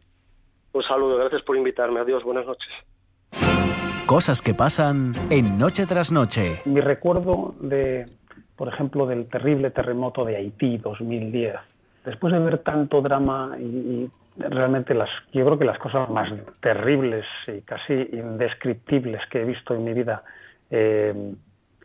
Un 0.73 0.83
saludo, 0.83 1.17
gracias 1.17 1.41
por 1.41 1.57
invitarme. 1.57 1.99
Adiós, 1.99 2.23
buenas 2.23 2.45
noches. 2.45 2.69
Cosas 4.05 4.41
que 4.41 4.53
pasan 4.53 5.13
en 5.29 5.57
Noche 5.57 5.85
tras 5.85 6.11
Noche. 6.11 6.61
Mi 6.65 6.81
recuerdo 6.81 7.53
de, 7.59 8.07
por 8.59 8.67
ejemplo, 8.67 9.07
del 9.07 9.27
terrible 9.27 9.71
terremoto 9.71 10.25
de 10.25 10.35
Haití 10.35 10.79
2010, 10.79 11.55
después 12.03 12.33
de 12.33 12.39
ver 12.39 12.57
tanto 12.57 13.01
drama 13.01 13.55
y, 13.57 13.63
y 13.63 14.11
realmente 14.37 14.93
las, 14.93 15.09
yo 15.31 15.45
creo 15.45 15.57
que 15.57 15.63
las 15.63 15.79
cosas 15.79 16.09
más 16.09 16.29
terribles 16.59 17.25
y 17.47 17.61
casi 17.61 17.93
indescriptibles 17.93 19.21
que 19.31 19.43
he 19.43 19.45
visto 19.45 19.73
en 19.73 19.85
mi 19.85 19.93
vida, 19.93 20.23
eh, 20.69 21.13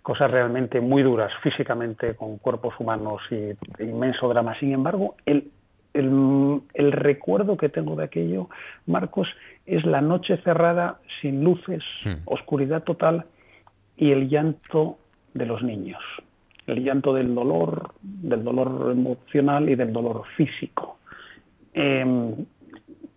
cosas 0.02 0.28
realmente 0.28 0.80
muy 0.80 1.04
duras 1.04 1.30
físicamente 1.44 2.16
con 2.16 2.38
cuerpos 2.38 2.74
humanos 2.80 3.22
y 3.30 3.52
inmenso 3.80 4.28
drama. 4.28 4.58
Sin 4.58 4.72
embargo, 4.72 5.14
el, 5.26 5.52
el, 5.92 6.60
el 6.74 6.90
recuerdo 6.90 7.56
que 7.56 7.68
tengo 7.68 7.94
de 7.94 8.02
aquello, 8.02 8.48
Marcos, 8.86 9.28
es 9.64 9.86
la 9.86 10.00
noche 10.00 10.38
cerrada, 10.38 10.98
sin 11.20 11.44
luces, 11.44 11.84
oscuridad 12.24 12.82
total 12.82 13.26
y 13.96 14.10
el 14.10 14.28
llanto 14.28 14.98
de 15.34 15.46
los 15.46 15.62
niños. 15.62 16.02
El 16.66 16.82
llanto 16.82 17.12
del 17.12 17.34
dolor, 17.34 17.94
del 18.02 18.42
dolor 18.42 18.90
emocional 18.92 19.68
y 19.68 19.74
del 19.74 19.92
dolor 19.92 20.22
físico. 20.36 20.98
Eh, 21.74 22.34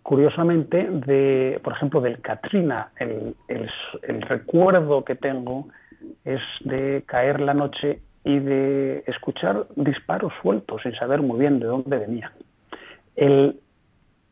curiosamente, 0.02 1.60
por 1.62 1.72
ejemplo, 1.74 2.00
del 2.00 2.20
Katrina, 2.20 2.92
el, 2.98 3.34
el, 3.48 3.70
el 4.02 4.22
recuerdo 4.22 5.04
que 5.04 5.14
tengo 5.14 5.68
es 6.24 6.40
de 6.60 7.02
caer 7.06 7.40
la 7.40 7.54
noche 7.54 8.00
y 8.24 8.38
de 8.38 9.04
escuchar 9.06 9.66
disparos 9.76 10.32
sueltos 10.42 10.82
sin 10.82 10.94
saber 10.94 11.22
muy 11.22 11.38
bien 11.40 11.60
de 11.60 11.66
dónde 11.66 11.98
venían. 11.98 12.30
El, 13.16 13.60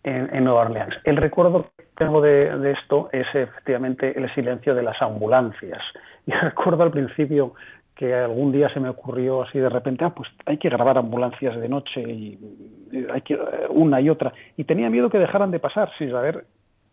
en, 0.02 0.34
en, 0.34 0.44
Nueva 0.44 0.62
Orleans. 0.62 0.94
El 1.04 1.16
recuerdo 1.16 1.70
que 1.76 1.84
tengo 1.96 2.20
de, 2.20 2.56
de, 2.58 2.72
esto 2.72 3.08
es 3.12 3.26
efectivamente 3.34 4.16
el 4.16 4.32
silencio 4.34 4.74
de 4.74 4.82
las 4.82 5.00
ambulancias. 5.02 5.82
Y 6.28 6.32
recuerdo 6.32 6.82
al 6.82 6.90
principio 6.90 7.54
que 7.96 8.14
algún 8.14 8.52
día 8.52 8.68
se 8.68 8.78
me 8.78 8.90
ocurrió 8.90 9.42
así 9.42 9.58
de 9.58 9.70
repente, 9.70 10.04
ah, 10.04 10.10
pues 10.10 10.28
hay 10.44 10.58
que 10.58 10.68
grabar 10.68 10.98
ambulancias 10.98 11.58
de 11.58 11.68
noche 11.68 12.02
y, 12.02 12.38
hay 13.10 13.22
que 13.22 13.38
una 13.70 14.00
y 14.00 14.10
otra. 14.10 14.32
Y 14.56 14.64
tenía 14.64 14.90
miedo 14.90 15.10
que 15.10 15.18
dejaran 15.18 15.50
de 15.50 15.58
pasar 15.58 15.90
sin 15.98 16.10
saber 16.10 16.44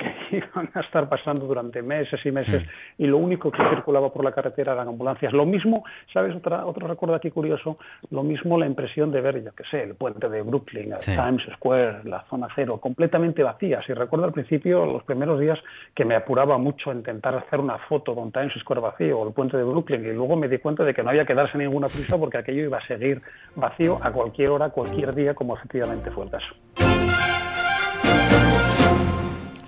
que 0.04 0.38
iban 0.38 0.70
a 0.74 0.82
estar 0.82 1.08
pasando 1.10 1.46
durante 1.46 1.82
meses 1.82 2.20
y 2.26 2.32
meses 2.32 2.64
y 2.98 3.08
lo 3.08 3.18
único 3.18 3.52
que 3.52 3.64
circulaba 3.70 4.12
por 4.12 4.24
la 4.24 4.32
carretera 4.32 4.74
eran 4.74 4.88
ambulancias. 4.88 5.34
Lo 5.34 5.46
mismo, 5.46 5.84
¿sabes? 6.14 6.36
Otra, 6.36 6.66
otro 6.66 6.88
recuerdo 6.88 7.16
aquí 7.16 7.32
curioso, 7.32 7.78
lo 8.12 8.24
mismo 8.24 8.58
la 8.58 8.66
impresión 8.66 9.12
de 9.12 9.22
ver, 9.22 9.44
yo 9.44 9.52
qué 9.54 9.64
sé, 9.70 9.84
el 9.84 9.96
puente 9.96 10.30
de 10.30 10.42
Brooklyn, 10.42 10.94
sí. 11.00 11.16
Times 11.16 11.44
Square, 11.56 12.04
la 12.06 12.24
zona 12.30 12.48
cero, 12.56 12.78
completamente 12.78 13.44
vacías. 13.44 13.84
Y 13.88 13.94
recuerdo 13.94 14.26
al 14.26 14.34
principio, 14.34 14.86
los 14.86 15.04
primeros 15.04 15.40
días, 15.40 15.60
que 15.96 16.06
me 16.06 16.16
apuraba 16.16 16.58
mucho 16.58 16.92
intentar 16.92 17.36
hacer 17.36 17.60
una 17.60 17.78
foto 17.78 18.16
con 18.16 18.32
Times 18.32 18.54
Square 18.60 18.82
vacío 18.82 19.20
o 19.20 19.28
el 19.28 19.34
puente 19.34 19.58
de 19.58 19.64
Brooklyn 19.64 20.06
y 20.06 20.14
luego 20.14 20.36
me 20.36 20.48
di 20.48 20.58
cuenta 20.58 20.84
de 20.84 20.94
que 20.94 21.04
no 21.04 21.10
había 21.10 21.26
que 21.26 21.34
darse 21.34 21.58
ninguna 21.58 21.88
prisa 21.88 22.18
porque 22.18 22.38
aquello 22.38 22.64
iba 22.64 22.78
a 22.78 22.88
seguir 22.88 23.22
vacío 23.56 24.00
a 24.02 24.12
cualquier 24.12 24.50
hora, 24.50 24.70
cualquier 24.70 25.14
día, 25.14 25.34
como 25.34 25.56
efectivamente 25.56 26.12
fue 26.12 26.26
el 26.26 26.32
caso. 26.32 26.93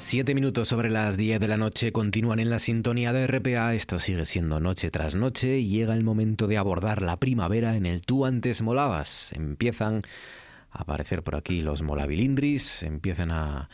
Siete 0.08 0.36
minutos 0.36 0.68
sobre 0.68 0.92
las 0.92 1.18
10 1.18 1.40
de 1.40 1.48
la 1.48 1.58
noche 1.58 1.92
continúan 1.92 2.38
en 2.38 2.52
la 2.52 2.60
sintonía 2.60 3.12
de 3.12 3.26
RPA. 3.26 3.74
Esto 3.74 4.00
sigue 4.00 4.28
siendo 4.28 4.60
noche 4.60 4.92
tras 4.92 5.16
noche 5.16 5.58
y 5.58 5.68
llega 5.68 5.96
el 5.96 6.04
momento 6.04 6.46
de 6.46 6.60
abordar 6.60 7.02
la 7.02 7.18
primavera 7.18 7.76
en 7.76 7.88
el 7.88 8.02
Tú 8.02 8.24
antes 8.24 8.62
molabas. 8.62 9.32
Empiezan 9.34 10.04
a 10.70 10.84
aparecer 10.84 11.24
por 11.24 11.36
aquí 11.36 11.64
los 11.64 11.82
molabilindris, 11.82 12.84
empiezan 12.84 13.32
a, 13.32 13.68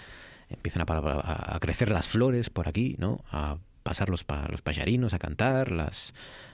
empiezan 0.48 0.86
a, 0.88 1.58
crecer 1.60 1.92
las 1.92 2.08
flores 2.08 2.50
por 2.50 2.70
aquí, 2.70 2.96
¿no? 2.98 3.26
A 3.30 3.58
pasar 3.84 4.10
los, 4.10 4.24
pa, 4.24 4.48
los 4.50 4.62
pajarinos 4.62 5.14
a 5.14 5.20
cantar, 5.20 5.70
las, 5.70 6.14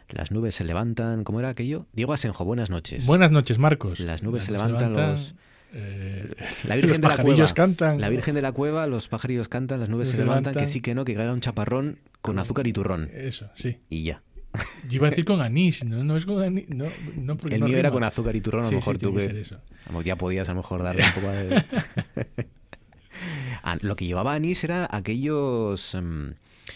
las 0.10 0.32
nubes 0.32 0.56
se 0.56 0.64
levantan. 0.64 1.24
¿Cómo 1.24 1.40
era 1.40 1.50
aquello? 1.50 1.86
Diego 1.94 2.14
Asenjo, 2.14 2.46
buenas 2.46 2.72
noches. 2.72 3.06
Buenas 3.06 3.30
noches, 3.30 3.60
Marcos. 3.60 4.00
Las 4.00 4.24
nubes 4.24 4.40
las 4.40 4.46
se 4.46 4.52
levantan, 4.54 4.94
levantan 4.94 5.12
los... 5.12 5.36
Eh, 5.74 6.34
la 6.64 6.76
Virgen 6.76 7.02
los 7.02 7.12
de 7.12 7.18
la 7.18 7.24
Cueva. 7.24 7.54
cantan. 7.54 8.02
La 8.02 8.10
Virgen 8.10 8.36
de 8.36 8.42
la 8.42 8.52
Cueva, 8.52 8.88
los 8.88 9.08
pajarillos 9.08 9.50
cantan, 9.50 9.80
las 9.80 9.90
nubes 9.90 10.10
se, 10.10 10.16
se 10.16 10.22
levantan, 10.22 10.54
levantan, 10.54 10.64
que 10.64 10.68
sí 10.72 10.82
que 10.82 10.96
no, 10.96 11.06
que 11.06 11.14
caiga 11.14 11.34
un 11.34 11.42
chaparrón 11.42 12.00
con 12.22 12.40
azúcar 12.40 12.68
y 12.68 12.74
turrón. 12.74 13.10
Eso, 13.14 13.50
sí. 13.56 13.78
Y 13.90 14.04
ya. 14.04 14.22
Yo 14.88 14.96
iba 14.96 15.08
a 15.08 15.10
decir 15.10 15.26
con 15.26 15.42
anís, 15.42 15.84
no, 15.84 16.04
no 16.04 16.16
es 16.16 16.26
con 16.26 16.42
anís. 16.42 16.70
No, 16.70 16.86
no 17.16 17.38
porque 17.38 17.56
El 17.56 17.62
no 17.62 17.68
mío 17.68 17.78
rima. 17.78 17.88
era 17.88 17.92
con 17.92 18.04
azúcar 18.04 18.36
y 18.36 18.42
turrón, 18.42 18.62
a 18.62 18.64
lo 18.64 18.70
sí, 18.70 18.76
mejor 18.76 18.96
sí, 18.96 19.02
tú 19.02 19.16
que... 19.16 19.28
que. 19.28 19.42
Eso. 19.42 19.62
Ya 20.04 20.16
podías 20.16 20.48
a 20.50 20.54
lo 20.54 20.58
mejor 20.58 20.84
darle 20.84 21.04
un 21.04 21.12
poco 21.12 21.32
de. 21.32 21.64
ah, 23.64 23.78
lo 23.82 23.96
que 23.96 24.06
llevaba 24.06 24.34
anís 24.34 24.64
era 24.64 24.88
aquellos. 24.90 25.94
Um, 25.94 26.34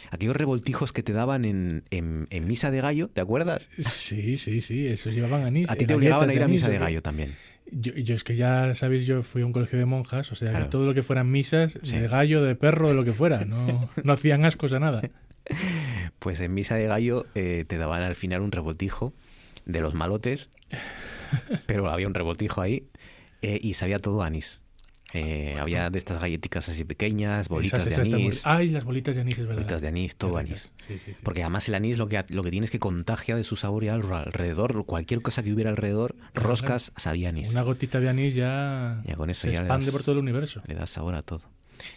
aquellos 0.09 0.35
revoltijos 0.35 0.93
que 0.93 1.03
te 1.03 1.13
daban 1.13 1.45
en, 1.45 1.83
en, 1.89 2.27
en, 2.29 2.47
misa 2.47 2.71
de 2.71 2.81
gallo, 2.81 3.09
¿te 3.09 3.21
acuerdas? 3.21 3.69
Sí, 3.77 4.37
sí, 4.37 4.61
sí, 4.61 4.87
esos 4.87 5.13
llevaban 5.13 5.43
anís. 5.43 5.69
A 5.69 5.75
ti 5.75 5.85
te 5.85 5.95
obligaban 5.95 6.29
a 6.29 6.33
ir 6.33 6.43
a 6.43 6.47
misa 6.47 6.69
de 6.69 6.77
gallo 6.77 7.01
también. 7.01 7.35
Yo, 7.69 7.93
yo, 7.93 8.15
es 8.15 8.23
que 8.23 8.35
ya 8.35 8.75
sabéis, 8.75 9.05
yo 9.05 9.23
fui 9.23 9.43
a 9.43 9.45
un 9.45 9.53
colegio 9.53 9.79
de 9.79 9.85
monjas, 9.85 10.31
o 10.31 10.35
sea, 10.35 10.49
claro. 10.49 10.65
que 10.65 10.71
todo 10.71 10.85
lo 10.85 10.93
que 10.93 11.03
fueran 11.03 11.31
misas, 11.31 11.79
sí. 11.83 11.97
de 11.97 12.07
gallo, 12.07 12.43
de 12.43 12.55
perro, 12.55 12.89
de 12.89 12.95
lo 12.95 13.05
que 13.05 13.13
fuera, 13.13 13.45
no, 13.45 13.89
no 14.03 14.13
hacían 14.13 14.43
ascos 14.45 14.73
a 14.73 14.79
nada. 14.79 15.01
Pues 16.19 16.39
en 16.39 16.53
misa 16.53 16.75
de 16.75 16.85
gallo 16.85 17.25
eh, 17.33 17.65
te 17.67 17.77
daban 17.77 18.03
al 18.03 18.15
final 18.15 18.41
un 18.41 18.51
revoltijo 18.51 19.13
de 19.65 19.81
los 19.81 19.93
malotes, 19.93 20.49
pero 21.65 21.89
había 21.89 22.07
un 22.07 22.13
revoltijo 22.13 22.61
ahí 22.61 22.87
eh, 23.41 23.59
y 23.61 23.73
sabía 23.73 23.99
todo 23.99 24.21
anís. 24.21 24.61
Eh, 25.13 25.57
había 25.59 25.89
de 25.89 25.99
estas 25.99 26.21
galletitas 26.21 26.69
así 26.69 26.85
pequeñas, 26.85 27.49
bolitas 27.49 27.81
Esas- 27.81 27.93
esas 27.93 28.09
de 28.09 28.15
anís. 28.15 28.41
Ay, 28.45 28.69
las 28.69 28.85
bolitas 28.85 29.15
de 29.15 29.21
anís, 29.21 29.37
es 29.39 29.45
verdad. 29.45 29.55
Bolitas 29.63 29.81
de 29.81 29.87
anís, 29.89 30.15
todo 30.15 30.37
anís. 30.37 30.71
Sí, 30.77 30.97
sí, 30.97 31.11
sí. 31.11 31.17
Porque 31.21 31.41
además 31.43 31.67
el 31.67 31.75
anís 31.75 31.97
lo 31.97 32.07
que, 32.07 32.23
lo 32.29 32.43
que 32.43 32.51
tiene 32.51 32.65
es 32.65 32.71
que 32.71 32.79
contagia 32.79 33.35
de 33.35 33.43
su 33.43 33.55
sabor 33.57 33.83
al- 33.89 34.11
alrededor, 34.13 34.85
cualquier 34.85 35.21
cosa 35.21 35.43
que 35.43 35.51
hubiera 35.51 35.69
alrededor, 35.69 36.15
Claro, 36.33 36.49
roscas, 36.49 36.91
sabía 36.95 37.29
anís. 37.29 37.49
Una 37.49 37.61
gotita 37.63 37.99
de 37.99 38.09
anís 38.09 38.35
ya, 38.35 39.01
Ya 39.05 39.15
con 39.15 39.29
eso 39.29 39.41
se 39.41 39.51
ya 39.51 39.59
expande 39.59 39.85
das- 39.87 39.91
por 39.91 40.03
todo 40.03 40.13
el 40.13 40.19
universo. 40.19 40.61
Le 40.65 40.75
da 40.75 40.87
sabor 40.87 41.15
a 41.15 41.21
todo. 41.21 41.41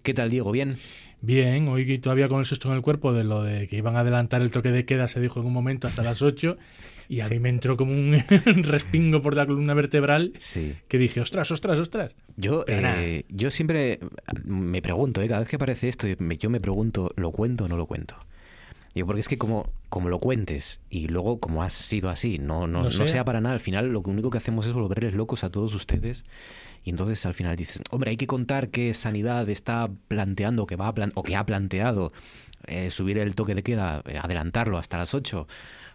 ¿Qué 0.03 0.13
tal, 0.15 0.31
Diego? 0.31 0.51
¿Bien? 0.51 0.77
Bien, 1.21 1.69
hoy 1.69 1.99
todavía 1.99 2.29
con 2.29 2.41
el 2.41 2.47
susto 2.47 2.69
en 2.69 2.75
el 2.75 2.83
cuerpo 2.83 3.13
de 3.13 3.25
lo 3.25 3.43
de 3.43 3.67
que 3.69 3.77
iban 3.77 3.97
a 3.97 4.01
adelantar 4.01 4.43
el 4.43 4.51
toque 4.51 4.71
de 4.71 4.85
queda, 4.85 5.09
se 5.09 5.21
dijo 5.21 5.41
en 5.41 5.47
un 5.47 5.53
momento 5.53 5.87
hasta 5.89 6.03
las 6.03 6.21
8, 6.21 6.59
y 7.09 7.21
a 7.21 7.29
mí 7.29 7.39
me 7.39 7.49
entró 7.49 7.77
como 7.77 7.93
un 7.93 8.17
respingo 8.65 9.23
por 9.23 9.35
la 9.37 9.47
columna 9.47 9.75
vertebral 9.75 10.33
Sí. 10.39 10.75
que 10.89 10.99
dije, 10.99 11.21
ostras, 11.21 11.51
ostras, 11.51 11.79
ostras. 11.79 12.17
Yo, 12.37 12.65
eh, 12.67 13.25
yo 13.29 13.51
siempre 13.51 14.01
me 14.45 14.83
pregunto, 14.83 15.23
eh, 15.23 15.29
cada 15.29 15.41
vez 15.41 15.49
que 15.49 15.57
aparece 15.57 15.89
esto, 15.89 16.07
yo 16.07 16.51
me 16.51 16.61
pregunto, 16.61 17.13
¿lo 17.17 17.31
cuento 17.33 17.65
o 17.65 17.69
no 17.69 17.77
lo 17.77 17.87
cuento? 17.87 18.17
Digo, 18.95 19.09
porque 19.09 19.21
es 19.23 19.29
que 19.29 19.37
como, 19.39 19.69
como 19.89 20.09
lo 20.09 20.21
cuentes 20.21 20.81
y 20.89 21.09
luego 21.09 21.41
como 21.41 21.65
has 21.65 21.73
sido 21.73 22.11
así, 22.11 22.39
no, 22.39 22.69
no, 22.69 22.79
No 22.79 22.85
no 22.85 22.91
sea. 22.93 23.07
sea 23.09 23.25
para 23.25 23.41
nada, 23.41 23.55
al 23.55 23.61
final 23.61 23.89
lo 23.93 24.01
único 24.01 24.31
que 24.31 24.39
hacemos 24.39 24.67
es 24.67 24.73
volverles 24.73 25.15
locos 25.15 25.43
a 25.43 25.51
todos 25.51 25.75
ustedes 25.75 26.25
y 26.85 26.91
entonces 26.91 27.27
al 27.27 27.35
final 27.35 27.57
dices, 27.57 27.81
hombre, 27.91 28.11
hay 28.11 28.17
que 28.17 28.29
contar 28.29 28.69
que 28.69 28.95
Sanidad 28.95 29.49
está 29.49 29.91
planteando, 30.07 30.67
que 30.67 30.77
va 30.77 30.87
a 30.87 30.95
plan- 30.95 31.11
o 31.17 31.25
que 31.25 31.35
ha 31.35 31.45
planteado 31.45 32.13
eh, 32.69 32.91
subir 32.93 33.19
el 33.19 33.35
toque 33.35 33.57
de 33.57 33.63
queda, 33.65 34.01
eh, 34.07 34.17
adelantarlo 34.23 34.79
hasta 34.79 34.97
las 34.97 35.13
8. 35.13 35.49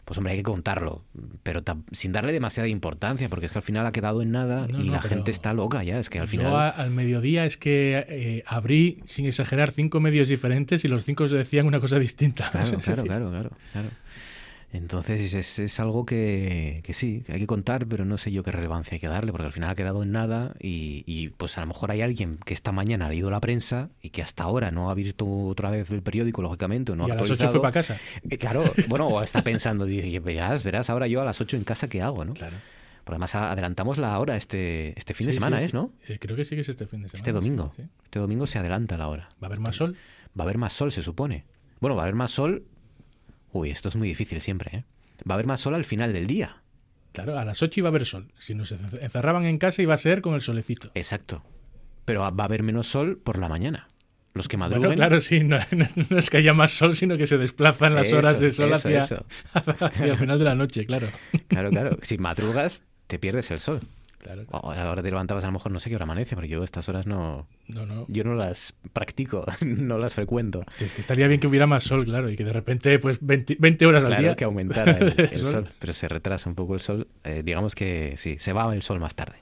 Pues 0.09 0.17
hombre, 0.17 0.31
hay 0.33 0.39
que 0.39 0.43
contarlo, 0.43 1.03
pero 1.43 1.61
sin 1.91 2.11
darle 2.11 2.31
demasiada 2.31 2.67
importancia, 2.67 3.29
porque 3.29 3.45
es 3.45 3.51
que 3.51 3.59
al 3.59 3.63
final 3.63 3.85
ha 3.85 3.91
quedado 3.91 4.23
en 4.23 4.31
nada 4.31 4.65
No, 4.67 4.81
y 4.81 4.87
no, 4.87 4.93
la 4.93 5.03
gente 5.03 5.29
está 5.29 5.53
loca 5.53 5.83
ya, 5.83 5.99
es 5.99 6.09
que 6.09 6.17
al 6.17 6.25
Yo 6.25 6.31
final... 6.31 6.55
a- 6.55 6.69
al 6.69 6.89
mediodía 6.89 7.45
es 7.45 7.57
que 7.57 8.03
eh, 8.09 8.43
abrí, 8.47 9.03
sin 9.05 9.27
exagerar, 9.27 9.69
cinco 9.71 9.99
medios 9.99 10.27
diferentes 10.27 10.83
y 10.83 10.87
los 10.87 11.05
cinco 11.05 11.27
decían 11.27 11.67
una 11.67 11.79
cosa 11.79 11.99
distinta. 11.99 12.49
Claro, 12.51 12.79
claro, 12.79 13.03
claro, 13.03 13.29
claro, 13.29 13.51
claro. 13.71 13.89
Entonces 14.71 15.33
es, 15.33 15.57
es 15.57 15.79
algo 15.79 16.05
que, 16.05 16.81
que 16.83 16.93
sí, 16.93 17.23
que 17.25 17.33
hay 17.33 17.39
que 17.39 17.47
contar, 17.47 17.87
pero 17.87 18.05
no 18.05 18.17
sé 18.19 18.31
yo 18.31 18.43
qué 18.43 18.51
relevancia 18.51 18.95
hay 18.95 18.99
que 18.99 19.07
darle, 19.07 19.31
porque 19.31 19.47
al 19.47 19.51
final 19.51 19.71
ha 19.71 19.75
quedado 19.75 20.03
en 20.03 20.11
nada 20.11 20.53
y, 20.59 21.03
y, 21.07 21.29
pues 21.29 21.57
a 21.57 21.61
lo 21.61 21.67
mejor 21.67 21.89
hay 21.89 22.01
alguien 22.01 22.37
que 22.45 22.53
esta 22.53 22.71
mañana 22.71 23.07
ha 23.07 23.09
leído 23.09 23.31
la 23.31 23.39
prensa 23.39 23.89
y 24.01 24.11
que 24.11 24.21
hasta 24.21 24.43
ahora 24.43 24.69
no 24.69 24.91
ha 24.91 24.93
visto 24.93 25.25
otra 25.27 25.71
vez 25.71 25.89
el 25.89 26.03
periódico, 26.03 26.43
lógicamente, 26.43 26.91
o 26.91 26.95
no 26.95 27.07
Y 27.07 27.11
ha 27.11 27.13
a 27.13 27.17
las 27.17 27.23
ocho 27.25 27.33
actualizado. 27.33 27.51
fue 27.53 27.61
pa' 27.67 27.71
casa. 27.71 27.97
Eh, 28.29 28.37
Claro, 28.37 28.63
bueno, 28.87 29.07
o 29.07 29.23
está 29.23 29.41
pensando, 29.43 29.85
dice, 29.85 30.19
verás, 30.19 30.63
verás, 30.63 30.89
ahora 30.91 31.07
yo 31.07 31.19
a 31.21 31.25
las 31.25 31.41
8 31.41 31.57
en 31.57 31.63
casa, 31.63 31.87
¿qué 31.89 32.03
hago, 32.03 32.23
no? 32.23 32.33
Claro. 32.35 32.57
Porque 33.03 33.15
además 33.15 33.33
adelantamos 33.33 33.97
la 33.97 34.19
hora 34.19 34.35
este, 34.35 34.93
este 34.99 35.15
fin 35.15 35.25
de 35.27 35.33
Sí, 35.33 35.37
semana, 35.39 35.59
sí. 35.59 35.65
¿es, 35.65 35.73
no? 35.73 35.91
Eh, 36.07 36.19
creo 36.19 36.35
que 36.35 36.45
sí 36.45 36.53
que 36.53 36.61
es 36.61 36.69
este 36.69 36.85
fin 36.85 37.01
de 37.01 37.09
semana. 37.09 37.17
Este 37.21 37.31
domingo. 37.31 37.73
Este 38.03 38.19
domingo 38.19 38.45
se 38.45 38.59
adelanta 38.59 38.97
la 38.97 39.07
hora. 39.07 39.29
¿Va 39.41 39.45
a 39.45 39.45
haber 39.47 39.59
más 39.59 39.77
sol? 39.77 39.95
Va 40.39 40.43
a 40.43 40.45
haber 40.45 40.59
más 40.59 40.73
sol, 40.73 40.91
se 40.91 41.01
supone. 41.01 41.43
Bueno, 41.79 41.95
va 41.95 42.03
a 42.03 42.05
haber 42.05 42.13
más 42.13 42.29
sol. 42.29 42.65
Uy, 43.51 43.71
esto 43.71 43.89
es 43.89 43.95
muy 43.95 44.07
difícil 44.07 44.41
siempre, 44.41 44.77
¿eh? 44.77 44.83
Va 45.29 45.33
a 45.33 45.35
haber 45.35 45.47
más 45.47 45.61
sol 45.61 45.75
al 45.75 45.85
final 45.85 46.13
del 46.13 46.27
día. 46.27 46.61
Claro, 47.11 47.37
a 47.37 47.43
las 47.43 47.61
8 47.61 47.79
iba 47.79 47.87
a 47.87 47.91
haber 47.91 48.05
sol. 48.05 48.31
Si 48.37 48.53
nos 48.53 48.71
encer- 48.71 48.99
encerraban 49.01 49.45
en 49.45 49.57
casa 49.57 49.81
iba 49.81 49.93
a 49.93 49.97
ser 49.97 50.21
con 50.21 50.35
el 50.35 50.41
solecito. 50.41 50.91
Exacto. 50.93 51.43
Pero 52.05 52.21
va 52.21 52.43
a 52.43 52.45
haber 52.45 52.63
menos 52.63 52.87
sol 52.87 53.17
por 53.17 53.37
la 53.39 53.49
mañana. 53.49 53.87
Los 54.35 54.47
que 54.47 54.57
madruguen. 54.57 54.83
Bueno, 54.89 54.95
claro, 54.95 55.19
sí, 55.19 55.39
no, 55.39 55.57
no- 55.71 55.87
no 56.09 56.17
es 56.19 56.29
que 56.29 56.37
haya 56.37 56.53
más 56.53 56.71
sol, 56.71 56.95
sino 56.95 57.17
que 57.17 57.25
se 57.25 57.37
desplazan 57.37 57.95
las 57.95 58.07
Eso, 58.07 58.17
horas 58.19 58.39
de 58.39 58.51
sol 58.51 58.67
eso, 58.71 58.75
hacia, 58.87 58.99
eso. 58.99 59.25
hacia 59.53 60.05
el 60.05 60.17
final 60.17 60.37
de 60.37 60.45
la 60.45 60.55
noche, 60.55 60.85
claro. 60.85 61.07
Claro, 61.47 61.71
claro. 61.71 61.97
Si 62.03 62.17
madrugas, 62.19 62.83
te 63.07 63.17
pierdes 63.17 63.49
el 63.51 63.57
sol. 63.59 63.81
Claro. 64.19 64.43
O- 64.51 64.71
Ahora 64.71 65.01
te 65.01 65.09
levantabas 65.09 65.43
a 65.43 65.47
lo 65.47 65.53
mejor 65.53 65.71
no 65.71 65.79
sé 65.79 65.89
qué 65.89 65.95
hora 65.95 66.03
amanece, 66.03 66.35
porque 66.35 66.49
yo 66.49 66.63
estas 66.63 66.87
horas 66.89 67.07
no, 67.07 67.47
No, 67.67 67.85
no. 67.85 68.05
yo 68.07 68.23
no 68.23 68.35
las 68.35 68.73
practico, 68.93 69.45
no 69.65 69.97
las 69.97 70.13
frecuento. 70.13 70.63
Es 70.79 70.93
que 70.93 71.01
estaría 71.01 71.27
bien 71.27 71.39
que 71.39 71.47
hubiera 71.47 71.65
más 71.67 71.83
sol, 71.85 72.05
claro, 72.05 72.29
y 72.29 72.35
que 72.35 72.43
de 72.43 72.53
repente, 72.53 72.99
pues 72.99 73.17
20, 73.25 73.55
20 73.59 73.85
horas 73.85 74.03
al 74.05 74.17
día. 74.17 74.35
que 74.35 74.43
aumentara 74.43 74.97
el, 74.97 75.29
sol. 75.35 75.67
pero 75.79 75.93
se 75.93 76.07
retrasa 76.07 76.49
un 76.49 76.55
poco 76.55 76.73
el 76.75 76.81
sol. 76.81 77.07
Eh, 77.23 77.41
digamos 77.43 77.75
que 77.75 78.13
sí, 78.17 78.37
se 78.39 78.53
va 78.53 78.73
el 78.75 78.81
sol 78.81 78.99
más 78.99 79.15
tarde, 79.15 79.37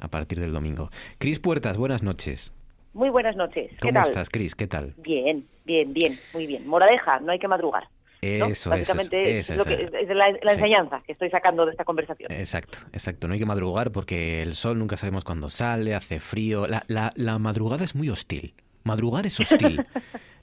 a 0.00 0.08
partir 0.08 0.38
del 0.40 0.52
domingo. 0.52 0.90
Cris 1.18 1.38
Puertas, 1.38 1.76
buenas 1.76 2.02
noches. 2.02 2.52
Muy 2.94 3.08
buenas 3.08 3.34
noches. 3.36 3.70
¿Qué 3.70 3.76
¿Cómo 3.80 3.94
tal? 3.94 4.08
estás, 4.08 4.28
Cris? 4.28 4.54
¿Qué 4.54 4.66
tal? 4.66 4.92
Bien, 4.98 5.46
bien, 5.64 5.94
bien, 5.94 6.20
muy 6.34 6.46
bien. 6.46 6.66
Moraleja, 6.66 7.20
no 7.20 7.32
hay 7.32 7.38
que 7.38 7.48
madrugar. 7.48 7.84
¿No? 8.22 8.46
Eso, 8.46 8.70
Básicamente 8.70 9.38
eso, 9.40 9.52
es, 9.52 9.58
lo 9.58 9.64
que, 9.64 9.90
es 10.00 10.08
la, 10.08 10.30
la 10.30 10.52
Sí. 10.54 10.60
Enseñanza 10.60 11.02
que 11.04 11.12
estoy 11.12 11.28
sacando 11.30 11.64
de 11.64 11.72
esta 11.72 11.84
conversación. 11.84 12.30
Exacto, 12.32 12.78
exacto. 12.92 13.26
No 13.26 13.34
hay 13.34 13.40
que 13.40 13.46
madrugar 13.46 13.90
porque 13.90 14.42
el 14.42 14.54
sol 14.54 14.78
nunca 14.78 14.96
sabemos 14.96 15.24
cuándo 15.24 15.50
sale, 15.50 15.94
hace 15.94 16.20
frío. 16.20 16.66
La, 16.66 16.84
la, 16.86 17.12
la 17.16 17.38
madrugada 17.38 17.84
es 17.84 17.94
muy 17.94 18.08
hostil. 18.10 18.54
Madrugar 18.84 19.26
es 19.26 19.38
hostil. 19.40 19.84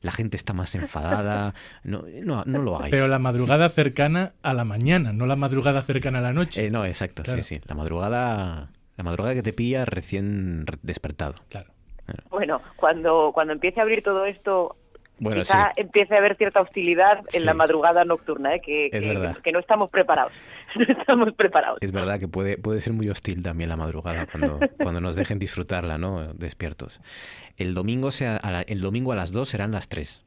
La 0.02 0.14
gente 0.14 0.38
está 0.38 0.54
más 0.54 0.76
enfadada. 0.76 1.54
No, 1.84 2.06
no, 2.24 2.44
no 2.46 2.60
lo 2.60 2.78
hagáis. 2.78 2.90
Pero 2.90 3.10
la 3.10 3.20
madrugada 3.20 3.68
cercana 3.68 4.32
a 4.44 4.54
la 4.54 4.64
mañana, 4.64 5.12
no 5.12 5.26
la 5.26 5.36
madrugada 5.36 5.82
cercana 5.82 6.20
a 6.20 6.22
la 6.22 6.32
noche. 6.32 6.66
Eh, 6.68 6.70
no, 6.72 6.86
exacto, 6.86 7.22
Claro. 7.24 7.44
sí, 7.44 7.56
sí. 7.56 7.62
La 7.68 7.76
madrugada, 7.76 8.70
la 8.96 9.04
madrugada 9.04 9.36
que 9.36 9.44
te 9.44 9.52
pilla 9.52 9.84
recién 9.84 10.66
re- 10.68 10.78
despertado. 10.84 11.36
Claro. 11.50 11.72
Bueno, 12.30 12.62
cuando, 12.78 13.32
cuando 13.34 13.52
empiece 13.52 13.82
a 13.82 13.84
abrir 13.84 14.02
todo 14.02 14.24
esto, 14.24 14.78
Bueno, 15.20 15.42
quizá 15.42 15.72
sí. 15.76 15.82
empiece 15.82 16.16
a 16.16 16.18
haber 16.20 16.38
cierta 16.38 16.62
hostilidad 16.62 17.20
en 17.34 17.46
la 17.46 17.54
madrugada 17.54 18.06
nocturna, 18.06 18.56
¿eh? 18.56 18.62
que, 18.62 18.88
Es 18.92 19.06
que- 19.44 19.52
no 19.52 19.60
estamos 19.60 19.90
preparados. 19.90 20.32
No 20.76 20.84
estamos 20.84 21.34
preparados. 21.34 21.80
Es 21.82 21.92
verdad 21.92 22.20
que 22.20 22.28
puede, 22.28 22.58
puede 22.58 22.80
ser 22.80 22.94
muy 22.94 23.10
hostil 23.10 23.42
también 23.42 23.70
la 23.70 23.76
madrugada 23.76 24.28
cuando, 24.28 24.60
cuando 24.78 25.02
nos 25.02 25.16
dejen 25.16 25.40
disfrutarla, 25.40 25.98
¿no? 25.98 26.32
Despiertos. 26.36 27.02
El 27.58 27.74
domingo, 27.74 28.12
sea, 28.12 28.38
a 28.38 28.52
la- 28.52 28.62
el 28.62 28.80
domingo 28.80 29.12
a 29.12 29.16
las 29.16 29.32
2 29.32 29.50
serán 29.50 29.72
las 29.72 29.90
3. 29.90 30.24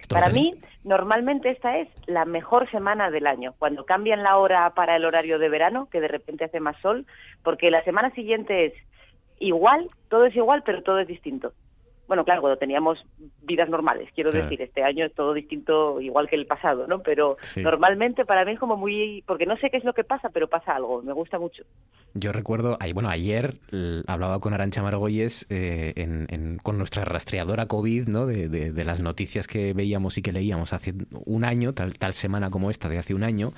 Esto 0.00 0.14
Para 0.14 0.28
mí, 0.30 0.54
normalmente 0.84 1.50
esta 1.50 1.78
es 1.78 1.88
la 2.06 2.24
mejor 2.24 2.70
semana 2.70 3.10
del 3.10 3.26
año, 3.26 3.54
cuando 3.58 3.84
cambian 3.84 4.22
la 4.22 4.36
hora 4.38 4.70
para 4.74 4.96
el 4.96 5.04
horario 5.04 5.38
de 5.38 5.48
verano, 5.48 5.88
que 5.90 6.00
de 6.00 6.08
repente 6.08 6.44
hace 6.44 6.60
más 6.60 6.76
sol, 6.80 7.06
porque 7.42 7.70
la 7.70 7.82
semana 7.84 8.10
siguiente 8.10 8.66
es 8.66 8.72
igual, 9.38 9.88
todo 10.08 10.24
es 10.26 10.34
igual, 10.36 10.62
pero 10.64 10.82
todo 10.82 10.98
es 10.98 11.08
distinto. 11.08 11.52
Bueno, 12.08 12.24
claro, 12.24 12.40
cuando 12.40 12.58
teníamos 12.58 12.98
vidas 13.42 13.68
normales, 13.68 14.08
quiero 14.14 14.30
Claro. 14.30 14.44
decir, 14.44 14.62
este 14.62 14.82
año 14.84 15.04
es 15.06 15.14
todo 15.14 15.32
distinto 15.34 16.00
igual 16.00 16.28
que 16.28 16.36
el 16.36 16.46
pasado, 16.46 16.86
¿no? 16.86 17.02
Pero 17.02 17.36
Sí. 17.42 17.62
normalmente 17.62 18.24
para 18.24 18.44
mí 18.44 18.52
es 18.52 18.58
como 18.60 18.76
muy... 18.76 19.24
porque 19.26 19.44
no 19.46 19.56
sé 19.56 19.70
qué 19.70 19.76
es 19.78 19.84
lo 19.84 19.92
que 19.92 20.04
pasa, 20.04 20.28
pero 20.30 20.48
pasa 20.48 20.76
algo, 20.76 21.02
me 21.02 21.12
gusta 21.12 21.38
mucho. 21.38 21.64
Yo 22.14 22.32
recuerdo, 22.32 22.78
bueno, 22.94 23.08
ayer 23.08 23.54
hablaba 24.06 24.38
con 24.40 24.54
Arancha 24.54 24.82
Margolles 24.82 25.46
eh, 25.50 25.92
en- 25.96 26.26
en- 26.30 26.58
con 26.58 26.78
nuestra 26.78 27.04
rastreadora 27.04 27.66
COVID, 27.66 28.06
¿no? 28.08 28.26
De, 28.26 28.48
de- 28.48 28.72
de 28.72 28.84
las 28.84 29.00
noticias 29.00 29.46
que 29.48 29.72
veíamos 29.74 30.16
y 30.16 30.22
que 30.22 30.32
leíamos 30.32 30.72
hace 30.72 30.94
un 31.24 31.44
año, 31.44 31.72
tal, 31.74 31.98
tal 31.98 32.12
semana 32.14 32.50
como 32.50 32.70
esta 32.70 32.88
de 32.88 32.98
hace 32.98 33.14
un 33.14 33.24
año, 33.24 33.52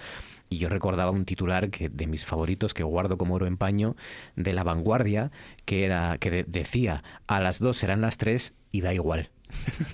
y 0.50 0.58
yo 0.58 0.68
recordaba 0.68 1.10
un 1.10 1.24
titular 1.24 1.70
que 1.70 1.88
de 1.88 2.06
mis 2.06 2.24
favoritos 2.24 2.74
que 2.74 2.82
guardo 2.82 3.18
como 3.18 3.34
oro 3.34 3.46
en 3.46 3.56
paño 3.56 3.96
de 4.36 4.52
La 4.52 4.62
Vanguardia, 4.64 5.30
que 5.64 5.84
era 5.84 6.18
que 6.18 6.30
de- 6.30 6.44
decía 6.44 7.02
a 7.26 7.40
las 7.40 7.58
dos 7.58 7.76
serán 7.76 8.00
las 8.00 8.16
tres 8.18 8.54
y 8.72 8.80
da 8.80 8.92
igual. 8.94 9.30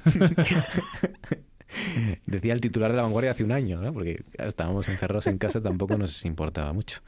Decía 2.26 2.52
el 2.52 2.60
titular 2.60 2.90
de 2.90 2.97
La 2.97 3.02
Vanguardia 3.02 3.32
hace 3.32 3.43
un 3.44 3.51
año, 3.52 3.81
¿no? 3.81 3.93
Porque 3.93 4.22
estábamos 4.39 4.86
encerrados 4.89 5.26
en 5.26 5.39
casa, 5.39 5.60
tampoco 5.60 5.97
nos 5.98 6.24
importaba 6.24 6.72
mucho. 6.72 7.01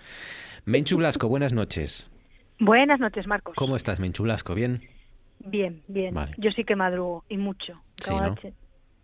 Menchu 0.64 0.96
Blasco, 0.96 1.28
buenas 1.28 1.52
noches. 1.52 2.10
Buenas 2.58 2.98
noches, 2.98 3.26
Marcos. 3.26 3.54
¿Cómo 3.56 3.76
estás, 3.76 4.00
Menchu 4.00 4.24
Blasco? 4.24 4.54
¿Bien? 4.54 4.82
Bien, 5.38 5.82
bien. 5.86 6.14
Vale. 6.14 6.32
Yo 6.38 6.50
sí 6.50 6.64
que 6.64 6.74
madrugo 6.74 7.24
y 7.28 7.36
mucho. 7.36 7.74
Sí, 8.02 8.10
Cada 8.10 8.28
¿no? 8.28 8.34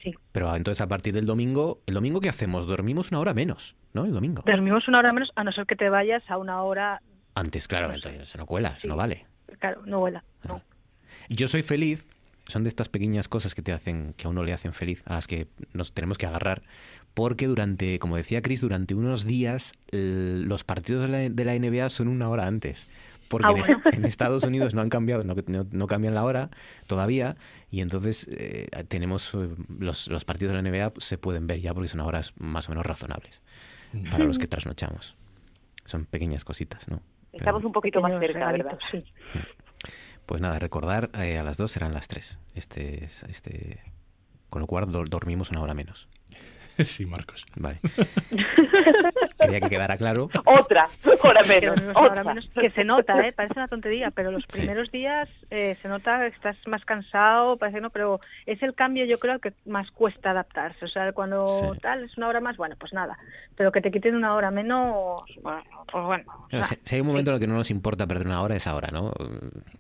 Sí. 0.03 0.12
Pero 0.33 0.55
entonces 0.57 0.81
a 0.81 0.89
partir 0.89 1.12
del 1.15 1.27
domingo, 1.27 1.81
¿el 1.87 1.95
domingo 1.95 2.20
qué 2.20 2.29
hacemos? 2.29 2.66
Dormimos 2.66 3.11
una 3.11 3.20
hora 3.20 3.35
menos, 3.35 3.77
¿no? 3.93 4.05
El 4.05 4.12
domingo. 4.12 4.43
Dormimos 4.45 4.89
una 4.89 4.99
hora 4.99 5.12
menos, 5.12 5.31
a 5.37 5.45
no 5.45 5.53
ser 5.53 5.65
que 5.66 5.77
te 5.77 5.89
vayas 5.89 6.23
a 6.29 6.39
una 6.39 6.62
hora. 6.62 7.01
Antes, 7.35 7.69
claro, 7.69 7.93
entonces 7.93 8.23
eso 8.23 8.39
no 8.39 8.47
cuela, 8.47 8.74
eso 8.77 8.89
no 8.89 8.97
vale. 8.97 9.27
Claro, 9.61 9.83
no 9.87 10.01
vuela. 10.01 10.24
Yo 11.29 11.47
soy 11.49 11.62
feliz, 11.62 12.05
son 12.47 12.65
de 12.65 12.69
estas 12.69 12.89
pequeñas 12.89 13.29
cosas 13.29 13.55
que 13.55 13.62
te 13.62 13.73
hacen, 13.73 14.12
que 14.16 14.27
a 14.27 14.31
uno 14.31 14.43
le 14.43 14.53
hacen 14.53 14.73
feliz, 14.73 15.03
a 15.07 15.15
las 15.15 15.27
que 15.29 15.47
nos 15.73 15.93
tenemos 15.93 16.19
que 16.19 16.27
agarrar, 16.27 16.62
porque 17.15 17.47
durante, 17.47 17.99
como 17.99 18.16
decía 18.16 18.43
Chris, 18.43 18.61
durante 18.61 18.95
unos 18.95 19.24
días 19.24 19.73
los 19.93 20.65
partidos 20.65 21.03
de 21.03 21.09
la, 21.09 21.19
de 21.31 21.45
la 21.45 21.55
NBA 21.55 21.89
son 21.91 22.09
una 22.09 22.29
hora 22.29 22.47
antes. 22.47 22.89
Porque 23.29 23.47
Ah, 23.49 23.81
en, 23.93 24.05
Estados 24.05 24.45
Unidos 24.45 24.74
no 24.74 24.83
han 24.83 24.91
cambiado, 24.91 25.23
no, 25.23 25.35
no- 25.47 25.66
no 25.70 25.87
cambian 25.87 26.15
la 26.15 26.23
hora 26.24 26.51
todavía, 26.87 27.37
y 27.73 27.81
entonces 27.81 28.28
eh, 28.31 28.69
tenemos 28.86 29.35
eh, 29.35 29.49
los, 29.81 30.07
los 30.07 30.24
partidos 30.24 30.55
de 30.55 30.62
la 30.62 30.69
NBA 30.70 30.93
se 30.99 31.19
pueden 31.19 31.49
ver 31.49 31.61
ya 31.61 31.74
porque 31.74 31.89
son 31.89 32.01
horas 32.01 32.32
más 32.39 32.69
o 32.69 32.73
menos 32.73 32.86
razonables 32.86 33.43
para 34.11 34.24
los 34.24 34.39
que 34.39 34.47
trasnochamos. 34.47 35.16
Son 35.85 36.05
pequeñas 36.05 36.44
cositas, 36.44 36.86
¿no? 36.89 37.03
Estamos 37.32 37.65
un 37.65 37.73
poquito 37.73 38.01
más 38.01 38.12
cerca, 38.20 38.53
¿verdad? 38.53 38.78
regalitos, 38.78 38.78
sí. 38.93 39.05
Pues 40.27 40.40
nada, 40.40 40.59
recordar, 40.61 41.11
eh, 41.15 41.39
a 41.39 41.43
las 41.43 41.57
dos 41.57 41.73
serán 41.73 41.93
las 41.93 42.07
tres. 42.09 42.39
Este, 42.55 43.05
es- 43.05 43.24
este, 43.24 43.81
con 44.51 44.61
lo 44.61 44.66
cual 44.69 44.93
do- 44.93 45.05
dormimos 45.05 45.51
una 45.51 45.61
hora 45.62 45.74
menos. 45.74 46.09
Sí, 46.85 47.05
Marcos. 47.05 47.44
Vale. 47.57 47.81
Quería 49.43 49.60
que 49.60 49.69
quedara 49.69 49.97
claro. 49.97 50.28
Otra, 50.44 50.89
hora 51.23 51.40
menos, 51.48 51.81
Que, 51.81 51.86
ahora 51.94 52.10
otra. 52.12 52.24
menos, 52.24 52.48
que 52.55 52.70
se 52.70 52.85
nota, 52.85 53.27
¿eh? 53.27 53.32
parece 53.32 53.55
una 53.59 53.69
tontería, 53.69 54.10
pero 54.10 54.31
los 54.31 54.47
primeros 54.47 54.90
días 54.90 55.28
eh, 55.51 55.77
se 55.82 55.89
nota 55.89 56.20
que 56.20 56.27
estás 56.36 56.56
más 56.66 56.85
cansado, 56.85 57.56
parece 57.56 57.78
que 57.78 57.82
no, 57.82 57.90
pero 57.90 58.20
es 58.47 58.62
el 58.62 58.74
cambio 58.74 59.05
yo 59.05 59.19
creo 59.19 59.39
que 59.39 59.52
más 59.66 59.90
cuesta 59.90 60.31
adaptarse. 60.31 60.85
O 60.85 60.89
sea, 60.89 61.12
cuando 61.12 61.47
Sí. 61.47 61.78
tal 61.81 62.05
es 62.05 62.16
una 62.16 62.28
hora 62.28 62.40
más, 62.40 62.56
bueno, 62.56 62.77
pues 62.78 62.93
nada, 62.93 63.16
pero 63.56 63.73
que 63.73 63.81
te 63.81 63.90
quiten 63.90 64.14
una 64.14 64.35
hora 64.35 64.51
menos, 64.51 65.23
bueno, 65.43 65.62
pues 65.90 66.05
bueno. 66.05 66.24
Claro, 66.48 66.64
si, 66.66 66.77
si 66.85 66.94
hay 66.94 67.01
un 67.01 67.06
momento 67.09 67.31
en 67.31 67.35
el 67.35 67.40
que 67.40 67.47
no 67.47 67.55
nos 67.55 67.70
importa 67.70 68.06
perder 68.06 68.27
una 68.27 68.40
hora, 68.43 68.56
es 68.56 68.66
ahora, 68.66 68.89
¿no? 68.93 69.12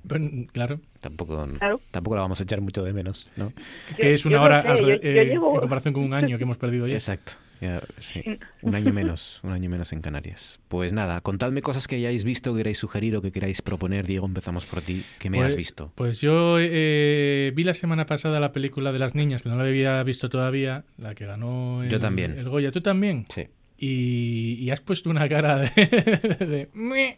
Bueno, 0.04 0.28
claro. 0.52 0.78
Tampoco, 1.00 1.44
Claro. 1.58 1.80
tampoco 1.90 2.14
la 2.16 2.22
vamos 2.22 2.38
a 2.40 2.44
echar 2.44 2.60
mucho 2.60 2.84
de 2.84 2.92
menos, 2.92 3.28
¿no? 3.36 3.52
Que 3.96 4.14
es 4.14 4.24
una 4.24 4.40
hora 4.40 4.62
sé, 4.62 4.68
alre- 4.68 5.00
yo- 5.00 5.10
yo 5.10 5.20
eh, 5.20 5.24
llevo- 5.26 5.54
en 5.54 5.60
comparación 5.60 5.94
con 5.94 6.04
un 6.04 6.14
año 6.14 6.38
que 6.38 6.44
hemos 6.44 6.56
perdido 6.58 6.86
ya. 6.86 6.94
Exacto. 6.94 7.32
Ya, 7.62 7.80
sí. 8.00 8.24
Un 8.62 8.74
año 8.74 8.92
menos, 8.92 9.38
un 9.44 9.52
año 9.52 9.70
menos 9.70 9.92
en 9.92 10.00
Canarias. 10.00 10.58
Pues 10.66 10.92
nada, 10.92 11.20
contadme 11.20 11.62
cosas 11.62 11.86
que 11.86 11.94
hayáis 11.96 12.24
visto, 12.24 12.52
que 12.52 12.58
queráis 12.58 12.78
sugerir 12.78 13.14
o 13.16 13.22
que 13.22 13.30
queráis 13.30 13.62
proponer. 13.62 14.04
Diego, 14.04 14.26
empezamos 14.26 14.66
por 14.66 14.82
ti. 14.82 15.04
¿Qué 15.20 15.30
me 15.30 15.38
Pues- 15.38 15.48
has 15.52 15.56
visto? 15.56 15.92
Pues 15.94 16.20
yo 16.20 16.56
eh, 16.58 17.52
vi 17.54 17.62
la 17.62 17.74
semana 17.74 18.06
pasada 18.06 18.40
la 18.40 18.50
película 18.52 18.90
de 18.90 18.98
las 18.98 19.14
niñas, 19.14 19.42
que 19.42 19.48
no 19.48 19.54
la 19.56 19.62
había 19.64 20.02
visto 20.02 20.28
todavía, 20.28 20.84
la 20.98 21.14
que 21.14 21.24
ganó 21.24 21.84
el, 21.84 21.88
Yo 21.90 22.00
también. 22.00 22.36
el 22.36 22.48
Goya. 22.48 22.72
¿Tú 22.72 22.80
también? 22.80 23.26
Sí. 23.32 23.46
Y, 23.78 24.54
y 24.60 24.70
has 24.70 24.80
puesto 24.80 25.08
una 25.10 25.28
cara 25.28 25.58
de... 25.58 25.68
de- 26.76 27.16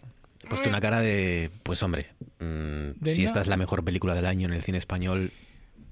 puesto 0.49 0.69
una 0.69 0.81
cara 0.81 1.01
de, 1.01 1.51
pues 1.63 1.83
hombre, 1.83 2.09
mm, 2.41 3.01
De 3.01 3.11
si 3.11 3.23
no. 3.23 3.29
esta 3.29 3.41
es 3.41 3.47
la 3.47 3.57
mejor 3.57 3.83
película 3.83 4.15
del 4.15 4.27
año 4.27 4.47
en 4.47 4.53
el 4.55 4.61
cine 4.63 4.77
español, 4.79 5.31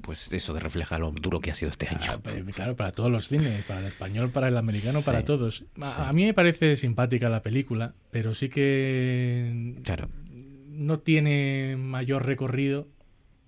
pues 0.02 0.30
eso 0.32 0.58
refleja 0.58 0.98
lo 0.98 1.10
duro 1.12 1.40
que 1.40 1.50
ha 1.50 1.54
sido 1.54 1.70
este 1.70 1.88
año. 1.88 2.10
Ah, 2.10 2.18
pues, 2.22 2.42
Claro, 2.54 2.76
para 2.76 2.92
todos 2.92 3.10
los 3.10 3.28
cines, 3.28 3.64
para 3.64 3.80
el 3.80 3.86
español, 3.86 4.30
para 4.30 4.48
el 4.48 4.56
americano, 4.56 4.98
Sí, 5.00 5.06
para 5.06 5.24
todos. 5.24 5.64
A, 5.80 6.08
a 6.08 6.12
mí 6.12 6.24
me 6.24 6.34
parece 6.34 6.76
simpática 6.76 7.28
la 7.30 7.42
película, 7.42 7.94
pero 8.10 8.34
sí 8.34 8.48
que 8.50 9.76
Claro. 9.84 10.08
no 10.68 10.98
tiene 10.98 11.76
mayor 11.78 12.26
recorrido 12.26 12.88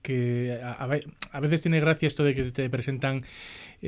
que 0.02 0.60
a 0.62 1.40
veces 1.40 1.62
tiene 1.62 1.80
gracia 1.80 2.06
esto 2.06 2.24
de 2.24 2.34
que 2.34 2.50
te 2.50 2.68
presentan 2.68 3.24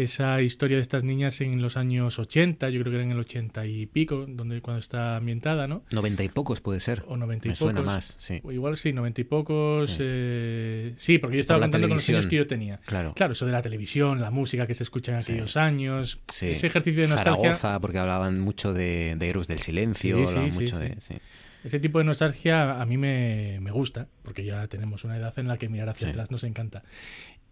esa 0.03 0.43
historia 0.43 0.77
de 0.77 0.83
estas 0.83 1.05
niñas 1.05 1.41
en 1.41 1.63
los 1.63 1.77
años 1.77 2.19
80, 2.19 2.69
yo 2.71 2.81
creo 2.81 2.91
que 2.93 2.97
era 2.97 3.05
en 3.05 3.13
el 3.13 3.19
80 3.19 3.65
y 3.67 3.87
pico, 3.87 4.27
donde 4.29 4.61
cuando 4.61 4.81
está 4.81 5.17
ambientada, 5.17 5.67
¿no? 5.67 5.83
Noventa 5.91 6.23
y 6.23 6.29
pocos 6.29 6.61
puede 6.61 6.81
ser. 6.81 7.03
O 7.09 7.17
90 7.17 7.49
y 7.49 7.51
Me 7.51 7.55
pocos. 7.55 7.59
suena 7.59 7.83
más, 7.83 8.15
sí. 8.19 8.41
O 8.45 8.53
igual 8.53 8.77
sí, 8.77 8.93
90 8.93 9.21
y 9.23 9.25
pocos. 9.25 9.91
Sí. 9.91 9.97
eh, 10.01 10.93
sí, 10.97 11.19
porque 11.19 11.37
yo 11.37 11.41
estaba 11.41 11.59
la 11.61 11.65
contando 11.67 11.89
con 11.89 11.97
los 11.97 12.09
años 12.11 12.27
que 12.27 12.37
yo 12.37 12.47
tenía. 12.47 12.77
Claro. 12.85 13.15
Claro, 13.15 13.33
eso 13.33 13.47
de 13.47 13.53
la 13.53 13.63
televisión, 13.63 14.21
la 14.21 14.31
música 14.31 14.67
que 14.67 14.75
se 14.75 14.83
escucha 14.83 15.13
en 15.13 15.19
aquellos 15.19 15.57
años, 15.57 16.21
Sí. 16.33 16.49
ese 16.49 16.67
ejercicio 16.67 17.03
de 17.03 17.09
nostalgia. 17.09 17.55
Zaragoza, 17.55 17.81
porque 17.81 17.99
hablaban 17.99 18.39
mucho 18.41 18.73
de, 18.75 19.17
de 19.19 19.29
Héroes 19.29 19.47
del 19.47 19.61
Silencio, 19.61 20.19
Sí, 20.19 20.25
sí, 20.27 20.29
hablaban 20.31 20.53
sí, 20.53 20.61
mucho 20.63 20.79
de... 20.79 20.97
Ese 21.65 21.81
tipo 21.81 21.99
de 21.99 22.05
nostalgia 22.05 22.81
a 22.81 22.87
mí 22.87 22.97
me, 22.97 23.59
me 23.61 23.73
gusta, 23.73 24.07
porque 24.23 24.45
ya 24.45 24.69
tenemos 24.69 25.03
una 25.03 25.17
edad 25.17 25.37
en 25.37 25.49
la 25.49 25.57
que 25.59 25.69
mirar 25.69 25.89
hacia 25.89 26.07
Sí. 26.07 26.11
atrás 26.11 26.31
nos 26.31 26.45
encanta. 26.45 26.85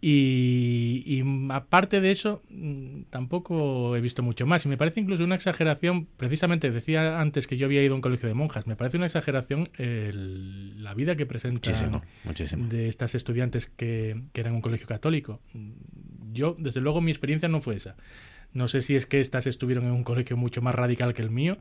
Y, 0.07 1.03
y, 1.07 1.23
mm, 1.23 1.51
aparte 1.51 2.03
de 2.03 2.11
eso, 2.11 2.43
mm, 2.51 3.05
tampoco 3.09 3.97
he 3.97 4.03
visto 4.03 4.23
mucho 4.23 4.45
más. 4.47 4.63
Y 4.67 4.69
me 4.69 4.77
parece 4.77 5.01
incluso 5.01 5.25
una 5.25 5.35
exageración, 5.35 6.07
precisamente 6.19 6.71
decía 6.71 7.21
antes 7.23 7.47
que 7.47 7.57
yo 7.57 7.65
había 7.65 7.83
ido 7.83 7.95
a 7.95 7.97
un 7.97 8.03
colegio 8.03 8.29
de 8.29 8.35
monjas, 8.35 8.67
me 8.67 8.77
parece 8.77 8.99
una 8.99 9.07
exageración 9.07 9.71
el- 9.79 10.83
la 10.85 10.93
vida 10.93 11.17
que 11.17 11.25
presentan 11.25 11.55
Muchísimo, 11.73 12.03
muchísimo. 12.25 12.67
de 12.69 12.89
estas 12.89 13.15
estudiantes 13.15 13.67
que, 13.67 14.21
que 14.35 14.41
eran 14.43 14.55
un 14.55 14.61
colegio 14.61 14.87
católico. 14.87 15.41
Yo, 16.35 16.55
desde 16.59 16.83
luego, 16.83 17.01
mi 17.01 17.11
experiencia 17.11 17.49
no 17.49 17.63
fue 17.63 17.77
esa. 17.77 17.97
No 18.53 18.69
sé 18.69 18.83
si 18.83 18.95
es 18.97 19.07
que 19.07 19.21
estas 19.21 19.47
estuvieron 19.47 19.85
en 19.87 19.93
un 19.93 20.05
colegio 20.05 20.37
mucho 20.37 20.61
más 20.61 20.75
radical 20.75 21.15
que 21.15 21.23
el 21.23 21.31
mío, 21.31 21.57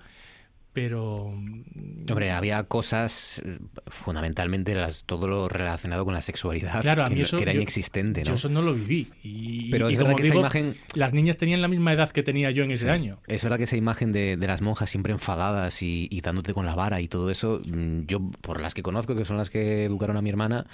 pero... 0.74 1.32
mm, 1.36 2.06
Hombre, 2.10 2.32
había 2.32 2.64
cosas, 2.66 3.41
eh, 3.45 3.60
fundamentalmente 3.88 4.76
las, 4.76 5.04
todo 5.06 5.28
lo 5.28 5.48
relacionado 5.48 6.04
con 6.04 6.14
la 6.14 6.22
sexualidad, 6.22 6.82
Claro, 6.82 7.04
a 7.06 7.08
que, 7.10 7.14
mí 7.16 7.22
no- 7.22 7.26
eso, 7.28 7.38
que 7.38 7.44
era 7.44 7.54
yo- 7.54 7.62
inexistente, 7.62 8.24
Yo 8.24 8.32
¿no? 8.32 8.36
eso 8.36 8.50
no 8.50 8.62
lo 8.62 8.74
viví. 8.74 9.08
Y, 9.24 9.70
Pero 9.72 9.90
y 9.90 9.94
es 9.94 10.00
verdad 10.00 10.16
que 10.16 10.24
esa 10.24 10.36
imagen- 10.36 10.76
las 10.95 11.14
niñas 11.14 11.38
tenían 11.38 11.62
la 11.62 11.68
misma 11.70 11.94
edad 11.94 12.10
que 12.10 12.24
tenía 12.24 12.52
yo 12.52 12.64
en 12.64 12.72
ese 12.72 12.86
Sí. 12.86 12.90
año. 12.90 13.20
Es 13.28 13.44
verdad 13.44 13.58
que 13.58 13.64
esa 13.64 13.78
imagen 13.78 14.12
de, 14.12 14.36
de 14.36 14.48
las 14.48 14.62
monjas 14.62 14.90
siempre 14.90 15.14
enfadadas 15.14 15.82
y, 15.82 16.08
y 16.12 16.22
dándote 16.22 16.54
con 16.54 16.66
la 16.66 16.76
vara 16.76 17.00
y 17.00 17.08
todo 17.08 17.30
eso, 17.30 17.62
mm, 17.66 18.02
yo 18.08 18.20
por 18.41 18.60
las 18.60 18.74
que 18.74 18.84
conozco, 18.84 19.16
que 19.16 19.24
son 19.26 19.38
las 19.38 19.50
que 19.50 19.86
educaron 19.86 20.18
a 20.18 20.22
mi 20.22 20.30
hermana, 20.30 20.66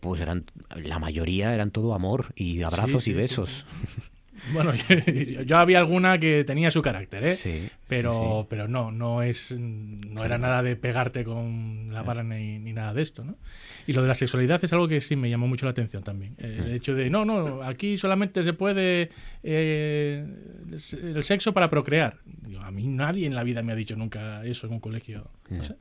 pues 0.00 0.20
eran 0.20 0.44
la 0.74 0.98
mayoría 0.98 1.54
eran 1.54 1.70
todo 1.70 1.94
amor 1.94 2.32
y 2.34 2.62
abrazos 2.62 3.02
Sí, 3.04 3.10
y 3.10 3.12
sí, 3.12 3.18
besos. 3.18 3.66
Bueno, 4.52 4.72
yo, 4.74 4.84
yo 5.44 5.56
había 5.58 5.78
alguna 5.78 6.18
que 6.18 6.42
tenía 6.44 6.70
su 6.70 6.82
carácter, 6.82 7.24
¿eh? 7.24 7.32
Sí, 7.32 7.68
pero, 7.88 8.40
sí. 8.42 8.46
pero 8.50 8.66
no, 8.68 8.90
no 8.90 9.22
es, 9.22 9.52
no 9.52 10.24
era 10.24 10.36
nada 10.38 10.62
de 10.62 10.74
pegarte 10.76 11.22
con 11.24 11.90
la 11.92 12.02
vara 12.02 12.22
ni, 12.24 12.58
ni 12.58 12.72
nada 12.72 12.92
de 12.94 13.02
esto, 13.02 13.24
¿no? 13.24 13.36
Y 13.86 13.92
lo 13.92 14.02
de 14.02 14.08
la 14.08 14.14
sexualidad 14.14 14.62
es 14.64 14.72
algo 14.72 14.88
que 14.88 15.00
sí 15.00 15.14
me 15.16 15.30
llamó 15.30 15.46
mucho 15.46 15.64
la 15.66 15.70
atención 15.70 16.02
también. 16.02 16.34
El 16.38 16.72
hecho 16.72 16.94
de, 16.94 17.08
no, 17.10 17.24
no, 17.24 17.62
aquí 17.62 17.98
solamente 17.98 18.42
se 18.42 18.52
puede 18.52 19.10
eh, 19.42 20.24
el 21.02 21.22
sexo 21.24 21.52
para 21.52 21.68
procrear. 21.70 22.18
Digo, 22.24 22.60
a 22.62 22.70
mí 22.70 22.86
nadie 22.86 23.26
en 23.26 23.34
la 23.34 23.44
vida 23.44 23.62
me 23.62 23.72
ha 23.72 23.76
dicho 23.76 23.96
nunca 23.96 24.44
eso 24.44 24.66
en 24.66 24.72
un 24.74 24.80
colegio. 24.80 25.30
No 25.50 25.56
Ya. 25.58 25.64
sé. 25.64 25.74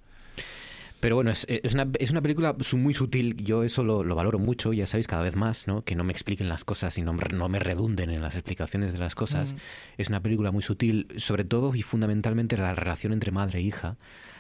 Pero 1.02 1.16
bueno, 1.16 1.32
es, 1.32 1.46
es, 1.50 1.74
una, 1.74 1.88
es 2.00 2.12
una 2.12 2.22
película 2.22 2.56
muy 2.78 2.94
sutil. 2.94 3.36
Yo 3.44 3.64
eso 3.64 3.84
lo, 3.84 4.04
lo 4.04 4.16
valoro 4.16 4.40
mucho, 4.40 4.72
ya 4.72 4.88
sabéis, 4.88 5.08
cada 5.08 5.24
vez 5.24 5.36
más, 5.36 5.68
¿no? 5.68 5.84
Que 5.84 5.96
no 5.96 6.04
me 6.06 6.14
expliquen 6.14 6.48
las 6.48 6.64
cosas 6.64 6.98
y 6.98 7.02
no, 7.02 7.12
me- 7.12 7.24
no 7.34 7.50
me 7.50 7.60
redunden 7.60 8.12
en 8.12 8.22
las 8.22 8.36
explicaciones 8.36 8.94
de 8.94 9.00
las 9.00 9.16
cosas. 9.16 9.52
Mm. 9.52 9.58
Es 9.98 10.08
una 10.10 10.22
película 10.22 10.52
muy 10.52 10.62
sutil, 10.62 11.08
sobre 11.18 11.44
todo 11.44 11.76
y 11.76 11.82
fundamentalmente 11.82 12.56
la 12.56 12.74
relación 12.76 13.12
entre 13.12 13.32
madre 13.32 13.60
e 13.60 13.64
hija, 13.64 13.98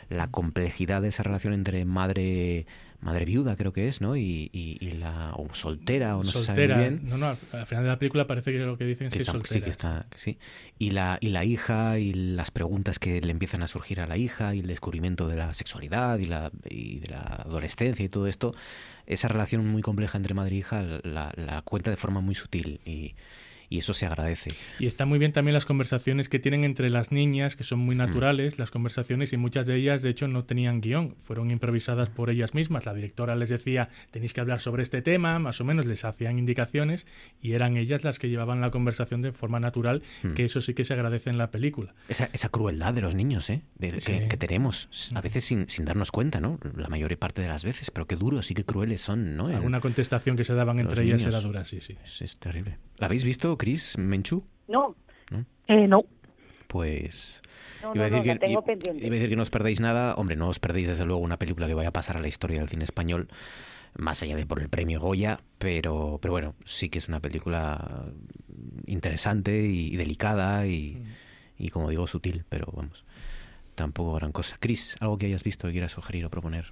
la 0.09 0.27
complejidad 0.29 1.01
de 1.01 1.07
esa 1.09 1.23
relación 1.23 1.53
entre 1.53 1.83
madre 1.83 2.65
madre 3.01 3.25
viuda, 3.25 3.55
creo 3.55 3.73
que 3.73 3.87
es, 3.87 3.99
¿no? 4.01 4.15
Y, 4.15 4.49
y- 4.53 4.77
y 4.79 4.91
la 4.91 5.33
o 5.35 5.53
soltera, 5.53 6.15
o 6.15 6.19
no 6.19 6.23
se 6.25 6.31
sabe 6.31 6.45
soltera. 6.45 6.75
muy 6.77 6.83
bien. 6.89 7.01
No, 7.09 7.17
no, 7.17 7.37
al 7.51 7.65
final 7.65 7.83
de 7.83 7.89
la 7.89 7.99
película 7.99 8.27
parece 8.27 8.51
que 8.51 8.59
lo 8.59 8.77
que 8.77 8.85
dicen 8.85 9.07
es 9.07 9.13
Que 9.13 9.17
que, 9.19 9.23
está- 9.23 9.37
es 9.37 9.43
sí, 9.43 9.47
soltera. 9.49 9.63
que 9.65 9.69
está, 9.71 10.05
sí. 10.15 10.37
Y 10.79 10.91
la, 10.91 11.17
y 11.19 11.29
la 11.29 11.43
hija 11.43 11.97
y 11.99 12.13
las 12.13 12.51
preguntas 12.51 12.99
que 12.99 13.19
le 13.21 13.31
empiezan 13.31 13.63
a 13.63 13.67
surgir 13.67 13.99
a 14.01 14.07
la 14.07 14.17
hija 14.17 14.53
y 14.55 14.59
el 14.59 14.67
descubrimiento 14.67 15.27
de 15.27 15.35
la 15.35 15.53
sexualidad 15.53 16.19
y, 16.19 16.25
la, 16.25 16.51
y 16.69 16.99
de 16.99 17.07
la 17.07 17.21
adolescencia 17.45 18.05
y 18.05 18.09
todo 18.09 18.27
esto, 18.27 18.53
esa 19.07 19.27
relación 19.27 19.65
muy 19.67 19.81
compleja 19.81 20.17
entre 20.17 20.33
madre 20.33 20.55
e 20.55 20.59
hija 20.59 20.81
la, 21.03 21.33
la 21.35 21.61
cuenta 21.63 21.89
de 21.89 21.97
forma 21.97 22.21
muy 22.21 22.35
sutil 22.35 22.79
y, 22.85 23.15
y 23.71 23.79
eso 23.79 23.93
se 23.95 24.05
agradece. 24.05 24.51
Y 24.79 24.85
está 24.85 25.05
muy 25.07 25.17
bien 25.17 25.31
también 25.31 25.53
las 25.53 25.65
conversaciones 25.65 26.27
que 26.29 26.37
tienen 26.39 26.65
entre 26.65 26.89
las 26.89 27.11
niñas, 27.11 27.55
que 27.55 27.63
son 27.63 27.79
Hmm. 27.79 27.85
muy 27.85 27.95
naturales, 27.95 28.59
las 28.59 28.69
conversaciones, 28.69 29.31
y 29.33 29.37
muchas 29.37 29.65
de 29.65 29.75
ellas, 29.77 30.01
de 30.03 30.09
hecho, 30.09 30.27
no 30.27 30.43
tenían 30.43 30.81
guion, 30.81 31.15
fueron 31.23 31.49
improvisadas 31.51 32.09
por 32.09 32.29
ellas 32.29 32.53
mismas. 32.53 32.85
La 32.85 32.93
directora 32.93 33.35
les 33.35 33.47
decía, 33.49 33.87
tenéis 34.11 34.33
que 34.33 34.41
hablar 34.41 34.59
sobre 34.59 34.83
este 34.83 35.01
tema, 35.01 35.39
más 35.39 35.61
o 35.61 35.63
menos 35.63 35.85
les 35.87 36.03
hacían 36.03 36.37
indicaciones, 36.37 37.07
y 37.41 37.53
eran 37.53 37.77
ellas 37.77 38.03
las 38.03 38.19
que 38.19 38.27
llevaban 38.29 38.59
la 38.59 38.71
conversación 38.71 39.21
de 39.21 39.31
forma 39.31 39.59
natural, 39.61 40.03
Hmm. 40.21 40.33
que 40.33 40.43
eso 40.45 40.59
sí 40.59 40.73
que 40.73 40.83
se 40.83 40.93
agradece 40.93 41.29
en 41.29 41.37
la 41.37 41.49
película. 41.49 41.95
Esa, 42.09 42.29
esa 42.33 42.49
crueldad 42.49 42.93
de 42.93 43.01
los 43.01 43.15
niños, 43.15 43.49
¿eh? 43.49 43.61
De- 43.79 43.99
Sí. 44.01 44.11
que, 44.11 44.27
que 44.27 44.37
tenemos, 44.37 44.89
a 45.15 45.21
veces 45.21 45.45
sin, 45.45 45.69
sin 45.69 45.85
darnos 45.85 46.11
cuenta, 46.11 46.41
¿no? 46.41 46.59
La 46.75 46.89
mayor 46.89 47.15
parte 47.17 47.41
de 47.41 47.47
las 47.47 47.63
veces, 47.63 47.89
pero 47.89 48.05
qué 48.05 48.17
duros 48.17 48.51
y 48.51 48.53
qué 48.53 48.65
crueles 48.65 49.01
son, 49.01 49.37
¿no? 49.37 49.45
Alguna 49.45 49.79
contestación 49.79 50.35
que 50.35 50.43
se 50.43 50.53
daban 50.53 50.79
entre 50.79 51.03
ellas 51.03 51.21
niños. 51.21 51.33
era 51.35 51.41
dura, 51.41 51.63
sí, 51.63 51.79
sí. 51.79 51.95
Es, 52.03 52.21
es 52.21 52.37
terrible. 52.37 52.77
¿La 52.97 53.07
habéis 53.07 53.23
visto, 53.23 53.57
Chris 53.61 53.95
Menchu? 53.99 54.43
No, 54.67 54.95
Eh, 55.67 55.87
no. 55.87 56.03
Pues 56.67 57.41
no, 57.83 57.93
iba, 57.93 58.05
a 58.05 58.09
no, 58.09 58.15
decir 58.15 58.33
no, 58.33 58.39
que, 58.39 58.51
iba 58.51 58.61
a 58.61 59.09
decir 59.11 59.29
que 59.29 59.35
no 59.35 59.43
os 59.43 59.51
perdéis 59.51 59.79
nada. 59.79 60.15
Hombre, 60.15 60.35
no 60.35 60.47
os 60.49 60.59
perdéis 60.59 60.87
desde 60.87 61.05
luego 61.05 61.21
una 61.21 61.37
película 61.37 61.67
que 61.67 61.75
vaya 61.75 61.89
a 61.89 61.93
pasar 61.93 62.17
a 62.17 62.21
la 62.21 62.27
historia 62.27 62.57
del 62.59 62.69
cine 62.69 62.83
español, 62.85 63.27
más 63.95 64.23
allá 64.23 64.35
de 64.35 64.47
por 64.47 64.59
el 64.61 64.69
premio 64.69 64.99
Goya, 64.99 65.41
pero, 65.59 66.17
pero 66.21 66.31
bueno, 66.31 66.55
sí 66.65 66.89
que 66.89 66.97
es 66.97 67.07
una 67.07 67.19
película 67.19 68.05
interesante 68.87 69.63
y, 69.67 69.93
y 69.93 69.95
delicada 69.97 70.65
y, 70.65 70.97
y, 71.59 71.69
como 71.69 71.89
digo, 71.91 72.07
sutil, 72.07 72.45
pero 72.49 72.71
vamos, 72.75 73.05
tampoco 73.75 74.13
gran 74.15 74.31
cosa. 74.31 74.57
Chris, 74.59 74.95
¿algo 75.01 75.19
que 75.19 75.27
hayas 75.27 75.43
visto 75.43 75.67
que 75.67 75.73
quieras 75.73 75.91
sugerir 75.91 76.25
o 76.25 76.29
proponer? 76.31 76.71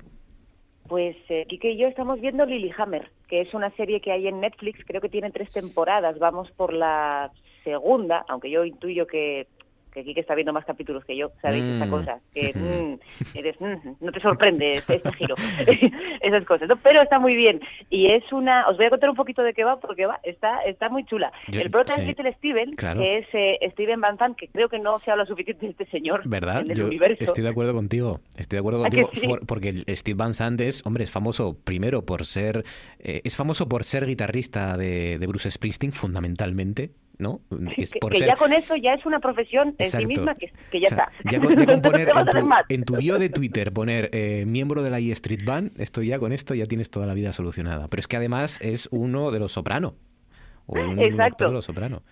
Pues 0.90 1.16
eh, 1.30 1.46
Kike 1.48 1.74
y 1.74 1.78
yo 1.78 1.88
estamos 1.88 2.20
viendo 2.20 2.48
Lilyhammer, 2.48 3.12
que 3.28 3.42
es 3.42 3.54
una 3.54 3.70
serie 3.76 4.02
que 4.02 4.12
hay 4.12 4.28
en 4.28 4.42
Netflix, 4.42 4.84
creo 4.86 5.00
que 5.00 5.08
tiene 5.08 5.30
tres 5.30 5.52
temporadas, 5.52 6.18
vamos 6.18 6.50
por 6.50 6.74
la 6.74 7.32
segunda, 7.64 8.26
aunque 8.28 8.50
yo 8.50 8.66
intuyo 8.66 9.06
que, 9.06 9.46
que 9.94 10.04
Kike 10.04 10.20
está 10.22 10.36
viendo 10.36 10.54
más 10.54 10.66
capítulos 10.66 11.04
que 11.06 11.18
yo, 11.18 11.32
¿sabéis? 11.42 11.64
Esa 11.64 11.86
Mm. 11.86 11.90
cosa, 11.90 12.20
que 12.34 12.54
mm, 12.54 13.38
eres, 13.38 13.60
mm, 13.60 13.90
no 14.02 14.12
te 14.12 14.20
sorprende 14.20 14.74
este, 14.74 14.96
este 14.98 15.12
giro, 15.14 15.36
esas 16.22 16.46
cosas, 16.46 16.70
¿no? 16.70 16.76
pero 16.78 17.02
está 17.02 17.20
muy 17.20 17.36
bien. 17.36 17.60
Y 17.90 18.08
es 18.12 18.24
una, 18.32 18.68
os 18.70 18.78
voy 18.78 18.86
a 18.86 18.90
contar 18.90 19.10
un 19.10 19.16
poquito 19.16 19.42
de 19.44 19.54
qué 19.54 19.64
va, 19.64 19.80
porque 19.80 20.06
va, 20.06 20.20
está, 20.24 20.60
está 20.66 20.90
muy 20.90 21.06
chula. 21.06 21.32
Yo- 21.48 21.62
el 21.62 21.72
prota 21.72 21.94
es 21.96 22.02
sí. 22.02 22.06
Little 22.08 22.34
Steven, 22.34 22.76
Claro. 22.76 23.00
que 23.02 23.18
es 23.20 23.28
eh, 23.34 23.58
Steven 23.72 24.00
Van 24.02 24.18
Zandt, 24.18 24.38
que 24.38 24.48
creo 24.48 24.70
que 24.70 24.80
no 24.80 25.00
se 25.00 25.12
habla 25.12 25.26
suficiente 25.26 25.66
de 25.66 25.72
este 25.72 25.86
señor 25.88 26.22
¿Verdad? 26.28 26.62
en 26.62 26.72
el 26.72 26.78
Yo 26.78 26.86
universo. 26.86 27.24
estoy 27.24 27.44
de 27.44 27.50
acuerdo 27.50 27.74
contigo. 27.74 28.20
Estoy 28.38 28.58
de 28.58 28.60
acuerdo 28.60 28.86
¿A 28.86 28.90
que 28.90 29.02
contigo 29.02 29.22
sí? 29.22 29.28
por- 29.28 29.46
porque 29.48 29.70
el 29.70 29.86
Steve 29.96 30.16
Van 30.18 30.34
Sant 30.34 30.60
es, 30.62 30.86
hombre, 30.86 31.04
es 31.04 31.12
famoso 31.12 31.58
primero 31.64 32.06
por 32.06 32.26
ser, 32.26 32.64
eh, 33.00 33.22
es 33.24 33.36
famoso 33.36 33.68
por 33.68 33.84
ser 33.84 34.06
guitarrista 34.06 34.78
de, 34.78 35.18
de 35.18 35.28
Bruce 35.28 35.50
Springsteen 35.52 35.92
fundamentalmente. 35.94 36.92
¿No? 37.20 37.42
Es 37.78 37.92
que, 37.92 38.00
por 38.00 38.14
que 38.14 38.20
ser- 38.20 38.28
ya 38.30 38.36
con 38.36 38.52
eso 38.54 38.76
ya 38.76 38.94
es 38.94 39.06
una 39.06 39.20
profesión 39.20 39.76
en 39.78 39.88
sí 39.88 40.06
misma 40.06 40.36
que, 40.36 40.52
que 40.72 40.80
ya 40.80 40.86
O 40.86 40.90
sea, 40.90 41.10
está. 41.20 41.30
Ya 41.30 41.40
con, 41.40 41.56
ya 41.56 41.66
con 41.66 41.82
poner 41.92 42.08
No 42.08 42.20
en 42.22 42.26
tu, 42.28 42.40
en 42.70 42.84
tu 42.86 42.96
bio 42.98 43.20
de 43.20 43.30
Twitter 43.30 43.72
poner 43.72 44.10
eh, 44.14 44.46
miembro 44.48 44.82
de 44.82 44.90
la 44.90 45.00
E 45.00 45.12
Street 45.12 45.42
Band, 45.46 45.80
esto 45.80 46.02
ya 46.02 46.18
con 46.18 46.32
esto 46.32 46.56
ya 46.56 46.66
tienes 46.66 46.90
toda 46.90 47.06
la 47.06 47.14
vida 47.14 47.32
solucionada. 47.34 47.88
Pero 47.90 48.00
es 48.00 48.08
que 48.08 48.18
además 48.18 48.58
es 48.62 48.88
uno 48.92 49.32
de 49.32 49.40
los 49.40 49.52
soprano. 49.52 49.96
O 50.66 50.80
un 50.80 51.00
Exacto. 51.00 51.46
de 51.46 51.52
los 51.52 51.66
soprano. 51.66 52.04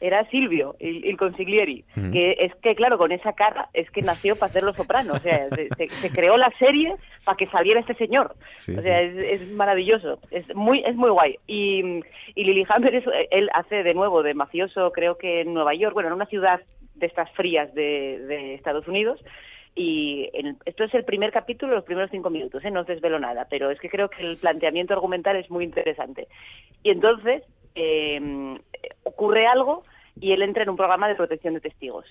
Era 0.00 0.24
Silvio, 0.30 0.76
el, 0.78 1.04
el 1.04 1.16
consiglieri, 1.16 1.84
que 2.12 2.36
es 2.38 2.54
que, 2.56 2.74
claro, 2.76 2.98
con 2.98 3.10
esa 3.10 3.32
cara 3.32 3.68
es 3.74 3.90
que 3.90 4.02
nació 4.02 4.36
para 4.36 4.50
hacer 4.50 4.62
Los 4.62 4.76
Sopranos. 4.76 5.16
O 5.16 5.20
sea, 5.20 5.48
se, 5.54 5.68
se- 5.76 5.88
se 5.88 6.10
creó 6.10 6.36
la 6.36 6.50
serie 6.58 6.94
para 7.24 7.36
que 7.36 7.46
saliera 7.48 7.80
este 7.80 7.94
señor. 7.94 8.34
Sí, 8.52 8.76
o 8.76 8.80
sea, 8.82 9.00
es, 9.02 9.16
es 9.40 9.50
maravilloso, 9.52 10.20
es 10.30 10.46
muy 10.54 10.84
es 10.84 10.94
muy 10.94 11.10
guay. 11.10 11.36
Y, 11.46 12.00
y 12.34 12.44
Lilyhammer, 12.44 12.94
es, 12.94 13.04
él 13.30 13.50
hace 13.54 13.82
de 13.82 13.94
nuevo 13.94 14.22
de 14.22 14.34
mafioso, 14.34 14.92
creo 14.92 15.18
que 15.18 15.40
en 15.40 15.52
Nueva 15.54 15.74
York, 15.74 15.94
bueno, 15.94 16.08
en 16.10 16.14
una 16.14 16.26
ciudad 16.26 16.60
de 16.94 17.06
estas 17.06 17.30
frías 17.32 17.72
de, 17.74 18.18
de 18.26 18.54
Estados 18.54 18.86
Unidos. 18.86 19.20
Y 19.74 20.28
el- 20.32 20.56
esto 20.64 20.84
es 20.84 20.94
el 20.94 21.04
primer 21.04 21.30
capítulo, 21.32 21.74
los 21.74 21.84
primeros 21.84 22.10
cinco 22.10 22.30
minutos, 22.30 22.64
¿eh? 22.64 22.70
no 22.70 22.80
os 22.80 22.86
desvelo 22.86 23.18
nada, 23.18 23.46
pero 23.50 23.70
es 23.70 23.78
que 23.80 23.88
creo 23.88 24.08
que 24.10 24.22
el 24.22 24.36
planteamiento 24.36 24.92
argumental 24.94 25.36
es 25.36 25.50
muy 25.50 25.64
interesante. 25.64 26.26
Y 26.82 26.90
entonces 26.90 27.42
eh, 27.76 28.58
ocurre 29.04 29.46
algo 29.46 29.84
y 30.20 30.32
él 30.32 30.42
entra 30.42 30.62
en 30.62 30.70
un 30.70 30.76
programa 30.76 31.08
de 31.08 31.14
protección 31.14 31.54
de 31.54 31.60
testigos. 31.60 32.06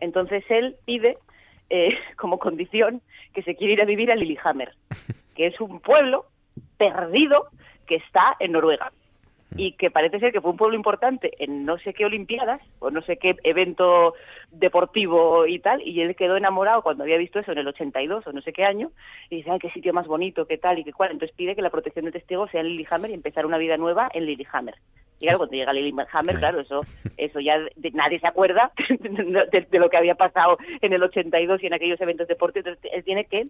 Entonces 0.00 0.44
él 0.48 0.76
pide 0.84 1.18
eh, 1.68 1.96
como 2.16 2.38
condición 2.38 3.02
que 3.34 3.42
se 3.42 3.54
quiere 3.54 3.74
ir 3.74 3.82
a 3.82 3.86
vivir 3.86 4.10
a 4.10 4.16
Lillehammer, 4.16 4.72
que 5.34 5.46
es 5.46 5.60
un 5.60 5.80
pueblo 5.80 6.26
perdido 6.76 7.48
que 7.86 7.96
está 7.96 8.36
en 8.38 8.52
Noruega 8.52 8.92
y 9.56 9.72
que 9.72 9.90
parece 9.90 10.20
ser 10.20 10.32
que 10.32 10.40
fue 10.40 10.52
un 10.52 10.56
pueblo 10.56 10.76
importante 10.76 11.32
en 11.38 11.64
no 11.64 11.78
sé 11.78 11.92
qué 11.92 12.04
Olimpiadas 12.04 12.60
o 12.78 12.90
no 12.90 13.02
sé 13.02 13.16
qué 13.16 13.34
evento 13.42 14.14
deportivo 14.50 15.46
y 15.46 15.58
tal, 15.58 15.82
y 15.86 16.00
él 16.00 16.14
quedó 16.14 16.36
enamorado 16.36 16.82
cuando 16.82 17.02
había 17.02 17.16
visto 17.16 17.40
eso 17.40 17.52
en 17.52 17.58
el 17.58 17.68
82 17.68 18.26
o 18.26 18.32
no 18.32 18.42
sé 18.42 18.52
qué 18.52 18.64
año, 18.64 18.90
y 19.28 19.36
dice, 19.36 19.50
ay, 19.50 19.58
qué 19.58 19.70
sitio 19.70 19.92
más 19.92 20.06
bonito, 20.06 20.46
qué 20.46 20.58
tal 20.58 20.78
y 20.78 20.84
qué 20.84 20.92
cual, 20.92 21.10
entonces 21.10 21.36
pide 21.36 21.56
que 21.56 21.62
la 21.62 21.70
protección 21.70 22.04
de 22.04 22.12
testigos 22.12 22.50
sea 22.50 22.60
en 22.60 22.68
Lillehammer 22.68 23.10
y 23.10 23.14
empezar 23.14 23.44
una 23.44 23.58
vida 23.58 23.76
nueva 23.76 24.08
en 24.14 24.26
Lillehammer. 24.26 24.76
Y 25.20 25.24
claro, 25.24 25.38
cuando 25.38 25.54
llega 25.56 25.72
Lillehammer, 25.72 26.36
claro, 26.38 26.60
eso 26.60 26.82
eso 27.16 27.40
ya 27.40 27.58
de- 27.76 27.90
nadie 27.92 28.18
se 28.18 28.26
acuerda 28.26 28.72
de, 28.88 29.66
de 29.70 29.78
lo 29.78 29.90
que 29.90 29.96
había 29.98 30.14
pasado 30.14 30.56
en 30.80 30.92
el 30.92 31.02
82 31.02 31.62
y 31.62 31.66
en 31.66 31.74
aquellos 31.74 32.00
eventos 32.00 32.26
deportivos, 32.26 32.66
entonces 32.68 32.90
él 32.92 33.04
tiene 33.04 33.26
que 33.26 33.46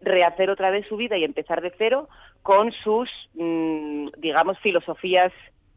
rehacer 0.00 0.48
otra 0.50 0.70
vez 0.70 0.86
su 0.86 0.96
vida 0.96 1.18
y 1.18 1.24
empezar 1.24 1.60
de 1.60 1.72
cero 1.76 2.08
con 2.42 2.72
sus, 2.72 3.10
mm, 3.34 4.08
digamos, 4.18 4.58
filosofías 4.60 5.32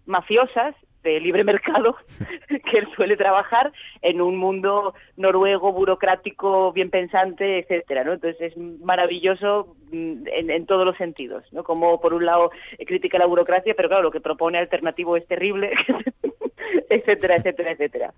mafiosas 0.06 0.76
de 1.04 1.20
libre 1.20 1.44
mercado 1.44 1.98
que 2.48 2.78
él 2.80 2.88
suele 2.96 3.18
trabajar 3.18 3.72
en 4.02 4.22
un 4.22 4.38
mundo 4.38 4.94
noruego, 5.18 5.72
burocrático, 5.74 6.72
bien 6.74 6.90
pensante, 6.90 7.60
etcétera, 7.60 8.04
¿no? 8.04 8.14
Entonces 8.14 8.42
es 8.54 8.58
maravilloso 8.58 9.76
mm, 9.92 10.28
en, 10.28 10.50
en 10.50 10.66
todos 10.66 10.86
los 10.86 10.98
sentidos, 10.98 11.44
¿no? 11.52 11.64
Como 11.64 12.00
por 12.02 12.14
un 12.14 12.26
lado 12.26 12.52
critica 12.88 13.18
la 13.18 13.26
burocracia, 13.26 13.74
pero 13.76 13.90
claro, 13.90 14.04
lo 14.04 14.12
que 14.12 14.22
propone 14.22 14.58
alternativo 14.58 15.18
es 15.18 15.28
terrible, 15.28 15.72
etcétera, 16.90 17.36
etcétera, 17.38 17.72
etcétera. 17.72 18.14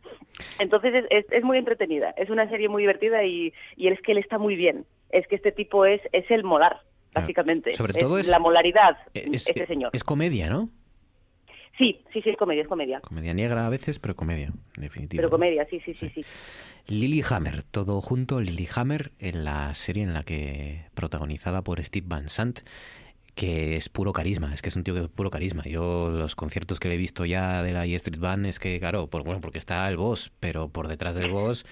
Entonces 0.59 0.93
es, 0.95 1.05
es, 1.09 1.25
es 1.31 1.43
muy 1.43 1.57
entretenida, 1.57 2.11
es 2.17 2.29
una 2.29 2.47
serie 2.49 2.69
muy 2.69 2.83
divertida 2.83 3.23
y, 3.23 3.53
y 3.75 3.87
es 3.87 4.01
que 4.01 4.11
él 4.13 4.17
está 4.19 4.37
muy 4.37 4.55
bien. 4.55 4.85
Es 5.09 5.27
que 5.27 5.35
este 5.35 5.51
tipo 5.51 5.85
es, 5.85 6.01
es 6.11 6.29
el 6.29 6.43
molar, 6.43 6.81
básicamente. 7.13 7.73
Sobre 7.73 7.93
todo 7.93 8.17
es- 8.17 8.27
la 8.29 8.39
molaridad, 8.39 8.97
Es, 9.13 9.47
este 9.49 9.65
señor. 9.65 9.91
es 9.93 10.03
comedia, 10.03 10.49
¿no? 10.49 10.69
Sí, 11.77 12.01
sí, 12.13 12.21
sí, 12.21 12.29
es 12.29 12.37
comedia, 12.37 12.61
es 12.61 12.67
comedia. 12.67 13.01
Comedia 13.01 13.33
negra 13.33 13.65
a 13.65 13.69
veces, 13.69 13.99
pero 13.99 14.15
comedia, 14.15 14.53
en 14.75 14.81
definitiva. 14.81 15.19
Pero 15.19 15.29
comedia, 15.29 15.67
sí, 15.69 15.81
sí, 15.83 15.93
sí, 15.99 16.09
sí. 16.09 16.23
Lilyhammer, 16.87 17.63
todo 17.63 17.99
junto, 17.99 18.39
Lilyhammer, 18.39 19.11
en 19.19 19.43
la 19.43 19.73
serie 19.73 20.03
en 20.03 20.13
la 20.13 20.23
que 20.23 20.85
protagonizada 20.93 21.63
por 21.63 21.83
Steve 21.83 22.05
Van 22.07 22.29
Sant, 22.29 22.59
que 23.33 23.75
es 23.75 23.89
puro 23.89 24.13
carisma, 24.13 24.53
es 24.53 24.61
que 24.61 24.69
es 24.69 24.75
un 24.77 24.83
tío 24.83 24.93
que 24.93 25.01
es 25.01 25.09
puro 25.09 25.29
carisma. 25.29 25.63
Yo 25.65 26.09
los 26.09 26.35
conciertos 26.35 26.79
que 26.79 26.87
le 26.87 26.95
he 26.95 26.97
visto 26.97 27.25
ya 27.25 27.61
de 27.63 27.73
la 27.73 27.85
E 27.85 27.95
Street 27.95 28.19
Band 28.19 28.45
es 28.45 28.59
que, 28.59 28.79
claro, 28.79 29.07
por, 29.07 29.23
bueno, 29.23 29.41
porque 29.41 29.57
está 29.57 29.89
el 29.89 29.97
boss, 29.97 30.31
pero 30.39 30.69
por 30.69 30.87
detrás 30.87 31.15
del 31.15 31.31
boss 31.31 31.65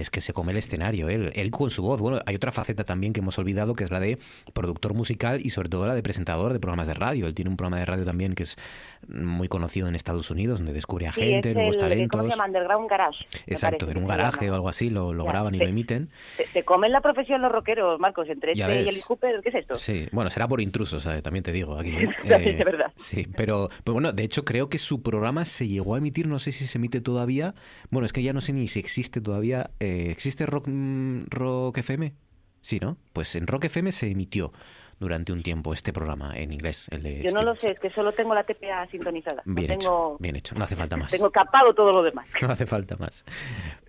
es 0.00 0.10
que 0.10 0.20
se 0.20 0.32
come 0.32 0.52
el 0.52 0.58
escenario, 0.58 1.08
él, 1.08 1.32
él 1.34 1.50
con 1.50 1.70
su 1.70 1.82
voz. 1.82 2.00
Bueno, 2.00 2.18
hay 2.26 2.34
otra 2.34 2.52
faceta 2.52 2.84
también 2.84 3.12
que 3.12 3.20
hemos 3.20 3.38
olvidado, 3.38 3.74
que 3.74 3.84
es 3.84 3.90
la 3.90 4.00
de 4.00 4.18
productor 4.52 4.94
musical 4.94 5.40
y 5.42 5.50
sobre 5.50 5.68
todo 5.68 5.86
la 5.86 5.94
de 5.94 6.02
presentador 6.02 6.52
de 6.52 6.60
programas 6.60 6.86
de 6.86 6.94
radio. 6.94 7.26
Él 7.26 7.34
tiene 7.34 7.50
un 7.50 7.56
programa 7.56 7.78
de 7.78 7.86
radio 7.86 8.04
también 8.04 8.34
que 8.34 8.44
es 8.44 8.56
muy 9.08 9.48
conocido 9.48 9.88
en 9.88 9.94
Estados 9.94 10.30
Unidos, 10.30 10.58
donde 10.58 10.72
descubre 10.72 11.06
a 11.06 11.12
Sí, 11.12 11.20
gente, 11.20 11.50
es 11.50 11.54
nuevos 11.54 11.76
el, 11.76 11.80
talentos. 11.80 12.18
¿cómo 12.18 12.30
se 12.30 12.36
llama? 12.36 12.46
Underground 12.46 12.88
Garage. 12.90 13.24
Exacto, 13.46 13.90
en 13.90 13.98
un 13.98 14.06
garaje 14.06 14.50
o 14.50 14.54
algo 14.54 14.68
así, 14.68 14.90
lo, 14.90 15.12
lo 15.12 15.24
Ya, 15.24 15.30
graban 15.30 15.54
y 15.54 15.58
lo 15.58 15.66
emiten. 15.66 16.08
Se, 16.36 16.46
se 16.46 16.64
comen 16.64 16.92
la 16.92 17.00
profesión 17.00 17.42
los 17.42 17.52
rockeros, 17.52 18.00
Marcos, 18.00 18.28
entre 18.28 18.52
este 18.52 18.82
y 18.82 18.88
el 18.88 19.02
Cooper, 19.02 19.40
¿qué 19.42 19.50
es 19.50 19.54
esto? 19.56 19.76
Sí, 19.76 20.08
bueno, 20.12 20.30
será 20.30 20.48
por 20.48 20.60
intrusos, 20.60 21.02
¿sabe? 21.02 21.22
también 21.22 21.42
te 21.42 21.52
digo 21.52 21.78
aquí. 21.78 21.90
¿eh? 22.24 22.54
De 22.56 22.64
verdad. 22.64 22.92
Sí, 22.96 23.26
pero, 23.36 23.68
pero 23.84 23.92
bueno, 23.94 24.12
de 24.12 24.22
hecho 24.22 24.44
creo 24.44 24.68
que 24.68 24.78
su 24.78 25.02
programa 25.02 25.44
se 25.44 25.68
llegó 25.68 25.94
a 25.94 25.98
emitir, 25.98 26.26
no 26.26 26.38
sé 26.38 26.52
si 26.52 26.66
se 26.66 26.78
emite 26.78 27.00
todavía. 27.00 27.54
Bueno, 27.90 28.06
es 28.06 28.12
que 28.12 28.22
ya 28.22 28.32
no 28.32 28.40
sé 28.40 28.52
ni 28.52 28.68
si 28.68 28.78
existe 28.78 29.20
todavía. 29.20 29.70
Eh, 29.84 30.10
¿Existe 30.10 30.46
Rock, 30.46 30.68
mm, 30.68 31.26
Rock 31.28 31.78
FM? 31.78 32.12
Sí, 32.60 32.78
¿no? 32.80 32.96
Pues 33.12 33.34
en 33.36 33.46
Rock 33.46 33.64
FM 33.66 33.92
se 33.92 34.10
emitió 34.10 34.52
durante 34.98 35.32
un 35.32 35.42
tiempo 35.42 35.74
este 35.74 35.92
programa 35.92 36.32
en 36.36 36.52
inglés, 36.52 36.86
el 36.90 37.02
de 37.02 37.22
Yo 37.22 37.30
no 37.32 37.42
lo 37.42 37.54
sé, 37.56 37.72
es 37.72 37.80
que 37.80 37.90
solo 37.90 38.12
tengo 38.12 38.34
la 38.34 38.44
TPA 38.44 38.86
sintonizada. 38.90 39.42
Bien 39.44 39.68
no 39.68 39.74
hecho, 39.74 39.88
tengo, 39.88 40.16
bien 40.18 40.36
hecho, 40.36 40.54
no 40.54 40.64
hace 40.64 40.76
falta 40.76 40.96
más. 40.96 41.10
tengo 41.10 41.30
capado 41.30 41.74
todo 41.74 41.92
lo 41.92 42.02
demás. 42.02 42.26
No 42.40 42.50
hace 42.50 42.66
falta 42.66 42.96
más. 42.96 43.24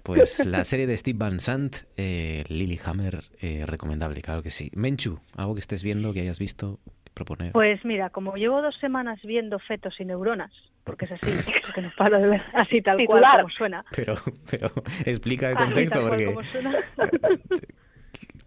Pues 0.04 0.46
la 0.46 0.64
serie 0.64 0.88
de 0.88 0.98
Steve 0.98 1.18
Van 1.18 1.40
Sant, 1.40 1.78
eh, 1.98 2.44
Lilyhammer, 2.48 3.24
eh, 3.42 3.66
recomendable, 3.66 4.22
claro 4.22 4.44
que 4.44 4.50
sí. 4.50 4.72
Menchu, 4.76 5.20
algo 5.36 5.54
que 5.54 5.60
estés 5.60 5.84
viendo, 5.84 6.14
que 6.14 6.22
hayas 6.22 6.40
visto, 6.40 6.80
proponer. 7.16 7.52
Pues 7.54 7.84
mira, 7.84 8.12
como 8.12 8.36
llevo 8.36 8.62
dos 8.62 8.76
semanas 8.78 9.20
viendo 9.24 9.58
fetos 9.58 10.00
y 10.00 10.06
neuronas, 10.06 10.52
porque 10.84 11.06
es 11.06 11.14
así, 11.14 11.26
que 11.74 11.82
no 11.82 11.92
paro 11.98 12.20
de 12.20 12.28
ver 12.28 12.42
así 12.54 12.82
tal 12.84 12.98
cual 12.98 13.22
Titular. 13.22 13.42
como 13.42 13.50
suena. 13.54 13.86
Pero, 13.96 14.14
pero 14.52 14.72
explica 15.06 15.50
el 15.50 15.56
contexto, 15.58 16.08
porque 16.08 16.26
como 16.26 16.44
suena. 16.44 16.76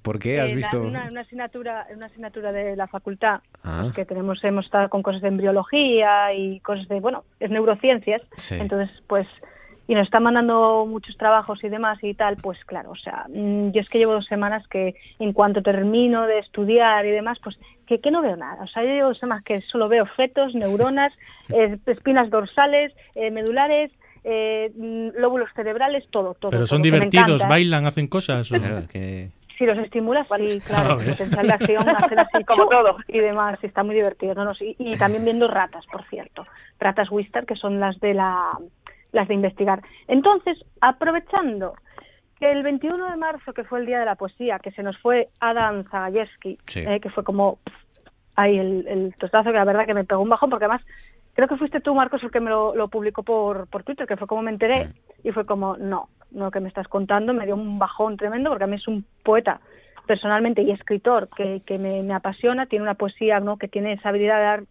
¿por 0.03 0.19
qué 0.19 0.41
has 0.41 0.47
Eh, 0.51 0.53
la- 0.53 0.57
visto? 0.57 0.81
una, 0.83 1.09
una 1.11 1.21
asignatura 1.23 1.87
una 1.95 2.07
asignatura 2.07 2.53
de 2.53 2.77
la 2.77 2.87
facultad 2.87 3.41
Ah. 3.65 3.91
que 3.95 4.05
tenemos 4.07 4.43
hemos 4.45 4.65
estado 4.65 4.89
con 4.89 5.03
cosas 5.03 5.21
de 5.21 5.29
embriología 5.29 6.33
y 6.33 6.61
cosas 6.61 6.89
de 6.89 7.01
bueno 7.01 7.25
es 7.41 7.51
neurociencias 7.51 8.23
Sí. 8.37 8.55
entonces 8.55 8.91
pues 9.07 9.27
y 9.87 9.95
nos 9.95 10.05
están 10.05 10.23
mandando 10.23 10.87
muchos 10.87 11.17
trabajos 11.19 11.63
y 11.65 11.69
demás 11.69 11.99
y 12.03 12.15
tal 12.15 12.37
pues 12.37 12.65
claro 12.65 12.93
o 12.93 12.97
sea 12.97 13.27
mm, 13.29 13.73
yo 13.73 13.81
es 13.81 13.89
que 13.91 13.99
llevo 13.99 14.13
dos 14.15 14.27
semanas 14.27 14.67
que 14.69 14.95
en 15.19 15.33
cuanto 15.35 15.63
termino 15.63 16.27
de 16.27 16.39
estudiar 16.39 17.05
y 17.05 17.11
demás 17.11 17.39
pues 17.43 17.59
que, 17.89 18.01
que 18.01 18.11
no 18.11 18.23
veo 18.23 18.37
nada 18.37 18.63
o 18.63 18.67
sea 18.69 18.85
yo 18.85 19.09
dos 19.09 19.19
semanas 19.19 19.45
que 19.45 19.61
solo 19.63 19.89
veo 19.89 20.07
fetos 20.07 20.55
neuronas 20.55 21.13
eh, 21.49 21.79
espinas 21.87 22.31
dorsales 22.31 22.93
eh, 23.15 23.31
medulares 23.31 23.91
eh, 24.25 24.71
mm, 24.77 25.19
lóbulos 25.19 25.49
cerebrales 25.55 26.05
todo 26.11 26.35
todo 26.35 26.51
Pero 26.51 26.67
son 26.67 26.83
divertidos, 26.83 27.47
bailan, 27.49 27.87
hacen 27.87 28.09
cosas. 28.09 28.49
Claro, 28.49 28.83
que... 28.91 29.31
Si 29.57 29.65
los 29.65 29.79
estimulas, 29.79 30.27
sí, 30.37 30.61
claro, 30.61 30.99
potencial 30.99 31.47
de 31.47 31.53
acción, 31.53 31.89
hacer 31.89 32.21
así 32.21 32.45
como 32.47 32.69
todo 32.69 32.97
y 33.09 33.19
demás, 33.19 33.59
y 33.63 33.67
está 33.67 33.83
muy 33.83 33.95
divertido. 33.95 34.35
No, 34.35 34.45
no, 34.45 34.53
y 34.61 34.97
también 34.99 35.25
viendo 35.25 35.49
ratas, 35.49 35.85
por 35.87 36.05
cierto, 36.09 36.47
ratas 36.79 37.11
Wister, 37.11 37.45
que 37.45 37.57
son 37.57 37.81
las 37.81 37.99
de 38.01 38.15
la 38.15 38.59
las 39.13 39.27
de 39.27 39.35
investigar. 39.35 39.83
Entonces, 40.07 40.59
aprovechando 40.81 41.75
que 42.39 42.51
el 42.51 42.63
21 42.63 43.11
de 43.11 43.17
marzo, 43.17 43.53
que 43.53 43.65
fue 43.65 43.81
el 43.81 43.87
día 43.87 43.99
de 44.01 44.05
la 44.07 44.15
poesía, 44.15 44.59
que 44.59 44.71
se 44.73 44.83
nos 44.83 44.97
fue 44.99 45.29
Adam 45.41 45.85
Zagajewski, 45.91 46.59
Sí. 46.67 46.81
eh, 46.81 47.01
que 47.01 47.11
fue 47.11 47.25
como 47.25 47.57
pff, 47.65 47.75
ahí 48.37 48.59
el, 48.59 48.87
el 48.87 49.15
tostazo 49.19 49.51
que 49.51 49.57
la 49.59 49.65
verdad 49.65 49.87
que 49.87 49.95
me 49.95 50.05
pegó 50.05 50.23
un 50.23 50.29
bajón, 50.29 50.51
porque 50.51 50.65
además 50.67 50.83
creo 51.35 51.49
que 51.49 51.57
fuiste 51.57 51.81
tú, 51.81 51.95
Marcos, 51.95 52.23
el 52.23 52.31
que 52.31 52.41
me 52.41 52.51
lo, 52.51 52.75
lo 52.75 52.89
publicó 52.89 53.23
por, 53.23 53.67
por 53.69 53.83
Twitter, 53.83 54.07
que 54.07 54.17
fue 54.17 54.27
como 54.27 54.43
me 54.43 54.51
enteré, 54.51 54.89
y 55.25 55.31
fue 55.33 55.47
como, 55.47 55.77
no, 55.77 56.09
no 56.31 56.45
lo 56.47 56.51
que 56.51 56.61
me 56.61 56.69
estás 56.69 56.89
contando, 56.89 57.33
me 57.33 57.47
dio 57.47 57.55
un 57.55 57.79
bajón 57.79 58.17
tremendo, 58.17 58.51
porque 58.51 58.65
a 58.65 58.69
mí 58.69 58.77
es 58.77 58.87
un 58.89 59.05
poeta 59.25 59.61
personalmente 60.07 60.63
y 60.63 60.71
escritor 60.71 61.29
que, 61.37 61.61
que 61.67 61.79
me, 61.79 62.03
me 62.03 62.15
apasiona, 62.15 62.67
tiene 62.67 62.83
una 62.83 62.95
poesía 62.95 63.41
¿no? 63.41 63.57
que 63.59 63.69
tiene 63.69 63.93
esa 63.93 64.09
habilidad 64.09 64.39
de 64.39 64.43
dar 64.45 64.63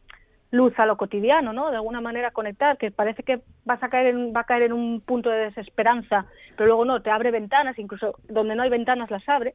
luz 0.51 0.77
a 0.79 0.85
lo 0.85 0.97
cotidiano, 0.97 1.53
¿no? 1.53 1.69
De 1.69 1.77
alguna 1.77 2.01
manera 2.01 2.31
conectar, 2.31 2.77
que 2.77 2.91
parece 2.91 3.23
que 3.23 3.41
vas 3.65 3.81
a 3.83 3.89
caer 3.89 4.07
en, 4.07 4.33
va 4.33 4.41
a 4.41 4.45
caer 4.45 4.63
en 4.63 4.73
un 4.73 5.01
punto 5.01 5.29
de 5.29 5.45
desesperanza, 5.45 6.25
pero 6.55 6.67
luego 6.67 6.85
no, 6.85 7.01
te 7.01 7.11
abre 7.11 7.31
ventanas, 7.31 7.77
incluso 7.77 8.15
donde 8.27 8.55
no 8.55 8.63
hay 8.63 8.69
ventanas 8.69 9.11
las 9.11 9.27
abre. 9.27 9.53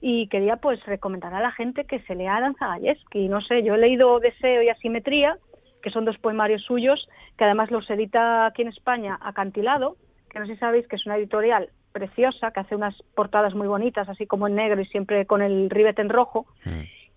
Y 0.00 0.28
quería 0.28 0.56
pues 0.56 0.84
recomendar 0.84 1.32
a 1.32 1.40
la 1.40 1.50
gente 1.52 1.84
que 1.84 2.00
se 2.00 2.14
lea 2.14 2.36
a 2.36 2.40
Dan 2.40 2.56
Zagajewski. 2.56 3.28
No 3.28 3.40
sé, 3.40 3.62
yo 3.62 3.74
he 3.74 3.78
leído 3.78 4.20
Deseo 4.20 4.62
y 4.62 4.68
Asimetría, 4.68 5.38
que 5.82 5.90
son 5.90 6.04
dos 6.04 6.18
poemarios 6.18 6.62
suyos, 6.62 7.08
que 7.38 7.44
además 7.44 7.70
los 7.70 7.88
edita 7.88 8.46
aquí 8.46 8.62
en 8.62 8.68
España 8.68 9.18
Acantilado, 9.22 9.96
que 10.30 10.40
no 10.40 10.46
sé 10.46 10.54
si 10.54 10.58
sabéis 10.58 10.86
que 10.88 10.96
es 10.96 11.06
una 11.06 11.16
editorial 11.16 11.70
preciosa, 11.92 12.50
que 12.50 12.60
hace 12.60 12.74
unas 12.74 12.94
portadas 13.14 13.54
muy 13.54 13.68
bonitas, 13.68 14.08
así 14.08 14.26
como 14.26 14.46
en 14.46 14.56
negro 14.56 14.80
y 14.80 14.86
siempre 14.86 15.26
con 15.26 15.40
el 15.40 15.70
ribete 15.70 16.02
en 16.02 16.08
rojo, 16.08 16.46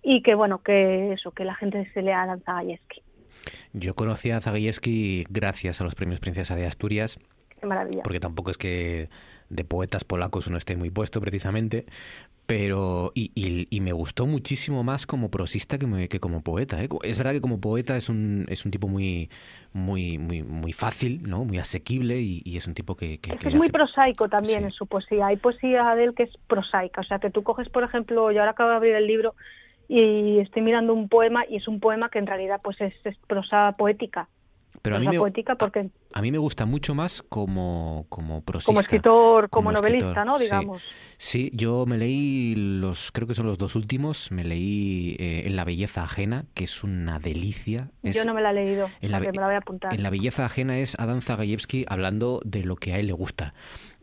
y 0.03 0.21
que 0.21 0.35
bueno, 0.35 0.59
que 0.59 1.13
eso, 1.13 1.31
que 1.31 1.43
la 1.43 1.55
gente 1.55 1.89
se 1.93 2.01
lea 2.01 2.21
a 2.21 2.27
Dan 2.27 2.41
Zagajewski. 2.41 3.01
Yo 3.73 3.93
conocí 3.95 4.31
a 4.31 4.41
Zagajewski 4.41 5.25
gracias 5.29 5.81
a 5.81 5.83
los 5.83 5.95
premios 5.95 6.19
Princesa 6.19 6.55
de 6.55 6.65
Asturias. 6.65 7.19
Qué 7.59 7.65
maravilla. 7.65 8.03
Porque 8.03 8.19
tampoco 8.19 8.51
es 8.51 8.57
que 8.57 9.09
de 9.49 9.63
poetas 9.63 10.03
polacos 10.03 10.47
uno 10.47 10.57
esté 10.57 10.75
muy 10.75 10.89
puesto 10.89 11.21
precisamente, 11.21 11.85
pero 12.45 13.11
y, 13.13 13.31
y, 13.35 13.67
y 13.69 13.81
me 13.81 13.91
gustó 13.91 14.25
muchísimo 14.25 14.83
más 14.83 15.05
como 15.05 15.29
prosista 15.29 15.77
que, 15.77 15.85
me- 15.87 16.07
que 16.07 16.19
como 16.19 16.41
poeta. 16.41 16.81
¿eh? 16.81 16.87
Es 17.03 17.17
verdad 17.17 17.33
que 17.33 17.41
como 17.41 17.59
poeta 17.59 17.97
es 17.97 18.07
un, 18.09 18.45
es 18.49 18.63
un 18.65 18.71
tipo 18.71 18.87
muy, 18.87 19.29
muy, 19.73 20.17
muy, 20.17 20.43
muy 20.43 20.71
fácil, 20.71 21.23
¿no? 21.23 21.43
muy 21.43 21.57
asequible 21.57 22.19
y, 22.21 22.41
y 22.45 22.55
es 22.57 22.67
un 22.67 22.73
tipo 22.73 22.95
que... 22.95 23.17
que- 23.19 23.33
Es 23.33 23.39
que 23.39 23.49
es 23.49 23.55
muy 23.55 23.65
hace- 23.67 23.73
prosaico 23.73 24.29
también 24.29 24.63
en 24.63 24.71
su 24.71 24.85
poesía. 24.87 25.27
Hay 25.27 25.35
poesía 25.37 25.93
de 25.95 26.05
él 26.05 26.13
que 26.15 26.23
es 26.23 26.31
prosaica. 26.47 27.01
O 27.01 27.03
sea, 27.03 27.19
que 27.19 27.29
tú 27.29 27.43
coges, 27.43 27.67
por 27.69 27.83
ejemplo, 27.83 28.31
yo 28.31 28.39
ahora 28.39 28.51
acabo 28.51 28.69
de 28.69 28.75
abrir 28.77 28.95
el 28.95 29.07
libro 29.07 29.35
y 29.87 30.39
estoy 30.39 30.61
mirando 30.61 30.93
un 30.93 31.07
poema 31.09 31.43
y 31.49 31.55
es 31.57 31.67
un 31.67 31.79
poema 31.79 32.09
que 32.09 32.19
en 32.19 32.27
realidad 32.27 32.59
pues 32.63 32.79
es, 32.81 32.93
es 33.03 33.15
prosa 33.27 33.73
poética. 33.77 34.27
Pero 34.81 34.97
a 34.97 34.99
mí, 34.99 35.05
prosa 35.05 35.15
me, 35.15 35.19
poética 35.19 35.55
porque 35.55 35.89
a 36.13 36.21
mí 36.21 36.31
me 36.31 36.37
gusta 36.37 36.65
mucho 36.65 36.93
más 36.93 37.23
como, 37.23 38.05
como 38.09 38.41
prosista. 38.41 38.67
como 38.69 38.79
escritor, 38.81 39.49
como, 39.49 39.69
como 39.69 39.71
novelista, 39.71 40.07
escritor, 40.09 40.25
¿no? 40.25 40.37
sí. 40.37 40.43
Digamos. 40.43 40.83
Sí, 41.19 41.49
yo 41.53 41.85
me 41.87 41.97
leí 41.97 42.53
los, 42.55 43.11
creo 43.11 43.27
que 43.27 43.33
son 43.33 43.47
los 43.47 43.57
dos 43.57 43.75
últimos, 43.75 44.31
me 44.31 44.43
leí 44.43 45.15
eh, 45.17 45.43
En 45.47 45.55
la 45.55 45.63
belleza 45.63 46.03
ajena, 46.03 46.45
que 46.53 46.65
es 46.65 46.83
una 46.83 47.17
delicia. 47.17 47.89
Es- 48.03 48.15
Yo 48.15 48.23
no 48.23 48.35
me 48.35 48.41
la 48.41 48.51
he 48.51 48.53
leído, 48.53 48.87
en 49.01 49.11
la 49.11 49.19
me 49.19 49.31
la 49.31 49.45
voy 49.47 49.55
a 49.55 49.57
apuntar. 49.57 49.93
En 49.95 50.03
la 50.03 50.11
belleza 50.11 50.45
ajena 50.45 50.77
es 50.77 50.97
Adam 50.99 51.21
Zagajewski 51.21 51.85
hablando 51.87 52.39
de 52.45 52.63
lo 52.63 52.75
que 52.75 52.93
a 52.93 52.99
él 52.99 53.07
le 53.07 53.13
gusta. 53.13 53.55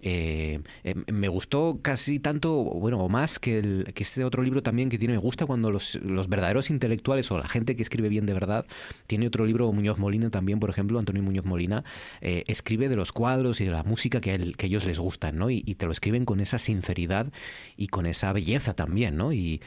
Eh, 0.06 0.60
eh, 0.84 0.94
me 1.10 1.28
gustó 1.28 1.78
casi 1.80 2.20
tanto, 2.20 2.62
bueno, 2.62 2.98
o 3.00 3.08
más 3.08 3.38
que, 3.38 3.58
el, 3.58 3.90
que 3.94 4.02
este 4.02 4.22
otro 4.22 4.42
libro 4.42 4.62
también 4.62 4.90
que 4.90 4.98
tiene. 4.98 5.14
Me 5.14 5.20
gusta 5.20 5.46
cuando 5.46 5.70
los, 5.70 5.94
los 5.96 6.28
verdaderos 6.28 6.68
intelectuales 6.68 7.30
o 7.30 7.38
la 7.38 7.48
gente 7.48 7.74
que 7.74 7.82
escribe 7.82 8.10
bien 8.10 8.26
de 8.26 8.34
verdad, 8.34 8.66
tiene 9.06 9.26
otro 9.26 9.46
libro, 9.46 9.72
Muñoz 9.72 9.98
Molina 9.98 10.28
también, 10.28 10.60
por 10.60 10.68
ejemplo, 10.68 10.98
Antonio 10.98 11.22
Muñoz 11.22 11.46
Molina, 11.46 11.84
eh, 12.20 12.44
escribe 12.48 12.90
de 12.90 12.96
los 12.96 13.12
cuadros 13.12 13.62
y 13.62 13.64
de 13.64 13.70
la 13.70 13.82
música 13.82 14.20
que 14.20 14.54
ellos 14.58 14.84
les 14.84 14.98
gustan, 14.98 15.38
¿no? 15.38 15.48
Y, 15.50 15.62
y 15.64 15.76
te 15.76 15.86
lo 15.86 15.92
escriben 15.92 16.26
con 16.26 16.40
esa 16.40 16.58
sinceridad 16.58 17.32
y 17.78 17.88
con 17.88 18.04
esa 18.04 18.30
belleza 18.34 18.74
también, 18.74 19.16
¿no? 19.16 19.32
Y, 19.32 19.62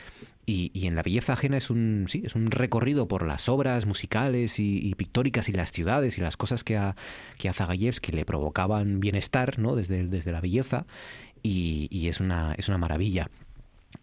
y, 0.48 0.72
y 0.74 0.88
en 0.88 0.96
la 0.96 1.04
belleza 1.04 1.34
ajena 1.34 1.58
es 1.58 1.70
un 1.70 2.06
sí 2.08 2.24
es 2.26 2.34
un 2.34 2.50
recorrido 2.50 3.08
por 3.08 3.28
las 3.28 3.50
obras 3.50 3.86
musicales 3.86 4.60
y, 4.60 4.96
pictóricas 4.96 5.50
y 5.50 5.52
las 5.52 5.72
ciudades 5.72 6.18
y 6.18 6.22
las 6.22 6.38
cosas 6.38 6.64
que 6.64 6.78
a 6.78 6.96
que 7.38 7.50
a 7.50 7.54
Zagajewski 7.54 8.14
le 8.14 8.26
provocaban 8.26 9.02
bienestar 9.02 9.60
no 9.60 9.76
desde, 9.76 10.08
desde 10.08 10.32
la 10.32 10.40
belleza 10.40 10.88
y, 11.44 11.88
y 11.92 12.08
es 12.08 12.22
una 12.22 12.56
es 12.58 12.70
una 12.70 12.78
maravilla 12.78 13.30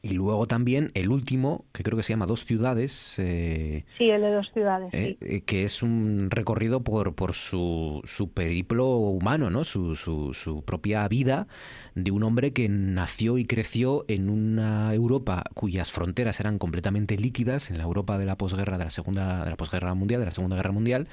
y 0.03 0.11
luego 0.15 0.47
también 0.47 0.91
el 0.95 1.09
último 1.11 1.67
que 1.73 1.83
creo 1.83 1.97
que 1.97 2.03
se 2.03 2.13
llama 2.15 2.27
dos 2.27 2.45
ciudades 2.45 3.15
eh, 3.19 3.85
Sí, 3.99 4.09
el 4.11 4.23
de 4.23 4.31
dos 4.33 4.47
ciudades. 4.53 4.89
eh, 4.95 5.17
sí. 5.21 5.27
eh, 5.27 5.41
que 5.43 5.65
es 5.65 5.83
un 5.83 6.29
recorrido 6.31 6.83
por, 6.83 7.15
por 7.15 7.35
su, 7.35 8.01
su 8.05 8.31
periplo 8.31 8.87
humano, 8.97 9.51
¿no? 9.51 9.65
Su, 9.65 9.95
su, 9.97 10.33
su 10.35 10.63
propia 10.63 11.07
vida 11.09 11.47
de 11.95 12.11
un 12.11 12.23
hombre 12.23 12.53
que 12.53 12.69
nació 12.69 13.39
y 13.39 13.45
creció 13.45 14.05
en 14.09 14.29
una 14.31 14.93
Europa 14.95 15.45
cuyas 15.55 15.93
fronteras 15.93 16.41
eran 16.41 16.59
completamente 16.59 17.17
líquidas, 17.17 17.71
en 17.71 17.79
la 17.79 17.85
Europa 17.85 18.19
de 18.19 18.25
la 18.27 18.37
posguerra, 18.37 18.79
de 18.79 18.85
la 18.85 18.91
segunda, 18.91 19.45
de 19.45 19.51
la 19.51 19.57
posguerra 19.57 19.95
mundial, 19.95 20.21
de 20.21 20.27
la 20.27 20.33
Segunda 20.33 20.57
Guerra 20.57 20.73
Mundial, 20.73 21.09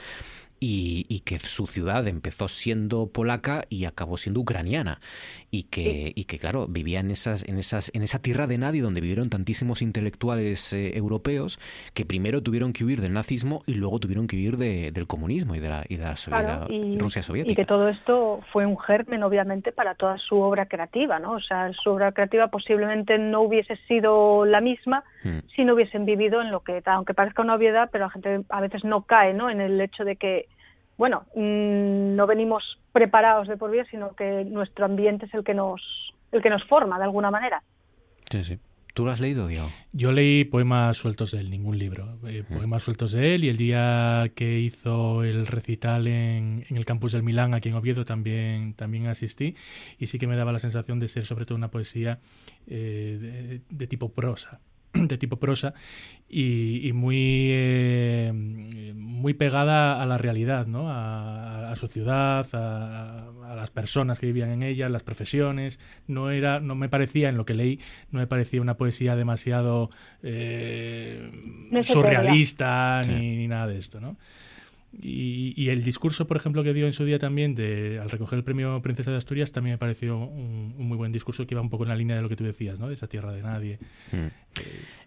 y, 0.63 1.05
y 1.09 1.21
que 1.21 1.39
su 1.39 1.65
ciudad 1.67 2.07
empezó 2.07 2.47
siendo 2.47 3.07
polaca 3.07 3.63
y 3.67 3.85
acabó 3.85 4.15
siendo 4.15 4.39
ucraniana 4.39 5.01
y 5.49 5.63
que, 5.63 6.13
y 6.15 6.25
que 6.25 6.37
claro 6.39 6.67
vivía 6.67 6.99
en 6.99 7.09
esas 7.11 7.43
en 7.49 7.57
esas 7.57 7.91
en 7.95 8.03
esa 8.03 8.19
tierra 8.19 8.45
de 8.47 8.57
nadie 8.59 8.81
donde 8.83 9.01
vivieron 9.01 9.29
tantísimos 9.31 9.81
intelectuales 9.81 10.71
eh, 10.71 10.95
europeos 10.95 11.59
que 11.95 12.05
primero 12.05 12.41
tuvieron 12.43 12.73
que 12.73 12.85
huir 12.85 13.01
del 13.01 13.13
nazismo 13.13 13.63
y 13.65 13.73
luego 13.73 13.99
tuvieron 13.99 14.27
que 14.27 14.35
huir 14.37 14.57
de- 14.57 14.91
del 14.91 15.07
comunismo 15.07 15.55
y 15.55 15.59
de 15.59 15.69
la, 15.69 15.83
y 15.89 15.95
de 15.97 16.03
la, 16.03 16.11
de 16.11 16.15
Claro, 16.27 16.67
la 16.69 16.73
y, 16.75 16.97
Rusia 16.99 17.21
y 17.21 17.23
soviética 17.23 17.55
que 17.55 17.65
todo 17.65 17.89
esto 17.89 18.41
fue 18.53 18.65
un 18.67 18.77
germen, 18.77 19.23
obviamente, 19.23 19.71
para 19.71 19.95
toda 19.95 20.17
su 20.19 20.35
obra 20.39 20.67
creativa, 20.67 21.17
¿no? 21.19 21.31
O 21.33 21.39
sea, 21.41 21.71
su 21.73 21.89
obra 21.89 22.11
creativa 22.11 22.49
posiblemente 22.49 23.17
no 23.17 23.41
hubiese 23.41 23.77
sido 23.87 24.45
la 24.45 24.61
misma 24.61 25.03
Hmm. 25.23 25.41
si 25.55 25.63
no 25.63 25.75
hubiesen 25.75 26.03
vivido 26.05 26.41
en 26.41 26.49
lo 26.49 26.61
que, 26.61 26.81
aunque 26.85 27.13
parezca 27.13 27.43
una 27.43 27.53
obviedad, 27.53 27.89
pero 27.91 28.05
la 28.05 28.09
gente 28.09 28.41
a 28.49 28.59
veces 28.59 28.83
no 28.83 29.03
cae, 29.03 29.35
¿no? 29.35 29.51
En 29.51 29.61
el 29.61 29.79
hecho 29.79 30.03
de 30.03 30.15
que, 30.15 30.47
bueno, 31.01 31.25
mm, 31.33 32.15
no 32.15 32.27
venimos 32.27 32.63
preparados 32.91 33.47
de 33.47 33.57
por 33.57 33.71
vida, 33.71 33.85
sino 33.89 34.15
que 34.15 34.45
nuestro 34.45 34.85
ambiente 34.85 35.25
es 35.25 35.33
el 35.33 35.43
que 35.43 35.55
nos, 35.55 35.81
el 36.31 36.43
que 36.43 36.51
nos 36.51 36.63
forma 36.65 36.99
de 36.99 37.05
alguna 37.05 37.31
manera. 37.31 37.63
Sí, 38.29 38.43
sí. 38.43 38.59
¿Tú 38.93 39.03
lo 39.03 39.09
has 39.09 39.19
leído, 39.19 39.47
Diego? 39.47 39.67
Yo 39.93 40.11
leí 40.11 40.45
poemas 40.45 40.97
sueltos 40.97 41.31
de 41.31 41.39
él, 41.39 41.49
ningún 41.49 41.79
libro. 41.79 42.19
Eh, 42.27 42.43
poemas 42.47 42.83
sueltos 42.83 43.13
de 43.13 43.33
él 43.33 43.45
y 43.45 43.49
el 43.49 43.57
día 43.57 44.29
que 44.35 44.59
hizo 44.59 45.23
el 45.23 45.47
recital 45.47 46.05
en, 46.05 46.65
en 46.69 46.77
el 46.77 46.85
campus 46.85 47.13
del 47.13 47.23
Milán, 47.23 47.55
aquí 47.55 47.69
en 47.69 47.75
Oviedo, 47.75 48.05
también, 48.05 48.75
también 48.75 49.07
asistí 49.07 49.55
y 49.97 50.05
sí 50.05 50.19
que 50.19 50.27
me 50.27 50.35
daba 50.35 50.51
la 50.51 50.59
sensación 50.59 50.99
de 50.99 51.07
ser 51.07 51.25
sobre 51.25 51.47
todo 51.47 51.57
una 51.57 51.71
poesía 51.71 52.19
eh, 52.67 53.17
de, 53.19 53.61
de 53.75 53.87
tipo 53.87 54.13
prosa 54.13 54.59
de 55.07 55.17
tipo 55.17 55.37
prosa 55.37 55.73
y, 56.29 56.87
y 56.87 56.93
muy 56.93 57.47
eh, 57.51 58.31
muy 58.95 59.33
pegada 59.33 60.01
a 60.01 60.05
la 60.05 60.17
realidad, 60.17 60.67
¿no? 60.67 60.89
A, 60.89 61.71
a 61.71 61.75
su 61.75 61.87
ciudad, 61.87 62.47
a, 62.53 63.29
a 63.51 63.55
las 63.55 63.69
personas 63.69 64.19
que 64.19 64.25
vivían 64.27 64.49
en 64.49 64.63
ella, 64.63 64.89
las 64.89 65.03
profesiones. 65.03 65.79
No 66.07 66.31
era, 66.31 66.59
no 66.59 66.75
me 66.75 66.89
parecía 66.89 67.29
en 67.29 67.37
lo 67.37 67.45
que 67.45 67.53
leí, 67.53 67.79
no 68.11 68.19
me 68.19 68.27
parecía 68.27 68.61
una 68.61 68.77
poesía 68.77 69.15
demasiado 69.15 69.89
eh, 70.23 71.29
No 71.71 71.83
surrealista 71.83 73.01
Sí. 73.03 73.11
ni, 73.11 73.35
ni 73.37 73.47
nada 73.47 73.67
de 73.67 73.77
esto, 73.77 73.99
¿no? 74.01 74.17
Y, 74.93 75.53
y 75.55 75.69
el 75.69 75.83
discurso, 75.83 76.27
por 76.27 76.37
ejemplo, 76.37 76.63
que 76.63 76.73
dio 76.73 76.85
en 76.85 76.93
su 76.93 77.05
día 77.05 77.17
también 77.17 77.55
de, 77.55 77.99
al 78.01 78.09
recoger 78.09 78.37
el 78.37 78.43
premio 78.43 78.81
Princesa 78.81 79.11
de 79.11 79.17
Asturias, 79.17 79.51
también 79.51 79.75
me 79.75 79.77
pareció 79.77 80.17
un, 80.17 80.75
un 80.77 80.87
muy 80.87 80.97
buen 80.97 81.11
discurso 81.11 81.47
que 81.47 81.53
iba 81.53 81.61
un 81.61 81.69
poco 81.69 81.83
en 81.83 81.89
la 81.89 81.95
línea 81.95 82.15
de 82.15 82.21
lo 82.21 82.29
que 82.29 82.35
tú 82.35 82.43
decías, 82.43 82.79
¿no? 82.79 82.87
De 82.87 82.95
esa 82.95 83.07
tierra 83.07 83.31
de 83.31 83.41
nadie. 83.41 83.79
Mm. 84.11 84.51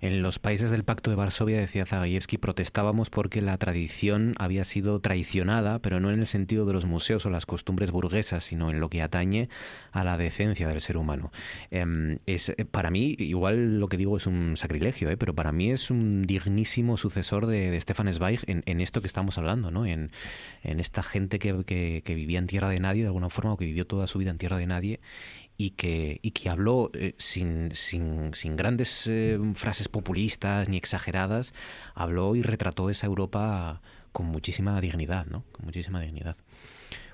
En 0.00 0.22
los 0.22 0.38
países 0.38 0.70
del 0.70 0.84
Pacto 0.84 1.10
de 1.10 1.16
Varsovia, 1.16 1.58
decía 1.58 1.86
Zagajewski, 1.86 2.36
protestábamos 2.36 3.08
porque 3.08 3.40
la 3.40 3.56
tradición 3.56 4.34
había 4.38 4.64
sido 4.64 5.00
traicionada, 5.00 5.78
pero 5.78 5.98
no 5.98 6.10
en 6.10 6.20
el 6.20 6.26
sentido 6.26 6.66
de 6.66 6.74
los 6.74 6.84
museos 6.84 7.24
o 7.24 7.30
las 7.30 7.46
costumbres 7.46 7.90
burguesas, 7.90 8.44
sino 8.44 8.70
en 8.70 8.80
lo 8.80 8.90
que 8.90 9.00
atañe 9.00 9.48
a 9.92 10.04
la 10.04 10.18
decencia 10.18 10.68
del 10.68 10.80
ser 10.82 10.98
humano. 10.98 11.32
Em, 11.70 12.18
es, 12.26 12.50
eh, 12.50 12.64
para 12.70 12.90
mí, 12.90 13.16
igual 13.18 13.80
lo 13.80 13.88
que 13.88 13.96
digo 13.96 14.16
es 14.16 14.26
un 14.26 14.58
sacrilegio, 14.58 15.08
¿eh? 15.08 15.16
pero 15.16 15.34
para 15.34 15.52
mí 15.52 15.70
es 15.70 15.90
un 15.90 16.26
dignísimo 16.26 16.98
sucesor 16.98 17.46
de, 17.46 17.70
de 17.70 17.80
Stefan 17.80 18.12
Zweig 18.12 18.40
en, 18.46 18.62
en 18.66 18.80
esto 18.80 19.00
que 19.00 19.06
estamos 19.06 19.38
hablando, 19.38 19.70
¿no? 19.70 19.73
En, 19.86 20.10
esta 20.62 21.02
gente 21.02 21.38
que, 21.38 22.02
vivía 22.06 22.38
en 22.38 22.46
tierra 22.46 22.68
de 22.70 22.78
nadie, 22.78 23.02
de 23.02 23.08
alguna 23.08 23.30
forma, 23.30 23.52
o 23.52 23.56
que 23.56 23.64
vivió 23.64 23.86
toda 23.86 24.06
su 24.06 24.18
vida 24.18 24.30
en 24.30 24.38
tierra 24.38 24.58
de 24.58 24.66
nadie 24.66 25.00
y 25.56 25.70
que, 25.70 26.20
habló 26.48 26.90
eh, 26.94 27.14
sin, 27.18 27.70
grandes 28.56 29.06
eh, 29.06 29.38
frases 29.54 29.88
populistas 29.88 30.68
ni 30.68 30.76
exageradas, 30.76 31.54
habló 31.94 32.36
y 32.36 32.42
retrató 32.42 32.90
esa 32.90 33.06
Europa 33.06 33.80
con 34.12 34.26
muchísima 34.26 34.80
dignidad, 34.80 35.26
¿no? 35.26 35.44
Con 35.52 35.66
muchísima 35.66 36.00
dignidad. 36.00 36.36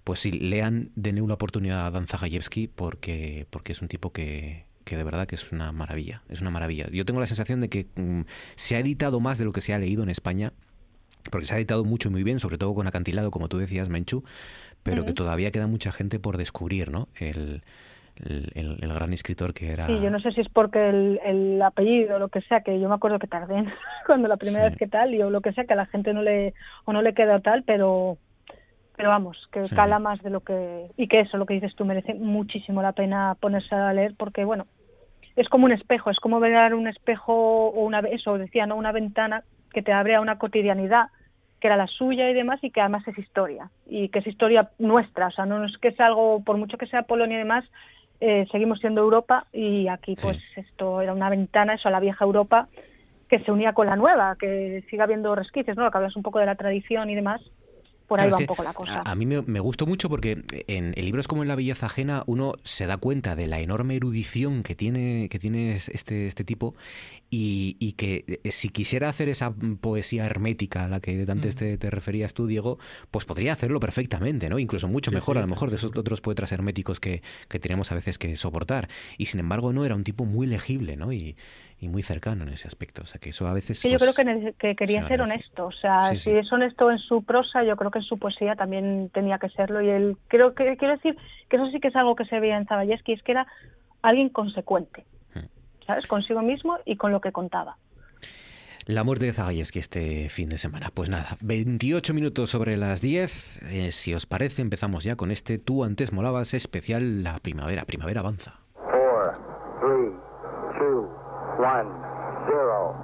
Pues 0.05 0.21
sí, 0.21 0.33
lean, 0.33 0.91
denle 0.95 1.23
una 1.23 1.35
oportunidad 1.35 1.87
a 1.87 1.91
Dan 1.91 2.07
Zagajewski 2.07 2.69
porque, 2.69 3.47
porque 3.51 3.73
es 3.73 3.83
un 3.83 3.89
tipo 3.89 4.13
que, 4.13 4.65
que 4.85 4.97
de 4.97 5.05
verdad 5.05 5.27
que 5.27 5.37
es 5.37 5.53
una 5.53 5.73
maravilla, 5.73 6.23
es 6.29 6.41
una 6.41 6.51
maravilla. 6.51 6.89
Yo 6.91 7.05
tengo 7.05 7.21
la 7.21 7.27
sensación 7.27 7.61
de 7.61 7.69
que 7.69 7.87
mm, 7.95 8.23
se 8.57 8.77
ha 8.77 8.81
editado 8.81 9.21
más 9.21 9.39
de 9.39 9.45
lo 9.45 9.53
que 9.53 9.61
se 9.61 9.75
ha 9.75 9.79
leído 9.79 10.03
en 10.03 10.09
España, 10.09 10.53
porque 11.31 11.47
se 11.47 11.55
ha 11.55 11.59
editado 11.59 11.85
mucho 11.85 12.09
y 12.09 12.13
muy 12.13 12.23
bien, 12.23 12.41
sobre 12.41 12.59
todo 12.59 12.75
con 12.75 12.87
acantilado, 12.87 13.31
como 13.31 13.49
tú 13.49 13.59
decías, 13.59 13.89
Menchu, 13.89 14.23
pero 14.83 15.03
que 15.05 15.11
Ujú. 15.11 15.15
todavía 15.17 15.51
queda 15.51 15.67
mucha 15.67 15.93
gente 15.93 16.19
por 16.19 16.37
descubrir, 16.39 16.91
¿no? 16.91 17.09
El, 17.17 17.63
el, 18.25 18.51
el- 18.55 18.79
el 18.83 18.93
gran 18.93 19.13
escritor 19.13 19.55
que 19.55 19.71
era... 19.73 19.87
Sí, 19.87 20.01
yo 20.01 20.11
no 20.11 20.21
sé 20.21 20.33
si 20.33 20.41
es 20.43 20.49
porque 20.51 20.89
el, 20.89 21.21
el 21.25 21.63
apellido 21.63 22.17
o 22.17 22.19
lo 22.19 22.29
que 22.29 22.41
sea, 22.43 22.63
que 22.63 22.79
yo 22.81 22.89
me 22.89 22.95
acuerdo 22.95 23.19
que 23.19 23.27
tardé 23.27 23.59
en- 23.59 23.73
cuando 24.07 24.29
la 24.29 24.37
primera 24.37 24.65
Sí. 24.65 24.71
vez 24.71 24.79
que 24.79 24.87
tal, 24.89 25.15
y 25.15 25.23
o 25.23 25.31
lo 25.31 25.41
que 25.41 25.53
sea, 25.53 25.65
que 25.65 25.73
a 25.73 25.77
la 25.77 25.87
gente 25.87 26.13
no 26.15 26.23
le, 26.23 26.55
o 26.85 26.93
no 26.93 27.03
le 27.03 27.15
queda 27.15 27.41
tal, 27.41 27.63
pero, 27.65 28.19
pero 28.97 29.09
vamos, 29.11 29.39
que 29.53 29.67
Sí. 29.69 29.75
cala 29.75 29.99
más 29.99 30.21
de 30.23 30.31
lo 30.31 30.41
que, 30.41 30.89
y 30.97 31.09
que 31.09 31.21
eso, 31.21 31.37
lo 31.39 31.47
que 31.47 31.55
dices 31.55 31.75
tú, 31.77 31.85
merece 31.85 32.15
muchísimo 32.15 32.83
la 32.83 32.93
pena 32.93 33.37
ponerse 33.41 33.75
a 33.75 33.93
leer, 33.93 34.15
porque 34.19 34.45
bueno, 34.45 34.67
es 35.37 35.49
como 35.49 35.65
un 35.67 35.73
espejo, 35.73 36.11
es 36.11 36.19
como 36.19 36.41
ver 36.41 36.75
un 36.75 36.89
espejo 36.89 37.33
o 37.69 37.85
una, 37.85 38.01
eso 38.01 38.37
decía, 38.39 38.67
¿no? 38.67 38.77
Una 38.77 38.93
ventana 38.93 39.45
que 39.73 39.83
te 39.83 39.93
abre 39.93 40.15
a 40.15 40.21
una 40.21 40.39
cotidianidad 40.39 41.09
que 41.61 41.67
era 41.67 41.77
la 41.77 41.87
suya 41.87 42.31
y 42.31 42.35
demás 42.35 42.59
y 42.63 42.71
que 42.71 42.81
además 42.81 43.07
es 43.07 43.19
historia 43.19 43.71
y 43.87 44.09
que 44.09 44.21
es 44.21 44.27
historia 44.27 44.71
nuestra, 44.79 45.27
o 45.27 45.31
sea, 45.31 45.47
no 45.47 45.65
es 45.65 45.77
que 45.79 45.93
sea 45.93 46.07
algo, 46.07 46.43
por 46.43 46.57
mucho 46.57 46.79
que 46.79 46.87
sea 46.87 47.03
Polonia 47.03 47.37
y 47.37 47.41
demás, 47.41 47.65
eh, 48.21 48.47
seguimos 48.51 48.81
siendo 48.81 49.03
Europa 49.03 49.47
y 49.53 49.89
aquí 49.89 50.17
pues 50.21 50.39
esto 50.57 51.01
era 51.01 51.13
una 51.13 51.31
ventana, 51.31 51.75
eso, 51.75 51.89
a 51.89 51.93
la 51.93 52.01
vieja 52.01 52.25
Europa 52.25 52.69
que 53.29 53.39
se 53.41 53.53
unía 53.53 53.73
con 53.75 53.87
la 53.87 53.97
nueva, 53.97 54.37
que 54.39 54.83
siga 54.91 55.05
habiendo 55.05 55.35
resquicios, 55.37 55.77
¿no? 55.77 55.89
Que 55.89 55.97
hablas 55.97 56.17
un 56.17 56.23
poco 56.23 56.41
de 56.41 56.47
la 56.47 56.57
tradición 56.57 57.11
y 57.11 57.15
demás, 57.15 57.41
por 58.11 58.21
ahí 58.21 58.29
Claro, 58.29 58.33
va 58.33 58.39
un 58.41 58.47
poco 58.47 58.63
la 58.65 58.73
cosa. 58.75 59.01
A, 59.03 59.13
a 59.13 59.15
mí 59.15 59.25
me, 59.25 59.41
me 59.43 59.61
gustó 59.61 59.87
mucho 59.87 60.09
porque 60.09 60.43
en, 60.67 60.93
en 60.97 61.05
libros 61.05 61.29
como 61.29 61.43
En 61.43 61.49
la 61.49 61.55
belleza 61.55 61.87
ajena 61.87 62.25
uno 62.27 62.55
se 62.65 62.87
da 62.87 62.97
cuenta 62.97 63.37
de 63.37 63.47
la 63.47 63.61
enorme 63.61 63.95
erudición 63.97 64.63
que 64.65 64.75
tiene, 64.75 65.29
que 65.31 65.39
tiene 65.39 65.75
este, 65.77 66.27
este 66.27 66.45
tipo 66.45 66.75
y, 67.31 67.77
y 67.79 67.93
que 67.93 68.41
eh, 68.43 68.51
si 68.51 68.71
quisiera 68.71 69.09
hacer 69.09 69.29
esa 69.29 69.53
poesía 69.81 70.27
hermética 70.27 70.85
a 70.85 70.89
la 70.89 70.99
que 71.01 71.25
antes 71.29 71.55
Mm. 71.55 71.59
te, 71.59 71.79
te 71.79 71.91
referías 71.91 72.35
tú, 72.35 72.49
Diego, 72.49 72.79
pues 73.13 73.25
podría 73.25 73.53
hacerlo 73.53 73.79
perfectamente, 73.79 74.49
¿no? 74.51 74.59
Incluso 74.59 74.89
mucho 74.89 75.11
Sí, 75.11 75.15
mejor 75.15 75.37
sí, 75.37 75.39
a 75.39 75.41
lo 75.43 75.47
sí. 75.47 75.51
mejor 75.53 75.71
de 75.71 75.77
esos 75.77 75.93
otros 75.97 76.21
poetas 76.21 76.51
herméticos 76.51 76.99
que, 76.99 77.23
que 77.49 77.61
tenemos 77.61 77.93
a 77.93 77.95
veces 77.95 78.19
que 78.19 78.35
soportar. 78.35 78.89
Y 79.17 79.27
sin 79.27 79.39
embargo 79.39 79.73
no, 79.73 79.85
era 79.85 79.95
un 79.95 80.03
tipo 80.03 80.25
muy 80.25 80.49
legible, 80.49 80.97
¿no? 80.97 81.13
Y, 81.13 81.37
y 81.81 81.89
muy 81.89 82.03
cercano 82.03 82.43
en 82.43 82.51
ese 82.51 82.69
aspecto. 82.69 83.03
O 83.03 83.07
sea 83.07 83.19
que 83.21 83.31
eso 83.31 83.47
a 83.49 83.53
veces... 83.55 83.83
que 83.83 83.91
yo 83.91 83.99
pues, 83.99 84.15
creo 84.15 84.27
que, 84.27 84.53
que 84.59 84.77
quería 84.77 85.03
se 85.03 85.09
ser 85.09 85.23
honesto, 85.23 85.67
o 85.67 85.73
sea, 85.73 86.11
Sí, 86.11 86.19
si 86.19 86.25
sí. 86.31 86.37
es 86.37 86.53
honesto 86.53 86.91
en 86.91 86.99
su 86.99 87.23
prosa, 87.25 87.65
yo 87.65 87.75
creo 87.77 87.91
que 87.91 88.01
en 88.01 88.05
su 88.05 88.19
poesía 88.19 88.55
también 88.55 89.11
tenía 89.15 89.39
que 89.39 89.49
serlo 89.49 89.81
y 89.81 89.89
él 89.89 90.17
creo 90.29 90.55
que 90.55 90.77
quiero 90.77 90.95
decir 90.95 91.17
que 91.49 91.57
eso 91.57 91.71
sí 91.71 91.81
que 91.81 91.89
es 91.89 91.97
algo 91.97 92.15
que 92.17 92.25
se 92.27 92.39
veía 92.39 92.57
en 92.59 92.67
Zabayevsky, 92.67 93.13
es 93.15 93.23
que 93.23 93.33
era 93.33 93.47
alguien 94.03 94.29
consecuente, 94.29 95.05
Hmm. 95.35 95.47
¿sabes? 95.87 96.07
Consigo 96.07 96.43
mismo 96.43 96.79
y 96.85 96.97
con 96.97 97.13
lo 97.13 97.21
que 97.21 97.33
contaba. 97.33 97.77
La 98.87 99.05
muerte 99.05 99.27
de 99.27 99.33
Zagayevsky 99.33 99.79
este 99.79 100.29
fin 100.31 100.49
de 100.49 100.59
semana. 100.59 100.91
Pues 100.93 101.11
nada, 101.11 101.37
28 101.43 102.13
minutos 102.15 102.51
sobre 102.51 102.77
las 102.77 103.01
10. 103.01 103.63
Eh, 103.71 103.93
si 103.93 104.15
os 104.15 104.27
parece, 104.27 104.63
empezamos 104.63 105.05
ya 105.05 105.15
con 105.17 105.31
este 105.31 105.59
Tú 105.59 105.85
antes 105.85 106.13
molabas 106.13 106.55
especial 106.55 107.23
La 107.23 107.39
Primavera. 107.39 107.85
Primavera 107.85 108.21
avanza. 108.21 108.59
Four, 108.75 109.39
three, 109.81 110.11
one, 111.61 111.89
zero. 112.49 112.97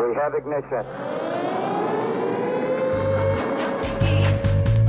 We 0.00 0.14
have 0.14 0.34
ignition. 0.34 0.84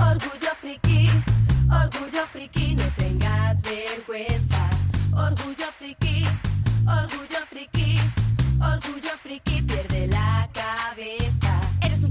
Orgullo 0.08 0.54
friki, 0.62 1.10
orgullo 1.70 2.24
friki, 2.34 2.76
no 2.76 2.84
tengas 2.98 3.62
vergüenza. 3.62 4.64
Orgullo 5.14 5.70
friki, 5.80 6.26
orgullo 6.88 7.42
friki, 7.52 8.00
orgullo 8.72 9.14
friki, 9.24 9.62
pierde 9.68 9.97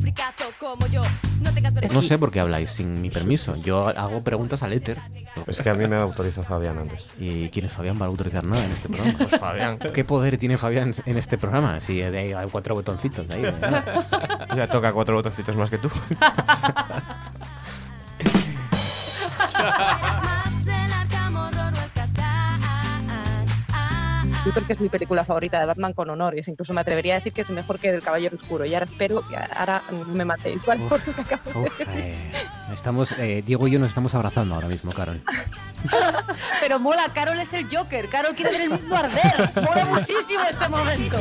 fricazo 0.07 0.45
como 0.61 0.87
yo, 0.87 1.03
no 1.41 1.53
tengas 1.53 1.74
vergüenza. 1.74 1.93
No 1.93 2.01
sé 2.01 2.16
por 2.16 2.31
qué 2.31 2.39
habláis 2.39 2.70
sin 2.70 3.03
mi 3.03 3.11
permiso. 3.11 3.57
Yo 3.57 3.89
hago 3.89 4.23
preguntas 4.23 4.62
al 4.62 4.73
éter. 4.73 5.01
Es 5.49 5.61
que 5.61 5.69
a 5.69 5.74
mí 5.74 5.89
me 5.89 5.97
autorizó 5.97 6.45
Fabián 6.45 6.78
antes. 6.78 7.07
¿Y 7.19 7.49
quién 7.49 7.66
es 7.66 7.73
Fabián 7.73 7.99
para 7.99 8.09
autorizar 8.09 8.45
nada 8.45 8.65
en 8.65 8.70
este 8.70 8.89
programa? 8.89 9.19
Pues 9.19 9.41
Fabián. 9.41 9.78
¿Qué 9.78 10.05
poder 10.05 10.39
tiene 10.39 10.59
Fabián 10.59 10.95
en 11.05 11.19
este 11.19 11.39
programa? 11.39 11.81
Si 11.81 12.01
hay 12.03 12.33
hay 12.35 12.49
cuatro 12.49 12.77
botoncitos 12.77 13.28
ahí. 13.31 13.43
¿no? 13.43 14.57
Ya 14.57 14.69
toca 14.69 14.93
cuatro 14.93 15.16
botoncitos 15.16 15.57
más 15.57 15.70
que 15.70 15.78
tú. 15.78 15.91
Yo 24.47 24.52
creo 24.52 24.64
que 24.64 24.74
es 24.74 24.81
mi 24.81 24.89
película 24.89 25.24
favorita 25.24 25.59
de 25.59 25.66
Batman 25.66 25.93
con 25.93 26.09
honores. 26.09 26.47
Incluso 26.47 26.73
me 26.73 26.81
atrevería 26.81 27.14
a 27.14 27.16
decir 27.16 27.32
que 27.32 27.40
es 27.40 27.51
mejor 27.51 27.81
que 27.81 27.90
del 27.90 28.01
Caballero 28.01 28.36
Oscuro. 28.36 28.64
Y 28.64 28.74
ahora 28.74 28.86
espero 28.86 29.27
que 29.27 29.36
ahora 29.36 29.82
me 29.90 30.24
matéis, 30.24 30.64
¿vale? 30.64 30.85
Por 30.89 31.05
lo 31.05 31.14
que 31.14 31.20
acabo 31.20 31.62
de 31.62 31.70
eh, 31.89 32.31
estamos, 32.73 33.10
eh, 33.18 33.43
Diego 33.44 33.66
y 33.66 33.73
yo 33.73 33.81
nos 33.81 33.89
estamos 33.89 34.14
abrazando 34.14 34.55
ahora 34.55 34.68
mismo, 34.68 34.93
Carol. 34.93 35.20
Pero 36.60 36.78
mola, 36.78 37.10
Carol 37.12 37.40
es 37.40 37.52
el 37.55 37.66
Joker. 37.68 38.09
Carol 38.09 38.36
quiere 38.36 38.52
ver 38.52 38.60
el 38.60 38.70
mundo 38.70 38.97
arder. 38.97 39.51
Mola 39.56 39.85
muchísimo 39.86 40.44
este 40.48 40.68
momento. 40.68 41.16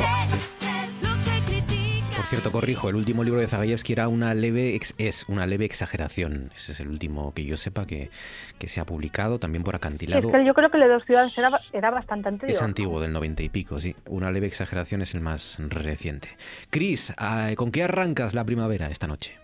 Por 2.16 2.26
cierto, 2.28 2.52
corrijo, 2.52 2.88
el 2.90 2.96
último 2.96 3.24
libro 3.26 3.42
de 3.42 3.48
Zagayevsky 3.48 3.92
era 3.94 4.08
una 4.08 4.34
leve 4.34 4.74
ex- 4.76 4.96
es 4.98 5.28
una 5.28 5.46
leve 5.46 5.66
exageración. 5.66 6.50
Ese 6.56 6.72
es 6.72 6.80
el 6.80 6.88
último 6.88 7.34
que 7.34 7.44
yo 7.46 7.58
sepa 7.58 7.86
que, 7.86 8.10
que 8.58 8.68
se 8.70 8.80
ha 8.80 8.86
publicado, 8.86 9.38
también 9.38 9.64
por 9.66 9.76
acantilado. 9.76 10.30
es 10.30 10.34
que 10.34 10.46
yo 10.46 10.54
creo 10.54 10.70
que 10.72 10.78
el 10.78 10.84
de 10.84 10.90
dos 10.90 11.04
ciudades 11.06 11.38
era, 11.38 11.50
era 11.74 11.92
bastante 11.92 12.30
anterior. 12.30 12.56
Es 12.56 12.62
antiguo, 12.62 13.02
del 13.02 13.12
noventa 13.12 13.44
y 13.44 13.50
pico, 13.50 13.80
sí. 13.80 13.96
Una 14.08 14.32
leve 14.32 14.48
exageración 14.48 15.02
es 15.02 15.14
el 15.14 15.22
más 15.22 15.60
reciente. 15.60 16.30
Cris, 16.70 17.14
ah, 17.18 17.50
¿con 17.58 17.72
qué 17.72 17.84
arrancas 17.84 18.34
la 18.34 18.46
primavera 18.46 18.88
esta 18.88 19.08
noche? 19.08 19.38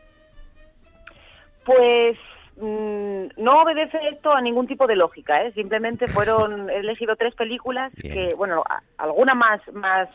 Pues 1.65 2.17
mm, 2.57 3.41
no 3.43 3.61
obedece 3.63 3.97
esto 4.13 4.31
a 4.31 4.41
ningún 4.41 4.65
tipo 4.67 4.87
de 4.87 4.95
lógica, 4.95 5.43
¿eh? 5.43 5.51
Simplemente 5.53 6.07
fueron 6.07 6.69
he 6.69 6.77
elegido 6.77 7.15
tres 7.17 7.35
películas 7.35 7.91
que, 8.01 8.33
bueno, 8.35 8.63
a- 8.67 8.81
alguna 9.03 9.35
más 9.35 9.59
más 9.73 10.07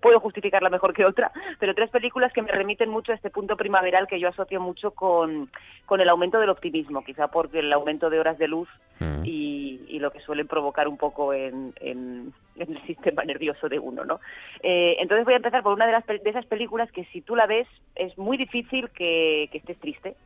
puedo 0.00 0.20
justificarla 0.20 0.70
mejor 0.70 0.92
que 0.94 1.04
otra, 1.04 1.30
pero 1.58 1.74
tres 1.74 1.90
películas 1.90 2.32
que 2.32 2.42
me 2.42 2.52
remiten 2.52 2.88
mucho 2.90 3.12
a 3.12 3.14
este 3.14 3.30
punto 3.30 3.56
primaveral 3.56 4.06
que 4.06 4.20
yo 4.20 4.28
asocio 4.28 4.60
mucho 4.60 4.90
con, 4.92 5.50
con 5.86 6.00
el 6.00 6.08
aumento 6.08 6.38
del 6.38 6.50
optimismo, 6.50 7.04
quizá 7.04 7.28
porque 7.28 7.58
el 7.60 7.72
aumento 7.72 8.10
de 8.10 8.20
horas 8.20 8.38
de 8.38 8.48
luz 8.48 8.68
y, 9.24 9.80
y 9.88 9.98
lo 9.98 10.10
que 10.10 10.20
suelen 10.20 10.46
provocar 10.46 10.88
un 10.88 10.96
poco 10.96 11.32
en, 11.34 11.72
en- 11.80 12.32
en 12.56 12.72
el 12.76 12.82
sistema 12.86 13.24
nervioso 13.24 13.68
de 13.68 13.78
uno, 13.78 14.04
¿no? 14.04 14.20
Eh, 14.62 14.96
entonces 15.00 15.24
voy 15.24 15.34
a 15.34 15.38
empezar 15.38 15.62
por 15.62 15.74
una 15.74 15.86
de, 15.86 15.92
las, 15.92 16.06
de 16.06 16.20
esas 16.24 16.46
películas 16.46 16.90
que 16.92 17.04
si 17.06 17.20
tú 17.22 17.36
la 17.36 17.46
ves 17.46 17.68
es 17.94 18.16
muy 18.16 18.36
difícil 18.36 18.88
que, 18.90 19.48
que 19.52 19.58
estés 19.58 19.78
triste, 19.80 20.16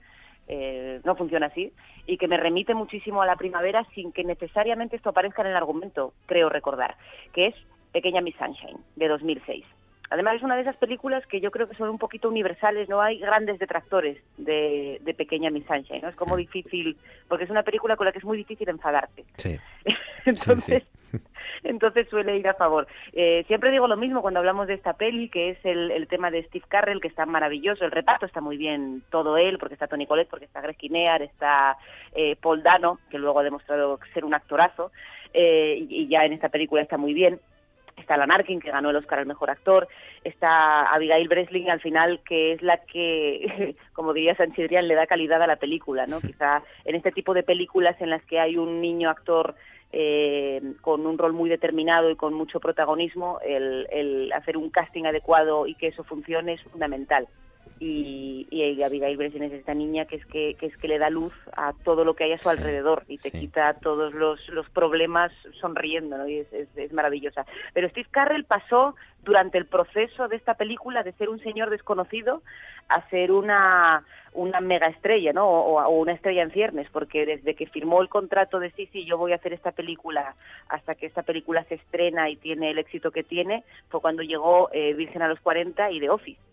eh, 0.49 1.01
no 1.05 1.15
funciona 1.15 1.47
así, 1.47 1.73
y 2.07 2.16
que 2.19 2.27
me 2.27 2.37
remite 2.37 2.74
muchísimo 2.74 3.23
a 3.23 3.27
la 3.27 3.37
primavera 3.37 3.85
sin 3.95 4.11
que 4.12 4.24
necesariamente 4.24 4.97
esto 4.97 5.11
aparezca 5.11 5.43
en 5.43 5.49
el 5.49 5.57
argumento, 5.57 6.12
creo 6.27 6.49
recordar, 6.49 6.97
que 7.32 7.47
es 7.49 7.55
Pequeña 7.92 8.20
Miss 8.20 8.36
Sunshine, 8.36 8.78
de 8.96 9.08
2006. 9.08 9.64
Además 10.10 10.36
es 10.36 10.42
una 10.42 10.56
de 10.56 10.62
esas 10.62 10.76
películas 10.76 11.24
que 11.26 11.40
yo 11.40 11.52
creo 11.52 11.68
que 11.68 11.76
son 11.76 11.88
un 11.88 11.98
poquito 11.98 12.28
universales, 12.28 12.88
no 12.88 13.00
hay 13.00 13.18
grandes 13.18 13.60
detractores 13.60 14.18
de, 14.36 15.00
de 15.02 15.14
Pequeña 15.14 15.50
Miss 15.50 15.66
Sunshine, 15.66 16.02
¿no? 16.02 16.08
Es 16.08 16.16
como 16.16 16.36
difícil, 16.36 16.96
porque 17.28 17.44
es 17.44 17.50
una 17.50 17.62
película 17.62 17.94
con 17.94 18.06
la 18.06 18.12
que 18.12 18.18
es 18.18 18.24
muy 18.24 18.36
difícil 18.36 18.68
enfadarte. 18.68 19.24
Sí. 19.36 19.56
entonces, 20.26 20.82
entonces 21.62 22.08
suele 22.08 22.36
ir 22.36 22.48
a 22.48 22.54
favor. 22.54 22.88
Eh, 23.12 23.44
siempre 23.46 23.70
digo 23.70 23.86
lo 23.86 23.96
mismo 23.96 24.20
cuando 24.20 24.40
hablamos 24.40 24.66
de 24.66 24.74
esta 24.74 24.94
peli, 24.94 25.28
que 25.28 25.50
es 25.50 25.64
el, 25.64 25.92
el 25.92 26.08
tema 26.08 26.32
de 26.32 26.42
Steve 26.42 26.64
Carrell, 26.66 27.00
que 27.00 27.08
está 27.08 27.24
maravilloso, 27.24 27.84
el 27.84 27.92
reparto 27.92 28.26
está 28.26 28.40
muy 28.40 28.56
bien, 28.56 29.04
todo 29.10 29.36
él, 29.36 29.58
porque 29.58 29.74
está 29.74 29.86
Tony 29.86 30.06
Collette, 30.06 30.28
porque 30.28 30.46
está 30.46 30.60
Greg 30.60 30.76
Kinnear, 30.76 31.22
está 31.22 31.78
eh, 32.16 32.34
Paul 32.34 32.64
Dano, 32.64 32.98
que 33.10 33.18
luego 33.18 33.38
ha 33.38 33.44
demostrado 33.44 34.00
ser 34.12 34.24
un 34.24 34.34
actorazo, 34.34 34.90
eh, 35.32 35.86
y, 35.88 36.02
y 36.02 36.08
ya 36.08 36.24
en 36.24 36.32
esta 36.32 36.48
película 36.48 36.82
está 36.82 36.98
muy 36.98 37.14
bien. 37.14 37.38
Está 38.01 38.14
Alan 38.14 38.32
Arkin, 38.32 38.60
que 38.60 38.70
ganó 38.70 38.90
el 38.90 38.97
Oscar 38.97 39.20
al 39.20 39.27
Mejor 39.27 39.51
Actor. 39.51 39.89
Está 40.24 40.93
Abigail 40.93 41.28
Breslin, 41.28 41.70
al 41.70 41.81
final, 41.81 42.20
que 42.27 42.52
es 42.52 42.62
la 42.62 42.78
que, 42.78 43.77
como 43.93 44.12
diría 44.12 44.35
Sanchidrián, 44.35 44.89
le 44.89 44.94
da 44.94 45.06
calidad 45.06 45.43
a 45.43 45.47
la 45.47 45.56
película, 45.56 46.06
¿no? 46.06 46.20
Quizá 46.20 46.62
en 46.85 46.94
este 46.94 47.12
tipo 47.12 47.35
de 47.35 47.43
películas 47.43 48.01
en 48.01 48.10
las 48.10 48.24
que 48.24 48.40
hay 48.40 48.56
un 48.56 48.81
niño 48.81 49.10
actor 49.10 49.55
eh, 49.93 50.60
con 50.81 51.06
un 51.06 51.18
rol 51.18 51.32
muy 51.32 51.51
determinado 51.51 52.10
y 52.10 52.16
con 52.16 52.32
mucho 52.32 52.60
protagonismo, 52.60 53.40
el, 53.44 53.89
el 53.90 54.32
hacer 54.32 54.56
un 54.56 54.70
casting 54.70 55.05
adecuado 55.05 55.66
y 55.66 55.74
que 55.74 55.89
eso 55.89 56.05
funcione 56.05 56.55
es 56.55 56.62
fundamental. 56.62 57.27
Y, 57.82 58.47
y 58.51 58.82
Abigail 58.82 59.16
Breslin 59.16 59.44
es 59.44 59.52
esta 59.52 59.73
niña 59.73 60.05
que 60.05 60.16
es 60.16 60.27
que, 60.27 60.55
que 60.61 60.66
es 60.66 60.77
que 60.77 60.86
le 60.86 60.98
da 60.98 61.09
luz 61.09 61.32
a 61.57 61.73
todo 61.82 62.05
lo 62.05 62.15
que 62.15 62.24
hay 62.24 62.32
a 62.32 62.43
su 62.43 62.51
alrededor 62.51 63.05
y 63.09 63.16
te 63.16 63.31
quita 63.31 63.73
todos 63.81 64.12
los, 64.12 64.47
los 64.51 64.69
problemas 64.69 65.32
sonriendo, 65.61 66.19
¿no? 66.19 66.28
Y 66.28 66.40
es, 66.40 66.52
es, 66.52 66.69
es 66.77 66.93
maravillosa. 66.93 67.47
Pero 67.73 67.89
Steve 67.89 68.09
Carrell 68.11 68.44
pasó 68.44 68.94
durante 69.23 69.57
el 69.57 69.65
proceso 69.65 70.28
de 70.28 70.36
esta 70.36 70.55
película 70.55 71.02
de 71.02 71.12
ser 71.12 71.31
un 71.31 71.40
señor 71.40 71.70
desconocido 71.70 72.43
a 72.89 73.09
ser 73.09 73.32
una 73.32 74.05
una 74.32 74.61
mega 74.61 74.86
estrella, 74.86 75.32
¿no? 75.32 75.48
O, 75.48 75.82
o 75.82 76.01
una 76.01 76.12
estrella 76.12 76.43
en 76.43 76.52
ciernes, 76.52 76.89
porque 76.90 77.27
desde 77.27 77.55
que 77.55 77.66
firmó 77.66 78.01
el 78.01 78.09
contrato 78.09 78.61
de 78.61 78.70
sí, 78.73 78.89
sí, 78.93 79.05
yo 79.05 79.19
voy 79.19 79.32
a 79.32 79.36
hacer 79.36 79.52
esta 79.52 79.73
película, 79.73 80.36
hasta 80.69 80.94
que 80.94 81.07
esta 81.07 81.23
película 81.23 81.65
se 81.65 81.74
estrena 81.74 82.31
y 82.31 82.36
tiene 82.36 82.70
el 82.70 82.78
éxito 82.78 83.11
que 83.11 83.24
tiene, 83.24 83.65
fue 83.89 84.01
cuando 84.01 84.23
llegó 84.23 84.70
eh, 84.73 84.94
Virgen 84.94 85.23
a 85.23 85.28
los 85.28 85.40
40 85.40 85.90
y 85.90 86.01
The 86.01 86.11
Office. 86.11 86.49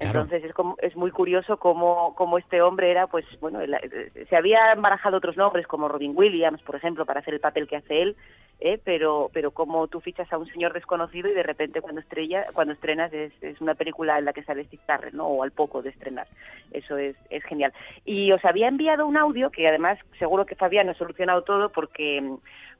Entonces 0.00 0.44
es, 0.44 0.54
como, 0.54 0.76
es 0.80 0.96
muy 0.96 1.10
curioso 1.10 1.58
cómo, 1.58 2.14
cómo 2.16 2.38
este 2.38 2.62
hombre 2.62 2.90
era, 2.90 3.06
pues 3.06 3.26
bueno, 3.40 3.60
eh, 3.60 4.26
se 4.28 4.36
había 4.36 4.74
barajado 4.76 5.18
otros 5.18 5.36
nombres 5.36 5.66
como 5.66 5.88
Robin 5.88 6.12
Williams, 6.14 6.62
por 6.62 6.76
ejemplo, 6.76 7.04
para 7.04 7.20
hacer 7.20 7.34
el 7.34 7.40
papel 7.40 7.68
que 7.68 7.76
hace 7.76 8.02
él, 8.02 8.16
eh, 8.60 8.80
pero 8.82 9.30
pero 9.32 9.50
como 9.50 9.88
tú 9.88 10.00
fichas 10.00 10.32
a 10.32 10.38
un 10.38 10.46
señor 10.46 10.72
desconocido 10.72 11.28
y 11.28 11.34
de 11.34 11.42
repente 11.42 11.82
cuando 11.82 12.00
estrella 12.00 12.46
cuando 12.52 12.72
estrenas 12.72 13.12
es, 13.12 13.32
es 13.42 13.60
una 13.60 13.74
película 13.74 14.18
en 14.18 14.24
la 14.24 14.32
que 14.32 14.42
sale 14.42 14.64
Steve 14.64 15.10
¿no? 15.12 15.26
O 15.26 15.42
al 15.42 15.50
poco 15.50 15.82
de 15.82 15.90
estrenar. 15.90 16.26
Eso 16.72 16.96
es, 16.96 17.16
es 17.28 17.44
genial. 17.44 17.72
Y 18.04 18.32
os 18.32 18.44
había 18.44 18.68
enviado 18.68 19.06
un 19.06 19.16
audio 19.16 19.50
que 19.50 19.68
además 19.68 19.98
seguro 20.18 20.46
que 20.46 20.56
Fabián 20.56 20.88
ha 20.88 20.94
solucionado 20.94 21.42
todo 21.42 21.70
porque 21.70 22.22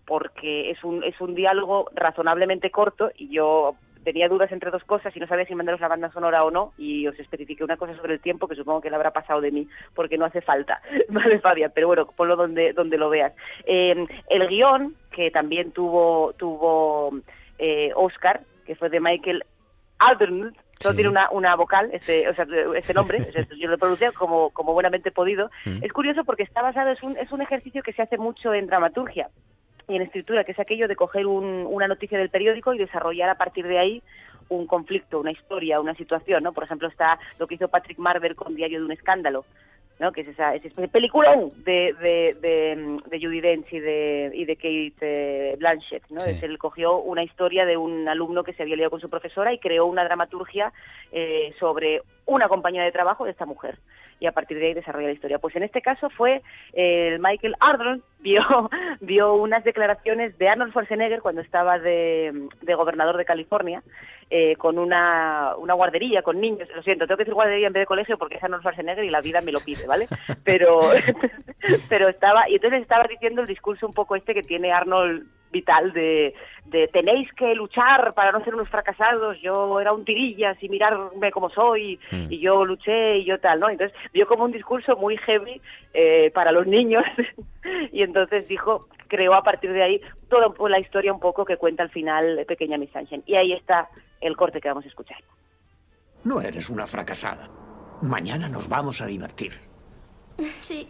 porque 0.06 0.70
es 0.70 0.82
un 0.84 1.04
es 1.04 1.20
un 1.20 1.34
diálogo 1.34 1.90
razonablemente 1.94 2.70
corto 2.70 3.10
y 3.16 3.28
yo 3.28 3.74
tenía 4.04 4.28
dudas 4.28 4.50
entre 4.52 4.70
dos 4.70 4.82
cosas 4.84 5.14
y 5.16 5.20
no 5.20 5.26
sabía 5.26 5.44
si 5.44 5.54
mandaros 5.54 5.80
la 5.80 5.88
banda 5.88 6.10
sonora 6.10 6.44
o 6.44 6.50
no 6.50 6.72
y 6.78 7.06
os 7.06 7.18
especifiqué 7.18 7.62
una 7.64 7.76
cosa 7.76 7.94
sobre 7.96 8.14
el 8.14 8.20
tiempo 8.20 8.48
que 8.48 8.54
supongo 8.56 8.80
que 8.80 8.90
le 8.90 8.96
habrá 8.96 9.10
pasado 9.12 9.40
de 9.40 9.50
mí 9.50 9.68
porque 9.94 10.16
no 10.18 10.24
hace 10.24 10.40
falta, 10.40 10.80
¿vale, 11.08 11.38
Fabián? 11.40 11.72
Pero 11.74 11.86
bueno, 11.88 12.06
ponlo 12.16 12.36
donde, 12.36 12.72
donde 12.72 12.96
lo 12.98 13.10
veas. 13.10 13.32
Eh, 13.64 14.06
el 14.28 14.48
guion, 14.48 14.94
que 15.12 15.30
también 15.30 15.72
tuvo, 15.72 16.32
tuvo 16.38 17.10
eh, 17.58 17.90
Oscar, 17.94 18.40
que 18.66 18.74
fue 18.74 18.88
de 18.88 19.00
Michael 19.00 19.44
Aldernut, 19.98 20.54
Solo 20.80 20.92
Sí. 20.92 20.96
tiene 20.96 21.10
una, 21.10 21.28
una 21.30 21.54
vocal, 21.56 21.90
este, 21.92 22.26
o 22.26 22.34
sea, 22.34 22.46
este 22.74 22.94
nombre, 22.94 23.18
es- 23.34 23.48
yo 23.58 23.68
lo 23.68 23.76
pronuncié 23.76 24.12
como, 24.12 24.48
como 24.48 24.72
buenamente 24.72 25.10
podido. 25.10 25.50
Mm. 25.66 25.84
Es 25.84 25.92
curioso 25.92 26.24
porque 26.24 26.42
está 26.42 26.62
basado, 26.62 26.88
es 26.88 27.02
un, 27.02 27.18
es 27.18 27.30
un 27.32 27.42
ejercicio 27.42 27.82
que 27.82 27.92
se 27.92 28.00
hace 28.00 28.16
mucho 28.16 28.54
en 28.54 28.66
dramaturgia 28.66 29.28
y 29.90 29.96
en 29.96 30.02
escritura, 30.02 30.44
que 30.44 30.52
es 30.52 30.58
aquello 30.58 30.88
de 30.88 30.96
coger 30.96 31.26
un- 31.26 31.66
una 31.68 31.88
noticia 31.88 32.18
del 32.18 32.30
periódico 32.30 32.72
y 32.72 32.78
desarrollar 32.78 33.28
a 33.28 33.34
partir 33.36 33.66
de 33.66 33.78
ahí 33.78 34.02
un 34.48 34.66
conflicto, 34.66 35.20
una 35.20 35.30
historia, 35.32 35.80
una 35.80 35.94
situación, 35.94 36.42
¿no? 36.42 36.52
Por 36.52 36.64
ejemplo, 36.64 36.88
está 36.88 37.18
lo 37.38 37.46
que 37.46 37.54
hizo 37.56 37.68
Patrick 37.68 37.98
Marver 37.98 38.34
con 38.34 38.54
Diario 38.54 38.80
de 38.80 38.84
un 38.84 38.92
escándalo, 38.92 39.44
¿no? 40.00 40.10
Que 40.12 40.22
es 40.22 40.28
esa, 40.28 40.50
de 40.52 40.88
peliculón 40.88 41.52
de, 41.64 41.94
de, 42.00 42.36
de, 42.40 42.98
de 43.06 43.20
Judi 43.24 43.40
Dench 43.40 43.72
y 43.72 43.78
de, 43.78 44.30
y 44.34 44.44
de 44.46 44.56
Kate 44.56 44.94
eh, 45.02 45.56
Blanchett, 45.58 46.02
¿no? 46.10 46.22
Sí. 46.22 46.30
Es- 46.30 46.42
él 46.42 46.58
cogió 46.58 46.96
una 46.98 47.22
historia 47.22 47.64
de 47.66 47.76
un 47.76 48.08
alumno 48.08 48.42
que 48.42 48.54
se 48.54 48.62
había 48.62 48.76
liado 48.76 48.90
con 48.90 49.00
su 49.00 49.08
profesora 49.10 49.52
y 49.52 49.58
creó 49.58 49.86
una 49.86 50.02
dramaturgia 50.04 50.72
eh, 51.12 51.52
sobre 51.60 52.00
una 52.26 52.48
compañera 52.48 52.84
de 52.84 52.92
trabajo 52.92 53.24
de 53.24 53.30
esta 53.32 53.44
mujer 53.46 53.78
y 54.20 54.26
a 54.26 54.32
partir 54.32 54.58
de 54.58 54.66
ahí 54.66 54.74
desarrolla 54.74 55.06
la 55.08 55.12
historia. 55.14 55.38
Pues 55.38 55.56
en 55.56 55.62
este 55.62 55.80
caso 55.82 56.10
fue 56.10 56.42
eh, 56.74 57.08
el 57.14 57.20
Michael 57.20 57.54
Arnold 57.60 58.02
vio 58.20 58.42
vio 59.00 59.34
unas 59.34 59.64
declaraciones 59.64 60.36
de 60.38 60.48
Arnold 60.48 60.70
Schwarzenegger 60.72 61.20
cuando 61.22 61.40
estaba 61.42 61.78
de, 61.78 62.48
de 62.62 62.74
gobernador 62.74 63.16
de 63.16 63.24
California 63.24 63.82
eh, 64.30 64.56
con 64.56 64.78
una, 64.78 65.54
una 65.58 65.74
guardería 65.74 66.22
con 66.22 66.40
niños. 66.40 66.68
Lo 66.74 66.82
siento, 66.82 67.06
tengo 67.06 67.18
que 67.18 67.24
decir 67.24 67.34
guardería 67.34 67.66
en 67.66 67.72
vez 67.72 67.82
de 67.82 67.86
colegio 67.86 68.16
porque 68.16 68.36
es 68.36 68.42
Arnold 68.44 68.62
Schwarzenegger 68.62 69.04
y 69.04 69.10
la 69.10 69.20
vida 69.20 69.40
me 69.40 69.52
lo 69.52 69.60
pide, 69.60 69.86
¿vale? 69.86 70.06
Pero 70.44 70.80
pero 71.88 72.08
estaba 72.08 72.48
y 72.48 72.54
entonces 72.54 72.82
estaba 72.82 73.04
diciendo 73.04 73.42
el 73.42 73.46
discurso 73.46 73.86
un 73.86 73.92
poco 73.92 74.16
este 74.16 74.34
que 74.34 74.42
tiene 74.42 74.72
Arnold 74.72 75.26
vital 75.52 75.92
de, 75.92 76.32
de 76.66 76.88
tenéis 76.88 77.28
que 77.32 77.54
luchar 77.54 78.14
para 78.14 78.30
no 78.30 78.42
ser 78.44 78.54
unos 78.54 78.68
fracasados, 78.68 79.40
yo 79.40 79.80
era 79.80 79.92
un 79.92 80.04
tirillas 80.04 80.56
y 80.62 80.68
mirarme 80.68 81.32
como 81.32 81.50
soy 81.50 81.98
y 82.28 82.38
yo 82.38 82.64
luché 82.64 83.18
y 83.18 83.24
yo 83.24 83.40
tal, 83.40 83.58
¿no? 83.58 83.68
Entonces 83.68 83.96
vio 84.12 84.28
como 84.28 84.44
un 84.44 84.52
discurso 84.52 84.96
muy 84.96 85.16
heavy 85.16 85.60
eh, 85.92 86.30
para 86.32 86.52
los 86.52 86.68
niños 86.68 87.02
y 87.92 88.02
entonces 88.02 88.46
dijo, 88.46 88.86
creó 89.10 89.34
a 89.34 89.42
partir 89.42 89.72
de 89.72 89.82
ahí 89.82 90.00
toda 90.30 90.54
la 90.70 90.78
historia 90.78 91.12
un 91.12 91.20
poco 91.20 91.44
que 91.44 91.58
cuenta 91.58 91.82
al 91.82 91.90
final 91.90 92.38
eh, 92.38 92.46
Pequeña 92.46 92.78
Miss 92.78 92.90
Sunshine. 92.92 93.24
Y 93.26 93.34
ahí 93.34 93.52
está 93.52 93.90
el 94.20 94.36
corte 94.36 94.60
que 94.60 94.68
vamos 94.68 94.84
a 94.86 94.88
escuchar. 94.88 95.18
No 96.24 96.40
eres 96.40 96.70
una 96.70 96.86
fracasada. 96.86 97.50
Mañana 98.02 98.48
nos 98.48 98.68
vamos 98.68 99.02
a 99.02 99.06
divertir. 99.06 99.52
Sí. 100.38 100.88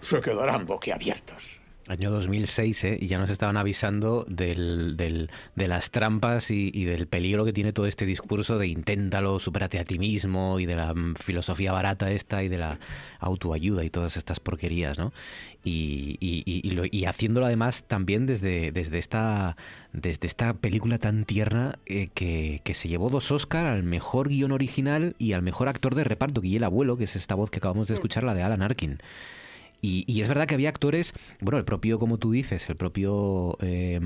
Se 0.00 0.20
quedarán 0.20 0.66
boquiabiertos. 0.66 1.61
Año 1.88 2.12
2006, 2.12 2.84
¿eh? 2.84 2.98
Y 3.00 3.08
ya 3.08 3.18
nos 3.18 3.28
estaban 3.28 3.56
avisando 3.56 4.24
del, 4.28 4.96
del- 4.96 5.30
de 5.56 5.66
las 5.68 5.90
trampas 5.90 6.52
y, 6.52 6.70
y 6.72 6.84
del 6.84 7.08
peligro 7.08 7.44
que 7.44 7.52
tiene 7.52 7.72
todo 7.72 7.86
este 7.86 8.06
discurso 8.06 8.56
de 8.56 8.68
inténtalo, 8.68 9.40
supérate 9.40 9.80
a 9.80 9.84
ti 9.84 9.98
mismo 9.98 10.60
y 10.60 10.66
de 10.66 10.76
la 10.76 10.94
mm, 10.94 11.16
filosofía 11.16 11.72
barata 11.72 12.12
esta 12.12 12.44
y 12.44 12.48
de 12.48 12.58
la 12.58 12.78
autoayuda 13.18 13.82
y 13.84 13.90
todas 13.90 14.16
estas 14.16 14.38
porquerías, 14.38 14.96
¿no? 14.96 15.12
Y, 15.64 16.16
y- 16.20 16.44
y- 16.46 16.60
y 16.66 16.70
lo- 16.70 16.84
y 16.88 17.04
haciéndolo 17.04 17.46
además 17.46 17.82
también 17.82 18.26
desde, 18.26 18.70
desde, 18.70 18.98
esta, 18.98 19.56
desde 19.92 20.28
esta 20.28 20.54
película 20.54 20.98
tan 20.98 21.24
tierna 21.24 21.80
eh, 21.86 22.06
que, 22.14 22.60
que 22.62 22.74
se 22.74 22.88
llevó 22.88 23.10
dos 23.10 23.32
Oscar 23.32 23.66
al 23.66 23.82
mejor 23.82 24.28
guion 24.28 24.52
original 24.52 25.16
y 25.18 25.32
al 25.32 25.42
mejor 25.42 25.68
actor 25.68 25.96
de 25.96 26.04
reparto, 26.04 26.42
el 26.44 26.62
abuelo, 26.62 26.96
que 26.96 27.04
es 27.04 27.16
esta 27.16 27.34
voz 27.34 27.50
que 27.50 27.58
acabamos 27.58 27.88
de 27.88 27.94
escuchar, 27.94 28.22
la 28.22 28.34
de 28.34 28.44
Alan 28.44 28.62
Arkin. 28.62 28.98
Y, 29.84 30.04
y 30.06 30.20
es 30.20 30.28
verdad 30.28 30.46
que 30.46 30.54
había 30.54 30.68
actores, 30.68 31.12
bueno, 31.40 31.58
el 31.58 31.64
propio, 31.64 31.98
como 31.98 32.16
tú 32.16 32.30
dices, 32.30 32.70
el 32.70 32.76
propio, 32.76 33.58
eh, 33.60 33.98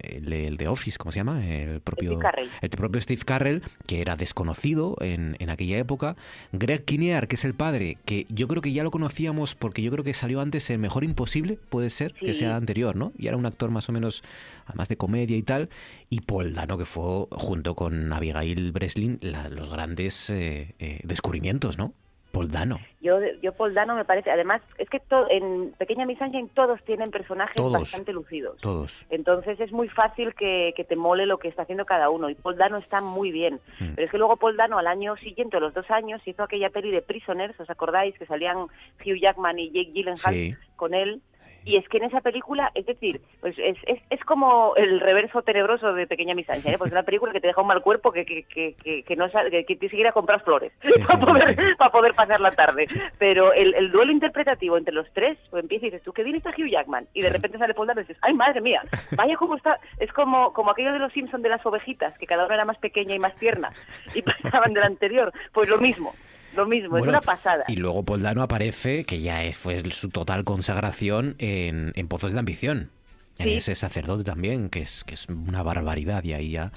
el, 0.00 0.32
el 0.32 0.56
de 0.56 0.68
Office, 0.68 0.96
¿cómo 0.96 1.10
se 1.10 1.18
llama? 1.18 1.44
El 1.46 1.80
propio, 1.80 2.10
Steve 2.12 2.20
el 2.62 2.70
propio 2.70 3.00
Steve 3.00 3.22
Carrell, 3.24 3.62
que 3.88 4.00
era 4.00 4.14
desconocido 4.16 4.96
en, 5.00 5.36
en 5.40 5.50
aquella 5.50 5.76
época. 5.78 6.16
Greg 6.52 6.84
Kinnear, 6.84 7.26
que 7.28 7.34
es 7.36 7.44
el 7.44 7.54
padre, 7.54 7.98
que 8.04 8.26
yo 8.28 8.46
creo 8.48 8.62
que 8.62 8.72
ya 8.72 8.84
lo 8.84 8.90
conocíamos 8.92 9.54
porque 9.54 9.82
yo 9.82 9.90
creo 9.90 10.04
que 10.04 10.14
salió 10.14 10.40
antes 10.40 10.70
en 10.70 10.80
Mejor 10.80 11.04
Imposible, 11.04 11.58
puede 11.68 11.90
ser, 11.90 12.14
que 12.14 12.34
sea 12.34 12.56
anterior, 12.56 12.94
¿no? 12.96 13.12
Y 13.18 13.26
era 13.26 13.36
un 13.36 13.46
actor 13.46 13.70
más 13.70 13.88
o 13.88 13.92
menos, 13.92 14.22
además 14.66 14.88
de 14.88 14.96
comedia 14.96 15.36
y 15.36 15.42
tal. 15.42 15.68
Y 16.10 16.20
Paul 16.20 16.54
Dano, 16.54 16.78
que 16.78 16.84
fue, 16.86 17.26
junto 17.32 17.74
con 17.74 18.12
Abigail 18.12 18.70
Breslin, 18.72 19.18
la- 19.20 19.48
los 19.48 19.68
grandes 19.68 20.30
eh, 20.30 20.74
eh, 20.78 21.00
descubrimientos, 21.02 21.76
¿no? 21.76 21.92
Paul 22.32 22.48
Dano. 22.50 22.78
Yo, 23.00 23.18
yo 23.42 23.52
Paul 23.52 23.74
Dano 23.74 23.94
me 23.94 24.04
parece, 24.04 24.30
además, 24.30 24.62
es 24.78 24.88
que 24.88 24.98
to- 25.00 25.28
en 25.30 25.72
Pequeña 25.78 26.06
Miss 26.06 26.18
Sunshine 26.18 26.48
todos 26.54 26.82
tienen 26.84 27.10
personajes 27.10 27.56
Todos. 27.56 27.72
bastante 27.72 28.12
lucidos. 28.12 28.58
Todos. 28.60 29.04
Entonces 29.10 29.60
es 29.60 29.70
muy 29.70 29.88
fácil 29.88 30.34
que, 30.34 30.72
que 30.76 30.84
te 30.84 30.96
mole 30.96 31.26
lo 31.26 31.38
que 31.38 31.48
está 31.48 31.62
haciendo 31.62 31.84
cada 31.84 32.08
uno. 32.10 32.30
Y 32.30 32.34
Paul 32.34 32.56
Dano 32.56 32.78
está 32.78 33.00
muy 33.00 33.30
bien. 33.30 33.60
Mm. 33.80 33.94
Pero 33.94 34.04
es 34.06 34.10
que 34.10 34.18
luego 34.18 34.36
Paul 34.36 34.56
Dano 34.56 34.78
al 34.78 34.86
año 34.86 35.16
siguiente, 35.18 35.58
a 35.58 35.60
los 35.60 35.74
dos 35.74 35.90
años, 35.90 36.20
hizo 36.26 36.42
aquella 36.42 36.70
peli 36.70 36.90
de 36.90 37.02
Prisoners, 37.02 37.58
¿os 37.60 37.68
acordáis? 37.70 38.18
Que 38.18 38.26
salían 38.26 38.56
Hugh 38.58 39.20
Jackman 39.20 39.58
y 39.58 39.70
Jake 39.70 39.92
Gyllenhaal 39.92 40.34
Sí. 40.34 40.54
con 40.76 40.94
él. 40.94 41.20
Y 41.64 41.76
es 41.76 41.88
que 41.88 41.98
en 41.98 42.04
esa 42.04 42.20
película, 42.20 42.70
es 42.74 42.86
decir, 42.86 43.20
pues 43.40 43.56
es, 43.58 43.76
es, 43.86 44.00
es 44.10 44.20
como 44.24 44.74
el 44.76 45.00
reverso 45.00 45.42
tenebroso 45.42 45.92
de 45.92 46.06
Pequeña 46.06 46.34
Miss 46.34 46.46
Sunshine, 46.46 46.74
¿eh? 46.74 46.78
pues 46.78 46.88
es 46.88 46.92
una 46.92 47.04
película 47.04 47.32
que 47.32 47.40
te 47.40 47.46
deja 47.48 47.60
un 47.60 47.68
mal 47.68 47.82
cuerpo 47.82 48.12
que, 48.12 48.24
que, 48.24 48.44
que, 48.44 48.74
que, 48.82 49.02
que 49.02 49.16
no 49.16 49.28
que, 49.30 49.64
que 49.64 49.76
tienes 49.76 49.90
que 49.90 50.00
ir 50.00 50.06
a 50.06 50.12
comprar 50.12 50.42
flores 50.42 50.72
para, 51.06 51.20
poder, 51.20 51.76
para 51.76 51.90
poder 51.92 52.14
pasar 52.14 52.40
la 52.40 52.52
tarde. 52.52 52.86
Pero 53.18 53.52
el, 53.52 53.74
el 53.74 53.90
duelo 53.90 54.12
interpretativo 54.12 54.76
entre 54.76 54.94
los 54.94 55.10
tres, 55.12 55.38
pues 55.50 55.62
empieza 55.62 55.86
y 55.86 55.90
dices, 55.90 56.02
tú, 56.04 56.12
qué 56.12 56.22
bien 56.22 56.36
está 56.36 56.50
Hugh 56.50 56.70
Jackman. 56.70 57.06
Y 57.14 57.22
de 57.22 57.30
repente 57.30 57.58
sale 57.58 57.74
Paul 57.74 57.86
Dano 57.86 58.00
y 58.00 58.04
dices, 58.04 58.18
ay, 58.22 58.34
madre 58.34 58.60
mía, 58.60 58.82
vaya 59.12 59.36
cómo 59.36 59.56
está. 59.56 59.78
Es 59.98 60.12
como, 60.12 60.52
como 60.52 60.70
aquello 60.70 60.92
de 60.92 60.98
los 60.98 61.12
Simpsons 61.12 61.42
de 61.42 61.48
las 61.48 61.64
ovejitas, 61.64 62.16
que 62.18 62.26
cada 62.26 62.44
una 62.44 62.54
era 62.54 62.64
más 62.64 62.78
pequeña 62.78 63.14
y 63.14 63.18
más 63.18 63.34
tierna 63.36 63.72
y 64.14 64.22
pasaban 64.42 64.72
del 64.72 64.84
anterior. 64.84 65.32
Pues 65.52 65.68
lo 65.68 65.78
mismo, 65.78 66.14
lo 66.56 66.66
mismo, 66.66 66.98
es 66.98 67.04
una 67.04 67.20
pasada. 67.20 67.64
Y 67.68 67.76
luego 67.76 68.02
Paul 68.04 68.22
Dano 68.22 68.42
aparece, 68.42 69.04
que 69.04 69.20
ya 69.20 69.42
es- 69.44 69.56
fue 69.56 69.82
su 69.90 70.08
total 70.10 70.44
consagración 70.44 71.34
en, 71.38 71.92
en 71.94 72.08
Pozos 72.08 72.32
de 72.32 72.38
Ambición. 72.38 72.90
En 73.38 73.46
Sí. 73.48 73.52
ese 73.54 73.74
sacerdote 73.74 74.24
también, 74.24 74.68
que 74.68 74.80
es, 74.82 75.04
que 75.04 75.14
es 75.14 75.26
una 75.28 75.62
barbaridad. 75.62 76.22
Y 76.24 76.34
ahí 76.34 76.50
ya, 76.50 76.70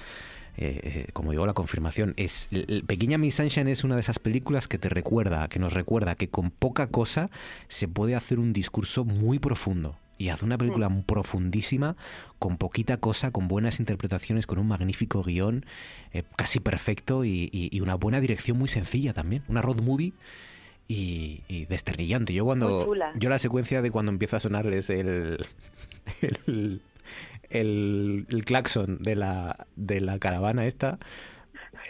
eh, 0.56 0.80
eh, 0.82 1.06
como 1.12 1.30
digo, 1.32 1.44
la 1.46 1.52
confirmación. 1.52 2.14
es 2.16 2.48
Pequeña 2.86 3.18
Miss 3.18 3.34
Sunshine 3.36 3.68
es 3.68 3.84
una 3.84 3.94
de 3.94 4.00
esas 4.00 4.18
películas 4.18 4.66
que 4.68 4.78
te 4.78 4.88
recuerda, 4.88 5.48
que 5.48 5.58
nos 5.58 5.74
recuerda 5.74 6.14
que 6.14 6.28
con 6.28 6.50
poca 6.50 6.86
cosa 6.86 7.28
se 7.68 7.88
puede 7.88 8.14
hacer 8.14 8.38
un 8.38 8.52
discurso 8.54 9.04
muy 9.04 9.38
profundo. 9.38 9.98
Y 10.18 10.30
hace 10.30 10.44
una 10.44 10.56
película 10.56 10.88
profundísima, 11.04 11.96
con 12.38 12.56
poquita 12.56 12.96
cosa, 12.96 13.30
con 13.32 13.48
buenas 13.48 13.80
interpretaciones, 13.80 14.46
con 14.46 14.58
un 14.58 14.66
magnífico 14.68 15.22
guion, 15.22 15.66
eh, 16.12 16.22
casi 16.36 16.58
perfecto 16.60 17.24
y, 17.24 17.50
y- 17.52 17.68
y 17.70 17.80
una 17.80 17.94
buena 17.96 18.20
dirección 18.20 18.58
muy 18.58 18.68
sencilla 18.68 19.12
también. 19.12 19.42
Una 19.48 19.60
road 19.60 19.80
movie 19.82 20.12
y, 20.88 21.42
y 21.48 21.66
desternillante. 21.66 22.32
Yo 22.32 22.44
cuando 22.44 22.86
yo 23.18 23.28
la 23.28 23.38
secuencia 23.38 23.82
de 23.82 23.90
cuando 23.90 24.10
empieza 24.12 24.38
a 24.38 24.40
sonarles 24.40 24.88
el 24.88 25.44
el, 26.46 26.80
el, 27.50 28.26
el 28.30 28.44
claxon 28.44 28.98
de 29.02 29.16
la 29.16 29.66
de 29.76 30.00
la 30.00 30.18
caravana 30.18 30.66
esta 30.66 30.98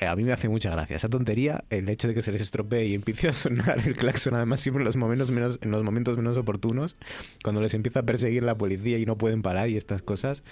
a 0.01 0.15
mí 0.17 0.25
me 0.25 0.33
hace 0.33 0.49
mucha 0.49 0.71
gracia 0.71 0.97
esa 0.97 1.09
tontería, 1.09 1.65
el 1.71 1.89
hecho 1.89 2.09
de 2.09 2.15
que 2.15 2.23
se 2.23 2.33
les 2.33 2.43
estropee 2.43 2.87
y 2.87 2.95
empiece 2.95 3.29
a 3.29 3.33
sonar 3.33 3.79
el 3.87 3.97
claxon, 3.97 4.35
además 4.35 4.61
siempre 4.61 4.83
en 4.83 4.87
los 4.87 4.97
momentos 4.97 5.31
menos, 5.31 5.59
en 5.63 5.71
los 5.71 5.83
momentos 5.83 6.17
menos 6.17 6.37
oportunos, 6.37 6.97
cuando 7.43 7.61
les 7.61 7.75
empieza 7.75 8.01
a 8.01 8.03
perseguir 8.03 8.43
la 8.43 8.55
policía 8.55 8.99
y 8.99 9.07
no 9.07 9.17
pueden 9.17 9.43
parar 9.43 9.69
y 9.69 9.77
estas 9.77 10.03
cosas, 10.03 10.43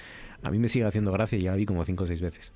a 0.43 0.51
mí 0.51 0.59
me 0.59 0.69
sigue 0.69 0.87
haciendo 0.87 1.13
gracia 1.13 1.39
y 1.39 1.43
ya 1.43 1.51
la 1.51 1.57
vi 1.57 1.67
como 1.67 1.85
cinco 1.85 2.05
o 2.05 2.07
seis 2.07 2.21
veces. 2.21 2.53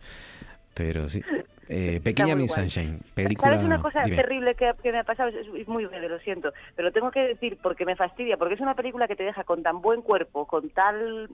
Pero 0.74 1.08
sí. 1.08 1.22
Eh, 1.68 2.00
Pequeña 2.02 2.34
Miss. 2.34 2.52
Sunshine, 2.52 3.00
película. 3.14 3.50
¿Sabes 3.50 3.66
una 3.66 3.82
cosa 3.82 4.02
dime. 4.02 4.16
terrible 4.16 4.54
que, 4.54 4.72
que 4.82 4.90
me 4.90 5.00
ha 5.00 5.04
pasado? 5.04 5.28
Es, 5.28 5.46
es 5.54 5.68
muy 5.68 5.84
breve, 5.84 6.08
lo 6.08 6.18
siento, 6.20 6.52
pero 6.76 6.92
tengo 6.92 7.10
que 7.10 7.20
decir 7.20 7.58
porque 7.62 7.84
me 7.84 7.96
fastidia, 7.96 8.38
porque 8.38 8.54
es 8.54 8.60
una 8.60 8.74
película 8.74 9.06
que 9.06 9.16
te 9.16 9.24
deja 9.24 9.44
con 9.44 9.62
tan 9.62 9.82
buen 9.82 10.00
cuerpo, 10.00 10.46
con 10.46 10.70
tal 10.70 11.28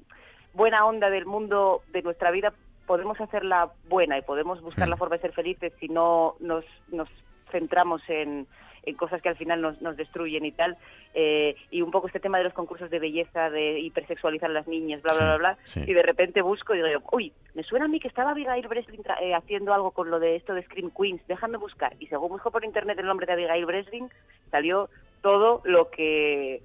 buena 0.54 0.86
onda 0.86 1.10
del 1.10 1.26
mundo, 1.26 1.82
de 1.92 2.02
nuestra 2.02 2.30
vida, 2.30 2.52
podemos 2.86 3.20
hacerla 3.20 3.70
buena 3.88 4.18
y 4.18 4.22
podemos 4.22 4.60
buscar 4.60 4.86
Mm. 4.86 4.90
la 4.90 4.96
forma 4.96 5.16
de 5.16 5.22
ser 5.22 5.32
felices 5.32 5.72
si 5.80 5.88
no 5.88 6.34
nos, 6.40 6.64
nos 6.88 7.08
centramos 7.50 8.02
en, 8.08 8.46
en 8.82 8.94
cosas 8.96 9.22
que 9.22 9.28
al 9.28 9.36
final 9.36 9.60
nos, 9.62 9.80
nos 9.80 9.96
destruyen 9.96 10.44
y 10.44 10.52
tal. 10.52 10.76
Eh, 11.14 11.54
y 11.70 11.80
un 11.82 11.90
poco 11.90 12.08
este 12.08 12.20
tema 12.20 12.38
de 12.38 12.44
los 12.44 12.52
concursos 12.52 12.90
de 12.90 12.98
belleza, 12.98 13.48
de 13.48 13.78
hipersexualizar 13.78 14.50
a 14.50 14.52
las 14.52 14.66
niñas, 14.66 15.00
bla, 15.02 15.14
bla, 15.14 15.24
bla, 15.26 15.36
bla. 15.36 15.58
sí. 15.64 15.80
Y 15.86 15.94
de 15.94 16.02
repente 16.02 16.42
busco 16.42 16.74
y 16.74 16.82
digo, 16.82 17.00
uy, 17.12 17.32
me 17.54 17.62
suena 17.62 17.84
a 17.84 17.88
mí 17.88 18.00
que 18.00 18.08
estaba 18.08 18.32
Abigail 18.32 18.66
Breslin 18.68 19.02
tra- 19.02 19.20
eh, 19.22 19.34
haciendo 19.34 19.72
algo 19.72 19.92
con 19.92 20.10
lo 20.10 20.18
de 20.18 20.36
esto 20.36 20.52
de 20.54 20.62
Scream 20.64 20.90
Queens, 20.90 21.22
déjame 21.28 21.56
buscar. 21.56 21.94
Y 22.00 22.08
según 22.08 22.30
busco 22.30 22.50
por 22.50 22.64
internet 22.64 22.98
el 22.98 23.06
nombre 23.06 23.26
de 23.26 23.32
Abigail 23.34 23.64
Breslin, 23.66 24.10
salió 24.50 24.88
todo 25.22 25.62
lo 25.64 25.90
que 25.90 26.60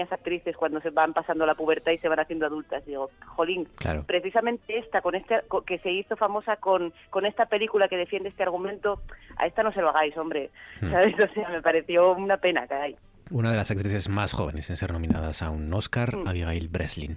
niñas 0.00 0.12
actrices 0.12 0.56
cuando 0.56 0.80
se 0.80 0.90
van 0.90 1.12
pasando 1.12 1.44
la 1.44 1.54
pubertad 1.54 1.92
y 1.92 1.98
se 1.98 2.08
van 2.08 2.20
haciendo 2.20 2.46
adultas. 2.46 2.84
Digo, 2.86 3.10
jolín, 3.26 3.68
Claro. 3.76 4.04
precisamente 4.06 4.78
esta, 4.78 5.02
con 5.02 5.14
este, 5.14 5.42
que 5.66 5.78
se 5.78 5.90
hizo 5.90 6.16
famosa 6.16 6.56
con, 6.56 6.92
con 7.10 7.26
esta 7.26 7.46
película 7.46 7.88
que 7.88 7.96
defiende 7.96 8.30
este 8.30 8.42
argumento, 8.42 9.00
a 9.36 9.46
esta 9.46 9.62
no 9.62 9.72
se 9.72 9.80
lo 9.82 9.90
hagáis, 9.90 10.16
hombre. 10.16 10.50
Hmm. 10.80 10.90
¿Sabes? 10.90 11.14
O 11.30 11.32
sea, 11.34 11.48
me 11.50 11.60
pareció 11.62 12.12
una 12.12 12.38
pena, 12.38 12.66
caray. 12.66 12.96
Una 13.30 13.52
de 13.52 13.56
las 13.56 13.70
actrices 13.70 14.08
más 14.08 14.32
jóvenes 14.32 14.68
en 14.70 14.76
ser 14.76 14.92
nominadas 14.92 15.42
a 15.42 15.50
un 15.50 15.72
Oscar, 15.72 16.18
Abigail 16.26 16.68
Breslin. 16.68 17.16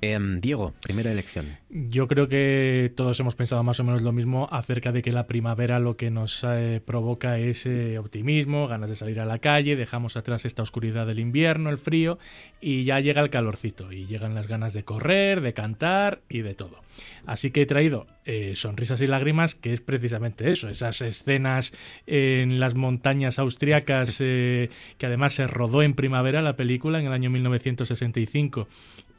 Em, 0.00 0.40
Diego, 0.40 0.74
primera 0.82 1.12
elección. 1.12 1.56
Yo 1.70 2.08
creo 2.08 2.28
que 2.28 2.92
todos 2.96 3.20
hemos 3.20 3.36
pensado 3.36 3.62
más 3.62 3.78
o 3.78 3.84
menos 3.84 4.02
lo 4.02 4.10
mismo 4.10 4.48
acerca 4.50 4.90
de 4.90 5.02
que 5.02 5.12
la 5.12 5.28
primavera 5.28 5.78
lo 5.78 5.96
que 5.96 6.10
nos 6.10 6.42
eh, 6.42 6.82
provoca 6.84 7.38
es 7.38 7.64
eh, 7.66 7.98
optimismo, 7.98 8.66
ganas 8.66 8.90
de 8.90 8.96
salir 8.96 9.20
a 9.20 9.24
la 9.24 9.38
calle, 9.38 9.76
dejamos 9.76 10.16
atrás 10.16 10.44
esta 10.44 10.64
oscuridad 10.64 11.06
del 11.06 11.20
invierno, 11.20 11.70
el 11.70 11.78
frío, 11.78 12.18
y 12.60 12.82
ya 12.82 12.98
llega 12.98 13.22
el 13.22 13.30
calorcito, 13.30 13.92
y 13.92 14.06
llegan 14.06 14.34
las 14.34 14.48
ganas 14.48 14.72
de 14.72 14.82
correr, 14.82 15.42
de 15.42 15.54
cantar 15.54 16.22
y 16.28 16.42
de 16.42 16.54
todo. 16.54 16.80
Así 17.24 17.52
que 17.52 17.62
he 17.62 17.66
traído 17.66 18.08
eh, 18.24 18.54
Sonrisas 18.54 19.00
y 19.00 19.06
Lágrimas, 19.06 19.54
que 19.54 19.72
es 19.72 19.80
precisamente 19.80 20.50
eso, 20.50 20.68
esas 20.68 21.00
escenas 21.02 21.72
en 22.06 22.60
las 22.60 22.74
montañas 22.74 23.38
austriacas, 23.38 24.18
eh, 24.20 24.70
que 24.98 25.06
además 25.06 25.32
se 25.34 25.46
rodó 25.46 25.82
en 25.82 25.94
primavera 25.94 26.42
la 26.42 26.56
película 26.56 27.00
en 27.00 27.06
el 27.06 27.12
año 27.12 27.30
1965. 27.30 28.68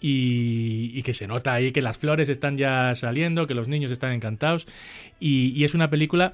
Y, 0.01 0.91
y 0.93 1.03
que 1.03 1.13
se 1.13 1.27
nota 1.27 1.53
ahí 1.53 1.71
que 1.71 1.81
las 1.81 1.97
flores 1.97 2.27
están 2.27 2.57
ya 2.57 2.93
saliendo, 2.93 3.47
que 3.47 3.53
los 3.53 3.69
niños 3.69 3.89
están 3.89 4.11
encantados. 4.11 4.67
Y, 5.17 5.53
y 5.55 5.63
es 5.63 5.73
una 5.73 5.89
película 5.89 6.33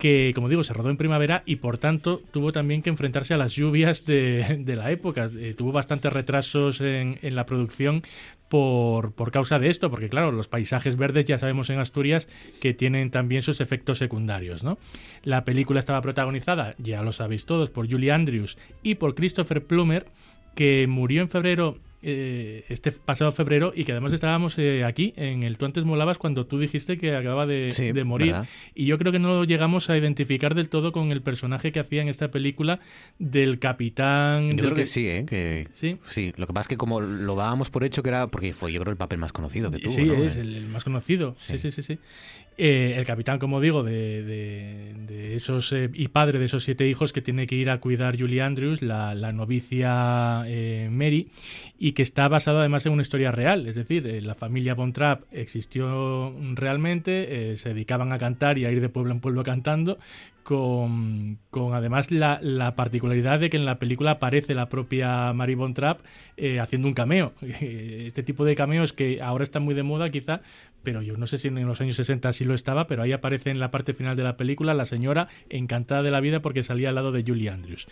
que, 0.00 0.32
como 0.34 0.48
digo, 0.48 0.64
se 0.64 0.72
rodó 0.72 0.90
en 0.90 0.96
primavera 0.96 1.44
y 1.46 1.56
por 1.56 1.78
tanto 1.78 2.20
tuvo 2.32 2.50
también 2.50 2.82
que 2.82 2.90
enfrentarse 2.90 3.34
a 3.34 3.36
las 3.36 3.52
lluvias 3.52 4.04
de, 4.06 4.62
de 4.64 4.74
la 4.74 4.90
época. 4.90 5.30
Eh, 5.38 5.54
tuvo 5.56 5.70
bastantes 5.70 6.12
retrasos 6.12 6.80
en, 6.80 7.18
en 7.22 7.36
la 7.36 7.46
producción 7.46 8.02
por, 8.50 9.12
por, 9.12 9.30
causa 9.30 9.60
de 9.60 9.70
esto, 9.70 9.90
porque 9.90 10.08
claro, 10.08 10.32
los 10.32 10.48
paisajes 10.48 10.96
verdes 10.96 11.24
ya 11.24 11.38
sabemos 11.38 11.70
en 11.70 11.78
Asturias 11.78 12.26
que 12.60 12.74
tienen 12.74 13.12
también 13.12 13.42
sus 13.42 13.60
efectos 13.60 13.98
secundarios, 13.98 14.64
¿no? 14.64 14.76
La 15.22 15.44
película 15.44 15.78
estaba 15.78 16.02
protagonizada, 16.02 16.74
ya 16.78 17.02
lo 17.04 17.12
sabéis 17.12 17.46
todos, 17.46 17.70
por 17.70 17.88
Julie 17.88 18.10
Andrews 18.10 18.58
y 18.82 18.96
por 18.96 19.14
Christopher 19.14 19.64
Plummer, 19.64 20.06
que 20.56 20.86
murió 20.88 21.22
en 21.22 21.28
febrero 21.28 21.76
eh, 22.02 22.64
este 22.68 22.92
pasado 22.92 23.30
febrero 23.32 23.72
y 23.76 23.84
que 23.84 23.92
además 23.92 24.12
estábamos 24.12 24.58
eh, 24.58 24.84
aquí 24.84 25.12
en 25.16 25.42
el 25.42 25.58
Tú 25.58 25.66
antes 25.66 25.84
molabas 25.84 26.16
cuando 26.18 26.46
tú 26.46 26.58
dijiste 26.58 26.96
que 26.96 27.14
acababa 27.14 27.46
de, 27.46 27.72
Sí, 27.72 27.92
de 27.92 28.04
morir 28.04 28.32
¿verdad? 28.32 28.48
y 28.74 28.86
yo 28.86 28.96
creo 28.98 29.12
que 29.12 29.18
no 29.18 29.44
llegamos 29.44 29.90
a 29.90 29.98
identificar 29.98 30.54
del 30.54 30.68
todo 30.70 30.92
con 30.92 31.12
el 31.12 31.20
personaje 31.22 31.72
que 31.72 31.80
hacía 31.80 32.00
en 32.02 32.08
esta 32.08 32.30
película 32.30 32.80
del 33.18 33.58
capitán 33.58 34.50
Yo 34.50 34.56
del 34.56 34.64
creo 34.66 34.74
que 34.74 34.86
sí, 34.86 35.06
¿eh? 35.08 35.26
Que, 35.28 35.68
Sí. 35.72 35.98
sí. 36.08 36.32
Lo 36.36 36.46
que 36.46 36.52
pasa 36.54 36.62
es 36.62 36.68
que 36.68 36.76
como 36.76 37.00
lo 37.00 37.34
dábamos 37.36 37.70
por 37.70 37.84
hecho 37.84 38.02
que 38.02 38.08
era... 38.08 38.28
Porque 38.28 38.52
fue 38.52 38.72
yo 38.72 38.80
creo 38.80 38.92
el 38.92 38.96
papel 38.98 39.18
más 39.18 39.32
conocido 39.32 39.70
que 39.70 39.78
tuvo, 39.78 39.90
Sí, 39.92 40.04
¿no? 40.04 40.14
es 40.14 40.36
el, 40.36 40.56
el 40.56 40.66
más 40.68 40.84
conocido. 40.84 41.36
Sí, 41.46 41.58
sí, 41.58 41.70
sí, 41.70 41.82
sí. 41.82 41.98
Eh, 42.56 42.94
el 42.96 43.06
capitán, 43.06 43.38
como 43.38 43.60
digo, 43.60 43.82
de, 43.82 44.22
de- 44.22 45.34
esos 45.34 45.72
eh, 45.72 45.88
y 45.94 46.08
padre 46.08 46.38
de 46.38 46.44
esos 46.46 46.64
siete 46.64 46.86
hijos 46.86 47.12
que 47.12 47.22
tiene 47.22 47.46
que 47.46 47.54
ir 47.54 47.70
a 47.70 47.78
cuidar 47.80 48.18
Julie 48.18 48.42
Andrews, 48.42 48.82
la, 48.82 49.14
novicia 49.32 50.42
eh, 50.46 50.88
Mary, 50.90 51.30
y 51.78 51.92
que 51.92 52.02
está 52.02 52.28
basado 52.28 52.58
además 52.58 52.84
en 52.84 52.92
una 52.92 53.02
historia 53.02 53.32
real. 53.32 53.66
Es 53.66 53.76
decir, 53.76 54.04
la 54.22 54.34
familia 54.34 54.74
Von 54.74 54.92
Trapp 54.92 55.22
existió 55.32 56.34
realmente, 56.54 57.56
se 57.56 57.70
dedicaban 57.70 58.12
a 58.12 58.18
cantar 58.18 58.58
y 58.58 58.66
a 58.66 58.70
ir 58.72 58.80
de 58.80 58.88
pueblo 58.90 59.12
en 59.12 59.20
pueblo 59.20 59.42
cantando. 59.44 59.98
Con, 60.42 61.38
con 61.50 61.74
además 61.74 62.10
la, 62.10 62.40
la 62.42 62.74
particularidad 62.74 63.38
de 63.38 63.50
que 63.50 63.56
en 63.56 63.66
la 63.66 63.78
película 63.78 64.12
aparece 64.12 64.54
la 64.54 64.68
propia 64.68 65.32
Mary 65.32 65.54
Von 65.54 65.74
Trapp 65.74 66.00
haciendo 66.60 66.88
un 66.88 66.94
cameo. 66.94 67.34
Este 67.60 68.22
tipo 68.24 68.44
de 68.44 68.56
cameos 68.56 68.92
que 68.92 69.20
ahora 69.22 69.44
están 69.44 69.62
muy 69.62 69.74
de 69.74 69.84
moda 69.84 70.10
quizá, 70.10 70.40
pero 70.82 71.02
yo 71.02 71.16
no 71.16 71.26
sé 71.26 71.38
si 71.38 71.48
en 71.48 71.66
los 71.66 71.80
años 71.80 71.96
60 71.96 72.32
sí 72.32 72.44
lo 72.44 72.54
estaba, 72.54 72.86
pero 72.86 73.02
ahí 73.02 73.12
aparece 73.12 73.50
en 73.50 73.60
la 73.60 73.70
parte 73.70 73.94
final 73.94 74.16
de 74.16 74.22
la 74.22 74.36
película 74.36 74.74
la 74.74 74.86
señora 74.86 75.28
encantada 75.48 76.02
de 76.02 76.10
la 76.10 76.20
vida 76.20 76.40
porque 76.40 76.62
salía 76.62 76.88
al 76.88 76.94
lado 76.94 77.12
de 77.12 77.22
Julie 77.22 77.50
Andrews. 77.50 77.86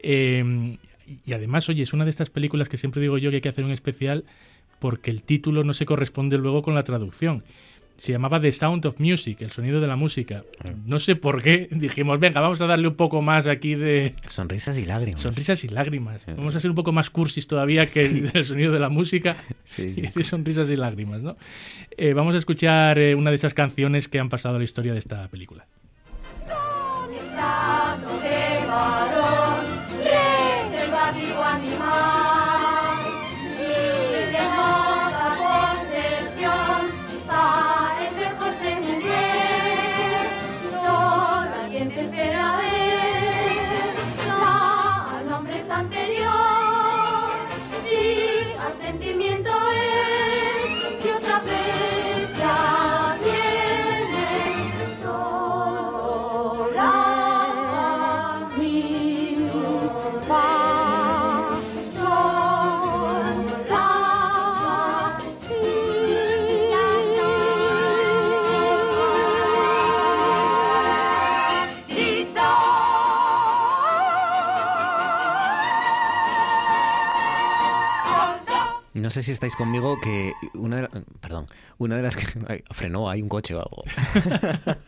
Eh, 0.00 0.78
y 1.26 1.32
además, 1.32 1.68
oye, 1.68 1.82
es 1.82 1.92
una 1.92 2.04
de 2.04 2.10
estas 2.10 2.30
películas 2.30 2.68
que 2.68 2.76
siempre 2.76 3.02
digo 3.02 3.18
yo 3.18 3.30
que 3.30 3.36
hay 3.36 3.42
que 3.42 3.48
hacer 3.48 3.64
un 3.64 3.72
especial 3.72 4.24
porque 4.78 5.10
el 5.10 5.22
título 5.22 5.64
no 5.64 5.74
se 5.74 5.86
corresponde 5.86 6.38
luego 6.38 6.62
con 6.62 6.74
la 6.74 6.82
traducción. 6.82 7.44
Se 7.96 8.12
llamaba 8.12 8.40
The 8.40 8.50
Sound 8.52 8.86
of 8.86 8.98
Music, 8.98 9.40
el 9.42 9.50
sonido 9.50 9.80
de 9.80 9.86
la 9.86 9.96
música. 9.96 10.44
No 10.86 10.98
sé 10.98 11.16
por 11.16 11.42
qué 11.42 11.68
dijimos, 11.70 12.18
venga, 12.18 12.40
vamos 12.40 12.60
a 12.60 12.66
darle 12.66 12.88
un 12.88 12.96
poco 12.96 13.22
más 13.22 13.46
aquí 13.46 13.74
de... 13.74 14.14
Sonrisas 14.28 14.76
y 14.78 14.84
lágrimas. 14.84 15.20
Sonrisas 15.20 15.62
y 15.64 15.68
lágrimas. 15.68 16.26
Vamos 16.26 16.56
a 16.56 16.60
ser 16.60 16.70
un 16.70 16.76
poco 16.76 16.92
más 16.92 17.10
cursis 17.10 17.46
todavía 17.46 17.86
que 17.86 18.06
el, 18.06 18.30
el 18.34 18.44
sonido 18.44 18.72
de 18.72 18.80
la 18.80 18.88
música 18.88 19.36
Sí, 19.64 19.94
y 19.96 20.00
de 20.02 20.24
sonrisas 20.24 20.70
y 20.70 20.76
lágrimas, 20.76 21.20
¿no? 21.22 21.36
Eh, 21.96 22.12
vamos 22.12 22.34
a 22.34 22.38
escuchar 22.38 22.98
eh, 22.98 23.14
una 23.14 23.30
de 23.30 23.36
esas 23.36 23.54
canciones 23.54 24.08
que 24.08 24.18
han 24.18 24.28
pasado 24.28 24.56
a 24.56 24.58
la 24.58 24.64
historia 24.64 24.92
de 24.92 24.98
esta 24.98 25.28
película. 25.28 25.66
Sé 79.12 79.22
si 79.22 79.30
estáis 79.30 79.54
conmigo 79.54 80.00
que 80.02 80.32
una 80.54 80.76
de, 80.76 80.82
la- 80.82 80.90
perdón, 81.20 81.46
una 81.78 81.94
de 81.96 82.02
las 82.02 82.16
que 82.16 82.26
ay, 82.48 82.64
frenó, 82.72 83.08
hay 83.08 83.22
un 83.22 83.28
coche 83.28 83.54
o 83.54 83.58
algo. 83.58 83.84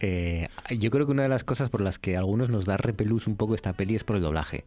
Eh, 0.00 0.48
yo 0.78 0.90
creo 0.90 1.04
que 1.06 1.12
una 1.12 1.24
de 1.24 1.28
las 1.28 1.44
cosas 1.44 1.68
por 1.68 1.80
las 1.82 1.98
que 1.98 2.16
a 2.16 2.20
algunos 2.20 2.48
nos 2.48 2.64
da 2.64 2.76
repelús 2.78 3.26
un 3.26 3.36
poco 3.36 3.54
esta 3.54 3.72
peli 3.74 3.94
es 3.96 4.04
por 4.04 4.16
el 4.16 4.22
doblaje. 4.22 4.64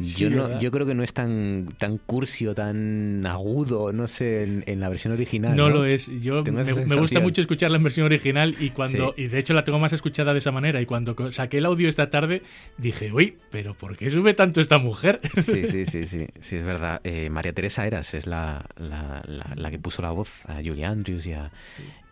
Sí, 0.00 0.22
yo, 0.22 0.30
no, 0.30 0.44
¿verdad? 0.44 0.60
yo 0.60 0.70
creo 0.70 0.86
que 0.86 0.94
no 0.94 1.02
es 1.02 1.12
tan, 1.12 1.68
tan 1.78 1.98
cursio, 1.98 2.54
tan 2.54 3.26
agudo, 3.26 3.92
no 3.92 4.08
sé, 4.08 4.42
en, 4.42 4.64
en 4.66 4.80
la 4.80 4.88
versión 4.88 5.12
original. 5.12 5.54
No, 5.54 5.68
No, 5.68 5.76
lo 5.76 5.84
es. 5.84 6.06
Yo 6.22 6.42
me, 6.44 6.62
gusta 6.96 7.20
mucho 7.20 7.40
escucharla 7.42 7.76
en 7.76 7.82
versión 7.82 8.06
original 8.06 8.56
y 8.58 8.70
cuando 8.70 9.12
Sí. 9.16 9.24
y 9.24 9.26
de 9.28 9.38
hecho 9.38 9.52
la 9.52 9.64
tengo 9.64 9.78
más 9.78 9.92
escuchada 9.92 10.32
de 10.32 10.38
esa 10.38 10.50
manera 10.50 10.80
y 10.80 10.86
cuando 10.86 11.14
saqué 11.30 11.58
el 11.58 11.66
audio 11.66 11.88
esta 11.90 12.08
tarde 12.08 12.42
dije, 12.78 13.12
uy, 13.12 13.36
pero 13.50 13.74
¿por 13.74 13.96
qué 13.96 14.08
sube 14.08 14.32
tanto 14.34 14.60
esta 14.60 14.78
mujer? 14.78 15.20
Sí, 15.42 15.66
sí, 15.66 15.84
sí, 15.84 16.06
sí, 16.06 16.26
sí, 16.40 16.56
es 16.56 16.64
verdad. 16.64 17.00
Eh, 17.04 17.28
María 17.28 17.52
Teresa 17.52 17.86
Eras 17.86 18.14
es 18.14 18.26
la, 18.26 18.64
la, 18.76 19.22
la- 19.26 19.52
la 19.54 19.70
que 19.70 19.78
puso 19.78 20.00
la 20.00 20.10
voz 20.10 20.30
a 20.46 20.54
Julie 20.64 20.84
Andrews 20.86 21.26
y 21.26 21.32
a, 21.34 21.50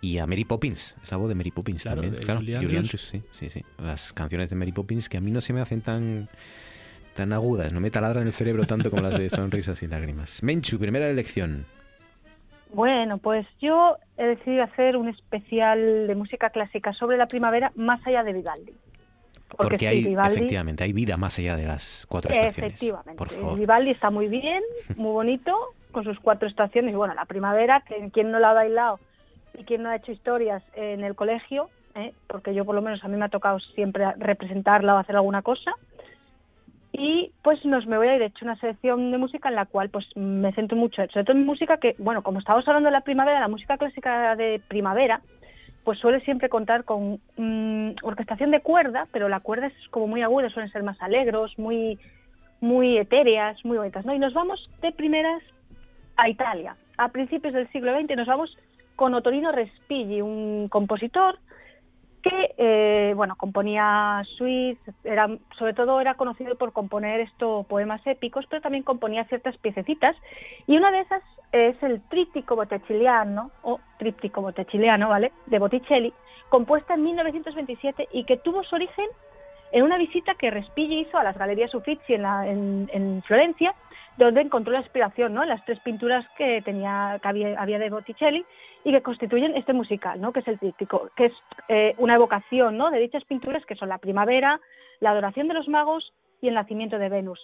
y 0.02 0.18
a 0.18 0.26
Mary 0.26 0.44
Poppins. 0.44 0.96
Es 1.02 1.10
la 1.10 1.16
voz 1.16 1.28
de 1.30 1.34
Mary 1.34 1.50
Poppins 1.50 1.82
Claro, 1.82 2.02
también. 2.02 2.22
Claro, 2.22 2.40
Julie. 2.40 2.56
Andrews, 2.56 3.08
sí, 3.10 3.22
sí, 3.32 3.48
sí. 3.48 3.64
Las 3.82 4.12
canciones 4.12 4.50
de 4.50 4.56
Mary 4.56 4.72
Poppins 4.72 5.08
que 5.08 5.16
a 5.16 5.20
mí 5.22 5.30
no 5.30 5.40
se 5.40 5.52
me 5.54 5.60
hacen 5.62 5.80
tan 5.80 6.28
tan 7.14 7.32
agudas, 7.32 7.72
no 7.72 7.80
me 7.80 7.90
taladran 7.90 8.26
el 8.26 8.32
cerebro 8.32 8.64
tanto 8.66 8.90
como 8.90 9.02
las 9.02 9.18
de 9.18 9.28
Sonrisas 9.30 9.82
y 9.82 9.86
Lágrimas. 9.88 10.42
Menchu, 10.42 10.78
primera 10.78 11.08
elección. 11.08 11.66
Bueno, 12.72 13.18
pues 13.18 13.46
yo 13.60 13.96
he 14.16 14.24
decidido 14.26 14.62
hacer 14.62 14.96
un 14.96 15.08
especial 15.08 16.06
de 16.06 16.14
música 16.14 16.50
clásica 16.50 16.92
sobre 16.92 17.16
la 17.16 17.26
primavera 17.26 17.72
más 17.74 18.04
allá 18.06 18.22
de 18.22 18.32
Vivaldi. 18.32 18.72
Porque, 19.56 19.88
hay, 19.88 20.04
Vivaldi- 20.04 20.36
efectivamente, 20.36 20.84
hay 20.84 20.92
vida 20.92 21.16
más 21.16 21.36
allá 21.40 21.56
de 21.56 21.66
las 21.66 22.06
cuatro 22.08 22.30
estaciones. 22.32 22.74
Efectivamente. 22.74 23.18
Por 23.18 23.30
favor. 23.30 23.58
Vivaldi 23.58 23.90
está 23.90 24.10
muy 24.10 24.28
bien, 24.28 24.62
muy 24.96 25.10
bonito, 25.12 25.52
con 25.90 26.04
sus 26.04 26.20
cuatro 26.20 26.48
estaciones. 26.48 26.92
Y 26.92 26.96
bueno, 26.96 27.14
la 27.14 27.24
primavera, 27.24 27.82
que 27.86 28.10
quien 28.12 28.30
no 28.30 28.38
la 28.38 28.50
ha 28.50 28.54
bailado 28.54 29.00
y 29.58 29.64
quien 29.64 29.82
no 29.82 29.88
ha 29.88 29.96
hecho 29.96 30.12
historias 30.12 30.62
en 30.74 31.02
el 31.02 31.16
colegio, 31.16 31.68
¿eh? 31.96 32.12
porque 32.28 32.54
yo 32.54 32.64
por 32.64 32.76
lo 32.76 32.82
menos 32.82 33.02
a 33.02 33.08
mí 33.08 33.16
me 33.16 33.24
ha 33.24 33.28
tocado 33.28 33.58
siempre 33.58 34.04
representarla 34.16 34.94
o 34.94 34.98
hacer 34.98 35.16
alguna 35.16 35.42
cosa. 35.42 35.72
Y 37.02 37.32
pues 37.42 37.64
nos 37.64 37.86
me 37.86 37.96
voy 37.96 38.08
a 38.08 38.16
ir, 38.16 38.20
he 38.20 38.26
hecho 38.26 38.44
una 38.44 38.56
selección 38.56 39.10
de 39.10 39.16
música 39.16 39.48
en 39.48 39.54
la 39.54 39.64
cual 39.64 39.88
pues 39.88 40.04
me 40.16 40.52
centro 40.52 40.76
mucho, 40.76 41.00
sobre 41.06 41.24
todo 41.24 41.34
en 41.34 41.46
música 41.46 41.78
que, 41.78 41.94
bueno, 41.96 42.22
como 42.22 42.40
estábamos 42.40 42.68
hablando 42.68 42.88
de 42.88 42.92
la 42.92 43.00
primavera, 43.00 43.40
la 43.40 43.48
música 43.48 43.78
clásica 43.78 44.36
de 44.36 44.60
primavera, 44.68 45.22
pues 45.82 45.98
suele 45.98 46.20
siempre 46.20 46.50
contar 46.50 46.84
con 46.84 47.18
mm, 47.38 47.92
orquestación 48.02 48.50
de 48.50 48.60
cuerda, 48.60 49.08
pero 49.12 49.30
la 49.30 49.40
cuerda 49.40 49.68
es 49.68 49.88
como 49.88 50.08
muy 50.08 50.20
aguda, 50.20 50.50
suelen 50.50 50.70
ser 50.70 50.82
más 50.82 51.00
alegros, 51.00 51.58
muy, 51.58 51.98
muy 52.60 52.98
etéreas, 52.98 53.64
muy 53.64 53.78
bonitas, 53.78 54.04
¿no? 54.04 54.12
Y 54.12 54.18
nos 54.18 54.34
vamos 54.34 54.68
de 54.82 54.92
primeras 54.92 55.42
a 56.18 56.28
Italia. 56.28 56.76
A 56.98 57.08
principios 57.08 57.54
del 57.54 57.66
siglo 57.72 57.98
XX 57.98 58.14
nos 58.14 58.28
vamos 58.28 58.54
con 58.96 59.14
Otorino 59.14 59.52
Respighi, 59.52 60.20
un 60.20 60.68
compositor 60.68 61.38
que 62.22 62.54
eh, 62.58 63.12
bueno 63.16 63.36
componía 63.36 64.22
suites, 64.36 64.94
era, 65.04 65.28
sobre 65.58 65.74
todo 65.74 66.00
era 66.00 66.14
conocido 66.14 66.56
por 66.56 66.72
componer 66.72 67.20
estos 67.20 67.66
poemas 67.66 68.00
épicos, 68.06 68.46
pero 68.48 68.62
también 68.62 68.84
componía 68.84 69.24
ciertas 69.24 69.56
piececitas 69.58 70.16
y 70.66 70.76
una 70.76 70.90
de 70.90 71.00
esas 71.00 71.22
es 71.52 71.82
el 71.82 72.00
tríptico 72.08 72.56
botticelliano 72.56 73.50
o 73.62 73.80
tríptico 73.98 74.40
botticelliano, 74.42 75.08
¿vale? 75.08 75.32
De 75.46 75.58
Botticelli, 75.58 76.12
compuesta 76.48 76.94
en 76.94 77.02
1927 77.02 78.08
y 78.12 78.24
que 78.24 78.36
tuvo 78.36 78.62
su 78.64 78.74
origen 78.76 79.06
en 79.72 79.82
una 79.82 79.98
visita 79.98 80.34
que 80.34 80.50
Respighi 80.50 81.00
hizo 81.00 81.18
a 81.18 81.24
las 81.24 81.36
Galerías 81.38 81.74
Uffizi 81.74 82.14
en, 82.14 82.24
en- 82.24 82.90
en 82.92 83.22
Florencia, 83.22 83.74
donde 84.16 84.42
encontró 84.42 84.72
la 84.72 84.80
inspiración 84.80 85.32
¿no? 85.32 85.44
las 85.44 85.64
tres 85.64 85.78
pinturas 85.80 86.26
que, 86.36 86.60
tenía, 86.62 87.18
que 87.22 87.28
había, 87.28 87.60
había 87.60 87.78
de 87.78 87.88
Botticelli 87.90 88.44
y 88.84 88.92
que 88.92 89.02
constituyen 89.02 89.56
este 89.56 89.72
musical, 89.72 90.20
¿no? 90.20 90.32
que 90.32 90.40
es 90.40 90.48
el 90.48 90.58
tríptico, 90.58 91.10
que 91.16 91.26
es 91.26 91.32
eh, 91.68 91.94
una 91.98 92.14
evocación 92.14 92.76
¿no? 92.76 92.90
de 92.90 92.98
dichas 92.98 93.24
pinturas 93.24 93.64
que 93.66 93.76
son 93.76 93.88
la 93.88 93.98
primavera, 93.98 94.60
la 95.00 95.10
adoración 95.10 95.48
de 95.48 95.54
los 95.54 95.68
magos 95.68 96.12
y 96.40 96.48
el 96.48 96.54
nacimiento 96.54 96.98
de 96.98 97.08
Venus. 97.08 97.40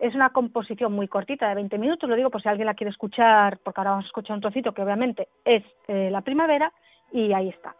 Es 0.00 0.14
una 0.14 0.30
composición 0.30 0.92
muy 0.92 1.06
cortita, 1.06 1.48
de 1.48 1.54
20 1.54 1.78
minutos, 1.78 2.08
lo 2.08 2.16
digo 2.16 2.30
por 2.30 2.42
si 2.42 2.48
alguien 2.48 2.66
la 2.66 2.74
quiere 2.74 2.90
escuchar, 2.90 3.58
porque 3.62 3.80
ahora 3.80 3.90
vamos 3.90 4.06
a 4.06 4.08
escuchar 4.08 4.34
un 4.34 4.42
trocito 4.42 4.72
que 4.72 4.82
obviamente 4.82 5.28
es 5.44 5.62
eh, 5.86 6.10
la 6.10 6.22
primavera, 6.22 6.72
y 7.12 7.32
ahí 7.32 7.50
está. 7.50 7.76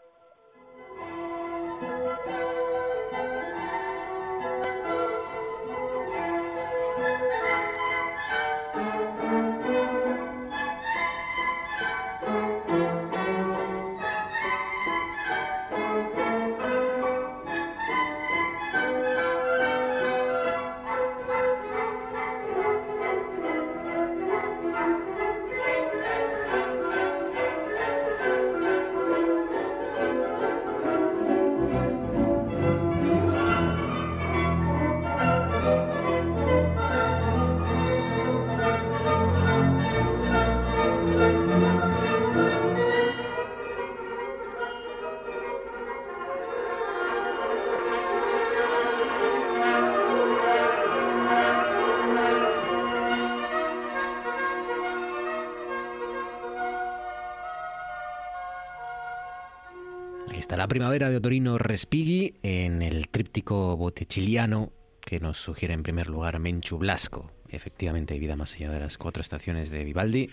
Primavera 60.73 61.11
de 61.11 61.19
Otorino 61.19 61.59
Respighi 61.59 62.37
en 62.43 62.81
el 62.81 63.11
tríptico 63.11 63.77
botticelliano 63.77 64.73
que 65.03 65.21
nos 65.21 65.37
sugiere 65.37 65.75
en 65.75 65.83
primer 65.83 66.09
lugar 66.09 66.39
Menchu 66.39 66.79
Blasco. 66.79 67.31
Efectivamente 67.51 68.15
hay 68.15 68.21
vida 68.21 68.37
más 68.37 68.55
allá 68.55 68.71
de 68.71 68.81
las 68.81 68.97
cuatro 68.97 69.21
estaciones 69.21 69.69
de 69.69 69.85
Vivaldi 69.85 70.31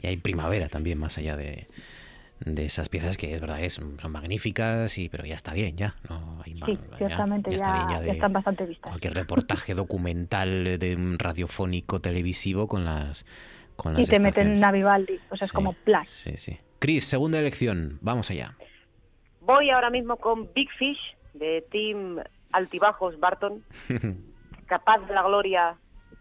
y 0.00 0.06
hay 0.06 0.18
primavera 0.18 0.68
también 0.68 0.98
más 0.98 1.18
allá 1.18 1.34
de, 1.34 1.66
de 2.44 2.64
esas 2.64 2.88
piezas 2.88 3.16
que 3.16 3.34
es 3.34 3.40
verdad 3.40 3.58
que 3.58 3.68
son, 3.70 3.96
magníficas 4.08 4.98
y 4.98 5.08
pero 5.08 5.24
ya 5.24 5.34
está 5.34 5.52
bien 5.52 5.76
ya 5.76 5.96
no 6.08 6.40
hay 6.44 6.60
Sí, 6.64 6.78
ciertamente 6.96 7.50
ya, 7.50 7.56
está 7.56 7.86
bien 7.88 8.06
ya 8.06 8.12
están 8.12 8.32
bastante 8.32 8.66
vistas. 8.66 8.90
cualquier 8.90 9.14
reportaje 9.14 9.74
documental 9.74 10.78
de 10.78 10.94
un 10.94 11.18
radiofónico 11.18 12.00
televisivo 12.00 12.68
con 12.68 12.84
las 12.84 13.26
con 13.74 13.94
las 13.94 14.02
Y 14.02 14.06
te 14.06 14.20
meten 14.20 14.52
estaciones. 14.52 14.62
a 14.62 14.70
Vivaldi, 14.70 15.18
o 15.28 15.36
sea, 15.36 15.46
es 15.46 15.52
como 15.52 15.72
plus. 15.72 16.06
sí 16.12 16.36
sí 16.36 16.56
Chris 16.78 17.04
segunda 17.04 17.40
elección 17.40 17.98
vamos 18.00 18.30
allá 18.30 18.54
Voy 19.46 19.70
ahora 19.70 19.90
mismo 19.90 20.16
con 20.16 20.52
Big 20.54 20.68
Fish 20.78 20.98
de 21.34 21.64
Team 21.70 22.18
Altibajos 22.52 23.18
Barton, 23.18 23.62
capaz 24.66 24.98
de 25.06 25.14
la 25.14 25.22
gloria 25.22 25.76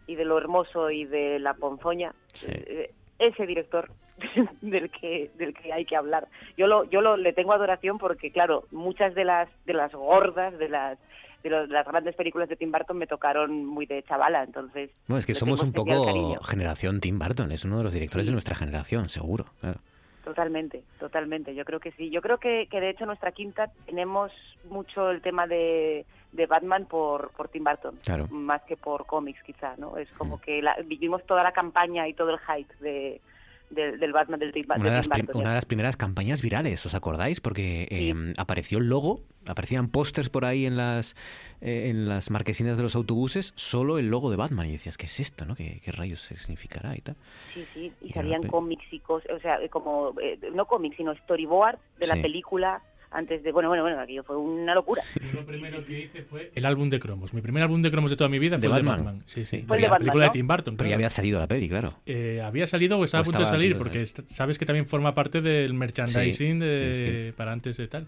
y 0.07 0.15
de 0.15 0.25
lo 0.25 0.37
hermoso 0.37 0.91
y 0.91 1.05
de 1.05 1.39
la 1.39 1.53
ponzoña. 1.55 2.13
Eh, 2.47 2.91
Ese 3.17 3.45
director 3.45 3.89
del 4.61 4.89
que 4.91 5.31
del 5.37 5.53
que 5.53 5.73
hay 5.73 5.85
que 5.85 5.95
hablar. 5.95 6.27
Yo 6.57 6.67
lo 6.67 6.83
yo 6.85 7.01
lo 7.01 7.17
le 7.17 7.33
tengo 7.33 7.53
adoración 7.53 7.97
porque 7.97 8.31
claro, 8.31 8.65
muchas 8.71 9.15
de 9.15 9.23
las 9.25 9.49
de 9.65 9.73
las 9.73 9.91
gordas 9.93 10.57
de 10.59 10.69
las 10.69 10.97
de 11.43 11.49
los- 11.49 11.69
las 11.69 11.85
grandes 11.87 12.15
películas 12.15 12.49
de 12.49 12.55
Tim 12.55 12.71
Burton 12.71 12.97
me 12.97 13.07
tocaron 13.07 13.65
muy 13.65 13.85
de 13.85 14.01
chavala, 14.03 14.43
entonces 14.43 14.89
Bueno, 15.07 15.19
es 15.19 15.25
que 15.25 15.33
somos 15.35 15.61
un 15.63 15.71
poco 15.73 16.39
generación 16.43 16.99
Tim 16.99 17.19
Burton, 17.19 17.51
es 17.51 17.63
uno 17.65 17.77
de 17.77 17.83
los 17.83 17.93
directores 17.93 18.25
de 18.27 18.33
nuestra 18.33 18.55
generación, 18.55 19.09
seguro. 19.09 19.45
claro. 19.61 19.79
Totalmente, 20.25 20.83
totalmente. 20.99 21.53
Yo 21.55 21.63
creo 21.63 21.79
que 21.79 21.91
sí. 21.91 22.09
Yo 22.09 22.21
creo 22.21 22.39
que, 22.39 22.67
que 22.69 22.81
de 22.81 22.89
hecho 22.89 23.05
nuestra 23.05 23.31
quinta 23.31 23.69
tenemos 23.85 24.31
mucho 24.69 25.11
el 25.11 25.21
tema 25.21 25.45
de, 25.45 26.05
de 26.31 26.45
Batman 26.47 26.85
por, 26.87 27.29
por 27.31 27.47
Tim 27.47 27.63
Burton, 27.63 27.97
Claro. 28.03 28.27
más 28.31 28.63
que 28.63 28.75
por 28.75 29.05
cómics 29.05 29.41
quizá, 29.43 29.75
¿no? 29.77 29.97
Es 29.97 30.09
como 30.17 30.41
que 30.41 30.61
la- 30.63 30.77
vivimos 30.83 31.23
toda 31.27 31.43
la 31.43 31.51
campaña 31.51 32.07
y 32.07 32.13
todo 32.15 32.31
el 32.31 32.39
hype 32.39 32.73
de, 32.79 33.21
de- 33.69 33.97
del 33.97 34.13
Batman 34.13 34.39
del 34.39 34.51
Tim, 34.51 34.65
Una 34.69 34.89
de, 34.89 34.95
las 34.97 35.07
una 35.33 35.49
de 35.49 35.55
las 35.55 35.65
primeras 35.65 35.97
campañas 35.97 36.41
virales, 36.41 36.85
¿os 36.85 36.93
acordáis? 36.95 37.41
Porque 37.41 37.87
eh, 37.89 38.33
apareció 38.37 38.77
el 38.77 38.87
logo, 38.89 39.21
aparecían 39.47 39.89
pósters 39.89 40.29
por 40.29 40.45
ahí 40.45 40.65
en 40.65 40.77
las 40.77 41.15
eh, 41.61 41.89
en 41.89 42.07
las 42.07 42.29
marquesinas 42.29 42.77
de 42.77 42.83
los 42.83 42.95
autobuses, 42.95 43.53
solo 43.55 43.97
el 43.97 44.09
logo 44.09 44.29
de 44.29 44.37
Batman. 44.37 44.67
Y 44.67 44.71
decías, 44.73 44.97
¿qué 44.97 45.05
es 45.07 45.19
esto? 45.19 45.45
¿no? 45.45 45.55
¿Qué, 45.55 45.81
qué 45.83 45.91
rayos 45.91 46.21
significará 46.21 46.95
y 46.95 47.01
tal? 47.01 47.15
Sí, 47.53 47.65
sí, 47.73 47.91
y 48.01 48.11
salían 48.11 48.43
cómics 48.43 48.85
y 48.91 48.99
cosas, 48.99 49.31
o 49.31 49.39
sea, 49.39 49.61
eh, 49.61 49.69
como, 49.69 50.13
eh, 50.21 50.37
no 50.53 50.65
cómics, 50.65 50.97
sino 50.97 51.15
storyboards 51.15 51.79
de 51.99 52.07
la 52.07 52.15
película 52.21 52.81
antes 53.15 53.41
de, 53.43 53.51
bueno, 53.51 53.69
bueno, 53.69 53.83
bueno, 53.83 53.99
aquello 53.99 54.23
fue 54.23 54.37
una 54.37 54.75
locura. 54.75 55.01
Lo 55.33 55.45
primero 55.45 55.83
que 55.85 56.01
hice 56.01 56.23
fue 56.23 56.51
el 56.53 56.65
álbum 56.65 56.89
de 56.89 56.99
cromos. 56.99 57.33
Mi 57.33 57.41
primer 57.41 57.63
álbum 57.63 57.81
de 57.81 57.89
cromos 57.91 58.11
de 58.11 58.17
toda 58.17 58.29
mi 58.29 58.39
vida 58.39 58.57
De 58.57 58.67
fue 58.67 58.77
el 58.77 58.83
de 58.83 58.89
Batman. 58.89 59.05
Batman. 59.05 59.23
Sí, 59.27 59.45
sí. 59.45 59.61
Fue 59.61 59.77
de 59.77 59.83
la 59.83 59.89
Batman, 59.89 59.99
película 59.99 60.25
¿no? 60.25 60.31
de 60.31 60.33
Tim 60.39 60.47
Burton. 60.47 60.77
Pero 60.77 60.89
ya 60.89 60.95
había 60.95 61.09
salido 61.09 61.39
la 61.39 61.47
peli, 61.47 61.69
claro. 61.69 61.93
Eh, 62.05 62.41
había 62.43 62.67
salido 62.67 62.97
o 62.99 63.03
estaba 63.05 63.21
O 63.21 63.23
a 63.23 63.25
punto 63.25 63.39
de 63.39 63.43
estaba 63.45 63.57
a 63.57 63.59
salir, 63.61 63.77
porque 63.77 64.01
est- 64.01 64.19
sabes 64.27 64.59
que 64.59 64.65
también 64.65 64.85
forma 64.85 65.15
parte 65.15 65.41
del 65.41 65.73
merchandising 65.73 66.59
Sí, 66.59 66.65
de, 66.65 67.25
sí, 67.31 67.33
para 67.37 67.51
antes 67.53 67.77
de 67.77 67.87
tal. 67.87 68.07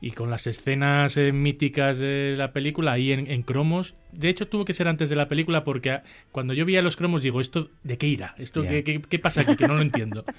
Y 0.00 0.10
con 0.10 0.28
las 0.30 0.46
escenas 0.46 1.16
eh, 1.16 1.32
míticas 1.32 1.98
de 1.98 2.34
la 2.36 2.52
película 2.52 2.92
ahí 2.92 3.12
en, 3.12 3.30
en 3.30 3.42
cromos. 3.42 3.94
De 4.12 4.28
hecho, 4.28 4.46
tuvo 4.46 4.64
que 4.64 4.74
ser 4.74 4.86
antes 4.86 5.08
de 5.08 5.16
la 5.16 5.28
película 5.28 5.64
porque 5.64 5.90
ah, 5.92 6.02
cuando 6.30 6.52
yo 6.52 6.66
veía 6.66 6.82
los 6.82 6.96
cromos 6.96 7.22
digo, 7.22 7.40
¿esto 7.40 7.70
de 7.84 7.96
qué 7.96 8.06
irá? 8.08 8.34
¿Esto 8.38 8.62
Ya. 8.64 8.70
qué, 8.70 8.84
qué- 8.84 9.02
qué 9.02 9.18
pasa 9.18 9.40
aquí? 9.40 9.56
Que 9.56 9.66
no 9.66 9.74
lo 9.74 9.82
entiendo. 9.82 10.24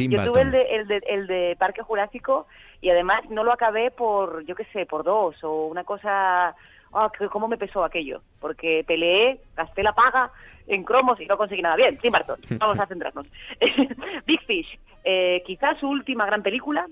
Tim 0.00 0.10
Yo 0.12 0.24
tuve 0.24 0.40
el 0.42 0.50
de, 0.50 0.62
el, 0.62 0.86
de, 0.88 1.02
el 1.06 1.26
de 1.26 1.56
Parque 1.58 1.82
Jurásico 1.82 2.46
y 2.80 2.88
además 2.88 3.28
no 3.28 3.44
lo 3.44 3.52
acabé 3.52 3.90
por, 3.90 4.44
yo 4.46 4.54
qué 4.54 4.64
sé, 4.72 4.86
por 4.86 5.04
dos 5.04 5.42
o 5.44 5.66
una 5.66 5.84
cosa... 5.84 6.54
que 7.18 7.28
¿Cómo 7.28 7.48
me 7.48 7.58
pesó 7.58 7.84
aquello? 7.84 8.22
Porque 8.40 8.82
peleé, 8.86 9.40
gasté 9.54 9.82
la 9.82 9.92
paga 9.92 10.32
en 10.66 10.84
cromos 10.84 11.20
y 11.20 11.26
no 11.26 11.36
conseguí 11.36 11.60
nada. 11.60 11.76
Bien, 11.76 11.98
Tim 11.98 12.12
Burton, 12.12 12.40
vamos 12.58 12.78
a 12.78 12.86
centrarnos. 12.86 13.26
Big 14.26 14.40
Fish, 14.46 14.78
eh, 15.04 15.42
quizás 15.44 15.78
su 15.78 15.88
última 15.88 16.24
gran 16.24 16.42
película, 16.42 16.86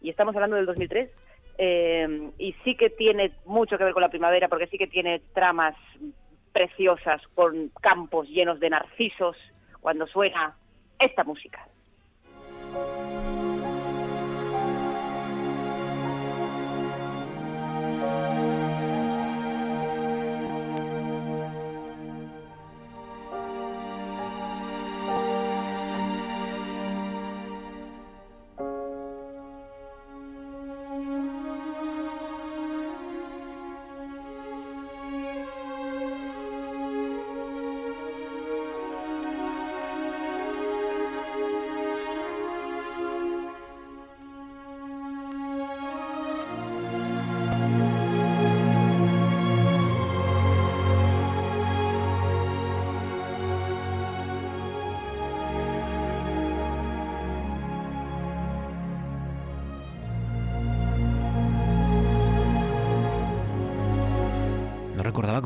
y 0.00 0.10
estamos 0.10 0.34
hablando 0.36 0.56
del 0.56 0.66
2003, 0.66 1.10
eh, 1.58 2.30
y 2.38 2.52
sí 2.64 2.76
que 2.76 2.90
tiene 2.90 3.32
mucho 3.46 3.78
que 3.78 3.84
ver 3.84 3.94
con 3.94 4.02
la 4.02 4.10
primavera, 4.10 4.48
porque 4.48 4.66
sí 4.68 4.78
que 4.78 4.86
tiene 4.86 5.20
tramas 5.32 5.74
preciosas 6.52 7.20
con 7.34 7.70
campos 7.80 8.28
llenos 8.28 8.60
de 8.60 8.70
narcisos 8.70 9.36
cuando 9.80 10.06
suena 10.06 10.54
esta 10.98 11.24
música. 11.24 11.66
Recordaba 12.74 13.03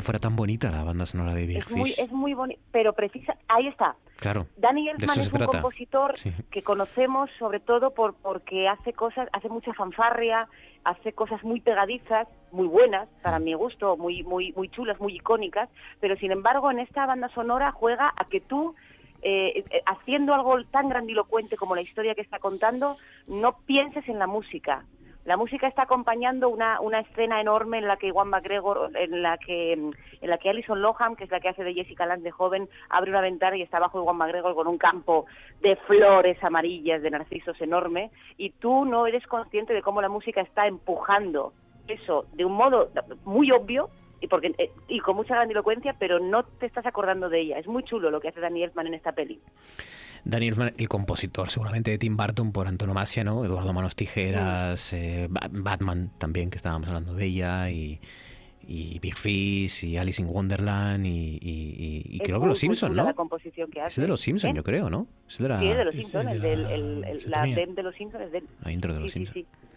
fuera 0.08 0.18
tan 0.20 0.36
bonita 0.36 0.70
la 0.70 0.84
banda 0.84 1.04
sonora 1.04 1.34
de 1.34 1.44
Big 1.44 1.58
Es 1.58 1.70
muy, 1.70 1.90
Fish. 1.90 1.98
es 1.98 2.10
muy 2.10 2.32
bonito, 2.32 2.58
pero 2.72 2.94
precisa, 2.94 3.36
ahí 3.46 3.66
está. 3.68 3.94
Claro. 4.16 4.46
Danny 4.56 4.88
Elfman 4.88 5.20
es 5.20 5.26
un 5.30 5.32
trata. 5.38 5.52
compositor 5.60 6.16
Sí. 6.18 6.32
que 6.50 6.62
conocemos 6.62 7.28
sobre 7.38 7.60
todo 7.60 7.92
por 7.92 8.14
porque 8.14 8.66
hace 8.68 8.94
cosas, 8.94 9.28
hace 9.34 9.50
mucha 9.50 9.74
fanfarria, 9.74 10.48
hace 10.84 11.12
cosas 11.12 11.44
muy 11.44 11.60
pegadizas, 11.60 12.26
muy 12.52 12.66
buenas 12.66 13.06
para 13.22 13.38
mi 13.38 13.52
gusto, 13.52 13.98
muy 13.98 14.22
muy 14.22 14.52
muy 14.52 14.70
chulas, 14.70 14.98
muy 14.98 15.16
icónicas, 15.16 15.68
pero 16.00 16.16
sin 16.16 16.32
embargo 16.32 16.70
en 16.70 16.78
esta 16.78 17.04
banda 17.04 17.28
sonora 17.34 17.70
juega 17.72 18.10
a 18.16 18.24
que 18.24 18.40
tú 18.40 18.74
eh, 19.20 19.62
eh, 19.70 19.82
haciendo 19.84 20.32
algo 20.32 20.64
tan 20.70 20.88
grandilocuente 20.88 21.56
como 21.58 21.74
la 21.74 21.82
historia 21.82 22.14
que 22.14 22.22
está 22.22 22.38
contando, 22.38 22.96
no 23.26 23.58
pienses 23.66 24.08
en 24.08 24.18
la 24.18 24.26
música. 24.26 24.84
La 25.28 25.36
música 25.36 25.68
está 25.68 25.82
acompañando 25.82 26.48
una, 26.48 26.80
una 26.80 27.00
escena 27.00 27.38
enorme 27.38 27.76
en 27.76 27.86
la 27.86 27.98
que 27.98 28.12
Juan 28.12 28.30
McGregor, 28.30 28.90
en 28.96 29.20
la 29.20 29.36
que 29.36 29.74
en 29.74 29.92
la 30.22 30.38
que 30.38 30.48
Alison 30.48 30.80
Lohan, 30.80 31.16
que 31.16 31.24
es 31.24 31.30
la 31.30 31.38
que 31.38 31.50
hace 31.50 31.64
de 31.64 31.74
Jessica 31.74 32.06
Lange 32.06 32.22
de 32.22 32.30
joven, 32.30 32.66
abre 32.88 33.10
una 33.10 33.20
ventana 33.20 33.54
y 33.54 33.60
está 33.60 33.76
abajo 33.76 33.98
de 33.98 34.04
Juan 34.04 34.16
McGregor 34.16 34.54
con 34.54 34.66
un 34.66 34.78
campo 34.78 35.26
de 35.60 35.76
flores 35.86 36.42
amarillas, 36.42 37.02
de 37.02 37.10
narcisos 37.10 37.60
enorme, 37.60 38.10
y 38.38 38.52
tú 38.52 38.86
no 38.86 39.06
eres 39.06 39.26
consciente 39.26 39.74
de 39.74 39.82
cómo 39.82 40.00
la 40.00 40.08
música 40.08 40.40
está 40.40 40.64
empujando 40.64 41.52
eso 41.88 42.24
de 42.32 42.46
un 42.46 42.54
modo 42.54 42.88
muy 43.26 43.52
obvio 43.52 43.90
y 44.20 44.26
porque 44.28 44.54
eh, 44.58 44.70
y 44.88 45.00
con 45.00 45.16
mucha 45.16 45.34
grandilocuencia, 45.34 45.94
pero 45.98 46.18
no 46.20 46.44
te 46.44 46.66
estás 46.66 46.86
acordando 46.86 47.28
de 47.28 47.40
ella. 47.40 47.58
Es 47.58 47.66
muy 47.66 47.82
chulo 47.84 48.10
lo 48.10 48.20
que 48.20 48.28
hace 48.28 48.40
Danny 48.40 48.62
Elfman 48.62 48.86
en 48.88 48.94
esta 48.94 49.12
peli. 49.12 49.40
Daniel 50.24 50.52
Elfman, 50.54 50.74
el 50.76 50.88
compositor 50.88 51.48
seguramente 51.48 51.90
de 51.92 51.98
Tim 51.98 52.16
Burton 52.16 52.52
por 52.52 52.66
antonomasia, 52.66 53.22
¿no? 53.24 53.44
Eduardo 53.44 53.72
Manos 53.72 53.94
Tijeras, 53.96 54.92
eh, 54.92 55.26
Ba- 55.30 55.48
Batman 55.50 56.10
también, 56.18 56.50
que 56.50 56.56
estábamos 56.56 56.88
hablando 56.88 57.14
de 57.14 57.24
ella, 57.24 57.70
y, 57.70 58.00
y 58.66 58.98
Big 58.98 59.14
Fish, 59.16 59.84
y 59.84 59.96
Alice 59.96 60.20
in 60.20 60.28
Wonderland, 60.28 61.06
y, 61.06 61.38
y- 61.40 62.18
creo 62.18 62.40
que 62.40 62.46
Los 62.48 62.58
Simpsons, 62.58 62.90
chula 62.90 63.02
¿no? 63.04 63.08
la 63.10 63.14
composición 63.14 63.70
que 63.70 63.80
Es 63.86 63.96
de 63.96 64.08
Los 64.08 64.20
Simpsons, 64.20 64.52
¿Eh? 64.52 64.56
yo 64.56 64.64
creo, 64.64 64.90
¿no? 64.90 65.06
Es 65.28 65.38
de 65.38 65.48
la, 65.48 65.60
Sí, 65.60 65.68
es 65.68 65.76
de 65.78 65.84
los 65.84 65.94
Simpsons, 65.94 66.32
el 66.32 66.40
del- 66.42 66.60
el- 66.66 67.04
el- 67.04 67.04
la 67.04 67.20
sintonía. 67.20 67.54
theme 67.56 67.74
de 67.74 67.82
los 67.84 67.94
Simpsons 67.94 68.24
es 68.24 68.32
de 68.32 68.38
él. 68.38 68.44
la 68.64 68.72
intro 68.72 68.92
de 68.94 69.00
Los 69.00 69.12
Sí, 69.12 69.20
sí, 69.20 69.26
Simpsons. 69.26 69.46
sí. 69.62 69.67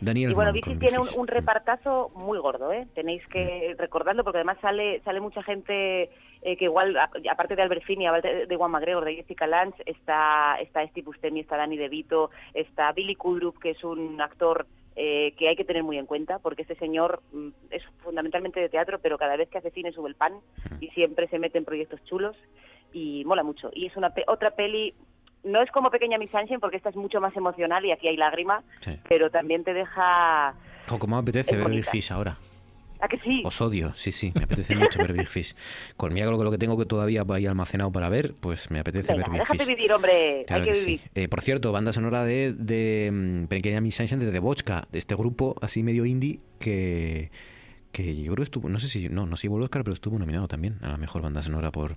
Daniel 0.00 0.30
Y 0.30 0.34
bueno, 0.34 0.52
Big 0.52 0.64
tiene 0.78 0.98
un, 0.98 1.08
un 1.16 1.26
repartazo 1.26 2.10
muy 2.14 2.38
gordo, 2.38 2.72
¿eh? 2.72 2.86
Tenéis 2.94 3.26
que 3.28 3.74
recordarlo 3.78 4.24
porque 4.24 4.38
además 4.38 4.58
sale 4.60 5.00
sale 5.00 5.20
mucha 5.20 5.42
gente 5.42 6.10
eh, 6.42 6.56
que 6.56 6.64
igual, 6.64 6.96
a- 6.96 7.10
aparte 7.30 7.54
de 7.56 7.62
Albert 7.62 7.84
Finney, 7.84 8.06
aparte 8.06 8.46
de 8.46 8.56
Juan 8.56 8.70
McGregor, 8.70 9.04
de 9.04 9.16
Jessica 9.16 9.46
Lange, 9.46 9.82
está, 9.86 10.56
está 10.60 10.86
Steve 10.88 11.04
Buscemi, 11.04 11.40
está 11.40 11.56
Danny 11.56 11.76
DeVito, 11.76 12.30
está 12.54 12.92
Billy 12.92 13.14
Kudrup, 13.14 13.58
que 13.58 13.70
es 13.70 13.84
un 13.84 14.20
actor 14.20 14.66
eh, 14.96 15.34
que 15.38 15.48
hay 15.48 15.56
que 15.56 15.64
tener 15.64 15.82
muy 15.82 15.98
en 15.98 16.06
cuenta 16.06 16.38
porque 16.40 16.62
este 16.62 16.74
señor 16.76 17.22
mm, 17.32 17.48
es 17.70 17.82
fundamentalmente 18.02 18.58
de 18.60 18.68
teatro, 18.68 18.98
pero 19.00 19.18
cada 19.18 19.36
vez 19.36 19.48
que 19.48 19.58
hace 19.58 19.70
cine 19.70 19.92
sube 19.92 20.08
el 20.08 20.14
pan 20.16 20.34
y 20.80 20.88
siempre 20.88 21.28
se 21.28 21.38
mete 21.38 21.58
en 21.58 21.64
proyectos 21.64 22.02
chulos 22.04 22.36
y 22.92 23.24
mola 23.24 23.42
mucho. 23.44 23.70
Y 23.72 23.86
es 23.86 23.96
una 23.96 24.10
pe- 24.10 24.24
otra 24.26 24.50
peli 24.50 24.94
no 25.44 25.62
es 25.62 25.70
como 25.70 25.90
Pequeña 25.90 26.18
Miss 26.18 26.30
Sunshine 26.30 26.60
porque 26.60 26.76
esta 26.76 26.90
es 26.90 26.96
mucho 26.96 27.20
más 27.20 27.36
emocional 27.36 27.84
y 27.84 27.92
aquí 27.92 28.08
hay 28.08 28.16
lágrima, 28.16 28.62
Sí. 28.80 28.98
pero 29.08 29.30
también 29.30 29.64
te 29.64 29.72
deja... 29.74 30.54
Cómo 30.88 31.16
me 31.16 31.22
apetece 31.22 31.56
ver 31.56 31.68
Big. 31.70 31.84
Fish 31.84 32.12
ahora. 32.12 32.36
¿A 33.02 33.08
que 33.08 33.18
sí? 33.20 33.40
Os 33.46 33.58
odio, 33.62 33.94
sí, 33.96 34.12
sí, 34.12 34.30
me 34.36 34.44
apetece 34.44 34.74
mucho 34.76 34.98
ver 34.98 35.14
Big 35.14 35.28
Fish. 35.28 35.54
Con 35.96 36.12
con 36.36 36.44
lo 36.44 36.50
que 36.50 36.58
tengo 36.58 36.76
que 36.76 36.84
todavía 36.84 37.24
ahí 37.36 37.46
almacenado 37.46 37.90
para 37.90 38.10
ver, 38.10 38.34
pues 38.38 38.70
me 38.70 38.78
apetece 38.80 39.12
Venga, 39.14 39.22
ver 39.24 39.30
Big 39.32 39.40
déjate 39.40 39.58
Fish. 39.60 39.68
vivir, 39.68 39.92
hombre. 39.92 40.44
Claro 40.46 40.62
hay 40.64 40.68
que, 40.68 40.74
que 40.74 40.78
sí. 40.78 40.84
vivir. 40.86 41.00
Eh, 41.14 41.28
por 41.28 41.40
cierto, 41.40 41.72
banda 41.72 41.94
sonora 41.94 42.24
de, 42.24 42.52
de 42.52 43.10
mm, 43.10 43.44
Pequeña 43.46 43.80
Miss 43.80 43.94
Sunshine 43.96 44.18
de 44.20 44.30
The 44.30 44.38
Vodka, 44.40 44.86
de 44.92 44.98
este 44.98 45.14
grupo 45.14 45.56
así 45.62 45.82
medio 45.82 46.04
indie 46.04 46.40
que, 46.58 47.30
que 47.92 48.16
yo 48.16 48.32
creo 48.32 48.36
que 48.36 48.42
estuvo, 48.42 48.68
no 48.68 48.78
sé 48.78 48.88
si, 48.88 49.08
no, 49.08 49.26
no 49.26 49.36
sé 49.36 49.42
si 49.42 49.48
volvió 49.48 49.64
Oscar, 49.64 49.82
pero 49.82 49.94
estuvo 49.94 50.18
nominado 50.18 50.48
también 50.48 50.78
a 50.82 50.88
la 50.88 50.96
mejor 50.96 51.22
banda 51.22 51.42
sonora 51.42 51.70
por 51.70 51.96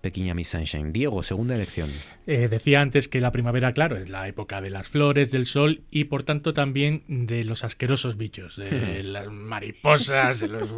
Pequeña 0.00 0.34
Miss 0.34 0.48
Sunshine. 0.48 0.92
Diego, 0.92 1.22
segunda 1.22 1.54
elección. 1.54 1.90
Eh, 2.26 2.48
decía 2.48 2.80
antes 2.80 3.08
que 3.08 3.20
la 3.20 3.32
primavera, 3.32 3.72
claro, 3.72 3.96
es 3.96 4.10
la 4.10 4.28
época 4.28 4.60
de 4.60 4.70
las 4.70 4.88
flores, 4.88 5.30
del 5.30 5.46
sol 5.46 5.82
y 5.90 6.04
por 6.04 6.22
tanto 6.22 6.54
también 6.54 7.02
de 7.08 7.44
los 7.44 7.64
asquerosos 7.64 8.16
bichos, 8.16 8.56
de 8.56 9.02
las 9.02 9.30
mariposas, 9.30 10.40
de 10.40 10.48
los 10.48 10.72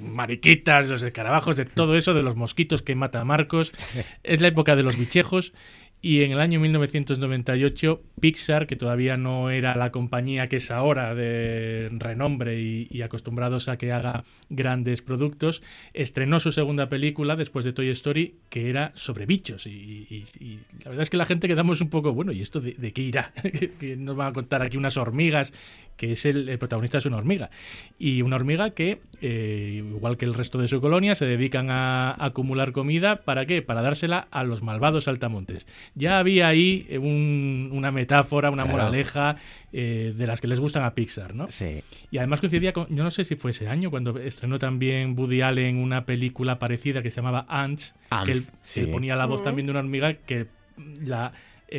mariquitas, 0.00 0.86
los 0.86 1.02
escarabajos, 1.02 1.56
de 1.56 1.64
todo 1.64 1.96
eso, 1.96 2.14
de 2.14 2.22
los 2.22 2.36
mosquitos 2.36 2.82
que 2.82 2.94
mata 2.94 3.20
a 3.20 3.24
Marcos. 3.24 3.72
Es 4.22 4.40
la 4.40 4.48
época 4.48 4.74
de 4.76 4.82
los 4.82 4.96
bichejos. 4.96 5.52
Y 6.04 6.22
en 6.22 6.32
el 6.32 6.40
año 6.40 6.60
1998, 6.60 8.02
Pixar, 8.20 8.66
que 8.66 8.76
todavía 8.76 9.16
no 9.16 9.48
era 9.48 9.74
la 9.74 9.90
compañía 9.90 10.50
que 10.50 10.56
es 10.56 10.70
ahora 10.70 11.14
de 11.14 11.88
renombre 11.92 12.60
y, 12.60 13.00
acostumbrados 13.00 13.68
a 13.68 13.78
que 13.78 13.90
haga 13.90 14.22
grandes 14.50 15.00
productos, 15.00 15.62
estrenó 15.94 16.40
su 16.40 16.52
segunda 16.52 16.90
película 16.90 17.36
después 17.36 17.64
de 17.64 17.72
Toy 17.72 17.88
Story, 17.88 18.34
que 18.50 18.68
era 18.68 18.92
sobre 18.94 19.24
bichos. 19.24 19.66
Y, 19.66 19.70
y- 19.70 20.24
y 20.44 20.58
la 20.84 20.90
verdad 20.90 21.04
es 21.04 21.08
que 21.08 21.16
la 21.16 21.24
gente 21.24 21.48
quedamos 21.48 21.80
un 21.80 21.88
poco, 21.88 22.12
bueno, 22.12 22.32
¿y 22.32 22.42
esto 22.42 22.60
de, 22.60 22.74
qué 22.92 23.00
irá? 23.00 23.32
que 23.80 23.96
nos 23.96 24.14
van 24.14 24.28
a 24.28 24.32
contar 24.34 24.60
aquí 24.60 24.76
unas 24.76 24.98
hormigas, 24.98 25.54
que 25.96 26.12
es 26.12 26.24
el, 26.24 26.48
el 26.48 26.58
protagonista 26.58 26.98
es 26.98 27.06
una 27.06 27.16
hormiga. 27.18 27.50
Y 27.98 28.22
una 28.22 28.36
hormiga 28.36 28.70
que, 28.70 29.00
eh, 29.20 29.82
igual 29.86 30.16
que 30.16 30.24
el 30.24 30.34
resto 30.34 30.58
de 30.58 30.66
su 30.68 30.80
colonia, 30.80 31.14
se 31.14 31.24
dedican 31.24 31.70
a, 31.70 32.10
a 32.10 32.24
acumular 32.26 32.72
comida. 32.72 33.22
¿Para 33.22 33.46
qué? 33.46 33.62
Para 33.62 33.80
dársela 33.82 34.26
a 34.30 34.42
los 34.44 34.62
malvados 34.62 35.04
saltamontes. 35.04 35.66
Ya 35.94 36.18
había 36.18 36.48
ahí 36.48 36.86
un- 37.00 37.70
una 37.72 37.90
metáfora, 37.90 38.50
una 38.50 38.64
Claro. 38.64 38.78
moraleja 38.78 39.36
eh, 39.72 40.12
de 40.16 40.26
las 40.26 40.40
que 40.40 40.46
les 40.48 40.60
gustan 40.60 40.84
a 40.84 40.94
Pixar, 40.94 41.34
¿no? 41.34 41.46
Sí. 41.48 41.82
Y 42.10 42.18
además 42.18 42.40
coincidía 42.40 42.72
con, 42.72 42.86
yo 42.94 43.02
no 43.02 43.10
sé 43.10 43.24
si 43.24 43.34
fue 43.36 43.50
ese 43.52 43.68
año, 43.68 43.90
cuando 43.90 44.18
estrenó 44.18 44.58
también 44.58 45.18
Woody 45.18 45.40
Allen 45.42 45.76
una 45.78 46.04
película 46.06 46.58
parecida 46.60 47.02
que 47.02 47.10
se 47.10 47.16
llamaba 47.16 47.44
Ants, 47.48 47.94
Ants, 48.10 48.26
que 48.26 48.32
él, 48.32 48.44
sí. 48.62 48.80
él 48.80 48.90
ponía 48.90 49.16
la 49.16 49.26
voz 49.26 49.40
Ujú. 49.40 49.44
también 49.48 49.66
de 49.66 49.70
una 49.72 49.80
hormiga 49.80 50.12
que 50.14 50.46
la 51.04 51.32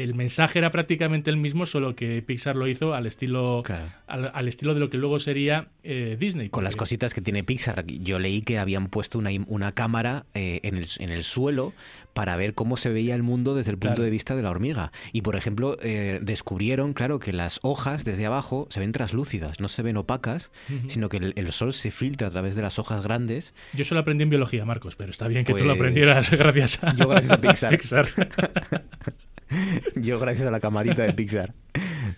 el 0.03 0.13
mensaje 0.15 0.59
era 0.59 0.71
prácticamente 0.71 1.29
el 1.31 1.37
mismo, 1.37 1.65
solo 1.65 1.95
que 1.95 2.21
Pixar 2.21 2.55
lo 2.55 2.67
hizo 2.67 2.93
al 2.93 3.05
estilo 3.05 3.63
al, 4.07 4.31
al 4.33 4.47
estilo 4.47 4.73
de 4.73 4.79
lo 4.79 4.89
que 4.89 4.97
luego 4.97 5.19
sería 5.19 5.67
eh, 5.83 6.17
Disney. 6.19 6.49
Con 6.49 6.63
las 6.63 6.75
cositas 6.75 7.13
que 7.13 7.21
tiene 7.21 7.43
Pixar, 7.43 7.85
yo 7.85 8.19
leí 8.19 8.41
que 8.41 8.59
habían 8.59 8.87
puesto 8.87 9.17
una, 9.19 9.29
una 9.47 9.71
cámara 9.73 10.25
eh, 10.33 10.59
en, 10.63 10.75
el, 10.77 10.87
en 10.99 11.09
el 11.11 11.23
suelo 11.23 11.73
para 12.13 12.37
ver 12.37 12.53
cómo 12.53 12.77
se 12.77 12.89
veía 12.89 13.13
el 13.15 13.23
mundo 13.23 13.55
desde 13.55 13.71
el 13.71 13.77
punto 13.77 13.95
Claro. 13.95 14.03
de 14.03 14.09
vista 14.09 14.35
de 14.37 14.41
la 14.41 14.49
hormiga. 14.49 14.91
Y, 15.11 15.21
por 15.21 15.35
ejemplo, 15.35 15.77
eh, 15.81 16.19
descubrieron, 16.21 16.93
claro, 16.93 17.19
que 17.19 17.33
las 17.33 17.59
hojas 17.61 18.05
desde 18.05 18.25
abajo 18.25 18.67
se 18.69 18.79
ven 18.79 18.93
translúcidas, 18.93 19.59
no 19.59 19.67
se 19.67 19.81
ven 19.81 19.97
opacas, 19.97 20.49
sino 20.87 21.09
que 21.09 21.17
el, 21.17 21.33
el 21.35 21.51
sol 21.51 21.73
se 21.73 21.91
filtra 21.91 22.27
a 22.27 22.31
través 22.31 22.55
de 22.55 22.61
las 22.61 22.79
hojas 22.79 23.03
grandes. 23.03 23.53
Yo 23.73 23.83
solo 23.83 23.99
aprendí 23.99 24.23
en 24.23 24.29
biología, 24.29 24.63
Marcos, 24.63 24.95
pero 24.95 25.11
está 25.11 25.27
bien 25.27 25.43
que 25.43 25.53
tú 25.53 25.65
lo 25.65 25.71
Pues, 25.71 25.79
aprendieras 25.79 26.31
gracias 26.37 26.83
a, 26.83 26.95
yo 26.95 27.07
gracias 27.09 27.31
a 27.33 27.37
Pixar. 27.41 27.71
Pixar. 27.71 28.05
Yo, 29.95 30.19
gracias 30.19 30.47
a 30.47 30.51
la 30.51 30.59
camarita 30.59 31.03
de 31.03 31.13
Pixar, 31.13 31.53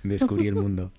descubrí 0.04 0.48
el 0.48 0.56
mundo. 0.56 0.92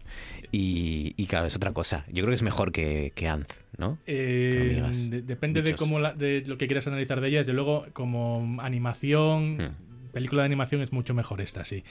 Y, 0.50 1.12
y 1.16 1.26
claro, 1.26 1.46
es 1.46 1.56
otra 1.56 1.72
cosa. 1.72 2.04
Yo 2.08 2.22
creo 2.22 2.28
que 2.28 2.34
es 2.36 2.42
mejor 2.42 2.72
que, 2.72 3.12
que 3.14 3.28
Ant, 3.28 3.50
¿no? 3.76 3.98
Eh, 4.06 4.54
Que 4.56 4.62
hormigas. 4.80 5.10
de- 5.10 5.22
depende 5.22 5.60
de 5.62 5.74
cómo 5.74 5.98
la- 5.98 6.14
de 6.14 6.42
lo 6.46 6.56
que 6.56 6.66
quieras 6.66 6.86
analizar 6.86 7.20
de 7.20 7.28
ella. 7.28 7.38
Desde 7.38 7.52
luego, 7.52 7.86
como 7.92 8.56
animación, 8.60 9.56
Hmm. 9.58 9.70
Película 10.12 10.42
de 10.42 10.46
animación 10.46 10.82
es 10.82 10.92
mucho 10.92 11.14
mejor 11.14 11.40
esta, 11.40 11.64
sí. 11.64 11.84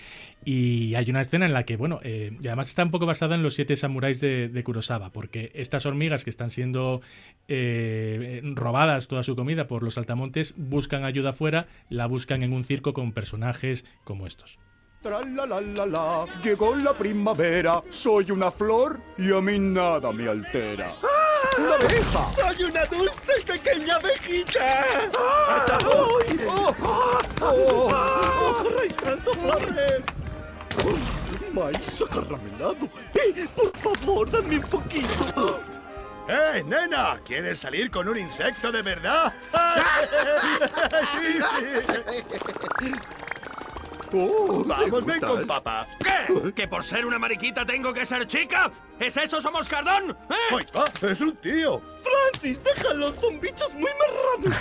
Y 0.44 0.96
hay 0.96 1.10
una 1.10 1.22
escena 1.22 1.46
en 1.46 1.54
la 1.54 1.64
que, 1.64 1.78
bueno, 1.78 2.00
eh, 2.04 2.38
y 2.42 2.48
además 2.48 2.70
está 2.70 2.84
un 2.84 2.92
poco 2.92 3.06
basada 3.06 3.36
en 3.36 3.44
los 3.44 3.54
siete 3.54 3.76
samuráis 3.76 4.20
de, 4.20 4.50
de 4.50 4.64
Kurosawa, 4.64 5.12
porque 5.12 5.52
estas 5.56 5.86
hormigas 5.86 6.24
que 6.24 6.30
están 6.30 6.50
siendo 6.50 7.02
eh, 7.48 8.42
robadas 8.56 9.08
toda 9.08 9.24
su 9.24 9.36
comida 9.36 9.68
por 9.68 9.84
los 9.84 9.96
saltamontes 9.96 10.54
buscan 10.58 11.04
ayuda 11.04 11.32
afuera, 11.32 11.68
la 11.90 12.08
buscan 12.08 12.44
en 12.44 12.54
un 12.54 12.64
circo 12.64 12.94
con 12.94 13.12
personajes 13.12 13.86
como 14.04 14.28
estos. 14.28 14.58
Tra 15.02 15.22
la 15.24 15.46
la 15.46 15.62
la 15.62 15.86
la, 15.86 16.26
llegó 16.44 16.76
la 16.76 16.94
primavera, 16.94 17.82
soy 17.92 18.32
una 18.32 18.50
flor 18.50 19.00
y 19.18 19.32
a 19.32 19.40
mí 19.42 19.60
nada 19.60 20.12
me 20.12 20.28
altera. 20.28 20.94
¡Una 21.58 21.76
abeja! 21.76 22.32
¡Soy 22.36 22.64
una 22.64 22.86
dulce 22.86 23.34
y 23.40 23.44
pequeña 23.44 23.96
abejita! 23.96 24.86
¡Allá 25.48 25.78
voy! 25.84 26.48
¡Oh! 26.48 26.76
¡Oh! 26.82 27.22
¡Oh! 27.42 28.58
¡Corréis 28.64 28.96
tanto, 28.96 29.32
flores! 29.34 30.04
¡Oh! 30.86 31.54
¡Maíz 31.54 32.02
acaramelado! 32.02 32.90
¡Eh! 33.16 33.48
¡Por 33.56 33.78
favor, 33.78 34.30
dame 34.30 34.58
un 34.58 34.64
poquito! 34.64 35.64
¡Eh, 36.28 36.64
nena! 36.66 37.20
¿Quieres 37.26 37.60
salir 37.60 37.90
con 37.90 38.08
un 38.10 38.18
insecto 38.18 38.72
de 38.72 38.82
verdad? 38.82 39.34
sí, 41.14 41.40
sí. 42.80 42.94
Oh, 44.14 44.64
Vamos, 44.66 45.06
¿me 45.06 45.14
ven 45.14 45.22
con 45.22 45.46
papá. 45.48 45.88
¿Qué? 46.00 46.54
¿Que 46.54 46.68
por 46.68 46.84
ser 46.84 47.06
una 47.06 47.20
mariquita 47.20 47.66
tengo 47.66 47.94
que 47.94 48.06
ser 48.06 48.26
chica? 48.28 48.72
¿Es 49.00 49.16
eso, 49.18 49.40
somos 49.42 49.68
cardón? 49.68 50.12
¿Eh? 50.30 50.54
Oiga, 50.54 50.86
es 51.12 51.22
un 51.22 51.36
tío. 51.38 51.82
¡Francis, 52.32 52.64
déjalo! 52.64 53.12
¡Son 53.14 53.40
bichos 53.40 53.74
muy 53.76 53.90
marranos! 54.44 54.60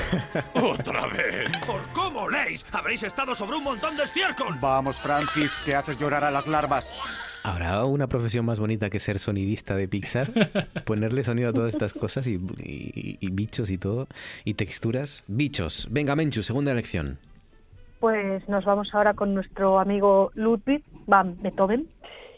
¡Otra 0.81 1.06
vez! 1.06 1.51
¿Por 1.66 1.81
cómo 1.93 2.23
oléis? 2.23 2.66
Habréis 2.73 3.02
estado 3.02 3.35
sobre 3.35 3.56
un 3.56 3.64
montón 3.64 3.97
de 3.97 4.05
estiércol. 4.05 4.56
Vamos, 4.60 5.01
Francis, 5.01 5.52
que 5.64 5.74
haces 5.74 5.97
llorar 5.98 6.24
a 6.24 6.31
las 6.31 6.47
larvas. 6.47 6.93
¿Habrá 7.44 7.85
una 7.85 8.09
profesión 8.09 8.44
más 8.44 8.59
bonita 8.59 8.90
que 8.90 8.98
ser 8.98 9.18
sonidista 9.20 9.77
de 9.77 9.86
Pixar? 9.86 10.28
Ponerle 10.85 11.23
sonido 11.23 11.51
a 11.51 11.52
todas 11.52 11.73
estas 11.73 11.93
cosas 11.93 12.27
y, 12.27 12.35
y- 12.35 13.18
y 13.20 13.31
bichos 13.31 13.70
y 13.70 13.78
todo, 13.78 14.09
y 14.44 14.55
texturas. 14.55 15.23
Bichos. 15.28 15.86
Venga, 15.90 16.16
Menchu, 16.16 16.43
segunda 16.43 16.73
elección. 16.73 17.18
Pues 18.01 18.47
nos 18.48 18.64
vamos 18.64 18.94
ahora 18.94 19.14
con 19.14 19.35
nuestro 19.35 19.78
amigo 19.78 20.31
Ludwig 20.35 20.82
van 21.06 21.40
Beethoven 21.40 21.89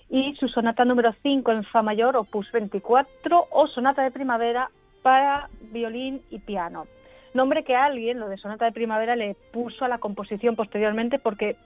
y 0.08 0.34
su 0.36 0.48
sonata 0.48 0.84
número 0.84 1.12
5 1.22 1.50
en 1.50 1.64
Fa 1.64 1.82
mayor, 1.82 2.16
opus 2.16 2.50
24, 2.52 3.48
o 3.50 3.66
sonata 3.66 4.02
de 4.02 4.12
primavera 4.12 4.70
para 5.02 5.48
violín 5.72 6.22
y 6.30 6.38
piano. 6.38 6.86
Nombre 7.34 7.64
que 7.64 7.74
alguien, 7.74 8.20
lo 8.20 8.28
de 8.28 8.38
sonata 8.38 8.66
de 8.66 8.72
primavera, 8.72 9.16
le 9.16 9.36
puso 9.52 9.84
a 9.84 9.88
la 9.88 9.98
composición 9.98 10.54
posteriormente 10.56 11.18
porque 11.18 11.56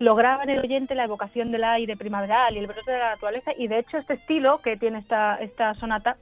lograba 0.00 0.42
en 0.42 0.50
el 0.50 0.60
oyente 0.60 0.94
la 0.94 1.04
evocación 1.04 1.52
del 1.52 1.64
aire 1.64 1.96
primaveral 1.96 2.56
y 2.56 2.58
el 2.58 2.66
brote 2.66 2.90
de 2.90 2.98
la 2.98 3.10
naturaleza 3.10 3.52
y 3.56 3.68
de 3.68 3.78
hecho 3.78 3.98
este 3.98 4.14
estilo 4.14 4.58
que 4.58 4.76
tiene 4.76 4.98
esta, 4.98 5.36
esta 5.36 5.74
sonata 5.74 6.16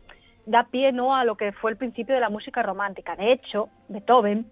da 0.46 0.64
pie 0.70 0.92
no 0.92 1.16
a 1.16 1.24
lo 1.24 1.36
que 1.36 1.52
fue 1.52 1.72
el 1.72 1.76
principio 1.76 2.14
de 2.14 2.20
la 2.20 2.30
música 2.30 2.62
romántica. 2.62 3.16
De 3.16 3.32
hecho, 3.32 3.68
Beethoven 3.88 4.46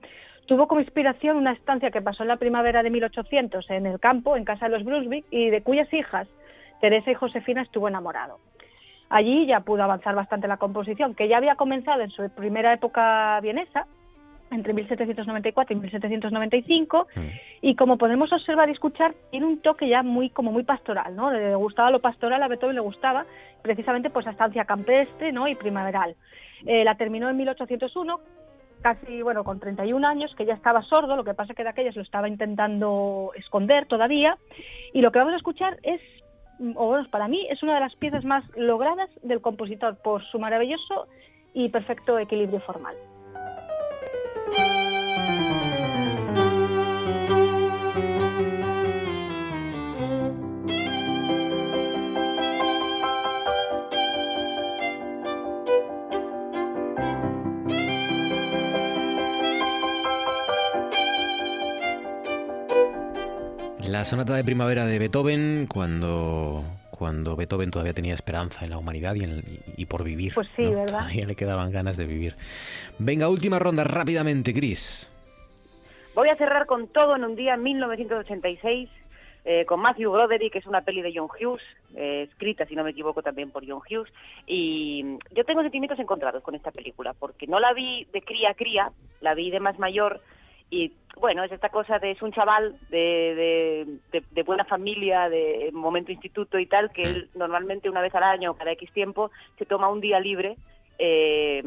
tuvo 0.46 0.68
como 0.68 0.80
inspiración 0.80 1.36
una 1.36 1.52
estancia 1.52 1.90
que 1.90 2.02
pasó 2.02 2.22
en 2.22 2.28
la 2.28 2.36
primavera 2.36 2.82
de 2.82 2.90
1800 2.90 3.70
en 3.70 3.86
el 3.86 4.00
campo, 4.00 4.36
en 4.36 4.44
casa 4.44 4.66
de 4.66 4.72
los 4.72 4.84
Brunswick, 4.84 5.24
y 5.30 5.50
de 5.50 5.62
cuyas 5.62 5.92
hijas 5.92 6.28
Teresa 6.80 7.10
y 7.10 7.14
Josefina 7.14 7.62
estuvo 7.62 7.88
enamorado. 7.88 8.38
Allí 9.08 9.46
ya 9.46 9.60
pudo 9.60 9.82
avanzar 9.82 10.14
bastante 10.14 10.48
la 10.48 10.56
composición, 10.56 11.14
que 11.14 11.28
ya 11.28 11.38
había 11.38 11.56
comenzado 11.56 12.02
en 12.02 12.10
su 12.10 12.28
primera 12.30 12.72
época 12.72 13.40
vienesa, 13.40 13.86
entre 14.50 14.72
1794 14.72 15.74
y 15.74 15.80
1795, 15.80 17.08
y 17.60 17.74
como 17.74 17.96
podemos 17.98 18.32
observar 18.32 18.68
y 18.68 18.72
escuchar, 18.72 19.14
tiene 19.30 19.46
un 19.46 19.60
toque 19.60 19.88
ya 19.88 20.02
muy 20.02 20.30
como 20.30 20.52
muy 20.52 20.62
pastoral, 20.62 21.16
¿no? 21.16 21.30
Le 21.30 21.54
gustaba 21.54 21.90
lo 21.90 22.00
pastoral, 22.00 22.42
a 22.42 22.48
Beethoven 22.48 22.76
le 22.76 22.80
gustaba 22.80 23.24
precisamente 23.62 24.10
pues 24.10 24.26
la 24.26 24.32
estancia 24.32 24.64
campestre, 24.64 25.32
¿no? 25.32 25.48
y 25.48 25.54
primaveral. 25.54 26.14
Eh, 26.66 26.84
la 26.84 26.96
terminó 26.96 27.28
en 27.28 27.36
1801, 27.36 28.20
casi, 28.84 29.22
bueno, 29.22 29.44
con 29.44 29.60
31 29.60 30.06
años, 30.06 30.34
que 30.36 30.44
ya 30.44 30.52
estaba 30.52 30.82
sordo, 30.82 31.16
lo 31.16 31.24
que 31.24 31.32
pasa 31.32 31.54
que 31.54 31.62
de 31.62 31.70
aquellas 31.70 31.96
lo 31.96 32.02
estaba 32.02 32.28
intentando 32.28 33.30
esconder 33.34 33.86
todavía, 33.86 34.36
y 34.92 35.00
lo 35.00 35.10
que 35.10 35.20
vamos 35.20 35.32
a 35.32 35.38
escuchar 35.38 35.78
es, 35.82 36.02
mm, 36.58 36.76
o 36.76 36.88
bueno, 36.88 37.08
para 37.08 37.26
mí, 37.26 37.46
es 37.48 37.62
una 37.62 37.76
de 37.76 37.80
las 37.80 37.96
piezas 37.96 38.26
más 38.26 38.44
logradas 38.56 39.08
del 39.22 39.40
compositor 39.40 39.96
por 40.02 40.22
su 40.24 40.38
maravilloso 40.38 41.08
y 41.54 41.70
perfecto 41.70 42.18
equilibrio 42.18 42.60
formal. 42.60 42.94
La 64.04 64.10
sonata 64.10 64.34
de 64.34 64.44
primavera 64.44 64.84
de 64.84 64.98
Beethoven, 64.98 65.66
cuando, 65.66 66.62
cuando 66.90 67.36
Beethoven 67.36 67.70
todavía 67.70 67.94
tenía 67.94 68.12
esperanza 68.12 68.62
en 68.62 68.68
la 68.72 68.76
humanidad 68.76 69.14
y, 69.14 69.24
en 69.24 69.30
el- 69.30 69.60
y 69.78 69.86
por 69.86 70.04
vivir. 70.04 70.34
Pues 70.34 70.46
sí, 70.54 70.60
¿no? 70.60 70.72
¿verdad? 70.72 70.98
Todavía 70.98 71.24
le 71.24 71.34
quedaban 71.34 71.70
ganas 71.72 71.96
de 71.96 72.04
vivir. 72.04 72.36
Venga, 72.98 73.30
última 73.30 73.58
ronda, 73.58 73.82
rápidamente, 73.82 74.52
Chris. 74.52 75.10
Voy 76.14 76.28
a 76.28 76.36
cerrar 76.36 76.66
con 76.66 76.88
todo 76.88 77.16
en 77.16 77.24
un 77.24 77.34
día 77.34 77.56
1986 77.56 78.90
eh, 79.46 79.64
con 79.64 79.80
Matthew 79.80 80.10
Broderick, 80.12 80.52
que 80.52 80.58
es 80.58 80.66
una 80.66 80.82
peli 80.82 81.00
de 81.00 81.10
John 81.16 81.28
Hughes, 81.40 81.62
eh, 81.96 82.26
escrita, 82.30 82.66
si 82.66 82.76
no 82.76 82.84
me 82.84 82.90
equivoco, 82.90 83.22
también 83.22 83.50
por 83.52 83.66
John 83.66 83.80
Hughes. 83.90 84.12
Y 84.46 85.16
yo 85.34 85.44
tengo 85.46 85.62
sentimientos 85.62 85.98
encontrados 85.98 86.42
con 86.42 86.54
esta 86.54 86.72
película, 86.72 87.14
porque 87.14 87.46
no 87.46 87.58
la 87.58 87.72
vi 87.72 88.06
de 88.12 88.20
cría 88.20 88.50
a 88.50 88.54
cría, 88.54 88.92
la 89.22 89.34
vi 89.34 89.50
de 89.50 89.60
más 89.60 89.78
mayor. 89.78 90.20
Y 90.76 90.92
bueno, 91.20 91.44
es 91.44 91.52
esta 91.52 91.68
cosa 91.68 91.98
de 92.00 92.10
es 92.10 92.20
un 92.22 92.32
chaval 92.32 92.76
de, 92.90 92.98
de, 93.42 93.86
de- 94.12 94.24
de 94.30 94.42
buena 94.42 94.64
familia, 94.64 95.28
de 95.28 95.70
momento 95.72 96.10
instituto 96.10 96.58
y 96.58 96.66
tal, 96.66 96.90
que 96.90 97.04
él 97.04 97.28
normalmente 97.34 97.88
una 97.88 98.00
vez 98.02 98.14
al 98.14 98.24
año, 98.24 98.54
cada 98.54 98.72
X 98.72 98.90
tiempo, 98.92 99.30
se 99.58 99.64
toma 99.66 99.88
un 99.88 100.00
día 100.00 100.18
libre 100.18 100.56
eh, 100.98 101.60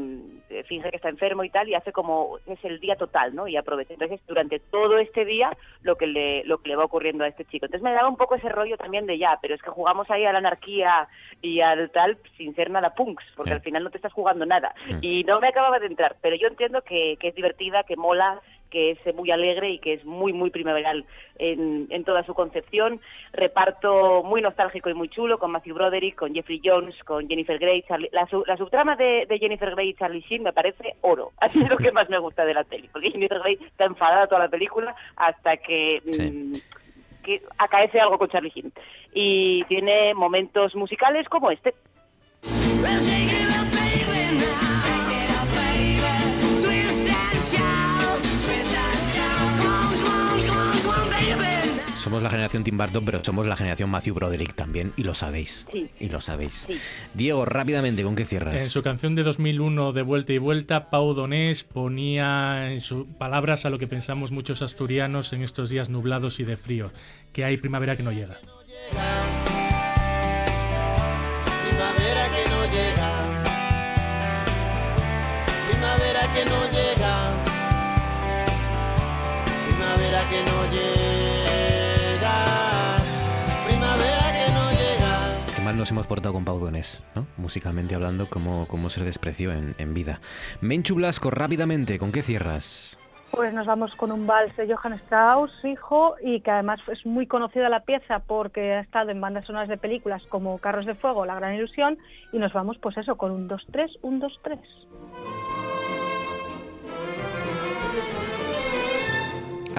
finge 0.67 0.89
que 0.89 0.95
está 0.95 1.09
enfermo 1.09 1.43
y 1.43 1.49
tal 1.49 1.67
y 1.67 1.75
hace 1.75 1.91
como 1.91 2.37
es 2.45 2.63
el 2.63 2.79
día 2.79 2.95
total 2.95 3.35
no 3.35 3.47
y 3.47 3.57
aprovecha. 3.57 3.93
Entonces 3.93 4.21
durante 4.27 4.59
todo 4.59 4.97
este 4.99 5.25
día 5.25 5.49
lo 5.81 5.95
que 5.97 6.07
le 6.07 6.43
lo 6.45 6.59
que 6.59 6.69
le 6.69 6.75
va 6.77 6.85
ocurriendo 6.85 7.23
a 7.23 7.27
este 7.27 7.43
chico. 7.45 7.65
Entonces 7.65 7.83
me 7.83 7.91
daba 7.91 8.07
un 8.07 8.15
poco 8.17 8.35
ese 8.35 8.49
rollo 8.49 8.77
también 8.77 9.05
de 9.05 9.17
ya 9.17 9.37
pero 9.41 9.53
es 9.55 9.61
que 9.61 9.69
jugamos 9.69 10.09
ahí 10.09 10.23
a 10.25 10.31
la 10.31 10.37
anarquía 10.39 11.09
y 11.41 11.59
al 11.59 11.91
tal 11.91 12.17
sin 12.37 12.55
ser 12.55 12.69
nada 12.69 12.93
punks 12.95 13.25
porque 13.35 13.51
al 13.53 13.61
final 13.61 13.83
no 13.83 13.89
te 13.89 13.97
estás 13.97 14.13
jugando 14.13 14.45
nada. 14.45 14.73
Y 15.01 15.23
no 15.25 15.39
me 15.41 15.49
acababa 15.49 15.79
de 15.79 15.87
entrar 15.87 16.15
pero 16.21 16.35
yo 16.37 16.47
entiendo 16.47 16.81
que, 16.83 17.17
que 17.19 17.27
es 17.29 17.35
divertida 17.35 17.83
que 17.83 17.97
mola 17.97 18.39
que 18.69 18.91
es 18.91 19.15
muy 19.15 19.31
alegre 19.31 19.69
y 19.71 19.79
que 19.79 19.93
es 19.93 20.03
muy, 20.05 20.33
muy 20.33 20.49
primaveral 20.49 21.05
en, 21.39 21.87
en 21.89 22.03
toda 22.03 22.23
su 22.23 22.33
concepción. 22.33 22.99
Reparto 23.33 24.23
muy 24.23 24.41
nostálgico 24.41 24.89
y 24.89 24.93
muy 24.93 25.09
chulo 25.09 25.39
con 25.39 25.51
Matthew 25.51 25.75
Broderick, 25.75 26.15
con 26.15 26.33
Jeffrey 26.33 26.61
Jones, 26.63 26.95
con 27.03 27.27
Jennifer 27.27 27.57
Grey. 27.59 27.83
Charlie- 27.87 28.09
la, 28.11 28.25
su- 28.27 28.43
la 28.45 28.57
subtrama 28.57 28.95
de, 28.95 29.25
de 29.27 29.39
Jennifer 29.39 29.71
Grey 29.71 29.89
y 29.89 29.93
Charlie 29.93 30.21
Sheen 30.27 30.43
me 30.43 30.53
parece 30.53 30.95
oro. 31.01 31.31
Así 31.39 31.59
es 31.63 31.69
lo 31.69 31.77
que 31.77 31.91
más 31.91 32.09
me 32.09 32.19
gusta 32.19 32.45
de 32.45 32.53
la 32.53 32.63
peli, 32.63 32.89
porque 32.91 33.11
Jennifer 33.11 33.39
Grey 33.39 33.57
está 33.65 33.85
enfadada 33.85 34.27
toda 34.27 34.41
la 34.41 34.49
película 34.49 34.95
hasta 35.15 35.57
que... 35.57 36.01
mm, 36.05 36.53
que 37.23 37.41
acaece 37.57 37.99
algo 37.99 38.17
con 38.17 38.29
Charlie 38.29 38.51
Sheen. 38.51 38.71
Y 39.13 39.63
tiene 39.65 40.13
momentos 40.13 40.73
musicales 40.75 41.27
como 41.27 41.51
este. 41.51 41.73
Somos 52.07 52.23
la 52.23 52.29
generación 52.29 52.63
Tim 52.63 52.77
Burton, 52.77 53.03
pero 53.03 53.21
somos 53.21 53.45
la 53.45 53.57
generación 53.57 53.89
Matthew 53.89 54.13
Broderick 54.13 54.53
también, 54.53 54.93
y 54.95 55.03
lo 55.03 55.13
sabéis. 55.13 55.65
Sí. 55.69 55.89
Y 55.99 56.07
lo 56.07 56.21
sabéis. 56.21 56.65
Diego, 57.13 57.43
rápidamente, 57.43 58.01
¿con 58.01 58.15
qué 58.15 58.25
cierras? 58.25 58.55
En 58.55 58.69
su 58.69 58.81
canción 58.81 59.13
de 59.13 59.23
2001, 59.23 59.91
De 59.91 60.03
Vuelta 60.03 60.31
y 60.31 60.37
Vuelta, 60.37 60.89
Pau 60.89 61.13
Donés 61.13 61.65
ponía 61.65 62.71
en 62.71 62.79
sus 62.79 63.05
palabras 63.17 63.65
a 63.65 63.69
lo 63.69 63.77
que 63.77 63.87
pensamos 63.87 64.31
muchos 64.31 64.61
asturianos 64.61 65.33
en 65.33 65.41
estos 65.43 65.69
días 65.69 65.89
nublados 65.89 66.39
y 66.39 66.45
de 66.45 66.55
frío, 66.55 66.93
que 67.33 67.43
hay 67.43 67.57
primavera 67.57 67.97
que 67.97 68.03
no 68.03 68.13
llega. 68.13 68.37
Primavera 71.67 72.29
que 72.29 72.49
no 72.49 72.63
llega. 72.71 73.11
Primavera 75.67 76.21
que 76.33 76.45
no 76.45 76.71
llega. 76.71 77.35
Primavera 79.67 80.29
que 80.29 80.43
no 80.45 80.71
llega. 80.71 80.96
Nos 85.77 85.91
hemos 85.91 86.07
portado 86.07 86.33
con 86.33 86.43
Pau 86.43 86.59
Donés, 86.59 87.03
¿no? 87.15 87.27
Musicalmente 87.37 87.95
hablando, 87.95 88.27
cómo, 88.29 88.67
cómo 88.67 88.89
se 88.89 89.03
despreció 89.03 89.51
en, 89.51 89.75
en 89.77 89.93
vida. 89.93 90.19
Menchu 90.61 90.95
Blasco, 90.95 91.29
rápidamente, 91.29 91.99
¿con 91.99 92.11
qué 92.11 92.23
cierras? 92.23 92.97
Pues 93.31 93.53
nos 93.53 93.67
vamos 93.67 93.93
con 93.95 94.11
un 94.11 94.25
vals 94.25 94.55
de 94.55 94.73
Johann 94.73 94.93
Strauss, 94.93 95.51
hijo, 95.63 96.15
y 96.23 96.41
que 96.41 96.49
además 96.49 96.79
es 96.91 97.05
muy 97.05 97.27
conocida 97.27 97.69
la 97.69 97.81
pieza 97.81 98.19
porque 98.19 98.73
ha 98.73 98.79
estado 98.79 99.11
en 99.11 99.21
bandas 99.21 99.45
sonoras 99.45 99.69
de 99.69 99.77
películas 99.77 100.23
como 100.29 100.57
Carros 100.59 100.85
de 100.85 100.95
Fuego, 100.95 101.25
La 101.25 101.35
Gran 101.35 101.55
Ilusión, 101.55 101.97
y 102.31 102.39
nos 102.39 102.53
vamos 102.53 102.77
pues 102.79 102.97
eso, 102.97 103.15
con 103.15 103.31
un 103.31 103.49
2-3, 103.49 103.99
un 104.01 104.21
2-3. 104.21 104.59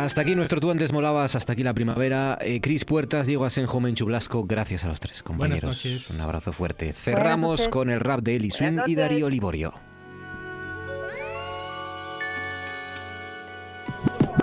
Hasta 0.05 0.21
aquí 0.21 0.35
nuestro 0.35 0.61
Tú 0.61 0.71
antes 0.71 0.93
molabas, 0.93 1.35
hasta 1.35 1.53
aquí 1.53 1.63
la 1.63 1.75
primavera. 1.75 2.39
Eh, 2.41 2.61
Cris 2.61 2.85
Puertas, 2.85 3.27
Diego 3.27 3.45
Asenjo, 3.45 3.81
Menchu 3.81 4.07
Blasco, 4.07 4.45
gracias 4.45 4.85
a 4.85 4.89
los 4.89 5.01
tres 5.01 5.23
compañeros. 5.23 5.63
Buenas 5.63 5.85
noches. 5.85 6.11
Un 6.11 6.21
abrazo 6.21 6.53
fuerte. 6.53 6.93
Cerramos 6.93 7.69
con 7.69 7.91
el 7.91 8.01
rap 8.01 8.21
de 8.21 8.37
Eli 8.37 8.51
Buenas 8.51 8.85
y. 8.87 8.95
Darío 8.95 9.29
Liborio. 9.29 9.75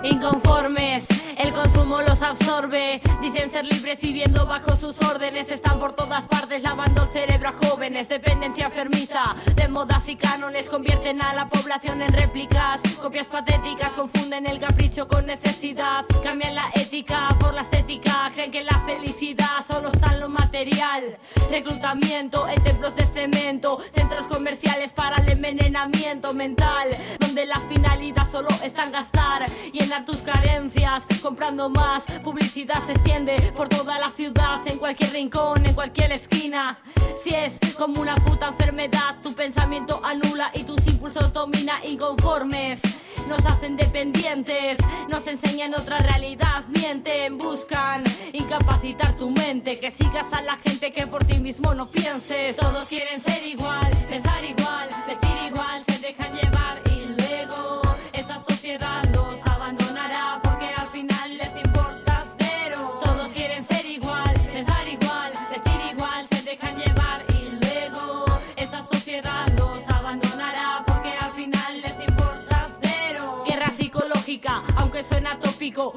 Inconformes, 0.02 1.06
el 1.36 1.52
consumo 1.52 2.02
los 2.02 2.22
absorbe. 2.22 3.00
Dicen 3.20 3.50
ser 3.50 3.66
libres 3.66 3.98
viviendo 4.00 4.46
bajo 4.46 4.76
sus 4.76 5.00
órdenes. 5.02 5.50
Están 5.50 5.78
por 5.78 5.92
todas 5.92 6.26
partes 6.26 6.62
lavando 6.62 7.04
el 7.04 7.08
cerebro 7.10 7.50
a 7.50 7.66
jóvenes. 7.66 8.08
Dependencia 8.08 8.66
enfermiza 8.66 9.22
de 9.54 9.68
modas 9.68 10.08
y 10.08 10.16
cánones 10.16 10.68
convierten 10.68 11.22
a 11.22 11.34
la 11.34 11.48
población 11.48 12.02
en 12.02 12.12
réplicas. 12.12 12.80
Copias 13.00 13.26
patéticas 13.26 13.90
confunden 13.90 14.46
el 14.46 14.58
capricho 14.58 15.08
con 15.08 15.26
necesidad. 15.26 16.04
Cambian 16.22 16.54
la 16.54 16.70
ética 16.74 17.28
por 17.40 17.54
la 17.54 17.62
estética. 17.62 18.30
Creen 18.34 18.50
que 18.50 18.64
la 18.64 18.78
felicidad 18.86 19.64
solo 19.66 19.88
está 19.88 20.14
en 20.14 20.20
lo 20.20 20.28
material. 20.28 21.18
Reclutamiento 21.50 22.48
en 22.48 22.62
templos 22.62 22.94
de 22.96 23.04
cemento, 23.04 23.80
centros 23.94 24.26
comerciales 24.26 24.92
para 24.92 25.16
el 25.22 25.30
envenenamiento 25.30 26.32
mental, 26.34 26.88
donde 27.20 27.46
la 27.46 27.58
finalidad 27.68 28.28
solo 28.30 28.48
está 28.62 28.84
en 28.84 28.92
gastar, 28.92 29.46
llenar 29.72 30.04
tus 30.04 30.18
carencias, 30.18 31.04
comprando 31.26 31.68
más. 31.68 32.04
Publicidad 32.22 32.86
se 32.86 32.92
extiende 32.92 33.34
por 33.56 33.68
toda 33.68 33.98
la 33.98 34.10
ciudad, 34.10 34.60
en 34.64 34.78
cualquier 34.78 35.10
rincón, 35.12 35.66
en 35.66 35.74
cualquier 35.74 36.12
esquina. 36.12 36.78
Si 37.20 37.34
es 37.34 37.58
como 37.76 38.00
una 38.00 38.14
puta 38.14 38.46
enfermedad, 38.46 39.16
tu 39.24 39.34
pensamiento 39.34 40.00
anula 40.04 40.52
y 40.54 40.62
tus 40.62 40.86
impulsos 40.86 41.32
domina 41.32 41.80
inconformes. 41.84 42.80
Nos 43.26 43.44
hacen 43.44 43.76
dependientes, 43.76 44.78
nos 45.08 45.26
enseñan 45.26 45.74
otra 45.74 45.98
realidad, 45.98 46.64
mienten, 46.68 47.38
buscan 47.38 48.04
incapacitar 48.32 49.14
tu 49.14 49.28
mente, 49.28 49.80
que 49.80 49.90
sigas 49.90 50.32
a 50.32 50.42
la 50.42 50.56
gente 50.58 50.92
que 50.92 51.08
por 51.08 51.24
ti 51.24 51.40
mismo 51.40 51.74
no 51.74 51.86
pienses. 51.86 52.54
Todos 52.54 52.86
quieren 52.86 53.20
ser 53.20 53.44
igual, 53.44 53.90
pensar 54.08 54.44
igual, 54.44 54.88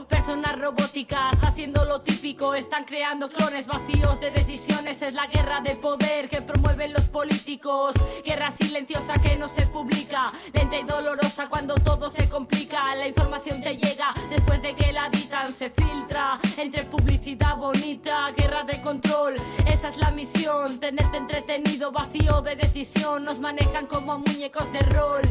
personas 0.08 0.58
robóticas 0.58 1.34
haciendo 1.44 1.84
lo 1.84 2.02
típico, 2.02 2.56
están 2.56 2.86
creando 2.86 3.30
clones 3.30 3.68
vacíos 3.68 4.20
de 4.22 4.32
decisiones, 4.32 5.02
es 5.02 5.14
la 5.14 5.28
guerra 5.28 5.60
de 5.60 5.76
poder 5.76 6.30
que 6.30 6.42
promueven 6.42 6.94
los 6.94 7.10
políticos, 7.10 7.94
guerra 8.26 8.52
silenciosa 8.52 9.16
que 9.16 9.36
no 9.36 9.50
se 9.50 9.68
publica, 9.68 10.32
lenta 10.54 10.78
y 10.78 10.84
dolorosa 10.84 11.50
cuando 11.50 11.76
todo 11.76 12.10
se 12.10 12.30
complica, 12.30 12.96
la 12.96 13.08
información 13.08 13.62
te 13.62 13.76
llega 13.76 14.14
después 14.30 14.62
de 14.62 14.76
que 14.76 14.94
la 14.94 15.10
ditan, 15.10 15.54
se 15.54 15.70
filtra 15.70 16.40
entre 16.62 16.84
publicidad 16.84 17.56
bonita, 17.56 18.32
guerra 18.32 18.64
de 18.64 18.82
control, 18.82 19.36
esa 19.66 19.90
es 19.90 19.98
la 19.98 20.12
misión, 20.12 20.80
tenerte 20.80 21.18
entretenido, 21.18 21.92
vacío 21.92 22.42
de 22.42 22.56
decisión, 22.58 23.24
nos 23.24 23.40
manejan 23.40 23.88
como 23.88 24.20
muñecos 24.20 24.72
de 24.74 24.80
rol. 24.80 25.22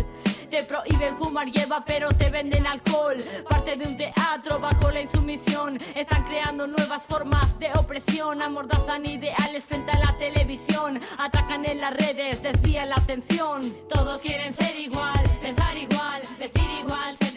Te 0.51 0.63
prohíben 0.63 1.15
fumar 1.19 1.51
hierba 1.51 1.85
pero 1.87 2.09
te 2.09 2.31
venden 2.31 2.67
alcohol. 2.67 3.17
Parte 3.51 3.77
de 3.77 3.87
un 3.87 3.99
teatro 3.99 4.59
bajo 4.59 4.91
la 4.91 5.03
insumisión. 5.03 5.77
Están 5.95 6.25
creando 6.25 6.67
nuevas 6.67 7.03
formas 7.07 7.59
de 7.59 7.71
opresión. 7.75 8.41
Amordazan 8.41 9.05
ideales 9.05 9.65
frente 9.65 9.91
a 9.93 9.99
la 9.99 10.17
televisión. 10.17 10.99
Atacan 11.19 11.67
en 11.67 11.83
las 11.83 11.95
redes, 11.95 12.43
desvían 12.43 12.89
la 12.89 12.97
atención. 12.97 13.61
Todos 13.91 14.23
quieren 14.23 14.55
ser 14.55 14.79
igual, 14.81 15.23
pensar 15.43 15.77
igual, 15.77 16.23
vestir 16.39 16.71
igual 16.81 17.17
Se 17.19 17.28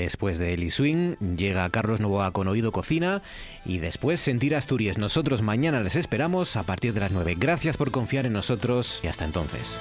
Después 0.00 0.38
de 0.38 0.54
Eli 0.54 0.70
Swing 0.70 1.16
llega 1.36 1.68
Carlos 1.68 2.00
Novoa 2.00 2.30
con 2.30 2.48
Oído 2.48 2.72
Cocina 2.72 3.20
y 3.66 3.80
después 3.80 4.22
Sentir 4.22 4.56
Asturias. 4.56 4.96
Nosotros 4.96 5.42
mañana 5.42 5.82
les 5.82 5.94
esperamos 5.94 6.56
a 6.56 6.62
partir 6.62 6.94
de 6.94 7.00
las 7.00 7.12
9. 7.12 7.36
Gracias 7.38 7.76
por 7.76 7.90
confiar 7.90 8.24
en 8.24 8.32
nosotros 8.32 9.00
y 9.02 9.08
hasta 9.08 9.26
entonces. 9.26 9.76